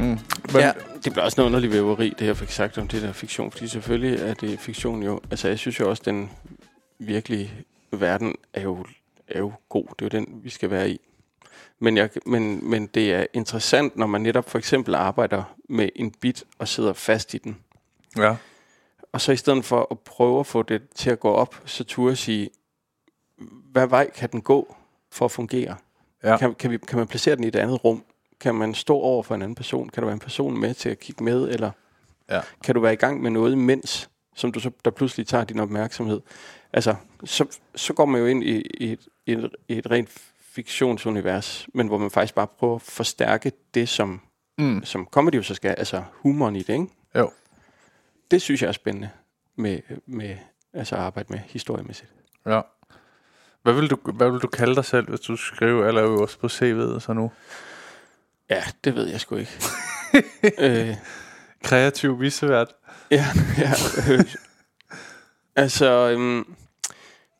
Men, 0.00 0.18
ja, 0.54 0.72
det 1.04 1.12
bliver 1.12 1.24
også 1.24 1.40
noget 1.40 1.48
underligt 1.48 1.72
væveri, 1.72 2.14
det 2.18 2.26
jeg 2.26 2.36
fik 2.36 2.50
sagt 2.50 2.78
om 2.78 2.88
det 2.88 3.02
der 3.02 3.12
fiktion, 3.12 3.50
fordi 3.50 3.68
selvfølgelig 3.68 4.20
er 4.20 4.34
det 4.34 4.60
fiktion 4.60 5.02
jo, 5.02 5.20
altså 5.30 5.48
jeg 5.48 5.58
synes 5.58 5.80
jo 5.80 5.90
også, 5.90 6.02
den 6.04 6.30
virkelige 6.98 7.52
verden 7.92 8.34
er 8.54 8.62
jo, 8.62 8.86
er 9.28 9.38
jo 9.38 9.52
god, 9.68 9.84
det 9.98 10.14
er 10.14 10.18
jo 10.18 10.24
den, 10.24 10.40
vi 10.42 10.50
skal 10.50 10.70
være 10.70 10.90
i. 10.90 11.00
Men, 11.78 11.96
jeg, 11.96 12.10
men, 12.26 12.70
men 12.70 12.86
det 12.86 13.14
er 13.14 13.26
interessant, 13.32 13.96
når 13.96 14.06
man 14.06 14.20
netop 14.20 14.50
for 14.50 14.58
eksempel 14.58 14.94
arbejder 14.94 15.42
med 15.68 15.88
en 15.96 16.10
bit 16.10 16.44
og 16.58 16.68
sidder 16.68 16.92
fast 16.92 17.34
i 17.34 17.38
den. 17.38 17.56
ja. 18.16 18.36
Og 19.12 19.20
så 19.20 19.32
i 19.32 19.36
stedet 19.36 19.64
for 19.64 19.88
at 19.90 19.98
prøve 19.98 20.40
at 20.40 20.46
få 20.46 20.62
det 20.62 20.82
til 20.94 21.10
at 21.10 21.20
gå 21.20 21.30
op, 21.30 21.62
så 21.64 21.84
turde 21.84 22.10
jeg 22.10 22.18
sige, 22.18 22.50
hvad 23.72 23.86
vej 23.86 24.10
kan 24.10 24.28
den 24.32 24.40
gå 24.42 24.76
for 25.12 25.24
at 25.24 25.30
fungere? 25.30 25.76
Ja. 26.22 26.36
Kan, 26.36 26.54
kan, 26.54 26.70
vi, 26.70 26.78
kan 26.78 26.98
man 26.98 27.06
placere 27.06 27.36
den 27.36 27.44
i 27.44 27.48
et 27.48 27.56
andet 27.56 27.84
rum? 27.84 28.04
Kan 28.40 28.54
man 28.54 28.74
stå 28.74 28.94
over 28.96 29.22
for 29.22 29.34
en 29.34 29.42
anden 29.42 29.54
person? 29.54 29.88
Kan 29.88 30.00
der 30.00 30.06
være 30.06 30.14
en 30.14 30.18
person 30.20 30.60
med 30.60 30.74
til 30.74 30.88
at 30.88 30.98
kigge 31.00 31.24
med? 31.24 31.48
Eller 31.48 31.70
Ja. 32.30 32.40
kan 32.64 32.74
du 32.74 32.80
være 32.80 32.92
i 32.92 32.96
gang 32.96 33.22
med 33.22 33.30
noget 33.30 33.52
imens, 33.52 34.10
som 34.36 34.52
du 34.52 34.60
så, 34.60 34.70
der 34.84 34.90
pludselig 34.90 35.26
tager 35.26 35.44
din 35.44 35.60
opmærksomhed? 35.60 36.20
Altså, 36.72 36.94
så, 37.24 37.58
så 37.74 37.92
går 37.92 38.04
man 38.04 38.20
jo 38.20 38.26
ind 38.26 38.44
i, 38.44 38.60
i, 38.80 38.92
et, 38.92 39.08
i, 39.26 39.32
et, 39.32 39.50
i 39.68 39.78
et 39.78 39.90
rent 39.90 40.08
fiktionsunivers, 40.40 41.66
men 41.74 41.86
hvor 41.86 41.98
man 41.98 42.10
faktisk 42.10 42.34
bare 42.34 42.46
prøver 42.46 42.74
at 42.74 42.82
forstærke 42.82 43.52
det, 43.74 43.88
som, 43.88 44.20
Mm. 44.58 44.84
som 44.84 45.08
comedy 45.10 45.34
jo 45.34 45.42
så 45.42 45.54
skal, 45.54 45.74
altså 45.78 46.02
humoren 46.12 46.56
i 46.56 46.62
det, 46.62 46.72
ikke? 46.72 46.86
Jo. 47.16 47.30
det 48.30 48.42
synes 48.42 48.62
jeg 48.62 48.68
er 48.68 48.72
spændende 48.72 49.10
med, 49.56 49.80
med 50.06 50.36
altså 50.72 50.94
at 50.94 51.00
arbejde 51.00 51.26
med 51.32 51.38
historiemæssigt. 51.38 52.10
Ja. 52.46 52.60
Hvad 53.62 53.72
vil, 53.72 53.90
du, 53.90 53.96
hvad 54.12 54.30
vil 54.30 54.40
du 54.40 54.46
kalde 54.48 54.74
dig 54.74 54.84
selv, 54.84 55.08
hvis 55.08 55.20
du 55.20 55.36
skriver 55.36 55.86
allerøverst 55.86 56.38
på 56.40 56.46
CV'et 56.46 57.00
så 57.00 57.12
nu? 57.12 57.30
Ja, 58.50 58.62
det 58.84 58.94
ved 58.94 59.08
jeg 59.08 59.20
sgu 59.20 59.36
ikke. 59.36 59.52
øh, 60.58 60.96
Kreativ 61.62 62.20
visevært. 62.20 62.68
ja, 63.10 63.26
ja. 63.58 63.72
Øh, 64.12 64.24
altså, 65.56 66.10
øhm, 66.10 66.54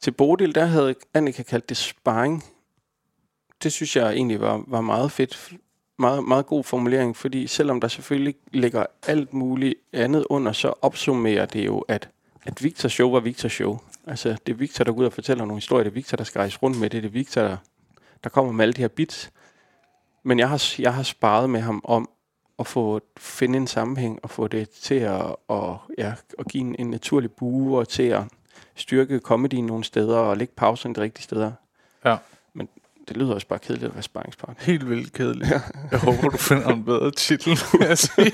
til 0.01 0.11
Bodil, 0.11 0.55
der 0.55 0.65
havde 0.65 0.95
Annika 1.15 1.43
kaldt 1.43 1.69
det 1.69 1.77
sparring. 1.77 2.45
Det 3.63 3.73
synes 3.73 3.97
jeg 3.97 4.13
egentlig 4.13 4.41
var, 4.41 4.65
var 4.67 4.81
meget 4.81 5.13
fedt. 5.13 5.53
Meget, 5.99 6.25
meget 6.25 6.47
god 6.47 6.65
formulering, 6.65 7.17
fordi 7.17 7.47
selvom 7.47 7.81
der 7.81 7.89
selvfølgelig 7.89 8.35
ligger 8.53 8.87
alt 9.07 9.33
muligt 9.33 9.75
andet 9.93 10.27
under, 10.31 10.53
så 10.53 10.75
opsummerer 10.83 11.47
det 11.47 11.67
jo, 11.67 11.79
at, 11.79 12.09
at 12.45 12.65
Victors 12.65 12.93
show 12.93 13.11
var 13.11 13.21
Victors 13.21 13.53
show. 13.53 13.79
Altså, 14.07 14.37
det 14.47 14.53
er 14.53 14.57
Victor, 14.57 14.85
der 14.85 14.93
går 14.93 15.01
ud 15.01 15.07
og 15.07 15.13
fortæller 15.13 15.45
nogle 15.45 15.57
historier. 15.57 15.85
Det 15.85 15.91
er 15.91 15.95
Victor, 15.95 16.17
der 16.17 16.25
skal 16.25 16.39
rejse 16.39 16.59
rundt 16.59 16.81
med 16.81 16.91
det. 16.91 17.03
Det 17.03 17.09
er 17.09 17.13
Victor, 17.13 17.41
der, 17.41 17.57
der 18.25 18.31
kommer 18.31 18.53
med 18.53 18.65
alle 18.65 18.73
de 18.73 18.81
her 18.81 18.89
bits. 18.89 19.31
Men 20.23 20.39
jeg 20.39 20.49
har, 20.49 20.65
jeg 20.79 20.95
har 20.95 21.03
sparet 21.03 21.51
med 21.51 21.61
ham 21.61 21.81
om 21.85 22.09
at 22.59 22.67
få 22.67 23.01
finde 23.19 23.57
en 23.57 23.67
sammenhæng 23.67 24.19
og 24.23 24.31
få 24.31 24.49
det 24.49 24.71
til 24.71 24.95
at, 24.95 25.37
og, 25.49 25.79
ja, 25.99 26.13
at 26.39 26.47
give 26.49 26.61
en, 26.61 26.77
en 26.79 26.91
naturlig 26.91 27.31
bue 27.33 27.79
og 27.79 27.89
til 27.89 28.03
at, 28.03 28.23
styrke 28.77 29.19
comedyen 29.19 29.67
nogle 29.67 29.85
steder 29.85 30.17
og 30.19 30.37
lægge 30.37 30.55
pausen 30.57 30.95
de 30.95 31.01
rigtige 31.01 31.23
steder. 31.25 31.53
Ja. 32.05 32.17
Men 32.55 32.69
det 33.09 33.17
lyder 33.17 33.35
også 33.35 33.47
bare 33.47 33.59
kedeligt 33.59 33.85
at 33.89 33.95
være 33.95 34.03
sparringspartner. 34.03 34.65
Helt 34.65 34.89
vildt 34.91 35.13
kedeligt. 35.13 35.51
Ja. 35.51 35.61
Jeg 35.91 35.99
håber, 35.99 36.29
du 36.29 36.37
finder 36.37 36.69
en 36.69 36.85
bedre 36.85 37.11
titel. 37.11 37.59
vil 37.79 37.87
jeg 37.89 37.99
sige. 37.99 38.33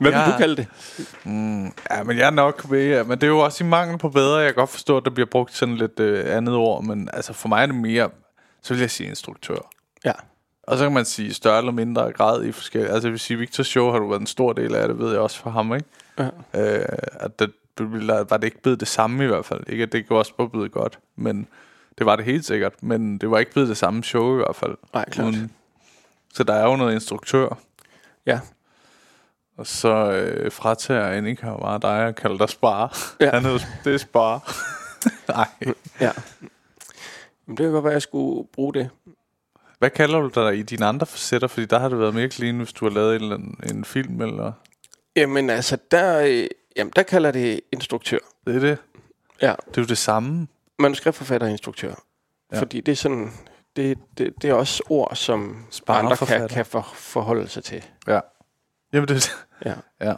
Hvad 0.00 0.10
vil 0.10 0.18
Ja. 0.18 0.32
du 0.32 0.38
kalde 0.38 0.56
det? 0.56 0.66
Mm, 1.24 1.64
ja, 1.90 2.02
men 2.04 2.18
jeg 2.18 2.26
er 2.26 2.30
nok 2.30 2.70
ved, 2.70 2.88
ja, 2.88 3.02
men 3.02 3.10
det 3.18 3.22
er 3.22 3.28
jo 3.28 3.38
også 3.38 3.64
i 3.64 3.66
mangel 3.66 3.98
på 3.98 4.08
bedre. 4.08 4.36
Jeg 4.36 4.46
kan 4.48 4.54
godt 4.54 4.70
forstå, 4.70 4.96
at 4.96 5.04
der 5.04 5.10
bliver 5.10 5.26
brugt 5.30 5.54
sådan 5.56 5.76
lidt 5.76 6.00
øh, 6.00 6.36
andet 6.36 6.54
ord, 6.54 6.84
men 6.84 7.08
altså 7.12 7.32
for 7.32 7.48
mig 7.48 7.62
er 7.62 7.66
det 7.66 7.74
mere, 7.74 8.10
så 8.62 8.74
vil 8.74 8.80
jeg 8.80 8.90
sige 8.90 9.08
instruktør. 9.08 9.70
Ja. 10.04 10.12
Og 10.62 10.78
så 10.78 10.84
kan 10.84 10.92
man 10.92 11.04
sige 11.04 11.34
større 11.34 11.58
eller 11.58 11.72
mindre 11.72 12.12
grad 12.12 12.44
i 12.44 12.52
forskellige... 12.52 12.92
Altså 12.92 13.08
jeg 13.08 13.12
vil 13.12 13.20
sige, 13.20 13.38
Victor 13.38 13.62
Show 13.62 13.90
har 13.90 13.98
du 13.98 14.08
været 14.08 14.20
en 14.20 14.26
stor 14.26 14.52
del 14.52 14.74
af 14.74 14.88
det, 14.88 14.98
ved 14.98 15.10
jeg 15.10 15.20
også 15.20 15.40
for 15.40 15.50
ham, 15.50 15.74
ikke? 15.74 15.86
Ja. 16.18 16.28
Øh, 16.54 16.88
at 17.12 17.38
det, 17.38 17.50
var 18.30 18.36
det 18.36 18.44
ikke 18.44 18.62
blevet 18.62 18.80
det 18.80 18.88
samme 18.88 19.24
i 19.24 19.26
hvert 19.26 19.44
fald. 19.44 19.60
Ikke 19.66 19.82
at 19.82 19.92
det 19.92 19.98
ikke 19.98 20.16
også 20.16 20.32
var 20.38 20.46
blevet 20.46 20.72
godt, 20.72 20.98
men 21.16 21.46
det 21.98 22.06
var 22.06 22.16
det 22.16 22.24
helt 22.24 22.44
sikkert. 22.44 22.82
Men 22.82 23.18
det 23.18 23.30
var 23.30 23.38
ikke 23.38 23.52
blevet 23.52 23.68
det 23.68 23.76
samme 23.76 24.04
show 24.04 24.34
i 24.34 24.36
hvert 24.36 24.56
fald. 24.56 24.76
Nej, 24.94 25.10
klart. 25.10 25.34
så 26.34 26.44
der 26.44 26.54
er 26.54 26.64
jo 26.70 26.76
noget 26.76 26.94
instruktør. 26.94 27.58
Ja. 28.26 28.40
Og 29.56 29.66
så 29.66 30.12
øh, 30.12 30.52
fratager 30.52 31.06
Annika 31.06 31.56
bare 31.56 31.78
dig 31.78 32.06
og 32.06 32.14
kalder 32.14 32.38
dig 32.38 32.48
spare. 32.48 32.88
Ja. 33.20 33.30
Han 33.34 33.44
hedder, 33.44 33.58
det 33.84 33.94
er 33.94 33.98
spare. 33.98 34.40
Nej. 35.28 35.48
Ja. 36.00 36.10
Men 37.50 37.56
det 37.56 37.64
kan 37.64 37.72
godt 37.72 37.84
være, 37.84 37.92
at 37.92 37.94
jeg 37.94 38.02
skulle 38.02 38.48
bruge 38.52 38.74
det. 38.74 38.90
Hvad 39.78 39.90
kalder 39.90 40.20
du 40.20 40.28
dig 40.34 40.58
i 40.58 40.62
dine 40.62 40.86
andre 40.86 41.06
facetter? 41.06 41.48
Fordi 41.48 41.66
der 41.66 41.78
har 41.78 41.88
det 41.88 41.98
været 41.98 42.14
mere 42.14 42.28
clean, 42.28 42.56
hvis 42.58 42.72
du 42.72 42.84
har 42.84 42.92
lavet 42.94 43.16
en, 43.16 43.22
eller 43.22 43.34
anden- 43.34 43.76
en 43.76 43.84
film, 43.84 44.20
eller... 44.20 44.52
Jamen 45.16 45.50
altså, 45.50 45.78
der, 45.90 46.20
øh, 46.26 46.46
jamen, 46.76 46.92
der 46.96 47.02
kalder 47.02 47.30
det 47.30 47.60
instruktør. 47.72 48.18
Det 48.46 48.56
er 48.56 48.60
det. 48.60 48.78
Ja. 49.42 49.54
Det 49.68 49.78
er 49.78 49.82
jo 49.82 49.86
det 49.86 49.98
samme. 49.98 50.48
Manuskriptforfatter 50.78 51.46
og 51.46 51.50
instruktør. 51.50 51.94
Ja. 52.52 52.58
Fordi 52.60 52.80
det 52.80 52.92
er 52.92 52.96
sådan... 52.96 53.32
Det, 53.76 53.98
det, 54.18 54.34
det 54.42 54.50
er 54.50 54.54
også 54.54 54.82
ord, 54.88 55.16
som 55.16 55.64
andre 55.88 56.16
kan, 56.16 56.48
kan 56.48 56.66
for, 56.66 56.88
forholde 56.94 57.48
sig 57.48 57.64
til. 57.64 57.84
Ja. 58.06 58.20
Jamen, 58.92 59.08
det 59.08 59.30
Ja. 59.64 59.74
Ja. 60.00 60.14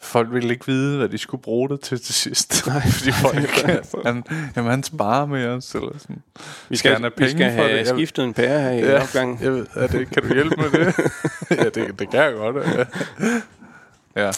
Folk 0.00 0.32
ville 0.32 0.50
ikke 0.52 0.66
vide, 0.66 0.98
hvad 0.98 1.08
de 1.08 1.18
skulle 1.18 1.42
bruge 1.42 1.68
det 1.68 1.80
til 1.80 2.00
til 2.00 2.14
sidst. 2.14 2.62
Nej. 2.66 2.80
Fordi 2.98 3.12
folk 3.12 4.04
han, 4.06 4.24
jamen, 4.56 4.70
han 4.70 4.82
sparer 4.82 5.26
med 5.26 5.46
os, 5.46 5.74
eller 5.74 5.98
sådan. 5.98 6.22
Vi 6.68 6.76
skal, 6.76 6.92
han 6.92 7.00
have 7.02 7.12
vi 7.16 7.24
skal 7.28 7.36
penge 7.38 7.50
for 7.56 7.62
have 7.62 7.78
det? 7.78 7.86
Jeg- 7.86 7.96
skiftet 7.96 8.24
en 8.24 8.34
pære 8.34 8.60
her 8.60 8.70
i 8.70 8.78
Ja, 8.78 9.02
opgangen. 9.02 9.38
jeg 9.42 9.52
ved, 9.52 9.66
er 9.74 9.86
det, 9.86 10.10
kan 10.10 10.22
du 10.22 10.34
hjælpe 10.34 10.56
med 10.56 10.70
det? 10.70 10.94
ja, 11.58 11.64
det, 11.64 11.98
det 11.98 12.10
kan 12.10 12.20
jeg 12.20 12.32
godt. 12.34 12.56
Ja. 12.66 12.84
ja. 14.26 14.30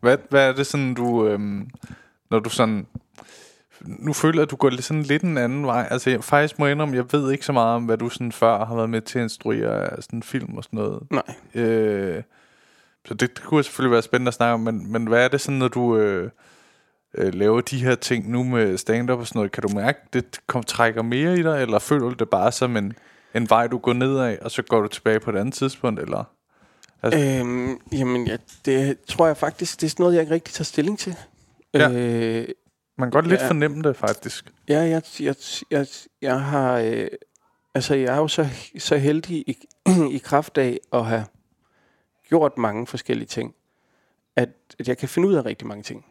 Hvad, 0.00 0.16
hvad 0.30 0.48
er 0.48 0.52
det 0.52 0.66
sådan, 0.66 0.94
du... 0.94 1.26
Øhm, 1.26 1.68
når 2.30 2.38
du 2.38 2.50
sådan... 2.50 2.86
Nu 3.80 4.12
føler 4.12 4.38
jeg, 4.38 4.42
at 4.42 4.50
du 4.50 4.56
går 4.56 4.70
lidt 4.70 4.84
sådan 4.84 5.02
lidt 5.02 5.22
en 5.22 5.38
anden 5.38 5.66
vej. 5.66 5.88
Altså, 5.90 6.10
jeg, 6.10 6.24
faktisk 6.24 6.58
må 6.58 6.66
indrømme, 6.66 6.96
jeg 6.96 7.04
ved 7.12 7.32
ikke 7.32 7.44
så 7.44 7.52
meget 7.52 7.74
om, 7.76 7.84
hvad 7.84 7.96
du 7.98 8.08
sådan 8.08 8.32
før 8.32 8.64
har 8.64 8.74
været 8.74 8.90
med 8.90 9.00
til 9.00 9.18
at 9.18 9.22
instruere 9.22 9.90
af 9.90 10.02
sådan 10.02 10.22
film 10.22 10.56
og 10.56 10.64
sådan 10.64 10.76
noget. 10.78 11.02
Nej. 11.10 11.62
Øh, 11.64 12.22
så 13.06 13.14
det, 13.14 13.36
det 13.36 13.44
kunne 13.44 13.64
selvfølgelig 13.64 13.92
være 13.92 14.02
spændende 14.02 14.28
at 14.28 14.34
snakke 14.34 14.54
om, 14.54 14.60
men, 14.60 14.92
men 14.92 15.06
hvad 15.06 15.24
er 15.24 15.28
det 15.28 15.40
sådan, 15.40 15.58
når 15.58 15.68
du 15.68 15.96
øh, 15.96 16.30
øh, 17.14 17.34
laver 17.34 17.60
de 17.60 17.84
her 17.84 17.94
ting 17.94 18.30
nu 18.30 18.42
med 18.42 18.76
stand-up 18.76 19.18
og 19.18 19.26
sådan 19.26 19.38
noget? 19.38 19.52
Kan 19.52 19.62
du 19.62 19.68
mærke, 19.74 19.98
at 20.04 20.12
det 20.14 20.40
kom, 20.46 20.62
trækker 20.62 21.02
mere 21.02 21.38
i 21.38 21.42
dig, 21.42 21.62
eller 21.62 21.78
føler 21.78 22.08
du 22.08 22.14
det 22.14 22.30
bare 22.30 22.52
som 22.52 22.76
en, 22.76 22.92
en 23.34 23.50
vej, 23.50 23.66
du 23.66 23.78
går 23.78 23.92
ned 23.92 24.18
af, 24.18 24.38
og 24.42 24.50
så 24.50 24.62
går 24.62 24.80
du 24.80 24.88
tilbage 24.88 25.20
på 25.20 25.30
et 25.30 25.36
andet 25.36 25.54
tidspunkt, 25.54 26.00
eller? 26.00 26.24
Altså, 27.02 27.20
Øhm, 27.20 27.80
jamen, 27.92 28.26
ja, 28.26 28.36
det 28.64 29.00
tror 29.08 29.26
jeg 29.26 29.36
faktisk, 29.36 29.80
det 29.80 29.86
er 29.86 29.90
sådan 29.90 30.02
noget, 30.02 30.14
jeg 30.14 30.22
ikke 30.22 30.34
rigtig 30.34 30.54
tager 30.54 30.64
stilling 30.64 30.98
til. 30.98 31.16
Ja. 31.74 31.90
Øh, 31.90 32.48
man 32.98 33.06
kan 33.06 33.10
godt 33.10 33.26
lidt 33.26 33.40
ja. 33.40 33.48
fornemme 33.48 33.82
det, 33.82 33.96
faktisk. 33.96 34.52
Ja, 34.68 34.80
jeg, 34.80 35.02
jeg, 35.20 35.34
jeg, 35.70 35.86
jeg 36.22 36.40
har... 36.40 36.78
Øh, 36.78 37.08
altså, 37.74 37.94
jeg 37.94 38.14
er 38.14 38.16
jo 38.16 38.28
så, 38.28 38.48
så 38.78 38.96
heldig 38.96 39.36
i, 39.36 39.56
i 40.16 40.18
kraft 40.18 40.58
af 40.58 40.78
at 40.92 41.06
have 41.06 41.24
gjort 42.28 42.58
mange 42.58 42.86
forskellige 42.86 43.26
ting, 43.26 43.54
at, 44.36 44.48
at 44.78 44.88
jeg 44.88 44.98
kan 44.98 45.08
finde 45.08 45.28
ud 45.28 45.34
af 45.34 45.44
rigtig 45.44 45.68
mange 45.68 45.82
ting. 45.82 46.06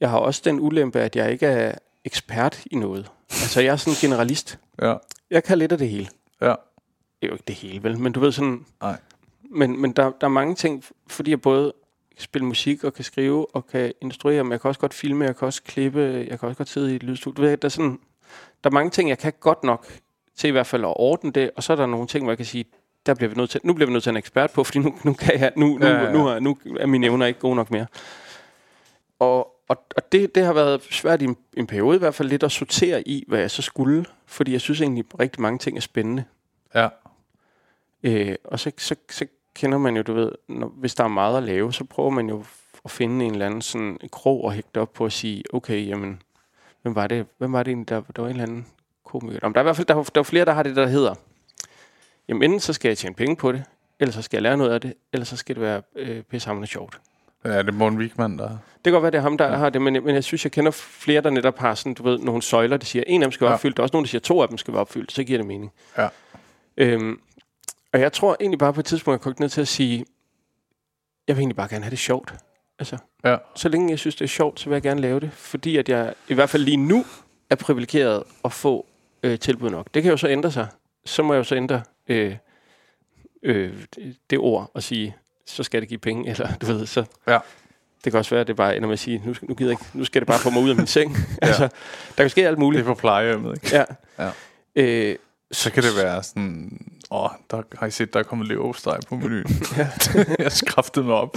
Jeg 0.00 0.10
har 0.10 0.18
også 0.18 0.42
den 0.44 0.60
ulempe, 0.60 1.00
at 1.00 1.16
jeg 1.16 1.32
ikke 1.32 1.46
er 1.46 1.74
ekspert 2.04 2.62
i 2.66 2.76
noget. 2.76 3.10
Altså, 3.30 3.60
jeg 3.60 3.72
er 3.72 3.76
sådan 3.76 3.92
en 3.92 3.96
generalist. 4.00 4.58
Ja. 4.82 4.94
Jeg 5.30 5.44
kan 5.44 5.58
lidt 5.58 5.72
af 5.72 5.78
det 5.78 5.88
hele. 5.88 6.08
Ja. 6.40 6.46
Det 6.46 6.56
er 7.22 7.26
jo 7.26 7.32
ikke 7.32 7.44
det 7.46 7.54
hele, 7.54 7.82
vel? 7.82 7.98
Men 7.98 8.12
du 8.12 8.20
ved 8.20 8.32
sådan... 8.32 8.66
Nej. 8.80 8.96
Men, 9.42 9.80
men 9.80 9.92
der, 9.92 10.04
der 10.20 10.26
er 10.26 10.28
mange 10.28 10.54
ting, 10.54 10.84
fordi 11.06 11.30
jeg 11.30 11.40
både 11.40 11.72
kan 12.16 12.22
spille 12.22 12.46
musik 12.46 12.84
og 12.84 12.94
kan 12.94 13.04
skrive 13.04 13.54
og 13.54 13.66
kan 13.66 13.92
instruere, 14.00 14.44
men 14.44 14.52
jeg 14.52 14.60
kan 14.60 14.68
også 14.68 14.80
godt 14.80 14.94
filme, 14.94 15.24
jeg 15.24 15.36
kan 15.36 15.46
også 15.46 15.62
klippe, 15.62 16.26
jeg 16.30 16.40
kan 16.40 16.48
også 16.48 16.58
godt 16.58 16.68
sidde 16.68 16.92
i 16.92 16.96
et 16.96 17.02
lydstudie. 17.02 17.36
Du 17.36 17.42
ved, 17.42 17.56
der 17.56 17.68
er, 17.68 17.70
sådan, 17.70 17.98
der 18.64 18.70
er 18.70 18.74
mange 18.74 18.90
ting, 18.90 19.08
jeg 19.08 19.18
kan 19.18 19.32
godt 19.40 19.64
nok 19.64 19.86
til 20.36 20.48
i 20.48 20.50
hvert 20.50 20.66
fald 20.66 20.84
at 20.84 20.94
ordne 20.96 21.32
det, 21.32 21.50
og 21.56 21.62
så 21.62 21.72
er 21.72 21.76
der 21.76 21.86
nogle 21.86 22.06
ting, 22.06 22.24
hvor 22.24 22.32
jeg 22.32 22.36
kan 22.36 22.46
sige, 22.46 22.64
der 23.06 23.14
bliver 23.14 23.28
vi 23.28 23.34
nødt 23.36 23.50
til, 23.50 23.60
nu 23.64 23.72
bliver 23.72 23.86
vi 23.86 23.92
nødt 23.92 24.02
til 24.02 24.10
en 24.10 24.16
ekspert 24.16 24.50
på, 24.50 24.64
fordi 24.64 24.78
nu, 24.78 24.94
nu, 25.04 25.12
kan 25.12 25.40
jeg, 25.40 25.52
nu, 25.56 25.66
nu, 25.78 25.86
Ja, 25.86 25.92
ja, 25.92 26.02
ja. 26.04 26.10
Nu, 26.12 26.26
er, 26.26 26.38
nu 26.38 26.56
er 26.80 26.86
mine 26.86 27.06
evner 27.06 27.26
ikke 27.26 27.40
gode 27.40 27.56
nok 27.56 27.70
mere. 27.70 27.86
Og, 29.18 29.38
og, 29.68 29.84
og 29.96 30.12
det, 30.12 30.34
det 30.34 30.44
har 30.44 30.52
været 30.52 30.82
svært 30.82 31.22
i 31.22 31.24
en, 31.24 31.36
en 31.56 31.66
periode 31.66 31.96
i 31.96 31.98
hvert 31.98 32.14
fald 32.14 32.28
lidt 32.28 32.42
at 32.42 32.52
sortere 32.52 33.08
i, 33.08 33.24
hvad 33.28 33.40
jeg 33.40 33.50
så 33.50 33.62
skulle, 33.62 34.04
fordi 34.26 34.52
jeg 34.52 34.60
synes 34.60 34.80
egentlig, 34.80 35.04
rigtig 35.20 35.42
mange 35.42 35.58
ting 35.58 35.76
er 35.76 35.80
spændende. 35.80 36.24
Ja. 36.74 36.88
Øh, 38.02 38.34
og 38.44 38.60
så, 38.60 38.72
så, 38.78 38.94
så 39.10 39.26
kender 39.54 39.78
man 39.78 39.96
jo, 39.96 40.02
du 40.02 40.12
ved, 40.12 40.32
når, 40.48 40.68
hvis 40.76 40.94
der 40.94 41.04
er 41.04 41.08
meget 41.08 41.36
at 41.36 41.42
lave, 41.42 41.72
så 41.72 41.84
prøver 41.84 42.10
man 42.10 42.28
jo 42.28 42.44
at 42.84 42.90
finde 42.90 43.24
en 43.24 43.32
eller 43.32 43.46
anden 43.46 43.62
sådan 43.62 43.98
krog 44.12 44.44
og 44.44 44.52
hægte 44.52 44.80
op 44.80 44.92
på 44.92 45.04
at 45.04 45.12
sige, 45.12 45.42
okay, 45.52 45.86
jamen, 45.88 46.22
hvem 46.82 46.94
var 46.94 47.06
det, 47.06 47.26
hvem 47.38 47.52
var 47.52 47.62
det 47.62 47.70
egentlig, 47.70 47.88
der, 47.88 48.02
der 48.16 48.22
var 48.22 48.28
en 48.28 48.30
eller 48.30 48.42
anden 48.46 48.66
komiker? 49.04 49.38
Om 49.42 49.52
der 49.52 49.60
er 49.60 49.62
i 49.62 49.66
hvert 49.66 49.76
fald 49.76 49.86
der, 49.86 49.94
er- 49.96 50.02
der 50.14 50.20
er 50.20 50.24
flere, 50.24 50.44
der 50.44 50.52
har 50.52 50.62
det, 50.62 50.76
der 50.76 50.86
hedder, 50.86 51.14
jamen 52.28 52.42
enten 52.42 52.60
så 52.60 52.72
skal 52.72 52.88
jeg 52.88 52.98
tjene 52.98 53.14
penge 53.14 53.36
på 53.36 53.52
det, 53.52 53.64
eller 54.00 54.12
så 54.12 54.22
skal 54.22 54.36
jeg 54.36 54.42
lære 54.42 54.56
noget 54.56 54.70
af 54.70 54.80
det, 54.80 54.94
eller 55.12 55.24
så 55.24 55.36
skal 55.36 55.54
det 55.54 55.62
være 55.62 55.82
øh, 55.96 56.22
pissehammerende 56.22 56.68
sjovt. 56.68 57.00
Ja, 57.44 57.58
det 57.58 57.68
er 57.68 57.72
Morten 57.72 57.98
Wigman, 57.98 58.38
der... 58.38 58.48
Det 58.48 58.58
kan 58.84 58.92
godt 58.92 59.02
være, 59.02 59.10
det 59.10 59.18
er 59.18 59.22
ham, 59.22 59.38
der 59.38 59.46
ja. 59.48 59.56
har 59.56 59.70
det, 59.70 59.82
men, 59.82 59.92
men 60.04 60.14
jeg 60.14 60.24
synes, 60.24 60.44
jeg 60.44 60.52
kender 60.52 60.70
flere, 60.70 61.20
der 61.20 61.30
netop 61.30 61.58
har 61.58 61.74
sådan, 61.74 61.94
du 61.94 62.02
ved, 62.02 62.18
nogle 62.18 62.42
søjler, 62.42 62.76
der 62.76 62.84
siger, 62.84 63.04
en 63.06 63.22
af 63.22 63.26
dem 63.26 63.32
skal 63.32 63.44
være 63.44 63.50
Ja. 63.50 63.54
opfyldt, 63.54 63.76
der 63.76 63.80
er 63.80 63.84
også 63.84 63.92
nogle, 63.94 64.04
der 64.06 64.08
siger, 64.10 64.20
to 64.20 64.42
af 64.42 64.48
dem 64.48 64.58
skal 64.58 64.72
være 64.74 64.80
opfyldt, 64.80 65.12
så 65.12 65.24
giver 65.24 65.38
det 65.38 65.46
mening. 65.46 65.72
Ja. 65.98 66.08
Øhm, 66.76 67.20
og 67.92 68.00
jeg 68.00 68.12
tror 68.12 68.36
egentlig 68.40 68.58
bare 68.58 68.72
på 68.72 68.80
et 68.80 68.86
tidspunkt, 68.86 69.14
jeg 69.18 69.20
kom 69.20 69.34
ned 69.38 69.48
til 69.48 69.60
at 69.60 69.68
sige, 69.68 70.04
jeg 71.28 71.36
vil 71.36 71.40
egentlig 71.40 71.56
bare 71.56 71.68
gerne 71.68 71.84
have 71.84 71.90
det 71.90 71.98
sjovt. 71.98 72.34
Altså, 72.78 72.96
Ja. 73.24 73.36
så 73.54 73.68
længe 73.68 73.90
jeg 73.90 73.98
synes, 73.98 74.14
det 74.16 74.24
er 74.24 74.28
sjovt, 74.28 74.60
så 74.60 74.68
vil 74.68 74.74
jeg 74.74 74.82
gerne 74.82 75.00
lave 75.00 75.20
det. 75.20 75.32
Fordi 75.32 75.76
at 75.76 75.88
jeg 75.88 76.14
i 76.28 76.34
hvert 76.34 76.50
fald 76.50 76.62
lige 76.62 76.76
nu 76.76 77.04
er 77.50 77.54
privilegeret 77.54 78.22
at 78.44 78.52
få 78.52 78.86
øh, 79.22 79.38
tilbud 79.38 79.70
nok. 79.70 79.86
Det 79.94 80.02
kan 80.02 80.10
jo 80.10 80.16
så 80.16 80.28
ændre 80.28 80.50
sig. 80.52 80.66
Så 81.04 81.22
må 81.22 81.32
jeg 81.34 81.38
jo 81.38 81.44
så 81.44 81.54
ændre 81.54 81.82
øh, 82.08 82.36
øh, 83.42 83.72
det- 83.94 84.16
det 84.30 84.38
ord 84.38 84.70
og 84.74 84.82
sige, 84.82 85.16
så 85.46 85.62
skal 85.62 85.80
det 85.80 85.88
give 85.88 85.98
penge, 85.98 86.28
eller 86.30 86.54
du 86.60 86.66
ved, 86.66 86.86
så... 86.86 87.04
Ja. 87.26 87.38
Det 88.04 88.12
kan 88.12 88.18
også 88.18 88.30
være, 88.30 88.40
at 88.40 88.46
det 88.46 88.56
bare 88.56 88.76
ender 88.76 88.86
med 88.88 88.92
at 88.92 88.98
sige, 88.98 89.22
nu, 89.24 89.34
skal- 89.34 89.48
nu, 89.48 89.54
gider 89.54 89.70
jeg 89.70 89.80
ikke, 89.80 89.98
nu 89.98 90.04
skal 90.04 90.20
det 90.20 90.26
bare 90.26 90.38
få 90.38 90.50
mig 90.50 90.62
ud 90.62 90.70
af 90.70 90.76
min 90.76 90.86
seng. 90.86 91.16
altså, 91.42 91.62
der 92.18 92.22
kan 92.24 92.30
ske 92.30 92.40
alt 92.46 92.50
Det 92.50 92.58
muligt. 92.58 92.80
er 92.80 92.84
på 92.86 92.94
plejehjemmet, 92.94 93.54
ikke? 93.64 93.76
Ja. 93.76 93.84
Ja. 94.18 94.30
Øh, 94.76 95.16
Så 95.52 95.72
kan 95.72 95.82
det 95.82 95.96
være 95.96 96.22
sådan... 96.22 96.78
Åh, 97.10 97.28
der 97.50 97.62
har 97.78 97.86
I 97.86 97.90
set, 97.90 98.12
der 98.14 98.18
er 98.18 98.22
kommet 98.24 98.48
leverpostej 98.48 99.00
på 99.08 99.14
menuen. 99.14 99.46
Ja. 99.76 99.88
jeg 100.38 100.52
skræftede 100.52 101.04
mig 101.06 101.14
op. 101.14 101.36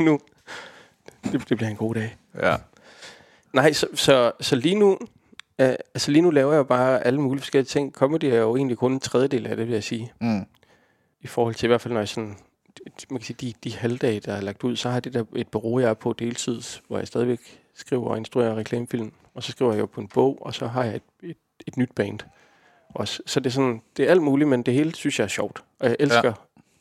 nu. 0.00 0.20
Det, 1.24 1.48
det 1.48 1.56
bliver 1.56 1.70
en 1.70 1.76
god 1.76 1.94
dag. 1.94 2.16
Ja. 2.42 2.56
Nej, 3.52 3.72
så, 3.72 3.86
så, 3.94 4.32
så 4.40 4.56
lige 4.56 4.74
nu, 4.74 4.98
øh, 5.62 5.74
altså 5.94 6.10
lige 6.10 6.22
nu 6.22 6.30
laver 6.30 6.52
jeg 6.52 6.66
bare 6.66 7.06
alle 7.06 7.20
mulige 7.20 7.40
forskellige 7.40 7.66
ting. 7.68 7.92
Comedy 7.92 8.24
er 8.24 8.36
jo 8.40 8.56
egentlig 8.56 8.78
kun 8.78 8.92
en 8.92 9.00
tredjedel 9.00 9.46
af 9.46 9.56
det, 9.56 9.66
vil 9.66 9.72
jeg 9.72 9.84
sige. 9.84 10.12
Mm. 10.20 10.46
I 11.20 11.26
forhold 11.26 11.54
til 11.54 11.66
i 11.66 11.68
hvert 11.68 11.80
fald, 11.80 11.94
når 11.94 12.00
jeg 12.00 12.08
sådan, 12.08 12.36
man 13.10 13.18
kan 13.18 13.26
sige, 13.26 13.36
de, 13.40 13.52
de 13.64 13.76
halvdage, 13.76 14.20
der 14.20 14.32
er 14.32 14.40
lagt 14.40 14.64
ud, 14.64 14.76
så 14.76 14.90
har 14.90 15.00
det 15.00 15.14
der 15.14 15.24
et 15.36 15.48
bureau, 15.48 15.78
jeg 15.78 15.90
er 15.90 15.94
på 15.94 16.12
deltids, 16.12 16.82
hvor 16.88 16.98
jeg 16.98 17.06
stadigvæk 17.06 17.60
skriver 17.74 18.08
og 18.08 18.16
instruerer 18.18 18.54
reklamefilm. 18.56 19.12
Og 19.34 19.42
så 19.42 19.52
skriver 19.52 19.72
jeg 19.72 19.80
jo 19.80 19.86
på 19.86 20.00
en 20.00 20.08
bog, 20.08 20.38
og 20.40 20.54
så 20.54 20.66
har 20.66 20.84
jeg 20.84 20.94
et, 20.96 21.02
et, 21.22 21.36
et 21.66 21.76
nyt 21.76 21.90
band. 21.96 22.18
Også. 22.94 23.22
Så 23.26 23.40
det 23.40 23.46
er 23.46 23.50
sådan, 23.50 23.82
det 23.96 24.06
er 24.06 24.10
alt 24.10 24.22
muligt, 24.22 24.50
men 24.50 24.62
det 24.62 24.74
hele 24.74 24.94
synes 24.94 25.18
jeg 25.18 25.24
er 25.24 25.28
sjovt. 25.28 25.64
Og 25.80 25.88
jeg 25.88 25.96
elsker 26.00 26.20
Ja. 26.24 26.32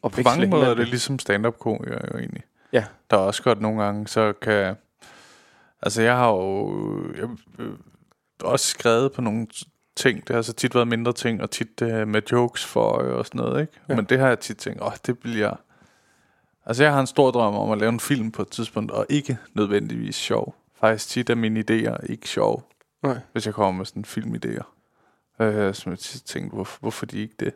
at 0.03 0.11
På 0.11 0.21
mange 0.23 0.47
måder 0.47 0.67
er 0.69 0.73
det 0.73 0.87
ligesom 0.87 1.19
stand-up-komiker 1.19 1.99
jo 2.13 2.19
egentlig. 2.19 2.43
Ja. 2.73 2.83
Der 3.11 3.17
er 3.17 3.21
også 3.21 3.43
godt 3.43 3.61
nogle 3.61 3.83
gange, 3.83 4.07
så 4.07 4.33
kan... 4.41 4.75
Altså, 5.81 6.01
jeg 6.01 6.15
har 6.15 6.29
jo 6.29 6.73
jeg, 7.17 7.29
også 8.43 8.67
skrevet 8.67 9.11
på 9.11 9.21
nogle 9.21 9.47
ting. 9.95 10.27
Det 10.27 10.35
har 10.35 10.41
så 10.41 10.53
tit 10.53 10.75
været 10.75 10.87
mindre 10.87 11.13
ting, 11.13 11.41
og 11.41 11.51
tit 11.51 11.81
øh, 11.81 12.07
med 12.07 12.21
jokes 12.31 12.65
for 12.65 12.81
øje 12.81 13.11
og 13.11 13.25
sådan 13.25 13.41
noget, 13.41 13.61
ikke? 13.61 13.73
Ja. 13.75 13.93
Ja. 13.93 13.95
Men 13.95 14.05
det 14.05 14.19
har 14.19 14.27
jeg 14.27 14.39
tit 14.39 14.57
tænkt, 14.57 14.81
åh, 14.83 14.91
det 15.05 15.19
bliver... 15.19 15.55
Altså, 16.65 16.83
jeg 16.83 16.93
har 16.93 16.99
en 16.99 17.07
stor 17.07 17.31
drøm 17.31 17.55
om 17.55 17.71
at 17.71 17.77
lave 17.77 17.89
en 17.89 17.99
film 17.99 18.31
på 18.31 18.41
et 18.41 18.47
tidspunkt, 18.47 18.91
og 18.91 19.05
ikke 19.09 19.37
nødvendigvis 19.53 20.15
sjov. 20.15 20.55
Faktisk 20.79 21.07
tit 21.07 21.29
er 21.29 21.35
mine 21.35 21.59
idéer 21.59 22.11
ikke 22.11 22.29
sjov, 22.29 22.63
Nej. 23.03 23.19
hvis 23.31 23.45
jeg 23.45 23.53
kommer 23.53 23.77
med 23.77 23.85
sådan 23.85 24.05
filmidéer. 24.05 24.63
Øh, 25.39 25.73
som 25.73 25.91
jeg 25.91 25.99
tit 25.99 26.23
tænkte, 26.23 26.53
hvorfor, 26.53 26.79
hvorfor 26.79 27.05
de 27.05 27.19
ikke 27.19 27.35
det? 27.39 27.53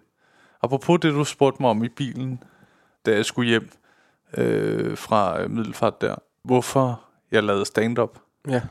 Apropos 0.62 1.00
det, 1.02 1.14
du 1.14 1.24
spurgte 1.24 1.62
mig 1.62 1.70
om 1.70 1.84
i 1.84 1.90
bilen, 1.90 2.44
da 3.06 3.12
jeg 3.16 3.26
skulle 3.26 3.50
hjem 3.50 3.70
øh, 4.38 4.98
fra 4.98 5.42
øh, 5.42 5.52
Middelfart 5.52 6.02
der. 6.02 6.16
Hvorfor 6.44 7.02
jeg 7.32 7.44
lavede 7.44 7.66
stand-up. 7.66 8.20
Ja. 8.48 8.62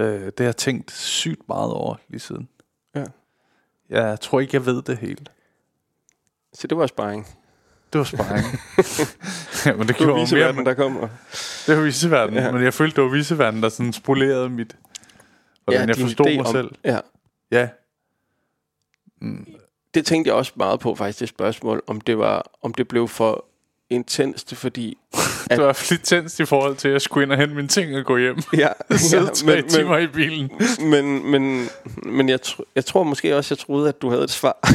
Øh, 0.00 0.24
det 0.26 0.32
har 0.38 0.44
jeg 0.44 0.56
tænkt 0.56 0.90
sygt 0.92 1.48
meget 1.48 1.72
over 1.72 1.94
lige 2.08 2.20
siden. 2.20 2.48
Ja. 2.96 3.04
Jeg 3.90 4.20
tror 4.20 4.40
ikke, 4.40 4.56
jeg 4.56 4.66
ved 4.66 4.82
det 4.82 4.98
helt. 4.98 5.30
Så 6.52 6.66
det 6.66 6.78
var 6.78 6.86
sparring. 6.86 7.26
Det 7.92 7.98
var 7.98 8.04
sparring. 8.04 8.44
ja, 9.66 9.76
men 9.76 9.88
det 9.88 9.98
var 10.00 10.04
gjorde 10.04 10.34
mere, 10.34 10.52
men 10.52 10.66
der 10.66 10.74
kommer. 10.74 11.08
det 11.66 11.76
var 11.76 11.82
viseverden. 11.82 12.34
Ja. 12.34 12.52
Men 12.52 12.62
jeg 12.64 12.74
følte, 12.74 12.96
det 12.96 13.04
var 13.04 13.10
viseverden, 13.10 13.62
der 13.62 13.68
sådan 13.68 13.92
spolerede 13.92 14.48
mit... 14.50 14.76
Hvordan 15.64 15.80
ja, 15.88 15.94
jeg 15.94 15.96
forstod 15.96 16.36
mig 16.36 16.46
om- 16.46 16.52
selv. 16.52 16.70
Ja. 16.84 16.98
Ja, 17.50 17.68
Det 19.94 20.06
tænkte 20.06 20.28
jeg 20.28 20.34
også 20.36 20.52
meget 20.56 20.80
på, 20.80 20.94
faktisk, 20.94 21.20
det 21.20 21.28
spørgsmål, 21.28 21.82
om 21.86 22.00
det, 22.00 22.18
var, 22.18 22.50
om 22.62 22.74
det 22.74 22.88
blev 22.88 23.08
for 23.08 23.44
intenst, 23.90 24.54
fordi... 24.56 24.98
det 25.50 25.56
var 25.56 25.62
i 25.62 25.66
hvert 25.66 25.76
fald 25.76 25.90
lidt 25.90 26.02
tændst 26.02 26.40
i 26.40 26.44
forhold 26.44 26.76
til, 26.76 26.88
at 26.88 26.92
jeg 26.92 27.00
skulle 27.00 27.22
ind 27.22 27.32
og 27.32 27.38
hente 27.38 27.54
mine 27.54 27.68
ting 27.68 27.96
og 27.96 28.04
gå 28.04 28.16
hjem. 28.16 28.36
Ja, 28.56 28.68
Sidde 28.96 29.24
ja, 29.24 29.30
tre 29.30 29.62
timer 29.62 29.98
i 29.98 30.06
bilen. 30.06 30.50
men, 30.80 31.30
men, 31.30 31.68
men 32.02 32.28
jeg, 32.28 32.38
tr- 32.46 32.72
jeg 32.74 32.84
tror 32.84 33.02
måske 33.02 33.36
også, 33.36 33.54
jeg 33.54 33.58
troede, 33.58 33.88
at 33.88 34.02
du 34.02 34.10
havde 34.10 34.24
et 34.24 34.30
svar. 34.30 34.58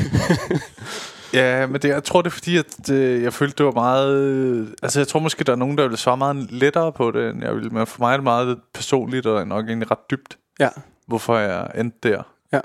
Ja, 1.34 1.68
men 1.68 1.82
det, 1.82 1.90
jeg 1.90 2.04
tror, 2.04 2.22
det 2.22 2.30
er 2.30 2.34
fordi, 2.34 2.58
at 2.58 2.90
øh, 2.92 3.24
jeg 3.24 3.34
følte, 3.34 3.56
det 3.58 3.66
var 3.66 3.72
meget... 3.72 4.18
Øh, 4.18 4.68
altså, 4.84 5.00
jeg 5.00 5.08
tror 5.08 5.20
måske, 5.20 5.44
der 5.44 5.52
er 5.52 5.56
nogen, 5.56 5.78
der 5.78 5.84
ville 5.84 5.98
svare 5.98 6.18
meget 6.18 6.52
lettere 6.52 6.92
på 6.92 7.12
det, 7.12 7.30
end 7.30 7.44
jeg 7.44 7.56
ville. 7.56 7.70
Men 7.70 7.88
for 7.88 8.00
mig 8.00 8.12
er 8.12 8.18
det 8.18 8.24
meget 8.24 8.60
personligt 8.74 9.26
og 9.26 9.48
nok 9.48 9.68
egentlig 9.68 9.92
ret 9.92 10.12
dybt, 10.12 10.38
ja. 10.60 10.70
hvorfor 11.08 11.38
jeg 11.38 11.72
endte 11.78 12.10
der. 12.10 12.24
Ja. 12.54 12.60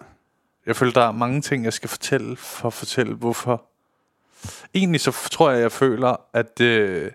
Jeg 0.66 0.76
føler, 0.76 0.92
der 0.92 1.02
er 1.08 1.12
mange 1.12 1.40
ting, 1.40 1.64
jeg 1.64 1.72
skal 1.72 1.88
fortælle 1.88 2.36
for 2.36 2.66
at 2.66 2.72
fortælle, 2.72 3.14
hvorfor. 3.14 3.62
Egentlig 4.74 5.00
så 5.00 5.28
tror 5.30 5.50
jeg, 5.50 5.60
jeg 5.60 5.72
føler, 5.72 6.16
at... 6.32 6.60
Øh, 6.60 7.10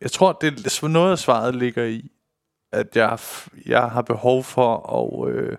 jeg 0.00 0.10
tror, 0.10 0.32
det 0.32 0.48
er 0.48 0.88
noget 0.88 1.12
af 1.12 1.18
svaret 1.18 1.54
ligger 1.54 1.84
i, 1.84 2.10
at 2.72 2.96
jeg, 2.96 3.18
jeg 3.66 3.90
har 3.90 4.02
behov 4.02 4.44
for 4.44 4.76
at, 4.98 5.34
øh, 5.34 5.56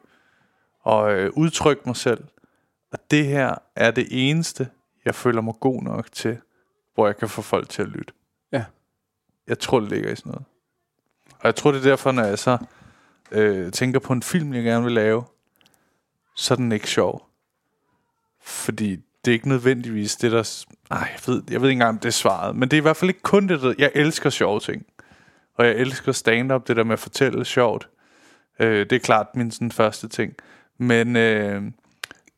at 0.86 1.18
øh, 1.18 1.32
udtrykke 1.36 1.82
mig 1.86 1.96
selv. 1.96 2.24
Og 2.92 3.00
det 3.12 3.26
her 3.26 3.56
er 3.76 3.92
det 3.92 4.08
eneste, 4.12 4.70
jeg 5.06 5.16
føler 5.16 5.42
mig 5.42 5.54
god 5.60 5.82
nok 5.84 6.12
til, 6.12 6.38
hvor 6.94 7.06
jeg 7.06 7.18
kan 7.18 7.30
få 7.30 7.42
folk 7.42 7.70
til 7.70 7.82
at 7.82 7.88
lytte. 7.88 8.14
Ja. 8.52 8.66
Jeg 9.48 9.60
tror, 9.60 9.80
det 9.80 9.90
ligger 9.90 10.12
i 10.12 10.16
sådan 10.16 10.30
noget. 10.30 10.46
Og 11.40 11.46
jeg 11.46 11.56
tror, 11.56 11.72
det 11.72 11.80
er 11.80 11.90
derfor, 11.90 12.12
når 12.12 12.24
jeg 12.24 12.40
så 12.40 12.58
øh, 13.32 13.72
tænker 13.72 14.00
på 14.00 14.14
en 14.14 14.24
film, 14.24 14.54
jeg 14.54 14.64
gerne 14.64 14.84
vil 14.84 14.94
lave, 14.94 15.24
så 16.36 16.54
er 16.54 16.56
den 16.56 16.72
ikke 16.72 16.90
sjov. 16.90 17.30
Fordi 18.42 19.00
det 19.26 19.32
er 19.32 19.34
ikke 19.34 19.50
nødvendigvis 19.50 20.16
det, 20.16 20.32
der... 20.32 20.66
Ej, 20.92 20.98
jeg 20.98 21.20
ved, 21.34 21.44
jeg 21.52 21.62
ved 21.62 21.70
ikke 21.70 21.74
engang, 21.74 21.90
om 21.90 22.00
det 22.00 22.08
er 22.08 22.12
svaret. 22.12 22.56
Men 22.56 22.70
det 22.70 22.78
er 22.78 22.82
i 22.82 22.82
hvert 22.82 22.98
fald 22.98 23.10
ikke 23.10 23.22
kun 23.22 23.48
det, 23.48 23.62
der... 23.62 23.74
Jeg 23.78 23.92
elsker 23.96 24.30
sjove 24.30 24.60
ting. 24.60 24.86
Og 25.56 25.66
jeg 25.66 25.76
elsker 25.76 26.12
stand-up, 26.12 26.68
det 26.68 26.76
der 26.76 26.84
med 26.84 26.94
at 26.94 27.00
fortælle 27.00 27.46
sjovt. 27.46 27.90
Øh, 28.60 28.80
det 28.80 28.92
er 28.92 29.00
klart 29.00 29.28
min 29.36 29.52
sådan, 29.52 29.72
første 29.72 30.08
ting. 30.08 30.34
Men, 30.78 31.16
øh, 31.16 31.64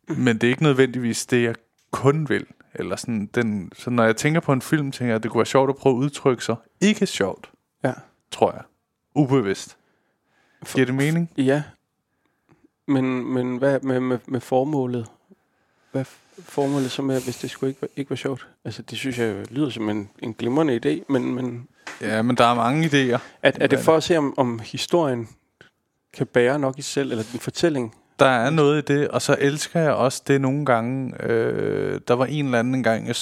men 0.07 0.38
det 0.38 0.43
er 0.43 0.49
ikke 0.49 0.63
nødvendigvis 0.63 1.25
det, 1.25 1.43
jeg 1.43 1.55
kun 1.91 2.29
vil. 2.29 2.45
Eller 2.73 2.95
sådan, 2.95 3.25
den, 3.36 3.71
så 3.75 3.89
når 3.89 4.03
jeg 4.03 4.15
tænker 4.15 4.39
på 4.39 4.53
en 4.53 4.61
film, 4.61 4.91
tænker 4.91 5.05
jeg, 5.09 5.15
at 5.15 5.23
det 5.23 5.32
kunne 5.32 5.39
være 5.39 5.45
sjovt 5.45 5.69
at 5.69 5.75
prøve 5.75 5.95
at 5.95 5.99
udtrykke 5.99 6.43
sig. 6.45 6.55
Ikke 6.82 7.05
sjovt, 7.05 7.51
Ja. 7.84 7.93
tror 8.32 8.51
jeg. 8.51 8.61
Ubevidst. 9.15 9.77
Giver 10.73 10.86
det 10.86 10.95
mening? 10.95 11.32
Ja. 11.38 11.63
Men, 12.88 13.34
men 13.34 13.57
hvad 13.57 13.79
med, 13.79 13.99
med, 13.99 14.19
med 14.25 14.39
formålet? 14.39 15.07
Hvad 15.91 16.05
formålet 16.39 16.91
så 16.91 17.01
med, 17.01 17.21
hvis 17.23 17.38
det 17.38 17.49
skulle 17.49 17.69
ikke, 17.69 17.82
være- 17.82 17.89
ikke 17.95 18.09
var 18.09 18.15
sjovt? 18.15 18.47
Altså, 18.65 18.82
det 18.82 18.97
synes 18.97 19.19
jeg 19.19 19.51
lyder 19.51 19.69
som 19.69 19.89
en, 19.89 20.09
en 20.19 20.34
glimrende 20.34 20.79
idé, 20.86 21.03
men, 21.13 21.36
men 21.36 21.67
Ja, 22.01 22.21
men 22.21 22.38
der 22.38 22.45
er 22.45 22.53
mange 22.55 22.86
idéer. 22.88 23.19
er, 23.43 23.51
er 23.55 23.67
det 23.67 23.79
for 23.79 23.95
at 23.95 24.03
se, 24.03 24.17
om, 24.17 24.34
om 24.38 24.59
historien 24.63 25.29
kan 26.13 26.27
bære 26.27 26.59
nok 26.59 26.77
i 26.79 26.82
sig 26.82 26.93
selv, 26.93 27.11
eller 27.11 27.23
den 27.32 27.39
fortælling? 27.39 27.95
Der 28.19 28.25
er 28.27 28.49
noget 28.49 28.89
i 28.89 28.93
det, 28.93 29.07
og 29.07 29.21
så 29.21 29.36
elsker 29.39 29.79
jeg 29.79 29.93
også 29.93 30.21
det 30.27 30.41
nogle 30.41 30.65
gange. 30.65 31.23
Øh, 31.23 32.01
der 32.07 32.13
var 32.13 32.25
en 32.25 32.45
eller 32.45 32.59
anden 32.59 32.84
gang, 32.84 33.07
jeg 33.07 33.15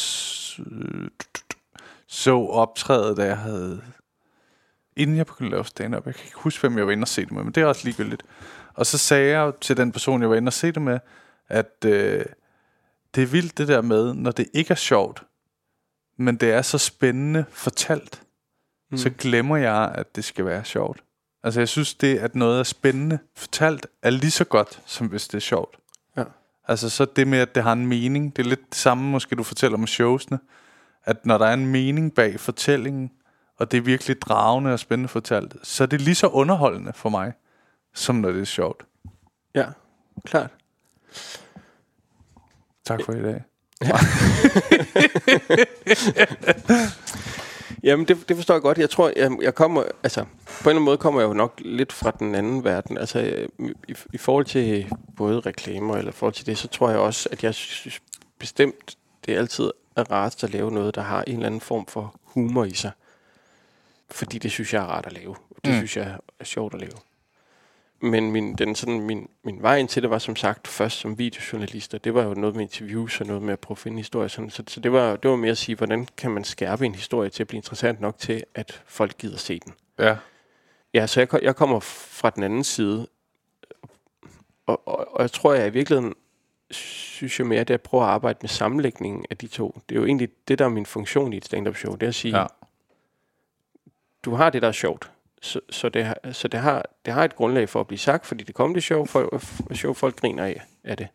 så 2.08 2.36
optrædet, 2.50 3.18
da 3.18 3.26
jeg 3.26 3.38
havde... 3.38 3.82
Inden 4.98 5.18
jeg 5.18 5.26
begyndte 5.26 5.48
at 5.48 5.52
lave 5.52 5.66
stand-up. 5.66 6.06
Jeg 6.06 6.16
kan 6.16 6.24
ikke 6.26 6.38
huske, 6.38 6.62
hvem 6.62 6.78
jeg 6.78 6.86
var 6.86 6.92
inde 6.92 7.04
og 7.04 7.08
se 7.08 7.22
det 7.22 7.32
med, 7.32 7.44
men 7.44 7.52
det 7.54 7.62
er 7.62 7.66
også 7.66 7.82
ligegyldigt. 7.84 8.24
Og 8.74 8.86
så 8.86 8.98
sagde 8.98 9.40
jeg 9.40 9.52
til 9.62 9.78
den 9.78 9.92
person, 9.92 10.22
jeg 10.22 10.30
var 10.30 10.36
inde 10.36 10.50
og 10.50 10.54
se 10.54 10.72
det 10.72 10.82
med, 10.82 11.00
at 11.48 11.86
øh, 11.86 12.26
det 13.16 13.24
er 13.24 13.28
vildt 13.28 13.58
det 13.58 13.68
der 13.68 13.82
med, 13.82 14.14
når 14.14 14.32
det 14.32 14.48
ikke 14.54 14.72
er 14.72 14.76
sjovt, 14.76 15.24
men 16.18 16.36
det 16.36 16.52
er 16.52 16.62
så 16.62 16.78
spændende 16.78 17.46
fortalt, 17.50 18.22
mm. 18.92 18.98
så 18.98 19.10
glemmer 19.10 19.58
jeg, 19.58 19.92
at 19.96 20.16
det 20.16 20.24
skal 20.24 20.46
være 20.46 20.66
sjovt. 20.66 21.04
Altså 21.44 21.60
jeg 21.60 21.70
synes 21.70 21.94
det, 21.94 22.18
at 22.18 22.36
noget 22.36 22.60
er 22.60 22.64
spændende 22.64 23.20
fortalt, 23.36 23.88
er 24.02 24.10
lige 24.10 24.32
så 24.32 24.44
godt, 24.44 24.82
som 24.86 25.08
hvis 25.08 25.28
det 25.28 25.38
er 25.38 25.42
sjovt. 25.42 25.78
Ja. 26.18 26.24
Altså 26.68 26.90
så 26.90 27.06
det 27.06 27.28
med, 27.28 27.40
at 27.40 27.56
det 27.56 27.64
har 27.64 27.74
en 27.74 27.88
mening, 27.88 28.36
det 28.36 28.46
er 28.46 28.50
lidt 28.50 28.70
det 28.70 28.76
samme, 28.78 29.12
måske 29.12 29.36
du 29.36 29.44
fortæller 29.44 29.78
om 29.78 29.88
showsene, 29.88 30.40
at 31.06 31.26
når 31.26 31.38
der 31.38 31.46
er 31.46 31.54
en 31.54 31.66
mening 31.66 32.16
bag 32.16 32.40
fortællingen, 32.40 33.12
og 33.58 33.72
det 33.72 33.78
er 33.78 33.82
virkelig 33.82 34.22
dragende 34.22 34.74
og 34.74 34.80
spændende 34.80 35.10
fortalt, 35.10 35.56
så 35.64 35.84
er 35.84 35.88
det 35.88 36.02
lige 36.02 36.16
så 36.16 36.28
underholdende 36.28 36.94
for 36.94 37.10
mig, 37.10 37.34
som 37.94 38.16
når 38.16 38.32
det 38.32 38.42
er 38.42 38.46
sjovt. 38.46 38.86
Ja, 39.56 39.68
klart. 40.26 40.52
Tak 42.90 43.06
for 43.06 43.14
i 43.14 43.22
dag. 43.22 43.42
Jamen, 47.84 48.08
det, 48.08 48.30
det 48.30 48.36
forstår 48.36 48.54
jeg 48.54 48.62
godt. 48.62 48.78
Jeg 48.78 48.90
tror, 48.90 49.12
jeg, 49.16 49.32
jeg 49.42 49.56
kommer, 49.56 49.84
altså, 50.04 50.24
på 50.24 50.28
en 50.50 50.60
eller 50.60 50.70
anden 50.70 50.86
måde 50.86 50.98
kommer 50.98 51.22
jeg 51.22 51.28
jo 51.28 51.34
nok 51.34 51.62
lidt 51.66 51.94
fra 51.94 52.12
den 52.12 52.36
anden 52.36 52.64
verden. 52.64 52.98
Altså, 52.98 53.48
i, 53.88 53.96
i 54.14 54.18
forhold 54.18 54.46
til 54.46 54.94
både 55.18 55.40
reklamer 55.40 55.98
eller 55.98 56.12
forhold 56.12 56.34
til 56.34 56.46
det, 56.46 56.58
så 56.58 56.68
tror 56.68 56.90
jeg 56.90 57.00
også, 57.00 57.30
at 57.32 57.44
jeg 57.44 57.54
synes 57.54 58.02
bestemt, 58.40 58.98
det 59.26 59.34
er 59.34 59.40
altid 59.40 59.72
er 59.96 60.12
rart 60.12 60.44
at 60.44 60.50
lave 60.50 60.72
noget, 60.72 60.96
der 60.96 61.02
har 61.02 61.24
en 61.28 61.34
eller 61.34 61.46
anden 61.46 61.62
form 61.62 61.86
for 61.86 62.16
humor 62.24 62.66
i 62.66 62.74
sig. 62.74 62.92
Fordi 64.12 64.38
det 64.38 64.52
synes 64.52 64.74
jeg 64.74 64.82
er 64.84 64.88
rart 64.88 65.06
at 65.06 65.14
lave. 65.14 65.36
Det 65.66 65.74
mm. 65.74 65.78
synes 65.78 65.98
jeg 65.98 66.18
er 66.40 66.44
sjovt 66.44 66.74
at 66.74 66.80
lave. 66.80 66.94
Men 68.02 68.32
min, 68.32 68.56
den, 68.56 68.76
sådan, 68.76 69.00
min, 69.00 69.30
min 69.44 69.62
vej 69.62 69.78
ind 69.78 69.88
til 69.88 70.02
det 70.02 70.10
var 70.10 70.18
som 70.18 70.36
sagt 70.36 70.68
først 70.68 70.98
som 70.98 71.18
videojournalist, 71.18 71.94
og 71.94 72.04
det 72.04 72.14
var 72.14 72.24
jo 72.24 72.34
noget 72.34 72.56
med 72.56 72.62
interviews 72.62 73.22
og 73.22 73.28
noget 73.28 73.42
med 73.42 73.54
at 73.54 73.60
prøve 73.60 73.76
at 73.76 73.78
finde 73.78 73.98
historier. 73.98 74.28
Sådan. 74.28 74.50
Så, 74.50 74.64
så 74.68 74.80
det, 74.80 74.92
var, 74.92 75.16
det 75.16 75.32
var 75.32 75.38
mere 75.38 75.52
at 75.52 75.58
sige, 75.58 75.76
hvordan 75.76 76.08
kan 76.18 76.32
man 76.32 76.44
skærpe 76.44 76.86
en 76.86 76.96
historie 76.96 77.30
til 77.30 77.44
at 77.44 77.48
blive 77.48 77.58
interessant 77.58 78.02
nok 78.02 78.18
til, 78.18 78.44
at 78.56 78.84
folk 78.86 79.18
gider 79.18 79.38
se 79.38 79.60
den. 79.60 79.74
Ja. 80.00 80.16
Ja, 80.94 81.08
så 81.08 81.20
jeg, 81.20 81.44
jeg 81.44 81.56
kommer 81.56 81.80
fra 81.80 82.30
den 82.30 82.44
anden 82.44 82.64
side, 82.64 83.08
og, 84.66 84.88
og, 84.88 85.14
og 85.14 85.22
jeg 85.22 85.32
tror, 85.32 85.54
jeg 85.54 85.68
i 85.68 85.70
virkeligheden 85.70 86.14
synes 86.72 87.40
jeg 87.40 87.48
mere, 87.48 87.60
det 87.60 87.70
er 87.70 87.74
at 87.74 87.82
prøve 87.82 88.04
at 88.04 88.10
arbejde 88.10 88.40
med 88.42 88.50
sammenlægningen 88.50 89.26
af 89.30 89.38
de 89.38 89.48
to. 89.48 89.80
Det 89.90 89.96
er 89.96 90.00
jo 90.00 90.06
egentlig 90.06 90.30
det, 90.48 90.60
der 90.60 90.66
er 90.66 90.70
min 90.70 90.86
funktion 90.86 91.34
i 91.34 91.38
et 91.38 91.46
stand-up 91.46 91.76
show. 91.76 91.94
Det 91.94 92.04
er 92.04 92.08
at 92.08 92.16
sige, 92.16 92.40
ja. 92.40 92.46
du 94.26 94.36
har 94.36 94.50
det, 94.50 94.62
der 94.62 94.68
er 94.68 94.72
sjovt. 94.72 95.12
Så, 95.42 95.60
så, 95.70 95.90
det, 95.90 96.06
har, 96.06 96.18
så 96.32 96.48
det, 96.48 96.60
har, 96.60 96.86
det 97.06 97.14
har 97.14 97.24
et 97.24 97.36
grundlag 97.36 97.70
for 97.70 97.80
at 97.80 97.88
blive 97.88 98.00
sagt, 98.00 98.26
fordi 98.26 98.44
det 98.44 98.56
kommer 98.56 98.74
det 98.74 98.84
show, 98.84 99.06
for, 99.06 99.42
show 99.74 99.94
folk 99.94 100.16
griner 100.16 100.44
af, 100.46 100.62
af 100.84 100.98
det. 100.98 101.08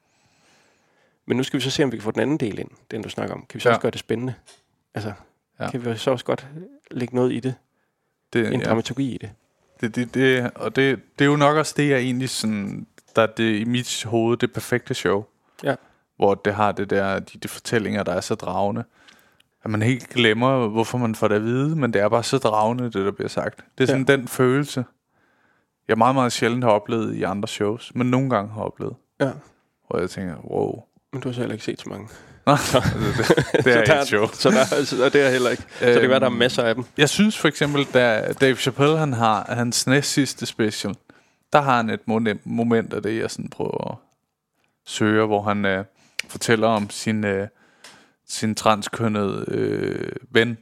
Men 1.27 1.37
nu 1.37 1.43
skal 1.43 1.59
vi 1.59 1.65
så 1.65 1.71
se, 1.71 1.85
om 1.85 1.93
vi 1.93 1.97
kan 1.97 2.03
få 2.03 2.11
den 2.11 2.21
anden 2.21 2.37
del 2.37 2.59
ind, 2.59 2.71
den 2.91 3.03
du 3.03 3.09
snakker 3.09 3.35
om. 3.35 3.47
Kan 3.49 3.55
vi 3.59 3.61
så 3.61 3.69
Ja. 3.69 3.73
også 3.75 3.81
gøre 3.83 3.91
det 3.91 4.01
spændende? 4.01 4.35
Altså, 4.95 5.13
ja. 5.61 5.71
kan 5.71 5.85
vi 5.85 5.97
så 5.97 6.11
også 6.11 6.25
godt 6.25 6.47
lægge 6.91 7.15
noget 7.15 7.33
i 7.33 7.41
det? 7.41 7.55
Det, 8.33 8.53
En 8.53 8.61
ja. 8.61 8.67
dramaturgi 8.67 9.15
i 9.15 9.19
det? 9.19 9.31
Det, 9.81 9.95
det, 9.97 10.15
det, 10.15 10.51
og 10.55 10.77
det, 10.77 11.01
det 11.19 11.25
er 11.25 11.29
jo 11.29 11.37
nok 11.37 11.57
også 11.57 11.75
det, 11.77 11.89
jeg 11.91 11.99
egentlig 11.99 12.31
sådan, 12.31 12.87
der 13.17 13.23
er 13.23 13.27
det 13.27 13.59
i 13.61 13.65
mit 13.65 14.05
hoved, 14.05 14.37
det 14.37 14.53
perfekte 14.53 14.95
show. 14.95 15.25
Ja. 15.63 15.75
Hvor 16.17 16.35
det 16.35 16.55
har 16.55 16.73
det 16.73 16.91
der, 16.91 17.19
de, 17.19 17.39
de 17.39 17.49
fortællinger, 17.49 18.03
der 18.03 18.13
er 18.13 18.21
så 18.21 18.35
dragende. 18.35 18.85
At 19.65 19.71
man 19.71 19.83
helt 19.83 20.09
glemmer, 20.09 20.69
hvorfor 20.69 20.99
man 20.99 21.15
får 21.15 21.29
det 21.29 21.35
at 21.35 21.43
vide, 21.45 21.77
men 21.77 21.93
det 21.93 22.03
er 22.03 22.09
bare 22.09 22.23
så 22.23 22.39
dragende, 22.39 22.85
det 22.85 22.95
der 22.95 23.11
bliver 23.11 23.29
sagt. 23.29 23.65
Det 23.79 23.85
er 23.85 23.89
sådan 23.89 24.07
ja. 24.09 24.17
den 24.17 24.29
følelse, 24.29 24.85
jeg 25.89 25.99
meget, 25.99 26.15
meget 26.15 26.33
sjældent 26.33 26.65
har 26.65 26.71
oplevet 26.71 27.15
i 27.15 27.23
andre 27.23 27.49
shows, 27.49 27.93
men 27.95 28.11
nogle 28.11 28.31
gange 28.31 28.53
har 28.53 28.61
oplevet. 28.63 28.95
Ja. 29.21 29.31
Hvor 29.91 29.99
jeg 29.99 30.11
tænker, 30.11 30.35
wow. 30.51 30.83
Men 31.13 31.23
du 31.23 31.29
har 31.29 31.35
så 31.35 31.41
heller 31.41 31.53
ikke 31.53 31.65
set 31.65 31.81
så 31.81 31.89
mange. 31.89 32.09
Nå, 32.47 32.53
altså, 32.53 32.83
det, 33.53 33.65
det 33.65 33.77
er 33.77 33.85
der, 33.95 34.01
et 34.01 34.07
show. 34.07 34.27
Så, 34.33 34.51
der, 34.51 34.85
så 34.85 34.97
der, 34.97 35.09
det 35.09 35.27
er 35.27 35.31
heller 35.31 35.51
ikke. 35.51 35.63
så 35.79 35.87
det 35.87 36.01
kan 36.01 36.11
være, 36.11 36.21
der 36.21 36.27
er 36.27 36.31
masser 36.31 36.63
af 36.63 36.75
dem. 36.75 36.85
Jeg 36.99 37.09
synes 37.09 37.39
for 37.39 37.49
eksempel, 37.49 37.85
da 37.85 38.33
Dave 38.41 38.57
Chappelle 38.57 38.99
han 38.99 39.13
har 39.13 39.45
hans 39.55 39.87
næst 39.87 40.13
sidste 40.13 40.47
special, 40.47 40.95
der 41.53 41.61
har 41.61 41.77
han 41.77 41.91
et 41.91 42.01
mo- 42.11 42.39
moment 42.45 42.93
af 42.95 43.03
det, 43.03 43.21
jeg 43.21 43.31
sådan 43.31 43.49
prøver 43.49 43.91
at 43.91 43.97
søge, 44.87 45.27
hvor 45.27 45.43
han 45.43 45.65
øh, 45.65 45.85
fortæller 46.29 46.69
om 46.69 46.91
sin, 46.91 47.25
øh, 47.25 47.49
sin 48.27 48.55
transkønnede 48.55 49.45
øh, 49.49 50.13
ven, 50.31 50.59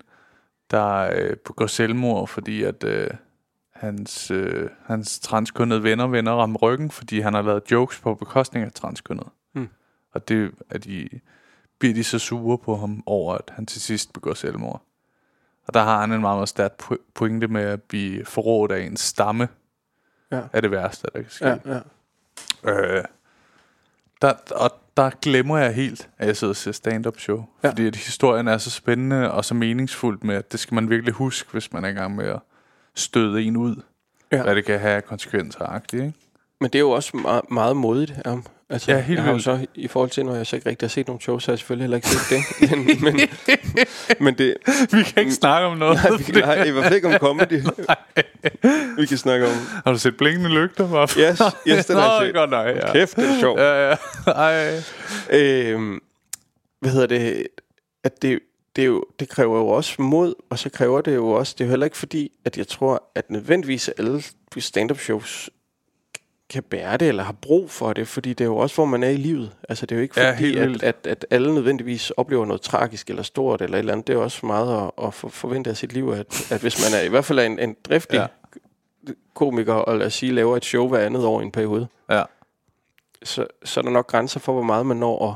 der 0.71 1.11
øh, 1.15 1.37
begår 1.37 1.67
selvmord, 1.67 2.29
fordi 2.29 2.63
at 2.63 2.85
øh, 2.85 3.11
hans, 3.75 4.31
øh, 4.31 4.71
hans 4.87 5.21
transkønnede 5.21 5.83
venner 5.83 6.07
vender 6.07 6.41
ham 6.41 6.57
ryggen, 6.57 6.91
fordi 6.91 7.21
han 7.21 7.35
har 7.35 7.43
lavet 7.43 7.71
jokes 7.71 8.01
på 8.01 8.15
bekostning 8.15 8.65
af 8.65 8.73
transkønnede. 8.73 9.31
Hmm. 9.53 9.69
Og 10.13 10.29
det 10.29 10.53
er 10.71 10.79
de, 10.79 11.09
bliver 11.79 11.95
de 11.95 12.05
så 12.05 12.19
sure 12.19 12.59
på 12.59 12.77
ham 12.77 13.03
over, 13.07 13.35
at 13.35 13.53
han 13.55 13.67
til 13.67 13.81
sidst 13.81 14.13
begår 14.13 14.35
selvmord. 14.35 14.83
Og 15.67 15.75
der 15.75 15.83
har 15.83 16.01
han 16.01 16.13
en 16.13 16.21
meget, 16.21 16.37
meget 16.37 16.49
stærk 16.49 16.73
po- 16.83 17.13
pointe 17.15 17.49
med 17.49 17.63
at 17.63 17.83
blive 17.83 18.25
forrådt 18.25 18.73
af 18.73 18.81
en 18.81 18.97
stamme. 18.97 19.49
Ja. 20.31 20.43
Er 20.53 20.61
det 20.61 20.71
værste, 20.71 21.09
der 21.15 21.21
kan 21.21 21.31
ske. 21.31 21.47
Ja, 21.47 21.59
ja. 21.67 21.81
Øh, 22.65 23.05
der, 24.23 24.33
og 24.51 24.71
der 24.97 25.11
glemmer 25.23 25.59
jeg 25.59 25.75
helt, 25.75 26.09
at 26.19 26.27
jeg 26.27 26.37
sidder 26.37 26.53
og 26.53 26.57
ser 26.57 26.73
stand-up 26.73 27.19
show. 27.21 27.45
Ja. 27.63 27.69
Fordi 27.69 27.87
at 27.87 27.97
historien 27.97 28.49
er 28.49 28.59
så 28.59 28.71
spændende 28.71 29.33
og 29.33 29.45
så 29.45 29.55
meningsfuld 29.55 30.19
med, 30.23 30.35
at 30.35 30.53
det 30.53 30.61
skal 30.61 30.75
man 30.75 30.91
virkelig 30.91 31.15
huske, 31.15 31.53
hvis 31.53 31.73
man 31.73 31.85
er 31.85 31.89
i 31.89 31.93
gang 31.93 32.17
med 32.17 32.27
at 32.27 32.41
støde 32.95 33.43
en 33.43 33.57
ud. 33.57 33.77
Ja. 34.33 34.43
Hvad 34.43 34.55
det 34.55 34.65
kan 34.65 34.81
have 34.81 35.03
konsekvenser 35.03 35.67
agtigt, 35.67 36.03
ikke? 36.03 36.19
Men 36.61 36.71
det 36.71 36.75
er 36.75 36.81
jo 36.81 36.91
også 36.91 37.17
meget, 37.17 37.43
meget 37.51 37.77
modigt 37.77 38.13
af 38.25 38.31
ham. 38.31 38.45
Altså, 38.73 38.93
Ja, 38.93 39.01
helt 39.01 39.17
jeg 39.17 39.25
har 39.25 39.33
jo 39.33 39.39
så, 39.39 39.67
i 39.75 39.89
forhold 39.89 40.11
til, 40.11 40.25
når 40.25 40.35
jeg 40.35 40.47
så 40.47 40.57
ikke 40.57 40.69
rigtig 40.69 40.87
har 40.87 40.91
set 40.91 41.07
nogle 41.07 41.21
shows, 41.21 41.43
så 41.43 41.51
har 41.51 41.53
jeg 41.53 41.59
selvfølgelig 41.59 41.85
heller 41.85 41.97
ikke 41.97 42.09
set 42.09 42.31
det. 42.31 42.71
men, 42.71 42.99
men, 43.03 43.29
men 44.21 44.39
det... 44.39 44.57
Vi 44.97 45.03
kan 45.03 45.21
ikke 45.21 45.33
snakke 45.33 45.67
om 45.67 45.79
noget. 45.79 46.01
Nej, 46.05 46.17
vi 46.17 46.23
kan, 46.23 46.35
nej, 46.35 46.65
i 46.65 46.71
hvert 46.71 46.85
fald 46.85 46.95
ikke 46.95 47.09
om 47.09 47.15
comedy. 47.15 47.63
vi 49.01 49.07
kan 49.07 49.19
snakke 49.19 49.47
om... 49.47 49.53
Har 49.85 49.93
du 49.93 49.99
set 49.99 50.17
blinkende 50.17 50.51
lygter? 50.51 50.85
Hvorfor? 50.85 51.21
Yes, 51.21 51.43
yes, 51.69 51.87
den 51.87 51.97
har 51.97 52.21
jeg 52.21 52.27
set. 52.27 52.35
godt 52.35 52.51
nok, 52.51 52.67
ja. 52.67 52.93
Kæft, 52.93 53.17
det 53.17 53.25
er 53.25 53.41
sjovt. 53.41 53.61
Ja, 53.61 53.89
ja. 53.91 53.97
Ej. 54.27 54.83
Øhm, 55.31 56.01
hvad 56.81 56.91
hedder 56.91 57.07
det? 57.07 57.47
At 58.05 58.23
det, 58.23 58.39
det, 58.77 58.83
er 58.83 58.87
jo, 58.87 59.05
det 59.21 59.29
kræver 59.29 59.59
jo 59.59 59.69
også 59.69 60.03
mod, 60.03 60.35
og 60.51 60.59
så 60.59 60.71
kræver 60.71 61.01
det 61.01 61.15
jo 61.15 61.29
også, 61.31 61.55
det 61.59 61.65
er 61.65 61.67
jo 61.67 61.71
heller 61.71 61.87
ikke 61.87 61.97
fordi, 61.97 62.33
at 62.45 62.59
jeg 62.59 62.69
tror, 62.69 63.03
at 63.15 63.31
nødvendigvis 63.31 63.89
alle 63.89 64.23
stand-up 64.59 64.99
shows 64.99 65.51
kan 66.53 66.63
bære 66.63 66.97
det, 66.97 67.09
eller 67.09 67.23
har 67.23 67.33
brug 67.33 67.71
for 67.71 67.93
det, 67.93 68.09
fordi 68.09 68.29
det 68.33 68.41
er 68.41 68.49
jo 68.49 68.57
også, 68.57 68.75
hvor 68.75 68.85
man 68.85 69.03
er 69.03 69.09
i 69.09 69.17
livet. 69.17 69.53
Altså, 69.69 69.87
det 69.87 69.95
er 69.95 69.97
jo 69.99 70.03
ikke 70.03 70.21
Ja, 70.21 70.33
fordi, 70.35 70.57
at, 70.57 70.83
at, 70.83 71.07
at 71.07 71.27
alle 71.31 71.55
nødvendigvis 71.55 72.11
oplever 72.11 72.47
noget 72.47 72.63
tragisk 72.63 73.11
eller 73.11 73.23
stort, 73.23 73.63
eller 73.63 73.77
et 73.77 73.79
eller 73.79 73.93
andet. 73.93 74.07
Det 74.07 74.13
er 74.13 74.17
jo 74.17 74.23
også 74.25 74.47
meget 74.47 74.83
at, 74.99 75.07
at 75.07 75.15
for- 75.15 75.29
forvente 75.29 75.71
af 75.71 75.77
sit 75.77 75.93
liv, 75.93 76.09
at, 76.09 76.53
at 76.53 76.61
hvis 76.61 76.91
man 76.91 77.01
er 77.01 77.05
i 77.05 77.09
hvert 77.09 77.25
fald 77.25 77.39
er 77.39 77.43
en, 77.43 77.59
en 77.59 77.77
driftig. 77.85 78.17
Ja. 78.17 78.27
komiker, 79.35 79.75
og 79.75 79.99
lad 79.99 80.07
os 80.07 80.15
sige, 80.15 80.33
laver 80.33 80.57
et 80.57 80.65
show 80.65 80.89
hver 80.89 80.99
andet 81.07 81.25
år 81.25 81.41
i 81.41 81.45
en 81.45 81.53
periode, 81.53 81.89
Ja. 82.11 82.23
så, 83.23 83.47
så 83.65 83.81
er 83.81 83.83
der 83.85 83.91
nok 83.91 84.07
grænser 84.07 84.41
for, 84.41 84.53
hvor 84.53 84.63
meget 84.63 84.87
man 84.87 84.97
når 84.97 85.31
at 85.31 85.35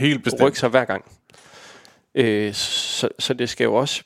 Helt 0.00 0.24
bestemt. 0.24 0.42
rykke 0.42 0.58
sig 0.58 0.68
hver 0.68 0.84
gang. 0.84 1.04
Øh, 2.14 2.54
så, 2.54 3.08
så 3.18 3.34
det 3.34 3.48
skal 3.48 3.64
jo 3.64 3.74
også 3.74 4.02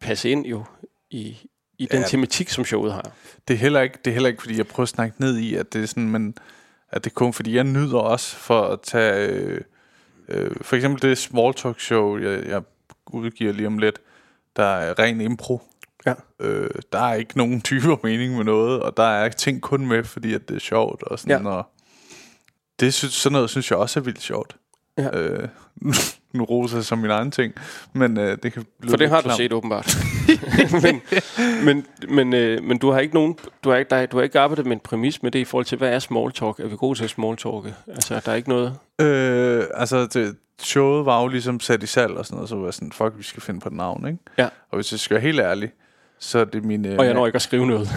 passe 0.00 0.30
ind 0.30 0.46
jo 0.46 0.64
i, 1.10 1.36
i 1.78 1.86
den 1.86 2.00
Ja. 2.00 2.06
tematik, 2.06 2.48
som 2.50 2.64
showet 2.64 2.92
har. 2.92 3.10
Det 3.48 3.54
er, 3.54 3.58
heller 3.58 3.80
ikke, 3.80 3.98
det 4.04 4.10
er 4.10 4.12
heller 4.14 4.28
ikke, 4.28 4.42
fordi 4.42 4.56
jeg 4.56 4.66
prøver 4.66 4.82
at 4.84 4.88
snakke 4.88 5.20
ned 5.20 5.36
i, 5.38 5.54
at 5.54 5.72
det 5.72 5.82
er 5.82 5.86
sådan, 5.86 6.08
men 6.10 6.34
at 6.90 7.04
det 7.04 7.10
er 7.10 7.14
kun 7.14 7.32
fordi, 7.32 7.54
jeg 7.56 7.64
nyder 7.64 7.98
også 7.98 8.36
for 8.36 8.62
at 8.62 8.80
tage, 8.82 9.28
øh, 9.28 9.60
øh, 10.28 10.50
for 10.60 10.76
eksempel 10.76 11.02
det 11.02 11.18
small 11.18 11.54
talk 11.54 11.80
show, 11.80 12.18
jeg, 12.18 12.46
jeg 12.46 12.62
udgiver 13.06 13.52
lige 13.52 13.66
om 13.66 13.78
lidt, 13.78 13.98
der 14.56 14.64
er 14.64 14.98
ren 14.98 15.20
impro. 15.20 15.62
Ja. 16.06 16.14
Øh, 16.40 16.70
der 16.92 16.98
er 16.98 17.14
ikke 17.14 17.36
nogen 17.38 17.60
typer 17.70 17.96
mening 18.02 18.36
med 18.36 18.44
noget, 18.44 18.80
og 18.82 18.96
der 18.96 19.02
er 19.02 19.28
ting 19.28 19.62
kun 19.62 19.86
med, 19.86 20.04
fordi 20.04 20.34
at 20.34 20.48
det 20.48 20.54
er 20.54 20.60
sjovt. 20.60 21.02
Og 21.02 21.18
sådan, 21.18 21.42
Ja. 21.42 21.50
og 21.50 21.66
det 22.80 22.94
synes, 22.94 23.14
sådan 23.14 23.32
noget 23.32 23.50
synes 23.50 23.70
jeg 23.70 23.78
også 23.78 24.00
er 24.00 24.04
vildt 24.04 24.22
sjovt. 24.22 24.56
Ja. 24.98 25.18
Øh, 25.18 25.48
nu 26.32 26.44
roser 26.44 26.80
som 26.80 26.98
min 26.98 27.10
egen 27.10 27.30
ting, 27.30 27.54
men 27.92 28.18
øh, 28.18 28.38
det 28.42 28.52
kan 28.52 28.64
lyde 28.82 28.90
For 28.90 28.96
det 28.96 29.08
har 29.08 29.16
du 29.16 29.22
klamt. 29.22 29.36
set 29.36 29.52
åbenbart. 29.52 29.96
men 30.82 31.02
men, 31.64 31.86
men, 32.08 32.34
øh, 32.34 32.64
men 32.64 32.78
du 32.78 32.90
har 32.90 33.00
ikke 33.00 33.14
nogen, 33.14 33.36
du 33.64 33.70
har 33.70 33.76
ikke, 33.76 33.88
der, 33.90 33.96
er- 33.96 34.06
du 34.06 34.16
har 34.16 34.24
ikke 34.24 34.40
arbejdet 34.40 34.66
med 34.66 34.72
en 34.72 34.80
præmis 34.80 35.22
med 35.22 35.30
det 35.30 35.38
i 35.38 35.44
forhold 35.44 35.64
til, 35.64 35.78
hvad 35.78 35.88
er 35.92 35.98
small 35.98 36.32
talk? 36.32 36.60
Er 36.60 36.66
vi 36.68 36.76
gode 36.76 36.98
til 36.98 37.08
small 37.08 37.36
talke? 37.36 37.74
Altså, 37.88 38.20
der 38.24 38.32
er 38.32 38.36
ikke 38.36 38.48
noget... 38.48 38.74
Øh, 39.00 39.64
altså, 39.74 40.06
det, 40.06 40.36
showet 40.60 41.06
var 41.06 41.22
jo 41.22 41.28
ligesom 41.28 41.60
sat 41.60 41.82
i 41.82 41.86
salg 41.86 42.12
og 42.12 42.26
sådan 42.26 42.34
noget, 42.36 42.48
så 42.48 42.56
var 42.56 42.64
jeg 42.64 42.74
sådan, 42.74 42.92
fuck, 42.92 43.12
vi 43.18 43.22
skal 43.22 43.42
finde 43.42 43.60
på 43.60 43.68
et 43.68 43.74
navn, 43.74 44.06
ikke? 44.06 44.18
Ja. 44.38 44.44
Og 44.44 44.74
hvis 44.76 44.92
jeg 44.92 45.00
skal 45.00 45.14
være 45.14 45.22
helt 45.22 45.40
ærlig, 45.40 45.70
så 46.18 46.38
er 46.38 46.44
det 46.44 46.64
min... 46.64 46.86
Øh, 46.86 46.98
Og 46.98 47.04
jeg 47.06 47.14
når 47.14 47.26
ikke 47.26 47.36
at 47.36 47.42
skrive 47.42 47.66
noget. 47.72 47.88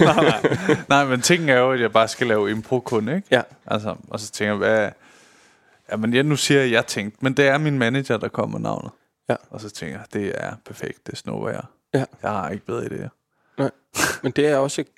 nej, 0.00 0.24
nej. 0.24 0.76
nej, 0.88 1.04
men 1.04 1.20
tingen 1.20 1.48
er 1.48 1.58
jo, 1.58 1.72
at 1.72 1.80
jeg 1.80 1.92
bare 1.92 2.08
skal 2.08 2.26
lave 2.26 2.50
impro 2.50 2.80
kun, 2.80 3.08
ikke? 3.08 3.22
Ja. 3.30 3.40
Altså, 3.66 3.94
og 4.10 4.20
så 4.20 4.30
tænker 4.30 4.52
jeg, 4.52 4.58
hvad... 4.58 4.88
Jamen, 5.92 6.14
jeg, 6.14 6.22
nu 6.22 6.36
siger 6.36 6.60
jeg, 6.60 6.66
at 6.66 6.72
jeg 6.72 6.86
tænkte, 6.86 7.18
men 7.20 7.32
det 7.32 7.46
er 7.46 7.58
min 7.58 7.78
manager, 7.78 8.16
der 8.16 8.28
kommer 8.28 8.58
med 8.58 8.62
navnet. 8.62 8.90
Ja. 9.28 9.36
Og 9.50 9.60
så 9.60 9.70
tænker 9.70 9.96
jeg, 9.96 10.06
det 10.12 10.32
er 10.34 10.54
perfekt, 10.66 11.06
det 11.06 11.18
snor 11.18 11.48
jeg. 11.48 11.62
Ja. 11.94 12.04
Jeg 12.22 12.30
har 12.30 12.48
ikke 12.48 12.66
bedre 12.66 12.84
idéer. 12.84 13.08
Nej. 13.58 13.70
Men 14.22 14.32
det 14.32 14.46
er 14.46 14.56
også 14.56 14.80
et, 14.80 14.88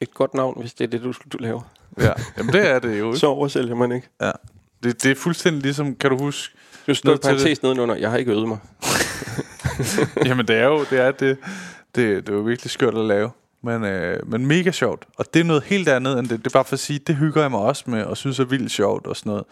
et 0.00 0.14
godt 0.14 0.34
navn, 0.34 0.60
hvis 0.60 0.74
det 0.74 0.84
er 0.84 0.88
det, 0.88 1.02
du, 1.02 1.12
du 1.32 1.38
laver. 1.38 1.62
Ja, 1.98 2.12
jamen 2.38 2.52
det 2.52 2.70
er 2.70 2.78
det 2.78 2.98
jo, 2.98 3.06
ikke? 3.06 3.18
Så 3.18 3.26
oversælger 3.26 3.74
man 3.74 3.92
ikke. 3.92 4.08
Ja. 4.20 4.32
Det, 4.82 5.02
det 5.02 5.10
er 5.10 5.14
fuldstændig 5.14 5.62
ligesom, 5.62 5.94
kan 5.94 6.10
du 6.10 6.18
huske... 6.18 6.54
Du 6.86 6.94
til 6.94 7.18
parentes 7.22 7.62
nedenunder, 7.62 7.94
jeg 7.94 8.10
har 8.10 8.16
ikke 8.16 8.32
øvet 8.32 8.48
mig. 8.48 8.58
Jamen 10.26 10.48
det 10.48 10.56
er 10.56 10.64
jo 10.64 10.84
det 10.90 11.00
er 11.00 11.10
det. 11.10 11.38
Det, 11.94 12.26
det 12.26 12.28
er 12.28 12.36
jo 12.36 12.40
virkelig 12.40 12.70
skørt 12.70 12.94
at 12.94 13.04
lave. 13.04 13.30
Men, 13.62 13.84
øh, 13.84 14.30
men 14.30 14.46
mega 14.46 14.70
sjovt. 14.70 15.04
Og 15.16 15.34
det 15.34 15.40
er 15.40 15.44
noget 15.44 15.62
helt 15.62 15.88
andet 15.88 16.18
end 16.18 16.28
det. 16.28 16.38
Det 16.38 16.46
er 16.46 16.50
bare 16.50 16.64
for 16.64 16.72
at 16.72 16.80
sige, 16.80 16.98
det 16.98 17.16
hygger 17.16 17.40
jeg 17.40 17.50
mig 17.50 17.60
også 17.60 17.84
med, 17.86 18.04
og 18.04 18.16
synes 18.16 18.38
er 18.38 18.44
vildt 18.44 18.70
sjovt 18.70 19.06
og 19.06 19.16
sådan 19.16 19.30
noget. 19.30 19.44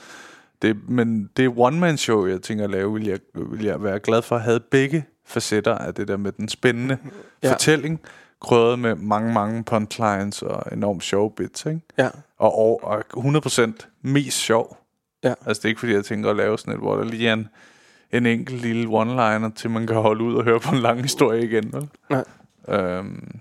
Det, 0.62 0.88
men 0.88 1.30
det 1.36 1.52
one-man-show, 1.56 2.26
jeg 2.26 2.42
tænker 2.42 2.64
at 2.64 2.70
lave, 2.70 2.92
vil 2.92 3.06
jeg, 3.06 3.18
vil 3.34 3.64
jeg 3.64 3.82
være 3.82 3.98
glad 3.98 4.22
for 4.22 4.36
at 4.36 4.42
have 4.42 4.60
begge 4.60 5.04
facetter 5.24 5.78
af 5.78 5.94
det 5.94 6.08
der 6.08 6.16
med 6.16 6.32
den 6.32 6.48
spændende 6.48 6.98
Ja. 7.42 7.48
ja. 7.48 7.52
fortælling, 7.52 8.00
krydret 8.40 8.78
med 8.78 8.94
mange, 8.94 9.32
mange 9.32 9.64
punchlines 9.64 10.42
og 10.42 10.62
enormt 10.72 11.04
sjove 11.04 11.30
bits, 11.30 11.66
ikke? 11.66 11.80
Ja. 11.98 12.08
Og, 12.38 12.58
og, 12.58 12.84
og 12.84 13.04
100% 13.16 13.72
mest 14.02 14.38
sjov. 14.38 14.78
Ja. 15.24 15.34
Altså 15.46 15.60
det 15.60 15.64
er 15.64 15.68
ikke 15.68 15.80
fordi, 15.80 15.92
jeg 15.92 16.04
tænker 16.04 16.30
at 16.30 16.36
lave 16.36 16.58
sådan 16.58 16.74
et, 16.74 16.80
hvor 16.80 16.96
der 16.96 17.04
lige 17.04 17.28
er 17.28 17.32
en, 17.32 17.48
en 18.12 18.26
enkelt 18.26 18.62
lille 18.62 18.88
one-liner, 18.88 19.54
til 19.54 19.70
man 19.70 19.86
kan 19.86 19.96
holde 19.96 20.24
ud 20.24 20.34
og 20.34 20.44
høre 20.44 20.60
på 20.60 20.74
en 20.74 20.80
lang 20.82 21.02
historie 21.02 21.44
igen, 21.44 21.72
vel? 21.72 21.88
Nej. 22.10 22.24
Øhm, 22.68 23.40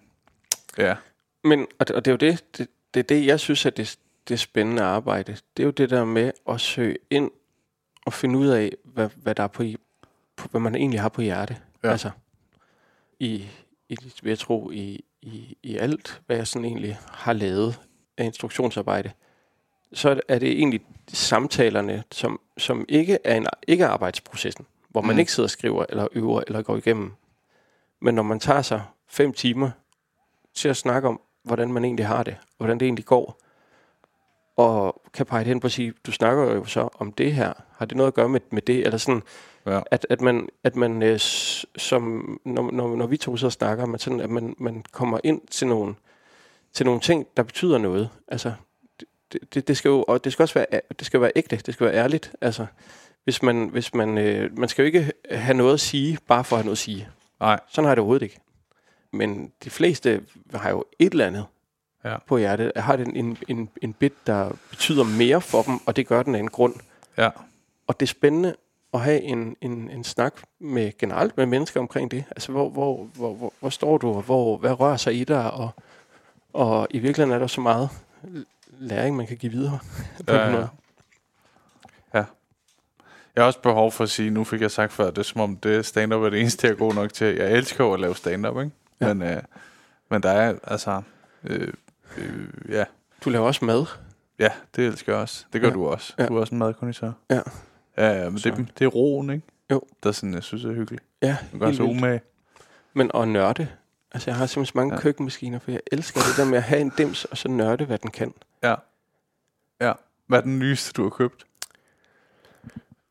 ja. 0.78 0.96
Men, 1.44 1.68
og 1.80 1.88
det, 1.88 1.96
og 1.96 2.06
det 2.06 2.12
er 2.12 2.14
jo 2.14 2.32
det, 2.32 2.44
det, 2.58 2.68
det, 2.94 3.00
er 3.00 3.04
det 3.04 3.26
jeg 3.26 3.40
synes, 3.40 3.66
at 3.66 3.78
det, 3.78 3.98
det 4.28 4.40
spændende 4.40 4.82
arbejde. 4.82 5.38
Det 5.58 5.64
er 5.64 5.66
jo 5.66 5.72
det 5.72 5.90
der 5.90 6.06
med 6.06 6.32
at 6.50 6.62
søge 6.62 6.98
ind 7.10 7.32
og 8.06 8.14
finde 8.14 8.40
ud 8.40 8.48
af, 8.48 8.72
hvad, 8.84 9.10
hvad 9.16 9.36
der 9.36 9.44
er 9.44 9.48
på, 9.48 9.64
på 10.36 10.48
hvad 10.52 10.62
man 10.62 10.76
egentlig 10.76 11.02
har 11.02 11.10
på 11.10 11.22
hjerte. 11.22 11.58
Ja. 11.84 11.92
Altså, 11.92 12.10
i, 13.20 13.48
i, 13.90 13.98
vil 14.24 14.30
jeg 14.30 14.40
tro, 14.40 14.72
i, 14.72 15.04
i, 15.22 15.58
i 15.64 15.78
alt, 15.78 16.22
hvad 16.26 16.36
jeg 16.38 16.48
sådan 16.48 16.66
egentlig 16.66 17.00
har 17.12 17.34
lavet 17.34 17.80
af 18.18 18.26
instruktionsarbejde, 18.26 19.12
så 19.94 20.22
er 20.28 20.40
det 20.40 20.52
egentlig 20.52 20.82
samtalerne, 21.08 22.04
som, 22.12 22.40
som 22.58 22.86
ikke 22.90 23.18
er 23.24 23.36
en 23.36 23.48
ikke 23.68 23.84
er 23.84 23.88
arbejdsprocessen, 23.88 24.66
hvor 24.90 25.02
man 25.02 25.16
Mm. 25.16 25.20
ikke 25.20 25.32
sidder 25.32 25.48
og 25.48 25.52
skriver, 25.52 25.86
eller 25.90 26.08
øver, 26.12 26.44
eller 26.48 26.62
går 26.62 26.78
igennem. 26.78 27.14
Men 28.00 28.16
når 28.16 28.24
man 28.24 28.40
tager 28.40 28.62
sig 28.62 28.84
fem 29.08 29.34
timer 29.34 29.72
til 30.54 30.70
at 30.70 30.78
snakke 30.78 31.08
om, 31.08 31.22
hvordan 31.44 31.74
man 31.74 31.86
egentlig 31.86 32.08
har 32.08 32.24
det, 32.24 32.38
og 32.42 32.56
hvordan 32.58 32.80
det 32.80 32.86
egentlig 32.86 33.06
går, 33.06 33.41
og 34.58 35.02
kan 35.14 35.26
pege 35.26 35.44
hen 35.44 35.60
på 35.60 35.68
at 35.68 35.72
sige, 35.72 35.94
du 36.06 36.12
snakker 36.12 36.56
jo 36.56 36.66
så 36.66 36.90
om 37.00 37.12
det 37.12 37.34
her, 37.34 37.54
har 37.78 37.86
det 37.86 37.98
noget 37.98 38.08
at 38.08 38.14
gøre 38.14 38.30
med, 38.30 38.40
med 38.52 38.62
det, 38.62 38.86
eller 38.86 38.98
sådan, 38.98 39.22
Ja. 39.66 39.82
at, 39.92 40.08
at 40.10 40.22
man, 40.22 40.50
at 40.64 40.76
man 40.76 41.04
øh, 41.04 41.20
som, 41.20 42.40
når, 42.46 42.72
når, 42.72 42.96
når 42.96 43.08
vi 43.08 43.18
to 43.18 43.38
så 43.38 43.50
snakker, 43.50 43.86
man 43.86 44.00
sådan, 44.00 44.20
at 44.20 44.30
man, 44.30 44.56
man 44.58 44.84
kommer 44.92 45.20
ind 45.24 45.42
til 45.52 45.68
nogle, 45.68 45.96
til 46.74 46.86
nogle 46.86 47.02
ting, 47.02 47.28
der 47.38 47.44
betyder 47.44 47.78
noget. 47.78 48.10
Altså, 48.28 48.54
det, 49.32 49.54
det, 49.54 49.68
det 49.68 49.78
skal 49.78 49.90
jo, 49.90 50.04
og 50.08 50.24
det 50.24 50.34
skal 50.34 50.44
også 50.44 50.54
være, 50.54 50.82
det 51.00 51.06
skal 51.06 51.22
være 51.22 51.32
ægte, 51.36 51.56
det 51.56 51.74
skal 51.74 51.86
være 51.86 51.96
ærligt. 51.96 52.32
Altså, 52.42 52.66
hvis 53.24 53.44
man, 53.44 53.68
hvis 53.68 53.94
man, 53.94 54.18
øh, 54.18 54.58
man 54.58 54.70
skal 54.70 54.84
jo 54.84 54.86
ikke 54.86 55.12
have 55.32 55.58
noget 55.58 55.74
at 55.74 55.80
sige, 55.80 56.18
bare 56.28 56.44
for 56.44 56.56
at 56.56 56.60
have 56.60 56.66
noget 56.66 56.76
at 56.76 56.82
sige. 56.82 57.08
Nej. 57.40 57.60
Sådan 57.70 57.86
har 57.86 57.92
jeg 57.92 57.96
det 57.96 58.02
overhovedet 58.02 58.24
ikke. 58.24 58.40
Men 59.14 59.52
de 59.64 59.70
fleste 59.70 60.24
har 60.54 60.70
jo 60.70 60.86
et 61.00 61.12
eller 61.12 61.28
andet 61.28 61.46
Ja. 62.06 62.18
på 62.28 62.38
hjertet. 62.38 62.72
Har 62.76 62.96
den 62.96 63.16
en, 63.16 63.38
en, 63.48 63.70
en 63.82 63.94
bit, 63.94 64.28
der 64.28 64.52
betyder 64.70 65.04
mere 65.04 65.42
for 65.42 65.62
dem, 65.62 65.80
og 65.86 65.96
det 65.96 66.08
gør 66.08 66.24
den 66.24 66.36
af 66.36 66.40
en 66.40 66.50
grund. 66.50 66.76
Ja. 67.18 67.30
Og 67.88 68.00
det 68.00 68.06
er 68.06 68.08
spændende 68.08 68.56
at 68.94 69.00
have 69.00 69.22
en, 69.22 69.56
en, 69.62 69.90
en 69.90 70.04
snak 70.04 70.34
med 70.60 70.98
generelt 70.98 71.38
med 71.38 71.46
mennesker 71.46 71.80
omkring 71.80 72.12
det. 72.12 72.24
Altså, 72.32 72.52
hvor, 72.52 72.70
hvor, 72.70 73.10
hvor, 73.16 73.34
hvor, 73.34 73.54
hvor 73.60 73.70
står 73.70 73.98
du, 73.98 74.10
og 74.10 74.22
hvor, 74.22 74.58
hvad 74.58 74.80
rører 74.80 74.98
sig 74.98 75.16
i 75.16 75.24
dig, 75.24 75.52
og, 75.52 75.70
og 76.54 76.88
i 76.90 77.00
virkeligheden 77.00 77.36
er 77.36 77.40
der 77.40 77.48
så 77.48 77.62
meget 77.62 77.90
læring, 78.80 79.16
man 79.16 79.28
kan 79.28 79.38
give 79.38 79.52
videre. 79.52 79.80
på 80.28 80.34
Ja, 80.34 80.50
ja. 80.50 80.68
ja. 82.14 82.24
Jeg 83.36 83.44
har 83.44 83.46
også 83.46 83.60
behov 83.60 83.92
for 83.92 84.04
at 84.04 84.10
sige, 84.10 84.30
nu 84.30 84.44
fik 84.44 84.62
jeg 84.62 84.72
sagt 84.72 84.94
før, 84.94 85.10
det 85.10 85.18
er 85.18 85.24
som 85.24 85.42
om 85.42 85.58
det 85.58 85.86
stand-up 85.86 86.22
er 86.22 86.30
det 86.30 86.40
eneste, 86.40 86.68
jeg 86.68 86.74
er 86.74 86.78
god 86.78 86.94
nok 86.94 87.14
til. 87.14 87.36
Jeg 87.36 87.52
elsker 87.52 87.84
jo 87.84 87.94
at 87.94 88.00
lave 88.00 88.16
stand-up, 88.16 88.58
ikke? 88.58 88.72
Ja. 89.02 89.14
Men, 89.14 89.28
øh, 89.30 89.44
men 90.10 90.24
der 90.24 90.30
er, 90.32 90.56
altså... 90.64 91.02
Øh, 91.44 91.74
øh, 92.18 92.48
ja. 92.70 92.84
Du 93.26 93.30
laver 93.30 93.46
også 93.48 93.66
mad. 93.66 93.86
ja, 94.40 94.50
det 94.76 94.86
elsker 94.88 95.14
jeg 95.14 95.22
også. 95.22 95.46
Det 95.54 95.62
gør 95.62 95.68
Ja. 95.68 95.74
du 95.74 95.88
også. 95.88 96.14
Ja. 96.20 96.26
Du 96.28 96.36
er 96.36 96.40
også 96.40 96.56
en 96.56 96.60
madkondisør. 96.60 97.12
Ja. 97.30 97.42
Ja, 97.98 98.24
ja 98.24 98.30
men 98.30 98.40
Så- 98.40 98.50
det, 98.50 98.68
det 98.80 98.86
er 98.86 98.90
roen, 98.90 99.30
ikke? 99.30 99.46
Jo. 99.72 99.82
Der 100.04 100.10
er 100.10 100.14
sådan, 100.14 100.34
jeg 100.34 100.44
synes, 100.44 100.66
er 100.66 100.74
hyggeligt. 100.74 101.04
Ja, 101.22 101.38
Du 101.54 101.58
gør 101.60 101.72
så 101.72 101.84
umage. 101.84 102.22
Men 102.94 103.12
at 103.14 103.28
nørde. 103.28 103.68
Altså, 104.12 104.30
jeg 104.32 104.38
har 104.38 104.46
simpelthen 104.46 104.66
så 104.74 104.78
mange 104.78 104.94
Ja. 104.94 105.00
køkkenmaskiner, 105.02 105.60
for 105.60 105.72
jeg 105.72 105.80
elsker 105.92 106.20
det 106.22 106.38
der 106.38 106.46
med 106.46 106.58
at 106.58 106.64
have 106.64 106.82
en 106.82 106.92
dims, 106.98 107.26
og 107.26 107.38
så 107.38 107.50
nørde, 107.50 107.86
hvad 107.86 107.98
den 107.98 108.12
kan. 108.12 108.34
Ja. 108.64 108.76
Ja. 109.82 109.94
Hvad 110.28 110.40
er 110.40 110.44
den 110.44 110.60
nyeste, 110.60 110.92
du 110.94 111.04
har 111.04 111.10
købt? 111.10 111.46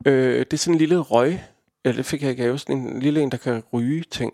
Øh, 0.05 0.39
det 0.39 0.53
er 0.53 0.57
sådan 0.57 0.73
en 0.73 0.77
lille 0.77 0.97
røg. 0.97 1.39
Ja, 1.85 1.91
det 1.91 2.05
fik 2.05 2.23
jeg 2.23 2.31
i 2.31 2.35
gave. 2.35 2.57
Sådan 2.59 2.77
en 2.77 2.99
lille 2.99 3.21
en, 3.21 3.31
der 3.31 3.37
kan 3.37 3.63
ryge 3.73 4.03
ting. 4.11 4.33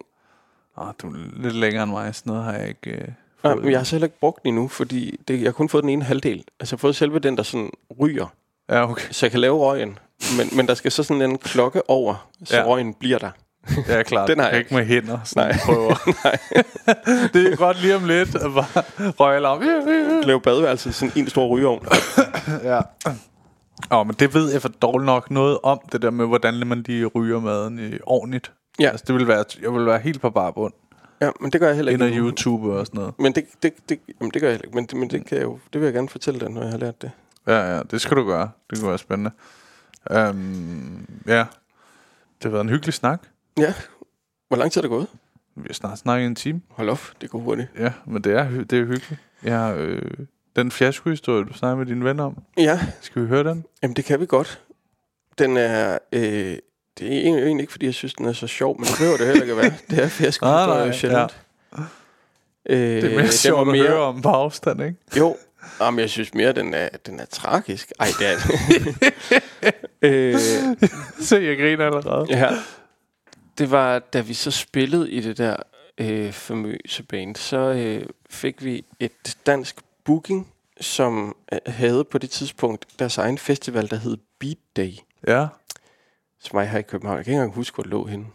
Åh, 0.78 0.88
du 1.02 1.08
er 1.10 1.18
lidt 1.42 1.56
længere 1.56 1.84
end 1.84 1.92
mig. 1.92 2.16
Sådan 2.16 2.30
noget 2.32 2.46
har 2.46 2.54
jeg 2.54 2.68
ikke... 2.68 2.92
Øh, 2.92 3.08
Nej, 3.44 3.56
men 3.56 3.72
jeg 3.72 3.80
har 3.80 3.84
så 3.84 3.96
heller 3.96 4.06
ikke 4.08 4.20
brugt 4.20 4.44
den 4.44 4.50
endnu, 4.50 4.68
fordi 4.68 5.20
det, 5.28 5.34
jeg 5.40 5.48
har 5.48 5.52
kun 5.52 5.70
fået 5.70 5.82
den 5.84 5.90
ene 5.90 6.04
halvdel. 6.04 6.44
Altså 6.60 6.74
jeg 6.74 6.78
har 6.78 6.82
fået 6.82 6.96
selve 6.96 7.20
den, 7.20 7.38
der 7.38 7.44
sådan 7.44 7.70
ryger, 8.02 8.26
Ja, 8.70 8.90
okay. 8.92 9.06
så 9.12 9.26
jeg 9.26 9.32
kan 9.32 9.40
lave 9.40 9.58
røgen. 9.58 10.00
Men, 10.38 10.50
men 10.58 10.68
der 10.68 10.74
skal 10.74 10.92
så 10.92 11.04
sådan 11.04 11.22
en 11.22 11.38
klokke 11.38 11.90
over, 11.90 12.28
så 12.46 12.58
Ja. 12.58 12.64
røgen 12.64 12.94
bliver 12.94 13.18
der. 13.20 13.30
Ja, 13.88 14.04
klart. 14.04 14.28
Den 14.30 14.40
har 14.40 14.50
jeg 14.50 14.58
ikke 14.60 14.74
med 14.76 14.86
hænder. 14.86 15.18
Sådan 15.24 15.50
Nej. 15.50 15.58
Prøver. 15.66 15.96
det 17.34 17.54
er 17.54 17.56
godt 17.56 17.82
lige 17.82 17.96
om 17.96 18.06
lidt 18.06 18.36
at 18.36 18.52
bare 18.54 18.84
røge 19.10 19.36
alarm. 19.36 19.62
Lave 20.28 20.42
badeværelse 20.42 20.90
i 20.90 20.92
sådan 20.92 21.12
en 21.16 21.30
stor 21.30 21.48
rygeovn. 21.48 21.86
Ja. 22.64 22.80
Åh, 23.92 24.08
men 24.08 24.16
det 24.20 24.34
ved 24.34 24.52
jeg 24.52 24.62
for 24.62 24.70
dårligt 24.70 25.06
nok 25.06 25.32
noget 25.32 25.58
om, 25.64 25.80
det 25.92 26.02
der 26.02 26.10
med, 26.10 26.26
hvordan 26.28 26.68
man 26.68 26.84
de 26.84 27.06
ryger 27.06 27.40
maden 27.40 27.80
i, 27.80 27.98
ordentligt. 28.04 28.52
Ja. 28.80 28.90
Altså, 28.90 29.04
det 29.08 29.16
vil 29.16 29.28
være, 29.28 29.44
jeg 29.62 29.74
vil 29.74 29.86
være 29.86 30.00
helt 30.00 30.22
på 30.22 30.30
barbund. 30.30 30.74
Ja, 31.22 31.30
men 31.42 31.52
det 31.52 31.60
gør 31.62 31.68
jeg 31.68 31.76
heller 31.76 31.92
ikke. 31.92 32.06
endnu. 32.06 32.24
YouTube 32.26 32.74
og 32.74 32.86
sådan 32.86 33.00
noget. 33.00 33.14
Men 33.20 33.36
det, 33.36 33.46
det, 33.64 33.74
det, 33.90 34.00
jamen, 34.22 34.32
det 34.32 34.42
gør 34.42 34.48
jeg 34.48 34.54
heller 34.54 34.66
ikke. 34.66 34.76
Men, 34.76 34.86
det, 34.86 34.98
men 34.98 35.10
det, 35.10 35.26
kan 35.26 35.38
jeg 35.38 35.44
jo, 35.46 35.60
det 35.74 35.82
vil 35.82 35.86
jeg 35.86 35.94
gerne 35.94 36.10
fortælle 36.10 36.40
dig, 36.40 36.50
når 36.50 36.62
jeg 36.62 36.72
har 36.72 36.78
lært 36.78 37.02
det. 37.02 37.12
Ja, 37.48 37.76
ja, 37.76 37.82
det 37.92 38.02
skal 38.02 38.18
du 38.18 38.24
gøre. 38.26 38.50
Det 38.70 38.80
kunne 38.80 38.90
være 38.90 38.98
spændende. 38.98 39.32
Um, 40.12 41.08
ja, 41.28 41.46
det 42.38 42.44
har 42.44 42.50
været 42.50 42.62
en 42.64 42.70
hyggelig 42.70 42.94
snak. 42.94 43.22
Ja. 43.58 43.74
Hvor 44.48 44.58
lang 44.58 44.72
tid 44.72 44.80
er 44.80 44.82
det 44.82 44.90
gået? 44.90 45.08
Vi 45.56 45.64
har 45.68 45.74
snart 45.74 45.98
snakket 46.00 46.24
i 46.24 46.28
en 46.28 46.36
time. 46.36 46.62
Hold 46.70 46.90
op, 46.90 47.00
det 47.22 47.30
går 47.30 47.40
hurtigt. 47.40 47.68
Ja, 47.80 47.92
men 48.06 48.22
det 48.24 48.34
er, 48.34 48.50
det 48.50 48.74
er 48.80 48.86
hyggeligt. 48.86 49.14
Ja, 49.44 49.76
øh, 49.76 50.12
den 50.56 50.72
fiaskohistorie, 50.72 51.44
du 51.46 51.54
snakker 51.54 51.78
med 51.78 51.86
dine 51.86 52.06
venner 52.06 52.24
om. 52.24 52.38
Ja, 52.58 52.80
Skal 53.02 53.22
vi 53.22 53.28
høre 53.28 53.44
den? 53.44 53.66
jamen 53.84 53.96
det 53.96 54.06
kan 54.06 54.20
vi 54.20 54.26
godt. 54.26 54.62
Den 55.38 55.58
er... 55.58 55.98
Øh, 56.12 56.58
det 57.00 57.08
er 57.08 57.22
egentlig 57.22 57.62
ikke, 57.62 57.72
fordi 57.72 57.86
jeg 57.86 57.94
synes, 57.94 58.14
den 58.14 58.26
er 58.26 58.34
så 58.34 58.48
sjov, 58.48 58.78
men 58.80 58.86
det 58.88 58.96
behøver 58.98 59.18
det 59.18 59.28
heller 59.28 59.42
ikke 59.42 59.52
at 59.54 59.58
være. 59.58 59.74
Det 59.90 60.00
er 60.04 60.08
fiasko, 60.08 60.46
Nej, 60.46 60.62
det 60.66 60.72
er 60.74 60.78
nej, 60.78 60.88
jo 60.88 60.94
sjældent. 60.94 61.38
Øh, 62.70 62.78
Det 62.80 63.04
er 63.04 63.10
mere 63.10 63.22
den 63.24 63.32
sjovt 63.32 63.70
at 63.70 63.78
høre 63.88 64.00
om 64.02 64.22
på 64.22 64.30
afstand, 64.30 64.82
ikke? 64.84 64.96
Jo, 65.18 65.38
jamen, 65.82 66.00
jeg 66.00 66.10
synes 66.10 66.34
mere, 66.34 66.52
den 66.54 66.74
er, 66.74 66.90
den 67.06 67.20
er 67.20 67.26
tragisk. 67.26 67.92
Ej, 68.00 68.08
det 68.20 68.28
er 68.28 68.36
øh, 70.02 70.36
Se, 71.20 71.36
jeg 71.36 71.58
griner 71.58 71.86
allerede. 71.86 72.26
Ja. 72.30 72.50
Det 73.58 73.72
var, 73.72 74.00
da 74.00 74.22
vi 74.22 74.34
så 74.34 74.52
spillede 74.52 75.12
i 75.12 75.20
det 75.20 75.38
der 75.38 75.56
øh, 75.98 76.32
famøse 76.32 77.04
band, 77.04 77.36
så 77.36 77.58
øh, 77.58 78.06
fik 78.30 78.64
vi 78.64 78.86
et 79.00 79.38
dansk 79.46 79.76
booking, 80.06 80.48
som 80.82 81.36
øh, 81.54 81.60
havde 81.68 82.04
på 82.04 82.18
det 82.18 82.30
tidspunkt 82.30 82.86
deres 83.00 83.18
egen 83.18 83.38
festival, 83.38 83.90
der 83.90 83.96
hed 83.96 84.18
Beat 84.40 84.58
Day, 84.78 84.94
Ja, 85.28 85.46
som 86.48 86.58
var 86.58 86.64
her 86.64 86.80
i 86.80 86.82
København. 86.82 87.18
Jeg 87.18 87.26
kan 87.26 87.32
ikke 87.32 87.38
engang 87.42 87.56
huske, 87.56 87.76
hvor 87.76 87.82
det 87.84 87.92
lå 87.92 88.06
henne. 88.06 88.26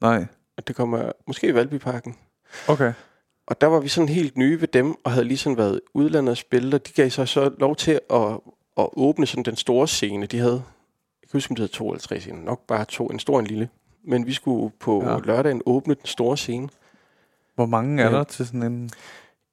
nej. 0.00 0.26
Og 0.56 0.68
det 0.68 0.76
kommer 0.76 1.12
måske 1.26 1.46
i 1.48 1.54
Valbyparken. 1.54 2.16
Okay. 2.68 2.92
Og 3.46 3.60
der 3.60 3.66
var 3.66 3.80
vi 3.80 3.88
sådan 3.88 4.08
helt 4.08 4.36
nye 4.36 4.60
ved 4.60 4.68
dem, 4.68 4.94
og 5.04 5.12
havde 5.12 5.24
lige 5.24 5.38
sådan 5.38 5.56
været 5.56 5.80
udlandet 5.94 6.30
og 6.30 6.36
spillet, 6.36 6.74
og 6.74 6.86
de 6.86 6.92
gav 6.92 7.10
sig 7.10 7.28
så 7.28 7.50
lov 7.58 7.76
til 7.76 8.00
at, 8.10 8.40
at 8.78 8.88
åbne 8.96 9.26
sådan 9.26 9.42
den 9.44 9.56
store 9.56 9.88
scene, 9.88 10.26
de 10.26 10.38
havde. 10.38 10.62
Jeg 11.22 11.30
kan 11.30 11.38
huske, 11.38 11.50
om 11.52 11.56
det 11.56 11.62
hedder 11.62 11.74
to 11.74 11.88
eller 11.90 12.00
tre 12.00 12.20
scener. 12.20 12.42
Nok 12.42 12.66
bare 12.66 12.84
to, 12.84 13.06
en 13.06 13.18
stor 13.18 13.34
og 13.34 13.40
en 13.40 13.46
lille. 13.46 13.68
Men 14.04 14.26
vi 14.26 14.32
skulle 14.32 14.72
på 14.80 15.02
Ja. 15.04 15.12
ja. 15.12 15.18
lørdagen 15.18 15.62
åbne 15.66 15.94
den 15.94 16.06
store 16.06 16.36
scene. 16.36 16.68
Hvor 17.54 17.66
mange 17.66 18.02
er 18.02 18.06
Ja. 18.10 18.16
der 18.16 18.24
til 18.24 18.46
sådan 18.46 18.62
en... 18.62 18.90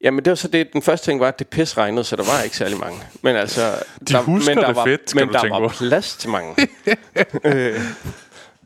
Jamen 0.04 0.26
det 0.26 0.32
var 0.32 0.36
så 0.36 0.47
det, 0.47 0.74
den 0.74 0.82
første 0.82 1.06
ting 1.12 1.20
var, 1.20 1.28
at 1.28 1.39
det 1.39 1.47
pis 1.47 1.78
regnede, 1.78 2.04
så 2.04 2.16
der 2.16 2.24
var 2.24 2.41
ikke 2.43 2.58
særlig 2.58 2.78
mange. 2.78 2.99
Men 3.22 3.36
altså... 3.36 3.84
De 4.10 4.18
husker 4.18 4.56
men 4.56 4.64
der 4.64 4.68
det 4.68 4.76
var, 4.76 4.86
fedt, 4.86 5.16
Men 5.16 5.30
der 5.30 5.49
var 5.49 5.60
på. 5.60 5.68
plads 5.68 6.16
til 6.16 6.30
mange. 6.30 6.56
øh, 7.45 7.80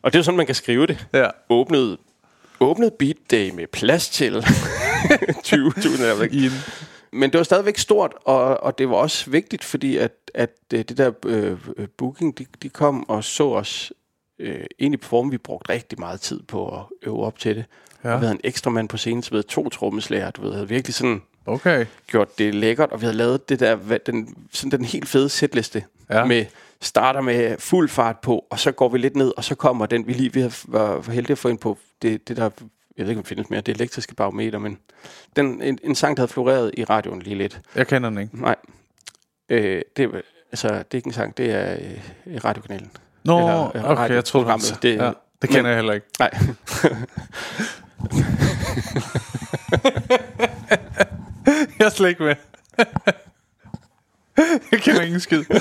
og 0.01 0.13
det 0.13 0.19
er 0.19 0.23
sådan, 0.23 0.37
man 0.37 0.45
kan 0.45 0.55
skrive 0.55 0.87
det. 0.87 1.07
Ja. 1.13 1.27
Åbnet, 1.49 1.97
åbnet 2.59 2.93
beat 2.93 3.17
day 3.31 3.49
med 3.49 3.67
plads 3.67 4.09
til 4.09 4.39
20.000. 4.39 6.05
jeg 6.05 6.17
ved 6.17 6.23
ikke. 6.23 6.35
I 6.35 6.45
en... 6.45 6.51
Men 7.11 7.31
det 7.31 7.37
var 7.37 7.43
stadigvæk 7.43 7.77
stort, 7.77 8.13
og, 8.25 8.63
og 8.63 8.77
det 8.77 8.89
var 8.89 8.95
også 8.95 9.29
vigtigt, 9.29 9.63
fordi 9.63 9.97
at, 9.97 10.11
at 10.33 10.51
øh, 10.73 10.79
det 10.79 10.97
der 10.97 11.11
øh, 11.25 11.57
øh, 11.77 11.87
booking, 11.97 12.37
de, 12.37 12.45
de 12.63 12.69
kom 12.69 13.09
og 13.09 13.23
så 13.23 13.49
os 13.49 13.93
øh, 14.39 14.65
egentlig 14.79 14.99
på 14.99 15.07
formen. 15.07 15.31
Vi 15.31 15.37
brugte 15.37 15.73
rigtig 15.73 15.99
meget 15.99 16.21
tid 16.21 16.39
på 16.43 16.67
at 16.69 16.81
øve 17.03 17.23
op 17.23 17.39
til 17.39 17.55
det. 17.55 17.65
Ja. 18.03 18.09
Ja. 18.09 18.15
Vi 18.17 18.19
havde 18.25 18.31
en 18.33 18.39
ekstra 18.43 18.69
mand 18.71 18.89
på 18.89 18.97
scenen, 18.97 19.23
som 19.23 19.35
havde 19.35 19.47
to 19.47 19.69
trommeslager, 19.69 20.31
du 20.31 20.41
ved, 20.41 20.53
havde 20.53 20.69
virkelig 20.69 20.93
sådan 20.95 21.21
Okay. 21.45 21.85
gjort 22.07 22.37
det 22.37 22.55
lækkert, 22.55 22.91
og 22.91 23.01
vi 23.01 23.05
havde 23.05 23.17
lavet 23.17 23.49
det 23.49 23.59
der, 23.59 23.75
hvad- 23.75 23.99
den, 24.05 24.35
sådan 24.51 24.71
den 24.71 24.85
helt 24.85 25.07
fede 25.07 25.29
setliste 25.29 25.83
Ja. 26.09 26.25
med 26.25 26.45
starter 26.81 27.21
med 27.21 27.55
fuld 27.59 27.89
fart 27.89 28.19
på, 28.19 28.45
og 28.49 28.59
så 28.59 28.71
går 28.71 28.89
vi 28.89 28.97
lidt 28.97 29.15
ned, 29.15 29.31
og 29.37 29.43
så 29.43 29.55
kommer 29.55 29.85
den, 29.85 30.07
vi 30.07 30.13
lige 30.13 30.33
vi 30.33 30.43
var, 30.43 31.01
var 31.05 31.11
heldige 31.11 31.31
at 31.31 31.37
få 31.37 31.47
ind 31.47 31.57
på, 31.57 31.77
det, 32.01 32.27
det 32.27 32.37
der, 32.37 32.43
jeg 32.97 33.05
ved 33.05 33.09
ikke, 33.09 33.19
om 33.19 33.23
det 33.23 33.27
findes 33.29 33.49
mere, 33.49 33.61
det 33.61 33.75
elektriske 33.75 34.15
barometer, 34.15 34.59
men 34.59 34.77
den, 35.35 35.61
en, 35.61 35.79
en 35.83 35.95
sang, 35.95 36.17
der 36.17 36.21
havde 36.21 36.31
floreret 36.33 36.71
i 36.77 36.83
radioen 36.83 37.21
lige 37.21 37.35
lidt. 37.35 37.61
Jeg 37.75 37.87
kender 37.87 38.09
den 38.09 38.17
ikke. 38.19 38.41
Nej, 38.41 38.55
øh, 39.49 39.81
det, 39.97 40.05
er- 40.05 40.21
altså, 40.51 40.67
det 40.67 40.75
er 40.75 40.95
ikke 40.95 41.07
en 41.07 41.13
sang, 41.13 41.37
det 41.37 41.51
er 41.51 41.73
øh, 42.27 42.43
radiokanalen. 42.45 42.91
Nå, 43.23 43.37
Eller, 43.39 43.63
øh, 43.63 43.67
okay, 43.67 43.79
jeg 43.85 43.85
radioprogrammet. 43.97 44.69
det, 44.69 44.83
Det- 44.83 44.97
ja, 45.05 45.11
det 45.41 45.49
kender 45.49 45.61
men- 45.61 45.69
jeg 45.69 45.75
heller 45.75 45.93
ikke. 45.93 46.07
Nej, 46.19 46.31
Jeg 51.79 51.85
er 51.85 51.89
slet 51.89 52.09
ikke 52.09 52.23
med. 52.23 52.35
jeg 54.71 54.81
kender 54.81 55.01
ingen 55.01 55.19
skid. 55.19 55.43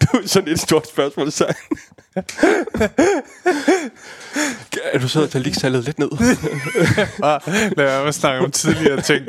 du 0.00 0.16
er 0.16 0.26
sådan 0.26 0.52
et 0.52 0.60
stort 0.60 0.88
spørgsmål, 0.88 1.32
så. 1.32 1.54
er 4.92 4.98
du 4.98 5.08
så 5.08 5.26
til 5.26 5.40
ligestallet 5.40 5.84
lidt 5.84 5.98
ned? 5.98 6.10
Bare 7.20 7.40
lad 7.46 7.86
være 7.86 8.00
med 8.00 8.08
at 8.08 8.14
snakke 8.14 8.44
om 8.44 8.50
tidligere 8.50 9.00
ting. 9.00 9.26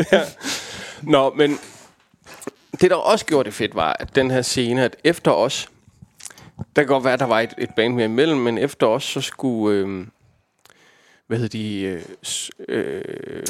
Nå, 1.01 1.33
men 1.33 1.59
det, 2.81 2.91
der 2.91 2.95
også 2.95 3.25
gjorde 3.25 3.45
det 3.45 3.53
fedt, 3.53 3.75
var, 3.75 3.95
at 3.99 4.15
den 4.15 4.31
her 4.31 4.41
scene, 4.41 4.83
at 4.83 4.95
efter 5.03 5.31
os, 5.31 5.69
der 6.75 6.81
kan 6.81 6.87
godt 6.87 7.03
være, 7.03 7.13
at 7.13 7.19
der 7.19 7.25
var 7.25 7.39
et, 7.39 7.53
et 7.57 7.69
band 7.75 7.93
mere 7.93 8.05
imellem, 8.05 8.39
men 8.39 8.57
efter 8.57 8.87
os, 8.87 9.03
så 9.03 9.21
skulle, 9.21 9.77
øh, 9.77 10.07
hvad 11.31 11.39
hedder 11.39 11.57
de, 11.57 11.81
øh, 11.81 12.01
øh, 12.69 13.43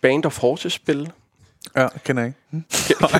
Band 0.00 0.26
of 0.26 0.38
Horses 0.38 0.72
spille. 0.72 1.10
Ja, 1.76 1.88
kender 2.04 2.22
jeg 2.22 2.32
ikke. 2.52 2.68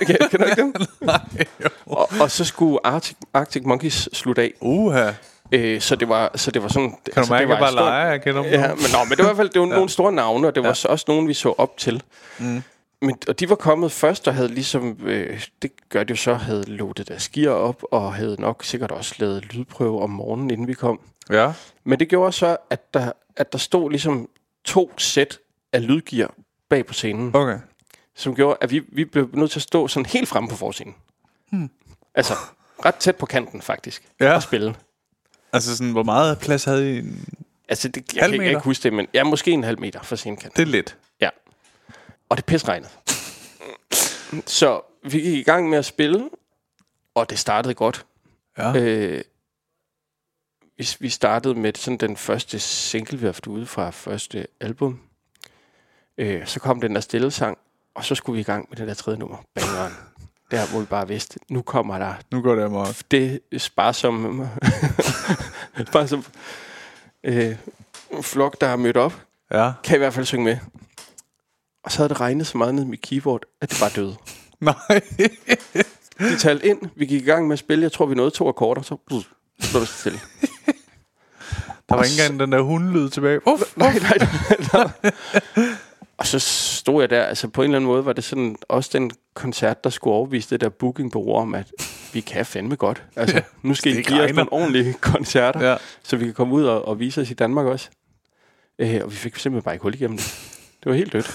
Kan, 0.07 0.29
kan 0.31 0.41
du 0.41 0.45
ikke 0.45 0.62
dem? 0.62 0.75
og, 1.87 2.11
og 2.21 2.31
så 2.31 2.45
skulle 2.45 2.87
Arctic, 2.87 3.17
Arctic 3.33 3.62
Monkeys 3.65 4.09
slutte 4.12 4.43
af. 4.43 4.53
Uha. 4.61 5.11
Øh, 5.53 5.81
så 5.81 5.97
det 5.97 6.09
var 6.09 6.31
så 6.35 6.51
det 6.51 6.62
var 6.62 6.69
sådan 6.69 6.95
Kan 7.15 7.25
du 7.25 7.31
mærke, 7.31 7.45
at 7.45 7.51
jeg 7.51 7.59
bare 7.59 7.75
leger, 7.75 8.11
jeg 8.11 8.23
kender 8.23 8.43
dem? 8.43 8.53
Ja, 8.53 8.69
men, 8.69 8.85
nå, 8.93 9.05
men 9.09 9.11
det 9.11 9.19
var 9.19 9.25
i 9.25 9.27
hvert 9.27 9.37
fald 9.37 9.49
det 9.49 9.61
var 9.61 9.67
ja. 9.73 9.75
nogle 9.75 9.89
store 9.89 10.12
navne, 10.12 10.47
og 10.47 10.55
det 10.55 10.62
var 10.62 10.69
ja. 10.69 10.75
så 10.75 10.89
også 10.89 11.05
nogen, 11.09 11.29
vi 11.29 11.35
så 11.35 11.55
op 11.59 11.77
til. 11.77 12.03
Mm. 12.39 12.62
Men, 13.03 13.17
og 13.29 13.41
de 13.41 13.49
var 13.49 13.57
kommet 13.57 13.93
først 13.93 14.29
og 14.29 14.35
havde 14.35 14.49
ligesom, 14.49 14.99
øh, 15.05 15.47
det 15.62 15.71
gør 15.89 16.05
de 16.05 16.11
jo 16.11 16.17
så, 16.17 16.35
havde 16.35 16.65
loadet 16.67 17.09
deres 17.09 17.29
gear 17.29 17.53
op, 17.53 17.83
og 17.91 18.15
havde 18.15 18.37
nok 18.41 18.65
sikkert 18.65 18.91
også 18.91 19.15
lavet 19.19 19.55
lydprøve 19.55 20.03
om 20.03 20.11
morgenen, 20.11 20.51
inden 20.51 20.69
vi 20.69 20.75
kom. 20.75 21.01
Ja. 21.31 21.53
Men 21.85 21.99
det 21.99 22.09
gjorde 22.09 22.33
så, 22.33 22.57
at 22.71 22.95
der, 22.95 23.12
at 23.37 23.53
der 23.53 23.59
stod 23.59 23.91
ligesom 23.91 24.28
to 24.64 24.93
sæt 24.99 25.39
af 25.72 25.87
lydgear 25.87 26.35
bag 26.68 26.87
på 26.87 26.93
scenen, 26.93 27.30
Okay. 27.37 27.59
som 28.14 28.35
gjorde, 28.35 28.59
at 28.61 28.70
vi, 28.70 28.82
vi 28.89 29.05
blev 29.05 29.28
nødt 29.32 29.51
til 29.51 29.59
at 29.59 29.62
stå 29.62 29.89
sådan 29.89 30.07
helt 30.07 30.28
fremme 30.28 30.49
på 30.49 30.57
forscenen. 30.57 30.95
Hmm. 31.51 31.70
Altså, 32.14 32.35
ret 32.85 32.95
tæt 32.95 33.16
på 33.16 33.26
kanten 33.26 33.62
faktisk, 33.62 34.03
Ja. 34.20 34.35
og 34.35 34.43
spille. 34.43 34.74
Altså 35.53 35.76
sådan, 35.76 35.93
hvor 35.93 36.03
meget 36.03 36.39
plads 36.39 36.64
havde 36.64 36.99
I? 36.99 37.03
Altså, 37.68 37.89
det, 37.89 38.14
jeg 38.14 38.22
Halv 38.22 38.30
kan 38.32 38.35
ikke, 38.35 38.39
meter? 38.45 38.51
ikke 38.51 38.64
huske 38.64 38.82
det, 38.82 38.93
men 38.93 39.07
ja, 39.14 39.24
måske 39.24 39.51
en 39.51 39.64
halv 39.64 39.80
meter 39.80 40.03
fra 40.03 40.16
scenekanten. 40.16 40.57
Det 40.57 40.68
er 40.68 40.72
lidt. 40.72 40.97
Ja. 41.20 41.28
Og 42.28 42.37
det 42.37 42.45
pisregnede. 42.45 42.91
Så 44.47 44.80
vi 45.05 45.20
gik 45.20 45.35
i 45.39 45.43
gang 45.43 45.68
med 45.70 45.78
at 45.78 45.85
spille, 45.85 46.28
og 47.14 47.30
det 47.30 47.39
startede 47.39 47.74
godt. 47.74 48.07
Ja. 48.59 48.76
Øh, 48.76 49.22
vi, 50.79 50.89
vi 51.01 51.09
startede 51.09 51.55
med 51.55 51.72
sådan 51.77 51.97
den 51.99 52.16
første 52.16 52.59
single, 52.59 53.18
vi 53.18 53.22
har 53.25 53.29
haft 53.33 53.47
ude 53.47 53.66
fra 53.66 53.91
første 53.91 54.47
album. 54.61 55.01
Øh, 56.18 56.47
så 56.47 56.61
kom 56.61 56.81
den 56.81 56.95
der 56.95 57.01
stille 57.01 57.31
sang, 57.31 57.59
og 57.95 58.05
så 58.05 58.14
skulle 58.14 58.35
vi 58.35 58.41
i 58.41 58.45
gang 58.45 58.66
med 58.70 58.77
det 58.77 58.89
der 58.89 58.95
tredje 58.95 59.18
nummer, 59.18 59.37
Bangeren. 59.55 59.93
Der 60.51 60.70
hvor 60.70 60.81
vi 60.81 60.87
bare 60.87 61.09
vidste, 61.09 61.39
nu 61.51 61.62
kommer 61.62 61.99
der 61.99 62.14
Nu 62.31 62.41
går 62.43 62.55
det 62.55 62.62
amok. 62.62 62.87
det 63.11 63.41
sparsomme 63.59 64.51
sparsom, 65.89 66.25
øh, 67.25 67.57
flok, 68.22 68.61
der 68.61 68.66
har 68.66 68.77
mødt 68.77 68.97
op, 68.97 69.14
Ja. 69.51 69.72
kan 69.85 69.97
i 69.97 69.99
hvert 69.99 70.14
fald 70.14 70.27
synge 70.27 70.45
med. 70.45 70.59
Og 71.85 71.93
så 71.93 71.99
havde 71.99 72.09
det 72.09 72.20
regnet 72.20 72.47
så 72.47 72.59
meget 72.59 72.75
ned 72.75 72.83
i 72.85 72.87
mit 72.87 73.01
keyboard, 73.01 73.43
at 73.61 73.70
det 73.70 73.79
bare 73.81 73.91
døde. 73.91 74.16
Nej. 74.61 75.01
De 76.18 76.39
talte 76.39 76.66
ind, 76.66 76.81
vi 76.97 77.07
gik 77.07 77.22
i 77.22 77.25
gang 77.25 77.47
med 77.47 77.53
at 77.53 77.59
spille, 77.59 77.83
jeg 77.83 77.93
tror 77.93 78.07
vi 78.07 78.14
nåede 78.14 78.31
to 78.31 78.49
akkorder, 78.49 78.83
så 78.83 78.97
så 79.61 79.71
blev 79.73 79.81
det 79.81 79.89
stille. 79.89 80.21
Der 81.89 81.95
var 81.97 82.03
ikke 82.05 82.23
engang 82.23 82.41
den 82.41 82.53
der 82.53 82.61
hundelyd 82.61 83.09
tilbage. 83.11 83.49
Uff. 83.49 83.63
nej, 83.77 83.99
nej, 83.99 84.19
nej, 84.73 84.91
nej. 85.57 85.67
Og 86.17 86.27
så 86.27 86.39
stod 86.39 87.03
jeg 87.03 87.11
der, 87.11 87.23
altså 87.25 87.49
på 87.49 87.63
en 87.63 87.65
eller 87.65 87.77
anden 87.79 87.87
måde 87.89 88.05
var 88.05 88.13
det 88.13 88.25
sådan 88.25 88.57
også 88.69 88.91
den 88.93 89.11
koncert, 89.35 89.85
der 89.85 89.91
skulle 89.91 90.15
overvise 90.15 90.51
det 90.51 90.61
der 90.61 90.69
bookingbureau 90.69 91.37
om, 91.43 91.55
at 91.55 91.67
vi 92.13 92.21
kan 92.21 92.47
fandme 92.47 92.77
godt. 92.77 93.03
Altså, 93.17 93.43
nu 93.63 93.75
skal 93.75 93.99
I 93.99 94.03
give 94.03 94.23
os 94.23 94.33
nogle 94.33 94.53
ordentlige 94.53 94.93
koncerter, 94.93 95.71
Ja. 95.71 95.77
så 96.03 96.17
vi 96.17 96.25
kan 96.25 96.35
komme 96.35 96.55
ud 96.55 96.65
og, 96.65 96.89
og 96.89 96.99
vise 97.01 97.21
os 97.21 97.31
i 97.31 97.35
Danmark 97.35 97.67
også. 97.67 97.89
Øh, 98.79 99.01
og 99.05 99.11
vi 99.11 99.17
fik 99.17 99.37
simpelthen 99.37 99.63
bare 99.65 99.75
ikke 99.75 99.83
hul 99.83 99.95
igennem 99.95 100.17
det. 100.19 100.27
Det 100.85 100.91
var 100.91 100.97
helt 100.97 101.13
dødt. 101.13 101.35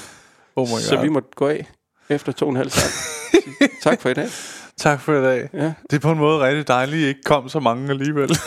Oh 0.55 0.67
my 0.67 0.79
Så 0.79 0.95
God. 0.95 1.03
vi 1.03 1.09
måtte 1.09 1.29
gå 1.35 1.47
af 1.47 1.65
efter 2.09 2.31
to 2.31 2.45
og 2.45 2.49
en 2.49 2.55
halv 2.57 2.69
sang. 2.69 2.91
tak 3.83 4.01
for 4.01 4.09
i 4.09 4.13
dag. 4.13 4.27
Tak 4.79 5.01
for 5.01 5.13
i 5.13 5.23
dag. 5.23 5.49
Ja. 5.53 5.73
Det 5.89 5.95
er 5.95 5.99
på 5.99 6.11
en 6.11 6.17
måde 6.17 6.39
rigtig 6.39 6.67
dejligt, 6.67 6.97
at 6.97 7.03
I 7.03 7.07
ikke 7.07 7.23
kom 7.23 7.49
så 7.49 7.59
mange 7.59 7.89
alligevel. 7.89 8.29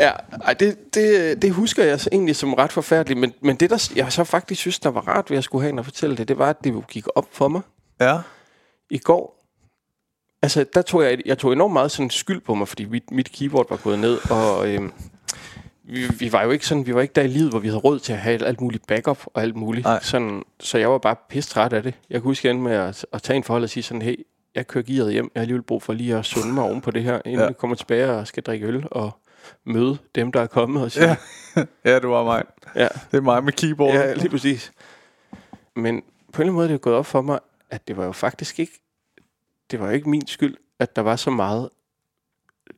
Ja, 0.00 0.12
ej, 0.44 0.54
det, 0.54 0.94
det, 0.94 1.42
det 1.42 1.52
husker 1.52 1.84
jeg 1.84 2.00
så 2.00 2.08
egentlig 2.12 2.36
som 2.36 2.54
ret 2.54 2.72
forfærdeligt. 2.72 3.20
Men, 3.20 3.32
men 3.42 3.56
det, 3.56 3.70
der 3.70 3.92
jeg 3.96 4.12
så 4.12 4.24
faktisk 4.24 4.60
synes, 4.60 4.78
der 4.78 4.90
var 4.90 5.00
rart 5.00 5.30
ved 5.30 5.38
at 5.38 5.44
skulle 5.44 5.62
have 5.62 5.72
en 5.72 5.78
at 5.78 5.84
fortælle 5.84 6.16
det, 6.16 6.28
det 6.28 6.38
var, 6.38 6.50
at 6.50 6.64
det 6.64 6.86
gik 6.88 7.04
op 7.14 7.26
for 7.32 7.48
mig 7.48 7.60
ja. 8.00 8.18
i 8.90 8.98
går. 8.98 9.44
Altså, 10.42 10.64
der 10.74 10.82
tog 10.82 11.02
jeg, 11.04 11.18
jeg 11.26 11.38
tog 11.38 11.52
enormt 11.52 11.72
meget 11.72 11.90
sådan 11.90 12.10
skyld 12.10 12.40
på 12.40 12.54
mig, 12.54 12.68
fordi 12.68 12.84
mit, 12.84 13.10
mit 13.10 13.32
keyboard 13.32 13.68
var 13.70 13.76
gået 13.76 13.98
ned, 13.98 14.30
og 14.30 14.68
øhm, 14.68 14.92
vi, 15.88 16.06
vi 16.18 16.32
var 16.32 16.42
jo 16.44 16.50
ikke 16.50 16.66
sådan, 16.66 16.86
vi 16.86 16.94
var 16.94 17.00
ikke 17.00 17.12
der 17.14 17.22
i 17.22 17.26
livet, 17.26 17.50
hvor 17.50 17.58
vi 17.58 17.68
havde 17.68 17.78
råd 17.80 17.98
til 17.98 18.12
at 18.12 18.18
have 18.18 18.44
alt 18.44 18.60
muligt 18.60 18.86
backup 18.86 19.22
og 19.26 19.42
alt 19.42 19.56
muligt. 19.56 19.84
Nej. 19.84 20.02
Sådan, 20.02 20.42
så 20.60 20.78
jeg 20.78 20.90
var 20.90 20.98
bare 20.98 21.16
pisse 21.28 21.50
træt 21.50 21.72
af 21.72 21.82
det. 21.82 21.94
Jeg 22.10 22.20
kunne 22.20 22.30
huske 22.30 22.50
endte 22.50 22.62
med 22.64 22.72
at, 22.72 23.06
at 23.12 23.22
tage 23.22 23.36
en 23.36 23.44
forhold 23.44 23.62
og 23.62 23.70
sige 23.70 23.82
sådan, 23.82 24.02
hey, 24.02 24.24
jeg 24.54 24.66
kører 24.66 24.84
gearet 24.84 25.12
hjem, 25.12 25.30
jeg 25.34 25.40
har 25.40 25.42
alligevel 25.42 25.62
brug 25.62 25.82
for 25.82 25.92
lige 25.92 26.16
at 26.16 26.24
sunde 26.24 26.54
mig 26.54 26.64
oven 26.64 26.80
på 26.80 26.90
det 26.90 27.02
her, 27.02 27.20
inden 27.24 27.40
Ja. 27.40 27.46
jeg 27.46 27.56
kommer 27.56 27.76
tilbage 27.76 28.10
og 28.10 28.26
skal 28.26 28.42
drikke 28.42 28.66
øl 28.66 28.84
og 28.90 29.10
møde 29.66 29.98
dem, 30.14 30.32
der 30.32 30.40
er 30.40 30.46
kommet 30.46 30.82
og 30.82 30.92
sige, 30.92 31.08
Ja. 31.08 31.16
ja, 31.84 31.94
det 31.94 32.08
var 32.08 32.24
mig. 32.24 32.42
ja, 32.74 32.88
Det 33.10 33.16
er 33.16 33.20
mig 33.20 33.44
med 33.44 33.52
keyboard. 33.52 33.94
Ja, 33.94 34.14
lige 34.14 34.28
præcis. 34.30 34.72
Men 35.76 36.02
på 36.32 36.42
en 36.42 36.48
eller 36.48 36.52
anden 36.52 36.54
måde 36.54 36.66
er 36.68 36.72
det 36.72 36.80
gået 36.80 36.96
op 36.96 37.06
for 37.06 37.22
mig, 37.22 37.38
at 37.70 37.88
det 37.88 37.96
var 37.96 38.04
jo 38.04 38.12
faktisk 38.12 38.58
ikke, 38.60 38.72
det 39.70 39.80
var 39.80 39.86
jo 39.86 39.92
ikke 39.92 40.10
min 40.10 40.26
skyld, 40.26 40.56
at 40.78 40.96
der 40.96 41.02
var 41.02 41.16
så 41.16 41.30
meget 41.30 41.68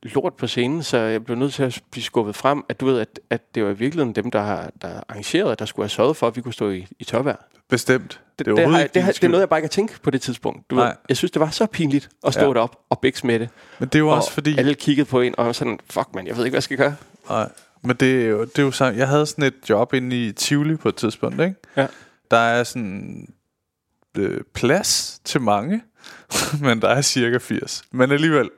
lort 0.03 0.33
på 0.33 0.47
scenen, 0.47 0.83
så 0.83 0.97
jeg 0.97 1.25
blev 1.25 1.37
nødt 1.37 1.53
til 1.53 1.63
at 1.63 1.81
blive 1.91 2.03
skubbet 2.03 2.35
frem, 2.35 2.63
at 2.69 2.79
du 2.79 2.85
ved, 2.85 2.99
at, 2.99 3.19
at 3.29 3.55
det 3.55 3.63
var 3.63 3.69
i 3.69 3.73
virkeligheden 3.73 4.15
dem, 4.15 4.31
der, 4.31 4.41
har- 4.41 4.71
der 4.81 5.01
arrangerede, 5.09 5.55
der 5.55 5.65
skulle 5.65 5.83
have 5.83 5.89
sørget 5.89 6.17
for, 6.17 6.27
at 6.27 6.35
vi 6.35 6.41
kunne 6.41 6.53
stå 6.53 6.69
i, 6.69 6.87
i 6.99 7.03
tørvejr. 7.03 7.35
Bestemt. 7.69 8.21
Det, 8.39 8.45
Det 8.45 8.51
er 8.51 8.55
det, 8.55 8.69
har, 8.73 8.87
det, 8.87 9.03
har, 9.03 9.11
det 9.11 9.23
er 9.23 9.27
noget, 9.27 9.41
jeg 9.41 9.49
bare 9.49 9.59
ikke 9.59 9.65
har 9.65 9.69
tænkt 9.69 10.01
på 10.01 10.09
det 10.09 10.21
tidspunkt. 10.21 10.69
Du 10.69 10.75
ved, 10.75 10.91
jeg 11.09 11.17
synes, 11.17 11.31
det 11.31 11.39
var 11.39 11.49
så 11.49 11.65
pinligt 11.65 12.09
at 12.27 12.33
stå 12.33 12.41
Ja. 12.41 12.47
ja. 12.47 12.53
derop 12.53 12.75
og 12.89 12.99
bækse 12.99 13.27
med 13.27 13.39
det. 13.39 13.49
Men 13.79 13.89
det 13.89 13.95
er 13.95 13.99
jo 13.99 14.07
og 14.09 14.15
også 14.15 14.31
fordi... 14.31 14.57
alle 14.57 14.73
kiggede 14.73 15.05
på 15.05 15.21
en, 15.21 15.35
og 15.37 15.55
sådan, 15.55 15.79
fuck 15.89 16.07
man, 16.15 16.27
jeg 16.27 16.37
ved 16.37 16.45
ikke, 16.45 16.51
hvad 16.53 16.57
jeg 16.57 16.63
skal 16.63 16.77
gøre. 16.77 16.95
Nej, 17.29 17.49
men 17.83 17.95
det 17.95 18.21
er 18.21 18.27
jo, 18.27 18.41
det 18.41 18.59
er 18.59 18.63
jo 18.63 18.71
sådan, 18.71 18.97
jeg 18.97 19.07
havde 19.07 19.25
sådan 19.25 19.43
et 19.43 19.53
job 19.69 19.93
inde 19.93 20.25
i 20.27 20.31
Tivoli 20.31 20.75
på 20.75 20.89
et 20.89 20.95
tidspunkt, 20.95 21.41
ikke? 21.41 21.55
Ja. 21.77 21.87
Der 22.31 22.37
er 22.37 22.63
sådan 22.63 23.27
øh, 24.17 24.41
plads 24.53 25.21
til 25.25 25.41
mange, 25.41 25.81
men 26.61 26.81
der 26.81 26.87
er 26.89 27.01
cirka 27.01 27.37
80. 27.37 27.83
Men 27.91 28.11
alligevel. 28.11 28.49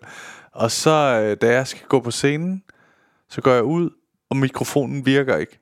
Og 0.53 0.71
så, 0.71 1.21
øh, 1.23 1.37
da 1.41 1.53
jeg 1.53 1.67
skal 1.67 1.87
gå 1.87 1.99
på 1.99 2.11
scenen, 2.11 2.63
så 3.29 3.41
går 3.41 3.51
jeg 3.51 3.63
ud, 3.63 3.89
og 4.29 4.37
mikrofonen 4.37 5.05
virker 5.05 5.37
ikke. 5.37 5.59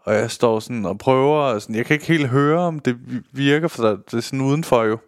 Og 0.00 0.14
jeg 0.14 0.30
står 0.30 0.60
sådan 0.60 0.84
og 0.86 0.98
prøver, 0.98 1.40
og 1.40 1.62
sådan, 1.62 1.76
jeg 1.76 1.86
kan 1.86 1.94
ikke 1.94 2.06
helt 2.06 2.28
høre, 2.28 2.60
om 2.60 2.78
det 2.78 2.96
virker, 3.32 3.68
for 3.68 3.82
der, 3.82 3.96
det 3.96 4.14
er 4.14 4.20
sådan 4.20 4.40
udenfor 4.40 4.84
jo. 4.84 4.98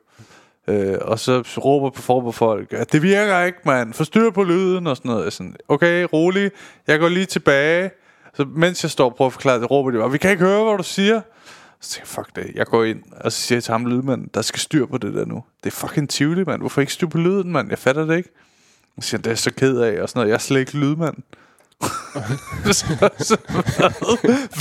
Øh, 0.68 0.98
og 1.00 1.18
så 1.18 1.42
råber 1.58 1.90
på 1.90 2.02
for 2.02 2.30
folk, 2.30 2.72
at 2.72 2.92
det 2.92 3.02
virker 3.02 3.42
ikke, 3.42 3.58
mand. 3.64 3.92
Forstyr 3.92 4.30
på 4.30 4.42
lyden 4.42 4.86
og 4.86 4.96
sådan 4.96 5.08
noget. 5.08 5.24
Jeg 5.24 5.32
Sådan, 5.32 5.56
okay, 5.68 6.06
rolig. 6.12 6.50
Jeg 6.86 6.98
går 6.98 7.08
lige 7.08 7.26
tilbage. 7.26 7.90
Så 8.34 8.44
mens 8.44 8.82
jeg 8.82 8.90
står 8.90 9.04
og 9.04 9.16
prøver 9.16 9.26
at 9.26 9.32
forklare 9.32 9.60
det, 9.60 9.70
råber 9.70 9.90
de 9.90 9.98
bare, 9.98 10.12
vi 10.12 10.18
kan 10.18 10.30
ikke 10.30 10.44
høre, 10.44 10.64
hvad 10.64 10.76
du 10.76 10.82
siger. 10.82 11.20
Så 11.80 11.90
tænker 11.90 12.02
jeg, 12.02 12.08
fuck 12.08 12.36
det. 12.36 12.54
Jeg 12.54 12.66
går 12.66 12.84
ind, 12.84 13.02
og 13.12 13.32
så 13.32 13.38
siger 13.38 13.56
jeg 13.56 13.64
til 13.64 13.72
ham 13.72 13.86
lydmanden, 13.86 14.30
der 14.34 14.42
skal 14.42 14.60
styr 14.60 14.86
på 14.86 14.98
det 14.98 15.14
der 15.14 15.24
nu. 15.24 15.44
Det 15.64 15.70
er 15.70 15.76
fucking 15.76 16.10
Tivoli, 16.10 16.44
mand. 16.44 16.60
Hvorfor 16.60 16.80
ikke 16.80 16.92
styr 16.92 17.06
på 17.06 17.18
lyden, 17.18 17.52
mand? 17.52 17.68
Jeg 17.68 17.78
fatter 17.78 18.04
det 18.04 18.16
ikke. 18.16 18.30
Så 19.00 19.08
siger 19.08 19.18
det 19.18 19.26
er 19.26 19.30
jeg 19.30 19.38
så 19.38 19.52
ked 19.52 19.78
af, 19.78 20.02
og 20.02 20.08
sådan 20.08 20.18
noget. 20.20 20.28
Jeg 20.28 20.34
er 20.34 20.38
slet 20.38 20.60
ikke 20.60 20.78
lydmand. 20.78 21.16
så, 22.72 23.10
så, 23.18 23.36
hvad? 23.46 23.90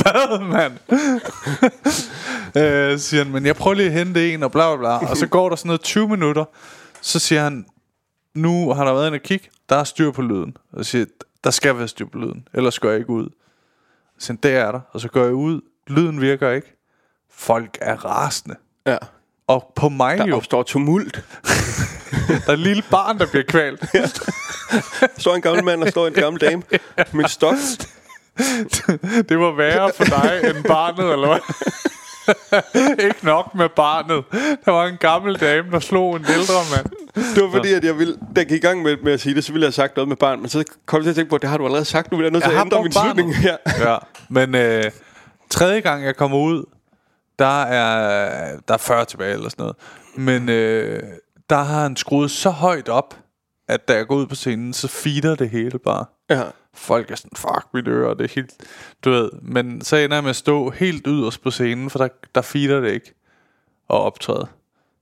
Hvad, 0.02 0.40
mand? 0.40 0.74
øh, 2.64 3.00
siger 3.00 3.24
han, 3.24 3.34
men 3.34 3.46
jeg 3.46 3.56
prøver 3.56 3.76
lige 3.76 3.88
at 3.88 3.94
hente 3.94 4.34
en, 4.34 4.44
og 4.44 4.52
bla 4.52 4.76
bla 4.76 4.80
bla. 4.80 5.10
Og 5.10 5.18
så 5.18 5.28
går 5.28 5.50
der 5.50 5.56
sådan 5.56 5.68
noget 5.68 5.82
20 5.82 6.08
minutter. 6.08 6.46
Så 7.02 7.20
siger 7.20 7.44
han, 7.44 7.66
nu 8.34 8.74
har 8.74 8.86
der 8.86 8.94
været 8.94 9.08
en 9.08 9.14
at 9.14 9.24
kigge, 9.24 9.50
der 9.70 9.76
er 9.76 9.84
styr 9.84 10.12
på 10.12 10.22
lyden. 10.22 10.58
Og 10.74 10.86
siger, 10.86 11.00
jeg, 11.00 11.08
der 11.44 11.52
skal 11.52 11.78
være 11.78 11.88
styr 11.88 12.06
på 12.06 12.18
lyden, 12.18 12.48
ellers 12.54 12.80
går 12.80 12.90
jeg 12.90 13.00
ikke 13.00 13.10
ud. 13.10 13.30
Så 14.20 14.38
det 14.44 14.52
er 14.52 14.72
der. 14.72 14.80
Og 14.92 15.02
så 15.02 15.08
går 15.08 15.24
jeg 15.24 15.34
ud, 15.34 15.62
lyden 15.88 16.22
virker 16.22 16.50
ikke. 16.52 16.78
Folk 17.30 17.78
er 17.82 17.96
rasende. 17.96 18.56
Ja. 18.86 18.98
Og 19.48 19.74
på 19.76 19.90
mig 19.90 20.18
Der 20.18 20.26
jo, 20.26 20.36
opstår 20.36 20.64
tumult. 20.64 21.26
der 22.28 22.48
er 22.48 22.54
et 22.54 22.60
lille 22.60 22.84
barn, 22.92 23.20
der 23.20 23.26
bliver 23.26 23.44
kvalt. 23.44 23.86
står 25.22 25.36
en 25.36 25.42
gammel 25.42 25.64
mand 25.64 25.84
og 25.84 25.90
står 25.90 26.08
en 26.08 26.14
gammel 26.14 26.42
dame 26.42 26.64
en 27.14 27.28
stok. 27.28 27.56
det 29.30 29.40
var 29.40 29.56
værre 29.56 29.92
for 29.98 30.04
dig 30.04 30.42
end 30.44 30.64
barnet, 30.64 31.14
eller 31.14 31.28
hvad? 31.28 31.40
ikke 33.06 33.26
nok 33.26 33.56
med 33.56 33.70
barnet. 33.70 34.24
Der 34.66 34.72
var 34.72 34.86
en 34.86 34.98
gammel 34.98 35.40
dame, 35.40 35.72
der 35.72 35.80
slog 35.80 36.16
en 36.16 36.26
ældre 36.30 36.54
mand. 36.76 36.86
Det 37.36 37.44
var 37.44 37.52
fordi, 37.52 37.74
at 37.74 37.84
jeg 37.84 37.98
ville, 37.98 38.14
da 38.14 38.42
jeg 38.42 38.46
gik 38.46 38.64
i 38.64 38.68
gang 38.68 38.82
med, 38.82 38.98
med 39.04 39.14
at 39.14 39.20
sige 39.20 39.36
det, 39.36 39.44
så 39.44 39.52
ville 39.52 39.64
jeg 39.64 39.68
have 39.68 39.74
sagt 39.74 39.96
noget 39.96 40.08
med 40.08 40.18
barn. 40.18 40.40
Men 40.40 40.50
så 40.50 40.64
kom 40.86 40.98
jeg 40.98 41.04
til 41.04 41.10
at 41.10 41.16
tænke 41.16 41.30
på, 41.30 41.36
at 41.36 41.42
det 41.42 41.50
har 41.50 41.58
du 41.58 41.66
allerede 41.66 41.86
sagt. 41.86 42.12
Nu 42.12 42.18
vil 42.18 42.24
jeg 42.24 42.32
nødt 42.32 42.44
til 42.44 42.52
at 42.52 42.62
ændre 42.62 42.84
min 42.84 42.92
barnet. 42.94 43.16
slutning 43.16 43.36
her. 43.36 43.58
Ja, 43.80 43.98
men 44.30 44.56
øh, 44.56 44.84
tredje 45.50 45.80
gang, 45.80 46.06
jeg 46.06 46.16
kommer 46.16 46.38
ud, 46.38 46.66
der 47.40 47.64
er, 47.64 48.58
der 48.68 48.74
er 48.74 48.78
40 48.78 49.06
tilbage 49.06 49.34
eller 49.34 49.50
sådan 49.50 49.64
noget. 49.64 49.76
Men 50.16 50.50
øh, 50.50 51.04
der 51.52 51.58
har 51.64 51.82
han 51.84 51.96
skruet 51.96 52.32
så 52.32 52.50
højt 52.50 52.90
op, 52.90 53.16
at 53.68 53.88
da 53.88 53.94
jeg 53.94 54.08
går 54.08 54.16
ud 54.16 54.26
på 54.28 54.36
scenen, 54.36 54.74
så 54.74 54.88
feeder 54.88 55.36
det 55.36 55.50
hele 55.50 55.80
bare. 55.80 56.06
Ja. 56.30 56.44
Folk 56.74 57.12
er 57.12 57.16
sådan, 57.16 57.32
fuck 57.36 57.66
mit 57.74 57.88
øre, 57.88 58.16
det 58.18 58.22
er 58.24 58.34
helt, 58.36 58.54
du 59.06 59.10
ved. 59.10 59.30
Men 59.42 59.82
så 59.82 59.96
ender 59.96 60.16
jeg 60.18 60.24
med 60.24 60.30
at 60.30 60.36
stå 60.36 60.70
helt 60.70 61.04
yderst 61.08 61.44
på 61.44 61.52
scenen, 61.52 61.90
for 61.90 62.00
der, 62.00 62.08
der 62.36 62.42
feeder 62.42 62.80
det 62.80 62.92
ikke 62.92 63.14
og 63.90 64.04
optræde. 64.04 64.48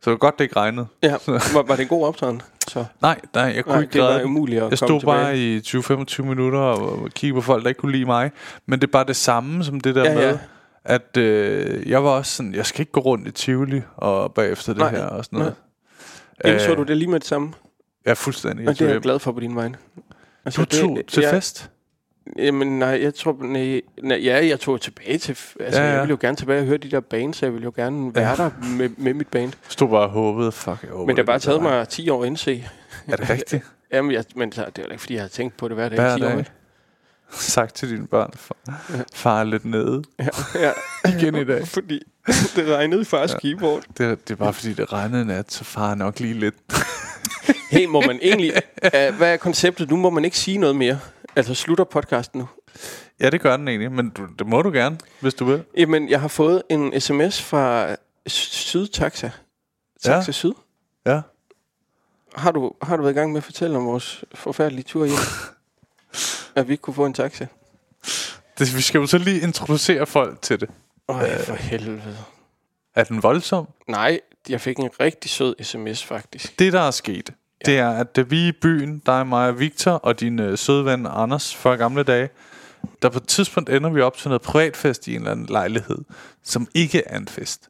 Så 0.01 0.09
det 0.09 0.11
var 0.11 0.17
godt, 0.17 0.37
det 0.39 0.43
ikke 0.45 0.55
regnede. 0.55 0.87
ja. 1.03 1.11
Var, 1.27 1.63
var 1.67 1.75
det 1.75 1.81
en 1.81 1.87
god 1.87 2.07
optræden? 2.07 2.41
Så. 2.67 2.85
Nej, 3.01 3.19
nej, 3.33 3.43
jeg 3.55 3.63
kunne 3.63 3.73
Nej, 3.73 3.81
ikke 3.81 3.93
det 3.93 4.01
var 4.01 4.23
umuligt 4.23 4.63
at 4.63 4.69
Jeg 4.69 4.77
stod 4.77 5.01
bare 5.01 5.37
i 5.37 5.59
20-25 5.59 6.21
minutter 6.21 6.59
og 6.59 7.09
kiggede 7.09 7.35
på 7.35 7.41
folk, 7.41 7.63
der 7.63 7.69
ikke 7.69 7.79
kunne 7.79 7.91
lide 7.91 8.05
mig. 8.05 8.31
Men 8.65 8.81
det 8.81 8.87
er 8.87 8.91
bare 8.91 9.05
det 9.05 9.15
samme 9.15 9.63
som 9.63 9.79
det 9.79 9.95
der 9.95 10.03
Ja, 10.09 10.15
med, 10.15 10.23
ja. 10.23 10.37
at 10.83 11.17
øh, 11.17 11.89
jeg 11.89 12.03
var 12.03 12.09
også 12.09 12.35
sådan, 12.35 12.53
jeg 12.53 12.65
skal 12.65 12.79
ikke 12.81 12.91
gå 12.91 12.99
rundt 12.99 13.27
i 13.27 13.31
Tivoli 13.31 13.81
og 13.97 14.33
bagefter 14.33 14.73
det 14.73 14.79
Nej, 14.81 14.91
her 14.91 15.03
og 15.05 15.25
sådan 15.25 15.39
noget. 15.39 15.55
Indså 16.45 16.71
Øh, 16.71 16.77
du 16.77 16.83
det 16.83 16.97
lige 16.97 17.09
med 17.09 17.19
det 17.19 17.27
samme? 17.27 17.53
Jeg 18.05 18.11
er 18.11 18.15
fuldstændig. 18.15 18.67
Og 18.67 18.79
det 18.79 18.87
er 18.87 18.91
jeg 18.91 19.01
glad 19.01 19.19
for 19.19 19.31
på 19.31 19.39
din 19.39 19.55
vej. 19.55 19.69
Altså, 20.45 20.61
Du 20.61 20.65
tog 20.65 20.99
til 21.07 21.21
jeg, 21.23 21.31
fest? 21.31 21.69
Jamen 22.37 22.79
nej, 22.79 22.99
jeg 23.01 23.15
tror... 23.15 23.37
Nej, 23.41 23.81
nej, 24.03 24.17
ja, 24.23 24.47
jeg 24.47 24.59
tog 24.59 24.81
tilbage 24.81 25.17
til... 25.17 25.31
Altså, 25.31 25.55
Ja, 25.59 25.69
ja, 25.71 25.77
ja. 25.81 25.87
ja. 25.87 25.91
jeg 25.93 26.01
ville 26.01 26.11
jo 26.11 26.17
gerne 26.21 26.37
tilbage 26.37 26.59
og 26.59 26.65
høre 26.65 26.77
de 26.77 26.91
der 26.91 26.99
bands, 26.99 27.37
så 27.37 27.45
jeg 27.45 27.53
ville 27.53 27.63
jo 27.63 27.73
gerne 27.75 28.15
være 28.15 28.35
der 28.35 28.49
med, 28.77 28.89
med 28.97 29.13
mit 29.13 29.27
band. 29.27 29.53
Stod 29.69 29.89
bare 29.89 30.01
og 30.01 30.09
håbede, 30.09 30.51
fuck, 30.51 30.77
jeg 30.83 30.91
håber, 30.91 31.05
Men 31.05 31.15
det 31.15 31.17
har 31.17 31.25
bare 31.25 31.39
taget 31.39 31.61
mig 31.61 31.87
10 31.87 32.09
år 32.09 32.21
at 32.21 32.27
indse. 32.27 32.65
Er 33.07 33.15
det 33.15 33.29
rigtigt? 33.29 33.63
Jamen, 33.93 34.11
jeg, 34.11 34.23
men 34.35 34.49
det 34.49 34.57
er 34.57 34.65
jo 34.77 34.83
ikke, 34.83 34.97
fordi 34.97 35.13
jeg 35.13 35.23
har 35.23 35.29
tænkt 35.29 35.57
på 35.57 35.67
det 35.67 35.75
hver 35.75 35.89
dag. 35.89 35.99
Hver 35.99 36.15
i 36.15 36.19
10 36.19 36.23
år, 36.23 36.29
dag. 36.29 36.37
ikke? 36.39 36.51
Sagt 37.55 37.75
til 37.75 37.89
dine 37.89 38.07
børn, 38.07 38.31
far, 39.13 39.39
er 39.39 39.43
lidt 39.43 39.65
nede. 39.65 40.03
Ja, 40.19 40.27
ja. 40.55 40.71
Igen 41.17 41.35
i 41.35 41.43
dag. 41.45 41.67
fordi 41.67 42.01
det 42.55 42.67
regnede 42.67 43.01
i 43.01 43.05
fars 43.05 43.33
ja. 43.33 43.39
keyboard. 43.39 43.83
Det, 43.97 44.27
det 44.27 44.33
er 44.33 44.35
bare 44.35 44.53
fordi, 44.53 44.73
det 44.73 44.93
regnede 44.93 45.25
nat, 45.25 45.51
så 45.51 45.63
far 45.63 45.91
er 45.91 45.95
nok 45.95 46.19
lige 46.19 46.33
lidt. 46.33 46.55
Hey, 47.71 47.85
må 47.85 48.01
man 48.01 48.19
egentlig... 48.21 48.53
Uh, 48.83 49.17
hvad 49.17 49.33
er 49.33 49.37
konceptet? 49.37 49.89
Nu 49.89 49.95
må 49.95 50.09
man 50.09 50.25
ikke 50.25 50.37
sige 50.37 50.57
noget 50.57 50.75
mere. 50.75 50.99
Altså, 51.35 51.53
slutter 51.53 51.83
podcasten 51.83 52.39
nu? 52.39 52.47
Ja, 53.19 53.29
det 53.29 53.41
gør 53.41 53.57
den 53.57 53.67
egentlig, 53.67 53.91
men 53.91 54.09
du, 54.09 54.27
det 54.39 54.47
må 54.47 54.61
du 54.61 54.71
gerne, 54.71 54.97
hvis 55.19 55.33
du 55.33 55.45
vil. 55.45 55.63
Jamen, 55.77 56.09
jeg 56.09 56.21
har 56.21 56.27
fået 56.27 56.63
en 56.69 57.01
sms 57.01 57.41
fra 57.41 57.95
Sydtaxa. 58.27 59.31
Taxa 60.03 60.23
Ja. 60.27 60.31
Syd. 60.31 60.53
Ja. 61.05 61.21
Har 62.35 62.51
du, 62.51 62.71
har 62.81 62.97
du 62.97 63.03
været 63.03 63.13
i 63.13 63.17
gang 63.19 63.31
med 63.31 63.37
at 63.37 63.43
fortælle 63.43 63.77
om 63.77 63.85
vores 63.85 64.23
forfærdelige 64.33 64.83
tur 64.83 65.05
hjem? 65.05 65.17
At 66.55 66.67
vi 66.67 66.73
ikke 66.73 66.81
kunne 66.81 66.93
få 66.93 67.05
en 67.05 67.13
taxa? 67.13 67.47
Det, 68.59 68.75
vi 68.75 68.81
skal 68.81 68.99
jo 68.99 69.07
så 69.07 69.17
lige 69.17 69.41
introducere 69.41 70.05
folk 70.05 70.41
til 70.41 70.59
det. 70.59 70.69
Øj, 71.07 71.43
for 71.43 71.55
helvede. 71.55 72.17
Er 72.95 73.03
den 73.03 73.23
voldsom? 73.23 73.67
Nej, 73.87 74.19
jeg 74.49 74.61
fik 74.61 74.77
en 74.77 74.89
rigtig 74.99 75.31
sød 75.31 75.55
sms, 75.63 76.05
faktisk. 76.05 76.59
Det, 76.59 76.73
der 76.73 76.81
er 76.81 76.91
sket, 76.91 77.29
ja. 77.29 77.71
det 77.71 77.79
er, 77.79 77.89
at 77.89 78.15
da 78.15 78.21
vi 78.21 78.47
i 78.47 78.51
byen, 78.51 78.99
dig, 79.05 79.27
mig 79.27 79.47
og 79.47 79.59
Victor 79.59 79.91
og 79.91 80.19
din 80.19 80.39
øh, 80.39 80.57
søde 80.57 80.85
ven 80.85 81.07
Anders 81.09 81.55
fra 81.55 81.75
gamle 81.75 82.03
dage, 82.03 82.29
der 83.01 83.09
på 83.09 83.17
et 83.17 83.27
tidspunkt 83.27 83.69
ender 83.69 83.89
vi 83.89 84.01
op 84.01 84.17
til 84.17 84.29
noget 84.29 84.41
privatfest 84.41 85.07
i 85.07 85.11
en 85.11 85.17
eller 85.17 85.31
anden 85.31 85.45
lejlighed, 85.45 85.97
som 86.43 86.67
ikke 86.73 87.03
er 87.05 87.17
en 87.17 87.27
fest. 87.27 87.68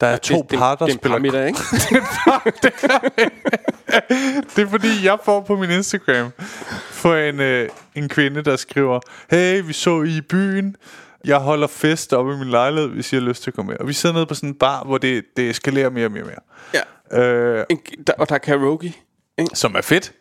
Der 0.00 0.06
er 0.06 0.10
ja, 0.10 0.16
to 0.16 0.46
det, 0.50 0.58
par, 0.58 0.74
der 0.74 0.86
det, 0.86 0.94
det 0.94 1.00
spiller... 1.00 1.38
er 1.38 1.42
en 1.42 1.48
ikke? 1.48 1.60
det 4.56 4.64
er 4.64 4.68
fordi, 4.70 5.04
jeg 5.04 5.18
får 5.24 5.40
på 5.40 5.56
min 5.56 5.70
Instagram 5.70 6.32
for 6.90 7.14
en, 7.16 7.40
øh, 7.40 7.68
en 7.94 8.08
kvinde, 8.08 8.42
der 8.42 8.56
skriver, 8.56 9.00
hey, 9.30 9.62
vi 9.66 9.72
så 9.72 10.02
I 10.02 10.16
i 10.16 10.20
byen, 10.20 10.76
jeg 11.24 11.38
holder 11.38 11.66
fest 11.66 12.12
oppe 12.12 12.34
i 12.34 12.36
min 12.36 12.48
lejlighed, 12.48 12.88
hvis 12.90 13.12
I 13.12 13.16
har 13.16 13.22
lyst 13.22 13.42
til 13.42 13.50
at 13.50 13.54
komme 13.54 13.70
med. 13.70 13.76
Og 13.80 13.88
vi 13.88 13.92
sidder 13.92 14.14
nede 14.14 14.26
på 14.26 14.34
sådan 14.34 14.48
en 14.48 14.54
bar, 14.54 14.84
hvor 14.84 14.98
det, 14.98 15.24
det 15.36 15.50
eskalerer 15.50 15.90
mere 15.90 16.06
og 16.06 16.12
mere 16.12 16.22
og 16.22 16.28
mere. 16.28 16.40
Ja. 17.12 17.20
Øh, 17.22 17.64
En, 17.70 17.78
der, 18.06 18.12
og 18.18 18.28
der 18.28 18.34
er 18.34 18.38
karaoke. 18.38 18.96
som 19.54 19.74
er 19.74 19.80
fedt. 19.80 20.12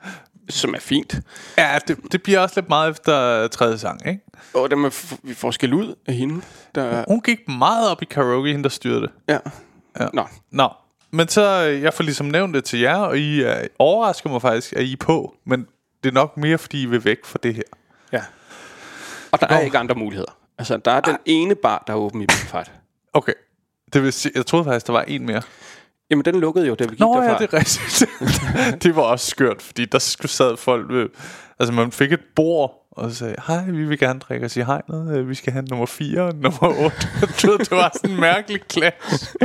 som 0.50 0.74
er 0.76 0.80
fint. 0.80 1.16
Ja, 1.58 1.78
det, 1.88 1.98
det 2.12 2.24
bliver 2.24 2.40
også 2.40 2.60
lidt 2.60 2.70
meget 2.70 2.92
efter 2.92 3.48
tredje 3.48 3.78
sang, 3.78 4.08
ikke? 4.08 4.22
Og 4.54 4.72
er, 4.86 4.90
f- 4.90 5.16
vi 5.24 5.34
får 5.34 5.52
skæld 5.52 5.74
ud 5.74 5.96
af 6.08 6.14
hende. 6.14 6.42
Der, 6.76 7.04
Hun 7.08 7.22
gik 7.22 7.40
meget 7.50 7.90
op 7.92 8.02
i 8.02 8.06
karaoke, 8.06 8.50
hende 8.52 8.64
der 8.64 8.70
styrede 8.70 9.02
det. 9.02 9.10
ja. 9.30 9.38
Ja. 10.00 10.08
Nå, 10.14 10.28
Nå, 10.52 10.70
men 11.12 11.28
så, 11.28 11.68
øh, 11.68 11.82
jeg 11.82 11.94
får 11.94 12.04
ligesom 12.04 12.26
nævnt 12.28 12.56
det 12.56 12.64
til 12.64 12.80
jer, 12.80 12.96
og 12.98 13.18
I 13.18 13.44
uh, 13.46 13.52
overrasker 13.80 14.30
mig 14.30 14.42
faktisk, 14.42 14.74
at 14.74 14.84
I 14.84 14.94
er 14.94 14.98
på, 15.00 15.36
men 15.46 15.68
det 16.04 16.10
er 16.10 16.14
nok 16.14 16.38
mere, 16.38 16.58
fordi 16.58 16.82
I 16.82 16.86
vil 16.86 17.06
væk 17.06 17.18
fra 17.26 17.40
det 17.44 17.56
her. 17.56 17.64
ja. 18.12 18.22
Og 19.32 19.42
der 19.42 19.48
er 19.48 19.60
ikke 19.60 19.78
andre 19.78 19.96
muligheder. 19.96 20.38
Altså, 20.58 20.78
der 20.78 20.92
er 20.92 21.00
den 21.02 21.18
ene 21.26 21.56
bar, 21.56 21.84
der 21.88 21.94
er 21.94 21.98
åben 21.98 22.22
i 22.22 22.24
Middelfart. 22.24 22.72
Okay. 23.14 23.34
Det 23.94 24.04
vil 24.04 24.14
sige, 24.14 24.32
jeg 24.36 24.46
troede 24.46 24.66
faktisk, 24.66 24.88
der 24.88 24.94
var 24.94 25.02
en 25.02 25.26
mere. 25.26 25.42
Jamen, 26.10 26.26
den 26.26 26.40
lukkede 26.40 26.68
jo, 26.68 26.76
da 26.76 26.84
vi 26.84 26.90
gik 26.90 27.00
Nå 27.00 27.14
derfra. 27.14 27.32
ja, 27.32 27.38
det 27.38 27.54
er 27.54 27.58
rigtigt. 27.58 28.10
det 28.84 28.96
var 28.96 29.02
også 29.02 29.26
skørt, 29.30 29.62
fordi 29.62 29.86
der 29.86 30.00
skulle 30.00 30.32
sad 30.32 30.58
folk 30.58 30.90
ved, 30.90 31.10
altså 31.60 31.74
man 31.74 31.92
fik 31.92 32.12
et 32.12 32.20
bord, 32.36 32.88
og 32.92 33.12
så 33.12 33.16
sagde, 33.18 33.36
hej, 33.48 33.64
vi 33.66 33.86
vil 33.86 34.00
gerne 34.00 34.20
drikke 34.20 34.46
os 34.46 34.58
i 34.58 34.62
hegnet, 34.62 35.18
Øh, 35.18 35.30
vi 35.30 35.36
skal 35.36 35.54
have 35.54 35.66
nummer 35.66 35.86
4 35.86 36.22
og 36.22 36.36
nummer 36.36 36.68
8. 36.68 36.96
Du 37.42 37.52
ved, 37.52 37.60
det 37.60 37.72
var 37.72 37.92
sådan 37.94 38.12
en 38.12 38.22
mærkelig 38.22 38.62
clash. 38.72 39.36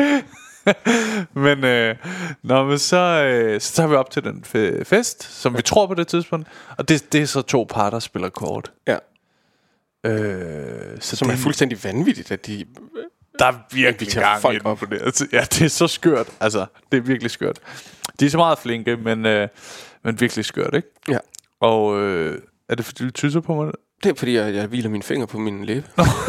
men, 1.35 1.65
øh, 1.65 1.97
nå, 2.43 2.65
men 2.65 2.79
så, 2.79 2.97
øh, 2.97 3.61
så 3.61 3.73
tager 3.73 3.87
vi 3.89 3.95
op 3.95 4.11
til 4.11 4.25
den 4.25 4.45
fe- 4.47 4.83
fest, 4.85 5.23
som 5.23 5.57
vi 5.57 5.63
tror 5.63 5.87
på 5.87 5.95
det 5.95 6.09
tidspunkt, 6.09 6.49
og 6.79 6.89
det, 6.89 7.13
det 7.13 7.23
er 7.23 7.27
så 7.27 7.43
to 7.43 7.67
par, 7.71 7.91
der 7.91 7.99
spiller 7.99 8.29
kort. 8.29 8.73
Ja. 8.87 8.97
Øh, 10.07 11.01
så 11.01 11.17
Som 11.17 11.29
det, 11.29 11.35
er 11.35 11.39
fuldstændig 11.39 11.85
vanvittigt, 11.85 12.31
at 12.31 12.47
de... 12.47 12.65
der 13.39 13.45
er 13.47 13.53
virkelig 13.73 13.87
inviterer 14.07 14.29
gang 14.31 14.43
folk 14.43 14.65
op 14.65 14.79
på 14.79 14.87
det. 14.87 15.03
Altså, 15.03 15.27
Ja, 15.33 15.41
det 15.41 15.63
er 15.63 15.69
så 15.69 15.87
skørt. 15.89 16.27
Altså, 16.41 16.67
det 16.93 16.99
er 16.99 17.03
virkelig 17.03 17.31
skørt. 17.31 17.59
De 18.21 18.27
er 18.27 18.31
så 18.31 18.37
meget 18.39 18.59
flinke, 18.59 18.97
men, 18.97 19.27
øh, 19.27 19.49
men 20.05 20.21
virkelig 20.21 20.45
skørt, 20.45 20.75
ikke? 20.75 20.89
Ja. 21.09 21.19
Og 21.61 22.01
øh, 22.01 22.43
er 22.69 22.75
det 22.75 22.85
fordi, 22.85 23.05
du 23.05 23.11
tysser 23.11 23.41
på 23.41 23.55
mig? 23.65 23.73
Det 24.03 24.11
er 24.11 24.15
fordi, 24.15 24.37
jeg, 24.37 24.55
jeg 24.55 24.67
hviler 24.67 24.91
mine 24.91 25.03
fingre 25.03 25.27
på 25.27 25.39
min 25.39 25.65
læbe. 25.65 25.87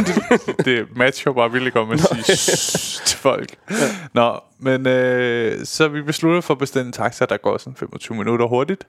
det 0.66 0.98
matcher 0.98 1.34
bare 1.34 1.52
virkelig 1.52 1.74
godt 1.74 1.90
med 1.90 1.96
at 1.96 2.26
sige 2.26 3.06
til 3.06 3.20
folk. 3.20 3.56
Ja. 3.70 3.76
Nå, 4.14 4.40
men 4.60 4.88
øh, 4.88 5.66
så 5.66 5.88
vi 5.88 6.02
beslutter 6.02 6.42
for 6.42 6.54
at 6.54 6.58
bestille 6.58 6.86
en 6.88 6.94
taxa, 6.94 7.26
der 7.26 7.38
går 7.38 7.58
sådan 7.58 7.76
25 7.76 8.18
minutter 8.18 8.46
hurtigt. 8.46 8.88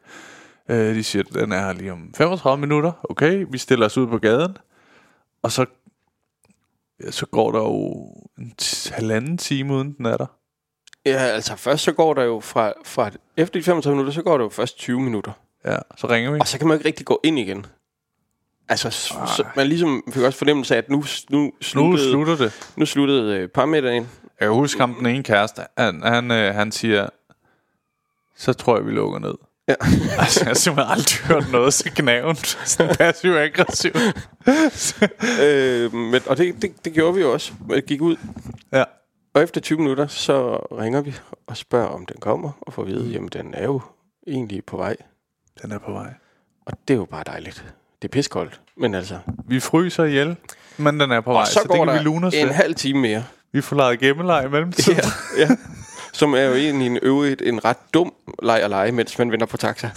Øh, 0.71 0.95
de 0.95 1.05
siger, 1.05 1.23
den 1.23 1.53
er 1.53 1.61
her 1.61 1.73
lige 1.73 1.93
om 1.93 2.15
35 2.17 2.61
minutter. 2.61 2.93
Okay, 3.11 3.47
vi 3.51 3.59
stiller 3.59 3.87
os 3.87 3.99
ud 3.99 4.07
på 4.07 4.19
gaden. 4.19 4.57
Og 5.43 5.53
så, 5.53 5.67
ja, 7.05 7.11
så 7.11 7.27
går 7.27 7.53
der 7.53 7.59
jo 7.59 8.07
en 8.39 8.55
halvanden 8.93 9.39
time, 9.39 9.75
uden 9.75 9.93
den 9.93 10.07
er 10.07 10.17
der. 10.17 10.27
Ja, 11.07 11.17
altså 11.17 11.57
først 11.57 11.85
så 11.85 11.93
går 11.93 12.15
der 12.15 12.23
jo 12.23 12.41
fra, 12.41 12.73
fra 12.85 13.11
efter 13.37 13.61
de 13.61 13.65
35 13.65 13.97
minutter, 13.97 14.13
så 14.13 14.23
går 14.23 14.39
der 14.39 14.45
jo 14.45 14.51
først 14.51 14.79
20 14.79 15.01
minutter. 15.01 15.33
Ja, 15.65 15.77
så 15.97 16.07
ringer 16.07 16.31
vi. 16.31 16.41
Og 16.41 16.49
så 16.49 16.59
kan 16.59 16.69
man 16.69 16.77
ikke 16.77 16.89
rigtig 16.89 17.07
gå 17.07 17.21
ind 17.25 17.39
igen. 17.39 17.67
Altså, 18.69 18.91
så, 18.91 19.45
man 19.57 19.67
ligesom 19.67 20.03
fik 20.13 20.23
også 20.23 20.39
fornemmelse 20.39 20.75
af, 20.75 20.79
at 20.79 20.91
nu, 20.91 21.05
nu 21.31 21.39
Nu 21.39 21.53
sluttede, 21.61 22.11
slutter 22.11 22.37
det. 22.37 22.73
nu 22.77 22.87
sluttede 22.87 23.39
øh, 23.39 23.49
parmiddagen. 23.49 24.09
Jeg 24.41 24.49
kan 24.49 24.51
huske 24.51 24.81
ham, 24.81 24.95
den 24.95 25.07
ene 25.07 25.23
kæreste, 25.23 25.63
han, 25.79 26.03
han, 26.03 26.31
øh, 26.31 26.55
han 26.55 26.73
siger, 26.73 27.09
så 28.37 28.53
tror 28.53 28.77
jeg, 28.77 28.87
vi 28.87 28.91
lukker 28.91 29.19
ned. 29.19 29.35
Ja. 29.69 29.75
altså, 30.19 30.41
jeg 30.41 30.47
har 30.47 30.55
simpelthen 30.55 30.93
aldrig 30.93 31.19
hørt 31.27 31.53
noget 31.53 31.75
så 31.75 31.91
knævnt. 31.97 32.47
Sådan 32.71 32.97
passiv-aggressiv. 32.97 33.91
øh, 35.45 35.95
men, 35.95 36.21
og 36.27 36.37
det, 36.37 36.63
det, 36.63 36.85
det 36.85 36.93
gjorde 36.93 37.15
vi 37.15 37.21
jo 37.21 37.33
også. 37.33 37.53
Vi 37.69 37.81
gik 37.81 38.01
ud, 38.01 38.17
ja. 38.73 38.85
og 39.35 39.43
efter 39.43 39.61
20 39.61 39.79
minutter, 39.79 40.07
så 40.07 40.57
ringer 40.57 41.01
vi 41.01 41.15
og 41.47 41.57
spørger, 41.57 41.89
om 41.89 42.07
den 42.07 42.17
kommer, 42.21 42.51
og 42.61 42.73
får 42.73 42.83
at 42.83 42.89
vide, 42.89 43.11
jamen 43.11 43.29
den 43.29 43.55
er 43.55 43.65
jo 43.65 43.81
egentlig 44.27 44.65
på 44.65 44.77
vej. 44.77 44.97
Den 45.63 45.73
er 45.73 45.79
på 45.79 45.93
vej. 45.93 46.15
Og 46.67 46.73
det 46.89 46.95
er 46.95 46.99
jo 46.99 47.05
bare 47.05 47.25
dejligt. 47.27 47.75
Det 48.05 48.11
er 48.11 48.13
piskoldt, 48.13 48.61
men 48.77 48.95
altså... 48.95 49.19
Vi 49.49 49.61
fryser 49.61 50.05
ihjel, 50.05 50.37
men 50.77 51.01
den 51.01 51.11
er 51.11 51.21
på 51.21 51.33
vej, 51.33 51.41
Og 51.41 51.47
så, 51.47 51.53
så, 51.53 51.69
går 51.69 51.85
det 51.85 51.93
kan 51.93 51.99
vi 51.99 52.05
lune 52.05 52.27
os 52.27 52.35
en 52.35 52.47
til. 52.47 52.55
halv 52.55 52.75
time 52.75 53.01
mere. 53.01 53.25
Vi 53.53 53.61
får 53.61 53.77
lejet 53.77 53.99
gemmeleg 53.99 54.45
i 54.45 54.49
mellemtiden. 54.49 55.01
Ja, 55.37 55.43
ja. 55.43 55.49
Som 56.13 56.35
er 56.35 56.41
jo 56.41 56.55
egentlig 56.55 56.87
en 56.87 56.99
øvrigt 57.03 57.43
en 57.43 57.65
ret 57.65 57.77
dum 57.95 58.13
leg 58.43 58.63
at 58.63 58.71
lege, 58.71 58.93
mens 58.93 59.19
man 59.19 59.33
venter 59.33 59.47
på 59.47 59.57
taxa. 59.57 59.87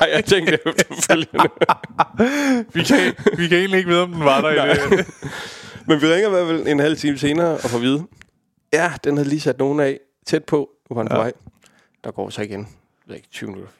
Har 0.00 0.06
jeg 0.06 0.24
tænkt 0.24 0.50
efterfølgende. 0.50 1.50
vi, 2.74 2.82
kan, 2.82 3.14
vi 3.36 3.48
kan 3.48 3.58
egentlig 3.58 3.78
ikke 3.78 3.90
vide, 3.90 4.02
om 4.02 4.12
den 4.12 4.24
var 4.24 4.40
der 4.40 4.64
i 4.64 4.68
det. 4.68 5.06
Men 5.86 6.00
vi 6.00 6.06
ringer 6.06 6.26
i 6.26 6.30
hvert 6.30 6.46
fald 6.46 6.66
en 6.66 6.80
halv 6.80 6.96
time 6.96 7.18
senere 7.18 7.54
og 7.54 7.70
får 7.70 7.78
vide, 7.78 8.04
ja, 8.72 8.92
den 9.04 9.16
havde 9.16 9.28
lige 9.28 9.40
sat 9.40 9.58
nogen 9.58 9.80
af 9.80 9.98
tæt 10.26 10.44
på, 10.44 10.70
nu 10.90 10.94
var 10.94 11.02
den 11.02 11.12
ja. 11.12 11.16
på 11.16 11.20
vej. 11.20 11.32
Der 12.04 12.10
går 12.10 12.30
så 12.30 12.42
igen, 12.42 12.68
ved 13.06 13.16
ikke, 13.16 13.28
20 13.28 13.50
minutter, 13.50 13.72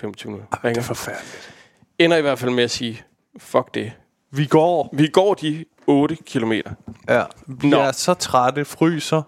25 0.00 0.32
minutter. 0.32 0.56
Det 0.56 0.64
Ringer. 0.64 0.80
er 0.80 0.84
forfærdeligt. 0.84 1.52
Ender 1.98 2.16
i 2.16 2.20
hvert 2.20 2.38
fald 2.38 2.50
med 2.50 2.64
at 2.64 2.70
sige, 2.70 3.02
fuck 3.38 3.74
det. 3.74 3.92
Vi 4.32 4.46
går. 4.46 4.90
Vi 4.92 5.06
går 5.06 5.34
de 5.34 5.64
8 5.86 6.16
kilometer. 6.26 6.70
Ja. 7.08 7.24
Vi 7.46 7.68
Nå. 7.68 7.80
er 7.80 7.92
så 7.92 8.14
trætte, 8.14 8.64
fryser. 8.64 9.22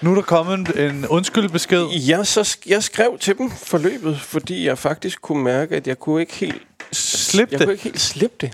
Nu 0.00 0.10
er 0.10 0.14
der 0.14 0.22
kommet 0.22 0.54
en, 0.54 0.78
en 0.78 1.06
undskyldbesked. 1.06 1.86
Jeg, 2.08 2.26
så 2.26 2.40
sk- 2.40 2.62
jeg 2.70 2.82
skrev 2.82 3.18
til 3.18 3.38
dem 3.38 3.50
forløbet, 3.50 4.20
fordi 4.20 4.66
jeg 4.66 4.78
faktisk 4.78 5.20
kunne 5.22 5.42
mærke, 5.44 5.76
at 5.76 5.86
jeg 5.86 5.98
kunne 5.98 6.20
ikke 6.20 6.34
helt 6.34 6.62
Slip 6.92 7.50
jeg 7.52 7.58
det. 7.58 7.66
kunne 7.66 7.72
ikke 7.72 7.84
helt 7.84 8.00
slippe 8.00 8.36
det. 8.40 8.52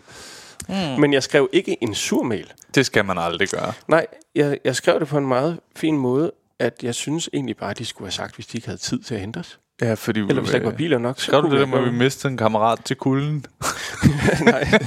Mm. 0.68 0.74
Men 1.00 1.12
jeg 1.12 1.22
skrev 1.22 1.48
ikke 1.52 1.76
en 1.82 1.94
sur 1.94 2.22
mail. 2.22 2.52
Det 2.74 2.86
skal 2.86 3.04
man 3.04 3.18
aldrig 3.18 3.48
gøre. 3.48 3.72
Nej, 3.88 4.06
jeg, 4.34 4.58
jeg 4.64 4.76
skrev 4.76 5.00
det 5.00 5.08
på 5.08 5.18
en 5.18 5.26
meget 5.26 5.60
fin 5.76 5.96
måde, 5.96 6.32
at 6.58 6.74
jeg 6.82 6.94
synes 6.94 7.30
egentlig 7.32 7.56
bare, 7.56 7.70
at 7.70 7.78
de 7.78 7.84
skulle 7.84 8.06
have 8.06 8.12
sagt, 8.12 8.34
hvis 8.34 8.46
de 8.46 8.58
ikke 8.58 8.66
havde 8.68 8.80
tid 8.80 9.02
til 9.02 9.14
at 9.14 9.20
hente 9.20 9.38
os. 9.38 9.58
Ja, 9.80 9.94
fordi 9.94 10.20
Eller 10.20 10.40
hvis 10.40 10.50
der 10.50 10.56
ikke 10.56 10.66
var 10.66 10.72
biler 10.76 10.98
nok. 10.98 11.18
så 11.20 11.24
Skrev 11.24 11.42
du 11.42 11.50
det 11.50 11.60
der 11.60 11.66
med, 11.66 11.78
at 11.78 11.84
vi 11.84 11.90
mistede 11.90 12.30
en 12.32 12.36
kammerat 12.36 12.78
til 12.84 12.96
kulden? 12.96 13.46
Nej. 14.44 14.70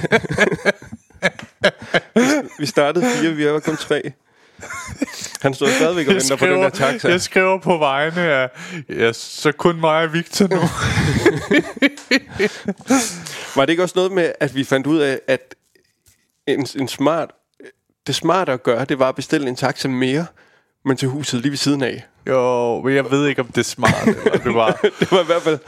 vi 2.58 2.66
startede 2.66 3.06
fire, 3.20 3.32
vi 3.32 3.46
var 3.46 3.60
kun 3.60 3.76
tre. 3.76 4.02
Han 5.42 5.54
stod 5.54 5.68
stadigvæk 5.68 6.08
og 6.08 6.14
venter 6.14 6.36
på 6.36 6.46
den 6.46 6.62
der 6.62 6.68
taxa. 6.68 7.08
jeg 7.08 7.20
skriver 7.20 7.58
på 7.58 7.78
vegne 7.78 8.20
af... 8.20 8.50
Ja, 8.88 9.12
så 9.12 9.52
kun 9.52 9.80
mig 9.80 10.02
og 10.04 10.12
Victor 10.12 10.46
nu. 10.48 10.56
Var 13.56 13.66
det 13.66 13.70
ikke 13.70 13.82
også 13.82 13.92
noget 13.96 14.12
med, 14.12 14.32
at 14.40 14.54
vi 14.54 14.64
fandt 14.64 14.86
ud 14.86 14.98
af, 14.98 15.20
at 15.26 15.54
en, 16.46 16.66
en 16.76 16.88
smart, 16.88 17.30
det 18.06 18.14
smarte 18.14 18.52
at 18.52 18.62
gøre, 18.62 18.84
det 18.84 18.98
var 18.98 19.08
at 19.08 19.14
bestille 19.14 19.48
en 19.48 19.56
taxa 19.56 19.88
mere, 19.88 20.26
men 20.84 20.96
til 20.96 21.08
huset 21.08 21.40
lige 21.40 21.50
ved 21.50 21.56
siden 21.58 21.82
af. 21.82 22.04
Jo, 22.26 22.80
men 22.82 22.94
jeg 22.94 23.10
ved 23.10 23.26
ikke, 23.26 23.40
om 23.40 23.46
det 23.46 23.58
er 23.58 23.62
smart. 23.62 24.06
eller 24.06 24.38
det 24.38 24.54
var, 24.54 24.72
Det 25.00 25.10
var 25.10 25.22
i 25.22 25.26
hvert 25.26 25.42
fald, 25.42 25.58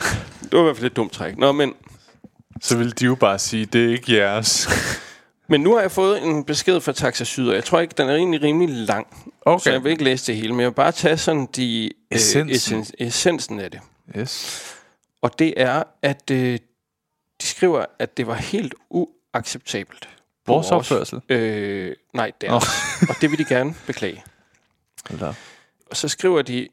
det 0.42 0.52
var 0.52 0.60
i 0.60 0.62
hvert 0.62 0.76
fald 0.76 0.90
et 0.90 0.96
dumt 0.96 1.12
træk. 1.12 1.38
Nå, 1.38 1.52
men, 1.52 1.74
så 2.60 2.76
ville 2.76 2.92
de 2.92 3.04
jo 3.04 3.14
bare 3.14 3.38
sige, 3.38 3.66
det 3.66 3.84
er 3.84 3.88
ikke 3.88 4.16
jeres. 4.16 4.68
men 5.50 5.60
nu 5.60 5.74
har 5.74 5.80
jeg 5.80 5.90
fået 5.90 6.22
en 6.22 6.44
besked 6.44 6.80
fra 6.80 6.92
Taxa 6.92 7.24
Syd, 7.24 7.48
og 7.48 7.54
jeg 7.54 7.64
tror 7.64 7.80
ikke, 7.80 7.94
den 7.98 8.08
er 8.08 8.14
egentlig 8.14 8.42
rimelig 8.42 8.74
lang. 8.74 9.06
Okay. 9.40 9.62
Så 9.62 9.70
jeg 9.70 9.84
vil 9.84 9.92
ikke 9.92 10.04
læse 10.04 10.26
det 10.26 10.36
hele, 10.36 10.52
men 10.52 10.60
jeg 10.60 10.68
vil 10.68 10.74
bare 10.74 10.92
tage 10.92 11.16
sådan 11.16 11.48
de, 11.56 11.90
Essensen. 12.10 12.48
Øh, 12.48 12.82
essen, 12.82 12.86
essensen 12.98 13.60
af 13.60 13.70
det. 13.70 13.80
Yes. 14.18 14.64
Og 15.22 15.38
det 15.38 15.54
er, 15.56 15.82
at 16.02 16.30
øh, 16.30 16.58
de 17.40 17.46
skriver, 17.46 17.84
at 17.98 18.16
det 18.16 18.26
var 18.26 18.34
helt 18.34 18.74
uacceptabelt. 18.90 20.08
Vores 20.46 20.70
opførsel? 20.70 21.20
Øh, 21.28 21.94
nej, 22.14 22.32
det 22.40 22.48
er 22.48 22.52
Og 23.08 23.14
det 23.20 23.30
vil 23.30 23.38
de 23.38 23.44
gerne 23.44 23.74
beklage. 23.86 24.24
Hold 25.08 25.20
da. 25.20 25.32
Og 25.90 25.96
så 25.96 26.08
skriver 26.08 26.42
de, 26.42 26.68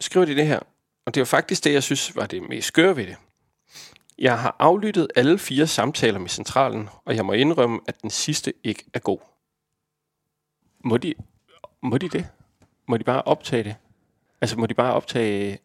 skriver 0.00 0.26
de 0.26 0.36
det 0.36 0.46
her, 0.46 0.60
og 1.06 1.14
det 1.14 1.20
var 1.20 1.24
faktisk 1.24 1.64
det, 1.64 1.72
jeg 1.72 1.82
synes 1.82 2.16
var 2.16 2.26
det 2.26 2.42
mest 2.42 2.68
skøre 2.68 2.96
ved 2.96 3.06
det. 3.06 3.16
Jeg 4.18 4.40
har 4.40 4.56
aflyttet 4.58 5.08
alle 5.16 5.38
fire 5.38 5.66
samtaler 5.66 6.18
med 6.18 6.28
centralen, 6.28 6.88
og 7.04 7.16
jeg 7.16 7.26
må 7.26 7.32
indrømme, 7.32 7.80
at 7.86 8.02
den 8.02 8.10
sidste 8.10 8.52
ikke 8.64 8.84
er 8.94 8.98
god. 8.98 9.18
Må 10.84 10.96
de, 10.96 11.14
må 11.82 11.98
de 11.98 12.08
det? 12.08 12.26
Må 12.88 12.96
de 12.96 13.04
bare 13.04 13.22
optage 13.22 13.64
det? 13.64 13.76
Altså, 14.40 14.56
må 14.58 14.66
de 14.66 14.74
bare 14.74 14.94
optage... 14.94 15.58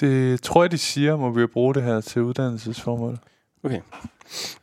Det 0.00 0.42
tror 0.42 0.62
jeg, 0.62 0.70
de 0.70 0.78
siger, 0.78 1.16
må 1.16 1.30
vi 1.30 1.46
bruge 1.46 1.74
det 1.74 1.82
her 1.82 2.00
til 2.00 2.22
uddannelsesformål. 2.22 3.18
Okay. 3.62 3.80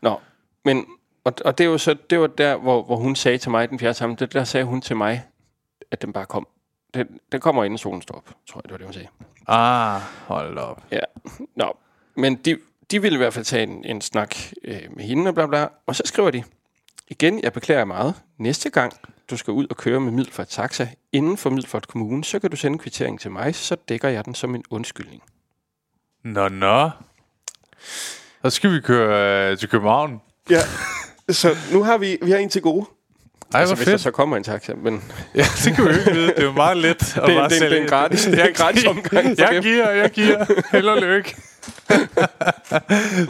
Nå, 0.02 0.20
men... 0.66 0.86
Og, 1.26 1.34
og 1.46 1.58
det, 1.58 1.64
er 1.64 1.70
jo 1.70 1.78
så, 1.78 1.96
det 2.10 2.20
var 2.20 2.28
der, 2.28 2.56
hvor, 2.56 2.84
hvor 2.84 2.96
hun 2.96 3.16
sagde 3.16 3.38
til 3.38 3.52
mig, 3.52 3.70
den 3.70 3.80
fjerde 3.80 3.94
sammen, 3.94 4.18
det, 4.18 4.34
der 4.34 4.44
sagde 4.44 4.66
hun 4.66 4.82
til 4.82 4.98
mig, 4.98 5.24
at 5.92 6.02
den 6.02 6.14
bare 6.14 6.26
kom. 6.26 6.48
Den, 6.94 7.20
den 7.32 7.40
kommer 7.42 7.64
inden 7.64 7.78
solen 7.78 8.02
står 8.02 8.16
op, 8.16 8.30
tror 8.50 8.60
jeg, 8.60 8.64
det 8.64 8.72
var 8.72 8.78
det, 8.78 8.86
hun 8.86 8.94
sagde. 8.94 9.08
Ah, 9.48 10.02
hold 10.28 10.58
op. 10.58 10.84
Ja, 10.92 11.00
nå. 11.56 11.78
Men 12.16 12.36
de, 12.36 12.58
de 12.92 13.02
ville 13.02 13.16
i 13.16 13.18
hvert 13.18 13.34
fald 13.34 13.46
tage 13.46 13.64
en, 13.64 13.86
en 13.86 14.02
snak 14.02 14.36
øh, 14.64 14.82
med 14.96 15.04
hende 15.04 15.28
og 15.28 15.34
bla 15.36 15.46
bla. 15.46 15.68
Og 15.86 15.96
så 15.96 16.04
skriver 16.06 16.32
de, 16.32 16.44
igen, 17.08 17.44
jeg 17.44 17.54
beklager 17.54 17.86
meget. 17.86 18.16
Næste 18.38 18.70
gang 18.70 18.94
du 19.30 19.38
skal 19.38 19.52
ud 19.52 19.68
og 19.70 19.78
køre 19.78 20.00
med 20.00 20.12
Middelfart 20.12 20.48
Taxa 20.48 20.88
inden 21.12 21.38
for 21.38 21.50
Middelfart 21.50 21.88
Kommune, 21.88 22.24
så 22.24 22.40
kan 22.40 22.50
du 22.52 22.56
sende 22.56 22.78
kvittering 22.78 23.20
til 23.20 23.32
mig, 23.32 23.56
så 23.56 23.76
dækker 23.90 24.10
jeg 24.10 24.26
den 24.26 24.36
som 24.36 24.56
en 24.56 24.64
undskyldning. 24.70 25.24
Nå, 26.24 26.50
nå. 26.50 26.90
Så 28.44 28.50
skal 28.50 28.72
vi 28.74 28.82
køre 28.82 29.52
øh, 29.52 29.58
til 29.58 29.70
København. 29.70 30.22
Ja, 30.50 30.60
så 31.30 31.56
nu 31.74 31.84
har 31.84 31.98
vi, 31.98 32.18
vi 32.22 32.32
har 32.32 32.38
en 32.38 32.50
til 32.50 32.62
gode. 32.62 32.86
Ej, 33.54 33.60
altså, 33.60 33.76
hvis 33.76 33.86
der 33.86 33.92
fedt. 33.92 34.02
så 34.02 34.12
kommer 34.12 34.38
en 34.38 34.44
taxa, 34.44 34.74
men 34.74 35.04
Ja, 35.36 35.46
det 35.66 35.76
kan 35.76 35.86
vi 35.86 35.90
jo 35.90 35.96
ikke 36.00 36.12
vide. 36.14 36.28
Det 36.28 36.44
er 36.44 36.52
meget 36.52 36.78
let. 36.78 36.90
at 37.18 37.24
det, 37.28 37.36
bare 37.38 37.50
det, 37.50 37.58
sælge 37.58 37.70
det 37.70 37.78
er 37.80 37.84
en 37.84 37.90
gratis, 37.90 38.24
det 38.26 38.40
er 38.40 38.46
en 38.46 38.54
gratis 38.54 38.86
omgang. 38.96 39.38
Jeg 39.38 39.60
giver, 39.62 39.90
jeg 39.92 40.10
giver. 40.12 40.46
Held 40.72 40.88
og 40.88 40.98
lykke. 41.02 41.36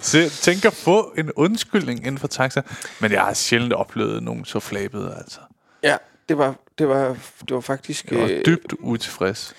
Så 0.01 0.29
tænk 0.41 0.65
at 0.65 0.73
få 0.73 1.13
en 1.17 1.31
undskyldning 1.35 1.99
inden 1.99 2.17
for 2.17 2.27
taxa. 2.27 2.61
Men 2.99 3.11
jeg 3.11 3.21
har 3.21 3.33
sjældent 3.33 3.73
oplevet 3.73 4.23
nogen 4.23 4.45
så 4.45 4.59
flabede, 4.59 5.15
altså. 5.17 5.39
Ja, 5.83 5.97
det 6.29 6.37
var, 6.37 6.55
det 6.77 6.87
var, 6.87 7.15
det 7.39 7.55
var 7.55 7.61
faktisk... 7.61 8.11
Jeg 8.11 8.19
var 8.19 8.27
øh, 8.31 8.45
dybt 8.45 8.73
utilfreds. 8.79 9.55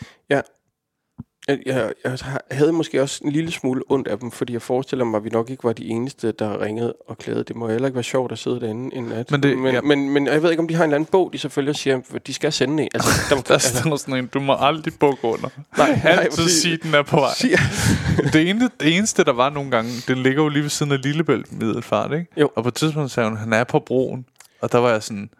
Jeg, 1.48 1.92
jeg, 2.04 2.18
havde 2.50 2.72
måske 2.72 3.02
også 3.02 3.20
en 3.24 3.32
lille 3.32 3.52
smule 3.52 3.82
ondt 3.88 4.08
af 4.08 4.18
dem, 4.18 4.30
fordi 4.30 4.52
jeg 4.52 4.62
forestiller 4.62 5.04
mig, 5.04 5.18
at 5.18 5.24
vi 5.24 5.28
nok 5.30 5.50
ikke 5.50 5.64
var 5.64 5.72
de 5.72 5.86
eneste, 5.88 6.32
der 6.32 6.60
ringede 6.62 6.94
og 7.08 7.18
klagede. 7.18 7.44
Det 7.44 7.56
må 7.56 7.68
heller 7.68 7.86
ikke 7.88 7.94
være 7.94 8.04
sjovt 8.04 8.32
at 8.32 8.38
sidde 8.38 8.60
derinde 8.60 8.96
en 8.96 9.04
nat. 9.04 9.30
Men 9.30 9.42
det- 9.42 9.58
men, 9.58 9.74
ja. 9.74 9.80
men, 9.80 10.10
men 10.10 10.26
jeg 10.26 10.42
ved 10.42 10.50
ikke, 10.50 10.60
om 10.60 10.68
de 10.68 10.74
har 10.74 10.84
en 10.84 10.88
eller 10.90 10.96
anden 10.96 11.08
bog, 11.12 11.30
de 11.32 11.38
selvfølgelig 11.38 11.76
siger, 11.76 12.00
at 12.14 12.26
de 12.26 12.34
skal 12.34 12.52
sende 12.52 12.82
en. 12.82 12.88
Altså, 12.94 13.10
der, 13.34 13.40
Der 13.40 13.58
står 13.58 13.96
sådan 13.96 14.14
en, 14.18 14.26
du 14.26 14.40
må 14.40 14.56
aldrig 14.58 14.94
bukke 15.00 15.24
under. 15.24 15.48
nej, 15.78 16.00
Altid 16.04 16.30
præcis. 16.44 16.62
sige, 16.62 16.76
den 16.82 16.94
er 16.94 17.02
på 17.02 17.16
vej. 17.16 17.30
Det, 18.32 18.50
ene, 18.50 18.70
det 18.80 18.96
eneste, 18.96 19.24
der 19.24 19.32
var 19.32 19.50
nogle 19.50 19.70
gange, 19.70 19.90
den 20.08 20.18
ligger 20.18 20.42
jo 20.42 20.48
lige 20.48 20.62
ved 20.62 20.70
siden 20.70 20.92
af 20.92 21.02
Lillebælt 21.02 21.52
Middelfart, 21.60 22.12
ikke? 22.12 22.26
Jo. 22.40 22.50
Og 22.56 22.62
på 22.62 22.68
et 22.68 22.74
tidspunkt 22.74 23.10
sagde 23.10 23.28
hun, 23.28 23.38
han 23.38 23.52
er 23.52 23.64
på 23.64 23.78
broen. 23.78 24.26
Og 24.62 24.72
der 24.72 24.78
var 24.78 24.90
jeg 24.90 25.02
sådan, 25.02 25.30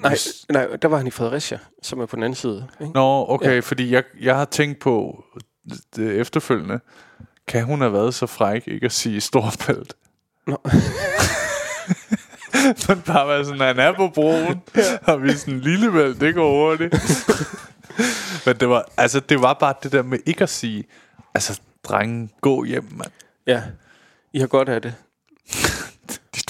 nej, 0.00 0.16
nej, 0.48 0.76
der 0.82 0.88
var 0.88 0.96
han 0.96 1.06
i 1.06 1.10
Fredericia, 1.10 1.58
som 1.82 2.00
er 2.00 2.06
på 2.06 2.16
den 2.16 2.22
anden 2.22 2.36
side. 2.36 2.68
Ikke? 2.80 2.92
Nå, 2.92 3.26
okay, 3.28 3.54
ja. 3.54 3.60
Fordi 3.60 3.92
jeg, 3.92 4.04
jeg 4.20 4.36
har 4.36 4.44
tænkt 4.44 4.78
på 4.78 5.24
det 5.96 6.20
efterfølgende. 6.20 6.80
Kan 7.46 7.64
hun 7.64 7.80
have 7.80 7.92
været 7.92 8.14
så 8.14 8.26
fræk 8.26 8.62
ikke 8.66 8.84
at 8.84 8.92
sige 8.92 9.20
Storbælt? 9.20 9.94
Nå. 10.46 10.56
Men 12.88 13.02
bare 13.06 13.28
være 13.28 13.44
sådan, 13.44 13.60
han 13.60 13.78
er 13.78 13.92
på 13.92 14.08
broen, 14.08 14.62
ja. 14.76 15.12
og 15.12 15.22
vi 15.22 15.30
er 15.30 15.34
sådan, 15.34 15.60
Lillebælt, 15.60 16.20
det 16.20 16.34
går 16.34 16.50
hurtigt. 16.50 16.94
Men 18.46 18.56
det 18.56 18.68
var, 18.68 18.88
altså, 18.96 19.20
det 19.20 19.42
var 19.42 19.54
bare 19.54 19.74
det 19.82 19.92
der 19.92 20.02
med 20.02 20.18
ikke 20.26 20.42
at 20.42 20.48
sige, 20.48 20.84
altså, 21.34 21.60
drengen, 21.84 22.30
gå 22.40 22.64
hjem, 22.64 22.88
mand. 22.90 23.10
Ja, 23.46 23.62
I 24.32 24.38
har 24.38 24.46
godt 24.46 24.68
af 24.68 24.82
det. 24.82 24.94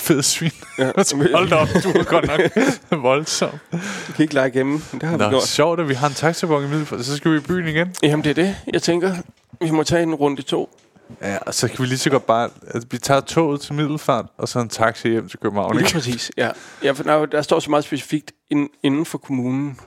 Fede 0.07 0.23
svin. 0.23 0.51
Ja. 0.79 0.85
Hold 1.37 1.49
da 1.51 1.55
op, 1.57 1.69
du 1.85 1.89
er 1.99 2.05
godt 2.05 2.27
nok 2.27 2.41
voldsom. 3.03 3.51
Du 3.73 4.13
kan 4.17 4.23
ikke 4.23 4.35
lege 4.35 4.51
hjemme, 4.53 4.73
men 4.93 5.01
det 5.01 5.03
har 5.09 5.17
vi 5.17 5.25
Nå, 5.25 5.31
gjort. 5.31 5.43
sjovt, 5.43 5.81
at 5.81 5.89
vi 5.89 5.95
har 5.95 6.09
en 6.09 6.15
taxabon 6.15 6.65
i 6.65 6.69
Middelfart. 6.69 7.05
Så 7.05 7.17
skal 7.17 7.33
vi 7.33 7.37
i 7.37 7.41
byen 7.41 7.69
igen. 7.69 7.95
Jamen, 8.03 8.25
det 8.25 8.31
er 8.31 8.35
det. 8.35 8.57
Jeg 8.73 8.83
tænker, 8.83 9.15
vi 9.61 9.71
må 9.71 9.83
tage 9.83 10.03
en 10.03 10.15
runde 10.15 10.43
to. 10.43 10.79
Ja, 11.23 11.37
og 11.39 11.55
så 11.55 11.69
kan 11.69 11.79
vi 11.79 11.87
lige 11.87 11.99
så 11.99 12.11
godt 12.11 12.27
bare... 12.27 12.51
Altså, 12.75 12.89
vi 12.91 12.99
tager 12.99 13.21
toget 13.21 13.61
til 13.61 13.75
Middelfart, 13.75 14.27
og 14.39 14.49
så 14.49 14.59
en 14.59 14.69
taxi 14.69 15.09
hjem 15.09 15.29
til 15.29 15.39
København. 15.39 15.77
Lige 15.77 15.93
præcis, 15.93 16.31
ja. 16.37 16.51
ja 16.83 16.93
for 16.93 17.03
der, 17.03 17.27
der 17.27 17.43
står 17.43 17.61
så 17.61 17.71
meget 17.71 17.85
specifikt 17.85 18.33
in, 18.51 18.69
inden 18.83 19.05
for 19.07 19.19
kommunen. 19.19 19.79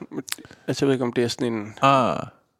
Altså, 0.68 0.84
jeg 0.84 0.86
ved 0.88 0.94
ikke, 0.94 1.04
om 1.04 1.12
det 1.12 1.24
er 1.24 1.28
sådan 1.28 1.52
en... 1.52 1.74
Ah, 1.82 2.16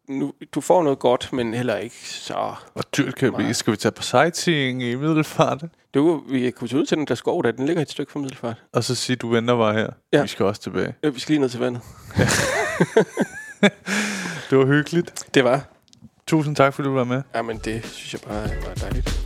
Nu, 0.09 0.33
du 0.55 0.61
får 0.61 0.83
noget 0.83 0.99
godt, 0.99 1.33
men 1.33 1.55
heller 1.55 1.77
ikke 1.77 1.97
så... 2.09 2.55
hvor 2.73 2.83
dyrt 2.97 3.15
kan 3.15 3.33
blive? 3.33 3.55
Skal 3.55 3.71
vi 3.71 3.77
tage 3.77 3.93
på 3.93 4.03
sightseeing 4.03 4.83
i 4.83 4.95
Middelfart? 4.95 5.63
Du, 5.95 6.23
vi 6.29 6.51
kunne 6.51 6.69
tage 6.69 6.81
ud 6.81 6.87
til 6.87 6.97
den 6.97 7.07
der 7.07 7.15
skov, 7.15 7.43
der 7.43 7.51
den 7.53 7.67
ligger 7.67 7.83
et 7.83 7.91
stykke 7.91 8.13
fra 8.13 8.21
Middelfart. 8.21 8.63
Og 8.73 8.85
så 8.85 8.95
sige, 8.95 9.17
du 9.17 9.29
venter 9.29 9.57
bare 9.57 9.75
her. 9.75 9.89
Ja. 10.13 10.23
Vi 10.23 10.29
skal 10.29 10.47
også 10.47 10.63
tilbage. 10.63 10.95
Ja, 11.03 11.09
vi 11.09 11.21
skal 11.21 11.33
lige 11.33 11.41
ned 11.41 11.49
til 11.49 11.61
vandet. 11.61 11.83
Det 14.51 14.59
var 14.59 14.67
hyggeligt. 14.67 15.25
Det 15.35 15.45
var. 15.45 15.61
Tusind 16.27 16.57
tak, 16.57 16.75
fordi 16.75 16.89
du 16.89 16.95
var 16.95 17.05
med. 17.05 17.23
Jamen, 17.35 17.61
det 17.65 17.87
synes 17.87 18.13
jeg 18.13 18.21
bare 18.21 18.49
var 18.67 18.75
dejligt. 18.75 19.21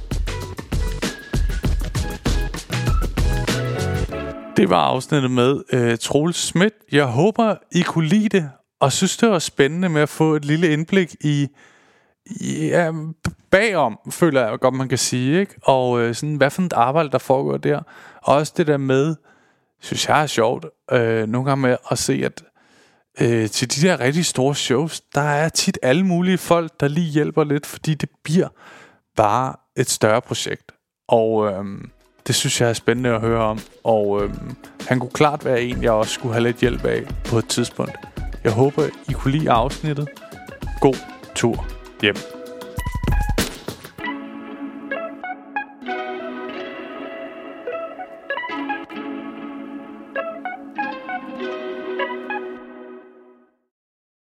Det 4.57 4.71
var 4.71 4.81
afsnittet 4.81 5.31
med 5.31 5.63
uh, 5.73 5.99
Troels 6.01 6.37
Schmidt. 6.37 6.75
Jeg 6.93 7.05
håber, 7.05 7.55
I 7.73 7.83
kunne 7.83 8.09
lide 8.09 8.29
det, 8.29 8.51
og 8.81 8.93
synes, 8.93 9.17
det 9.17 9.29
var 9.29 9.39
spændende 9.39 9.89
med 9.89 10.03
at 10.03 10.09
få 10.09 10.35
et 10.35 10.45
lille 10.45 10.73
indblik 10.73 11.15
i 11.21 11.49
ja, 12.41 12.93
bagom, 13.51 13.99
føler 14.11 14.49
jeg 14.49 14.59
godt, 14.59 14.75
man 14.75 14.89
kan 14.89 14.99
sige. 14.99 15.41
Ikke? 15.41 15.55
Og 15.63 16.01
øh, 16.01 16.15
sådan, 16.15 16.37
hvad 16.37 16.51
for 16.51 16.63
et 16.63 16.73
arbejde, 16.73 17.11
der 17.11 17.19
foregår 17.19 17.57
der. 17.57 17.81
Og 18.23 18.35
også 18.35 18.53
det 18.57 18.67
der 18.67 18.77
med, 18.77 19.17
synes 19.81 20.09
jeg 20.09 20.23
er 20.23 20.27
sjovt, 20.27 20.67
øh, 20.93 21.27
nogle 21.27 21.49
gange 21.49 21.63
med 21.63 21.77
at 21.91 21.99
se, 21.99 22.23
at 22.25 22.45
øh, 23.21 23.51
til 23.51 23.71
de 23.71 23.89
der 23.89 24.01
rigtig 24.01 24.27
store 24.27 24.55
shows, 24.55 25.01
der 25.01 25.21
er 25.21 25.49
tit 25.49 25.79
alle 25.83 26.07
mulige 26.07 26.39
folk, 26.39 26.81
der 26.81 26.89
lige 26.89 27.11
hjælper 27.11 27.45
lidt, 27.45 27.67
fordi 27.67 27.95
det 27.95 28.09
bliver 28.25 28.49
bare 29.17 29.55
et 29.77 29.91
større 29.91 30.21
projekt. 30.21 30.73
Og 31.09 31.53
øh, 31.53 31.65
det 32.27 32.35
synes 32.35 32.61
jeg 32.61 32.69
er 32.69 32.73
spændende 32.73 33.11
at 33.11 33.21
høre 33.21 33.43
om. 33.43 33.59
Og 33.85 34.25
øh, 34.25 34.31
han 34.89 35.01
kunne 35.01 35.11
klart 35.11 35.45
være 35.45 35.63
en, 35.63 35.83
jeg 35.83 35.93
også 35.93 36.13
skulle 36.13 36.33
have 36.33 36.43
lidt 36.43 36.57
hjælp 36.57 36.85
af 36.85 37.03
på 37.25 37.39
et 37.39 37.49
tidspunkt. 37.49 37.97
Jeg 38.45 38.53
håber, 38.53 38.87
I 39.09 39.13
kunne 39.13 39.33
lide 39.33 39.51
afsnittet. 39.51 40.09
God 40.81 40.97
tur 41.35 41.67
hjem. 42.05 42.34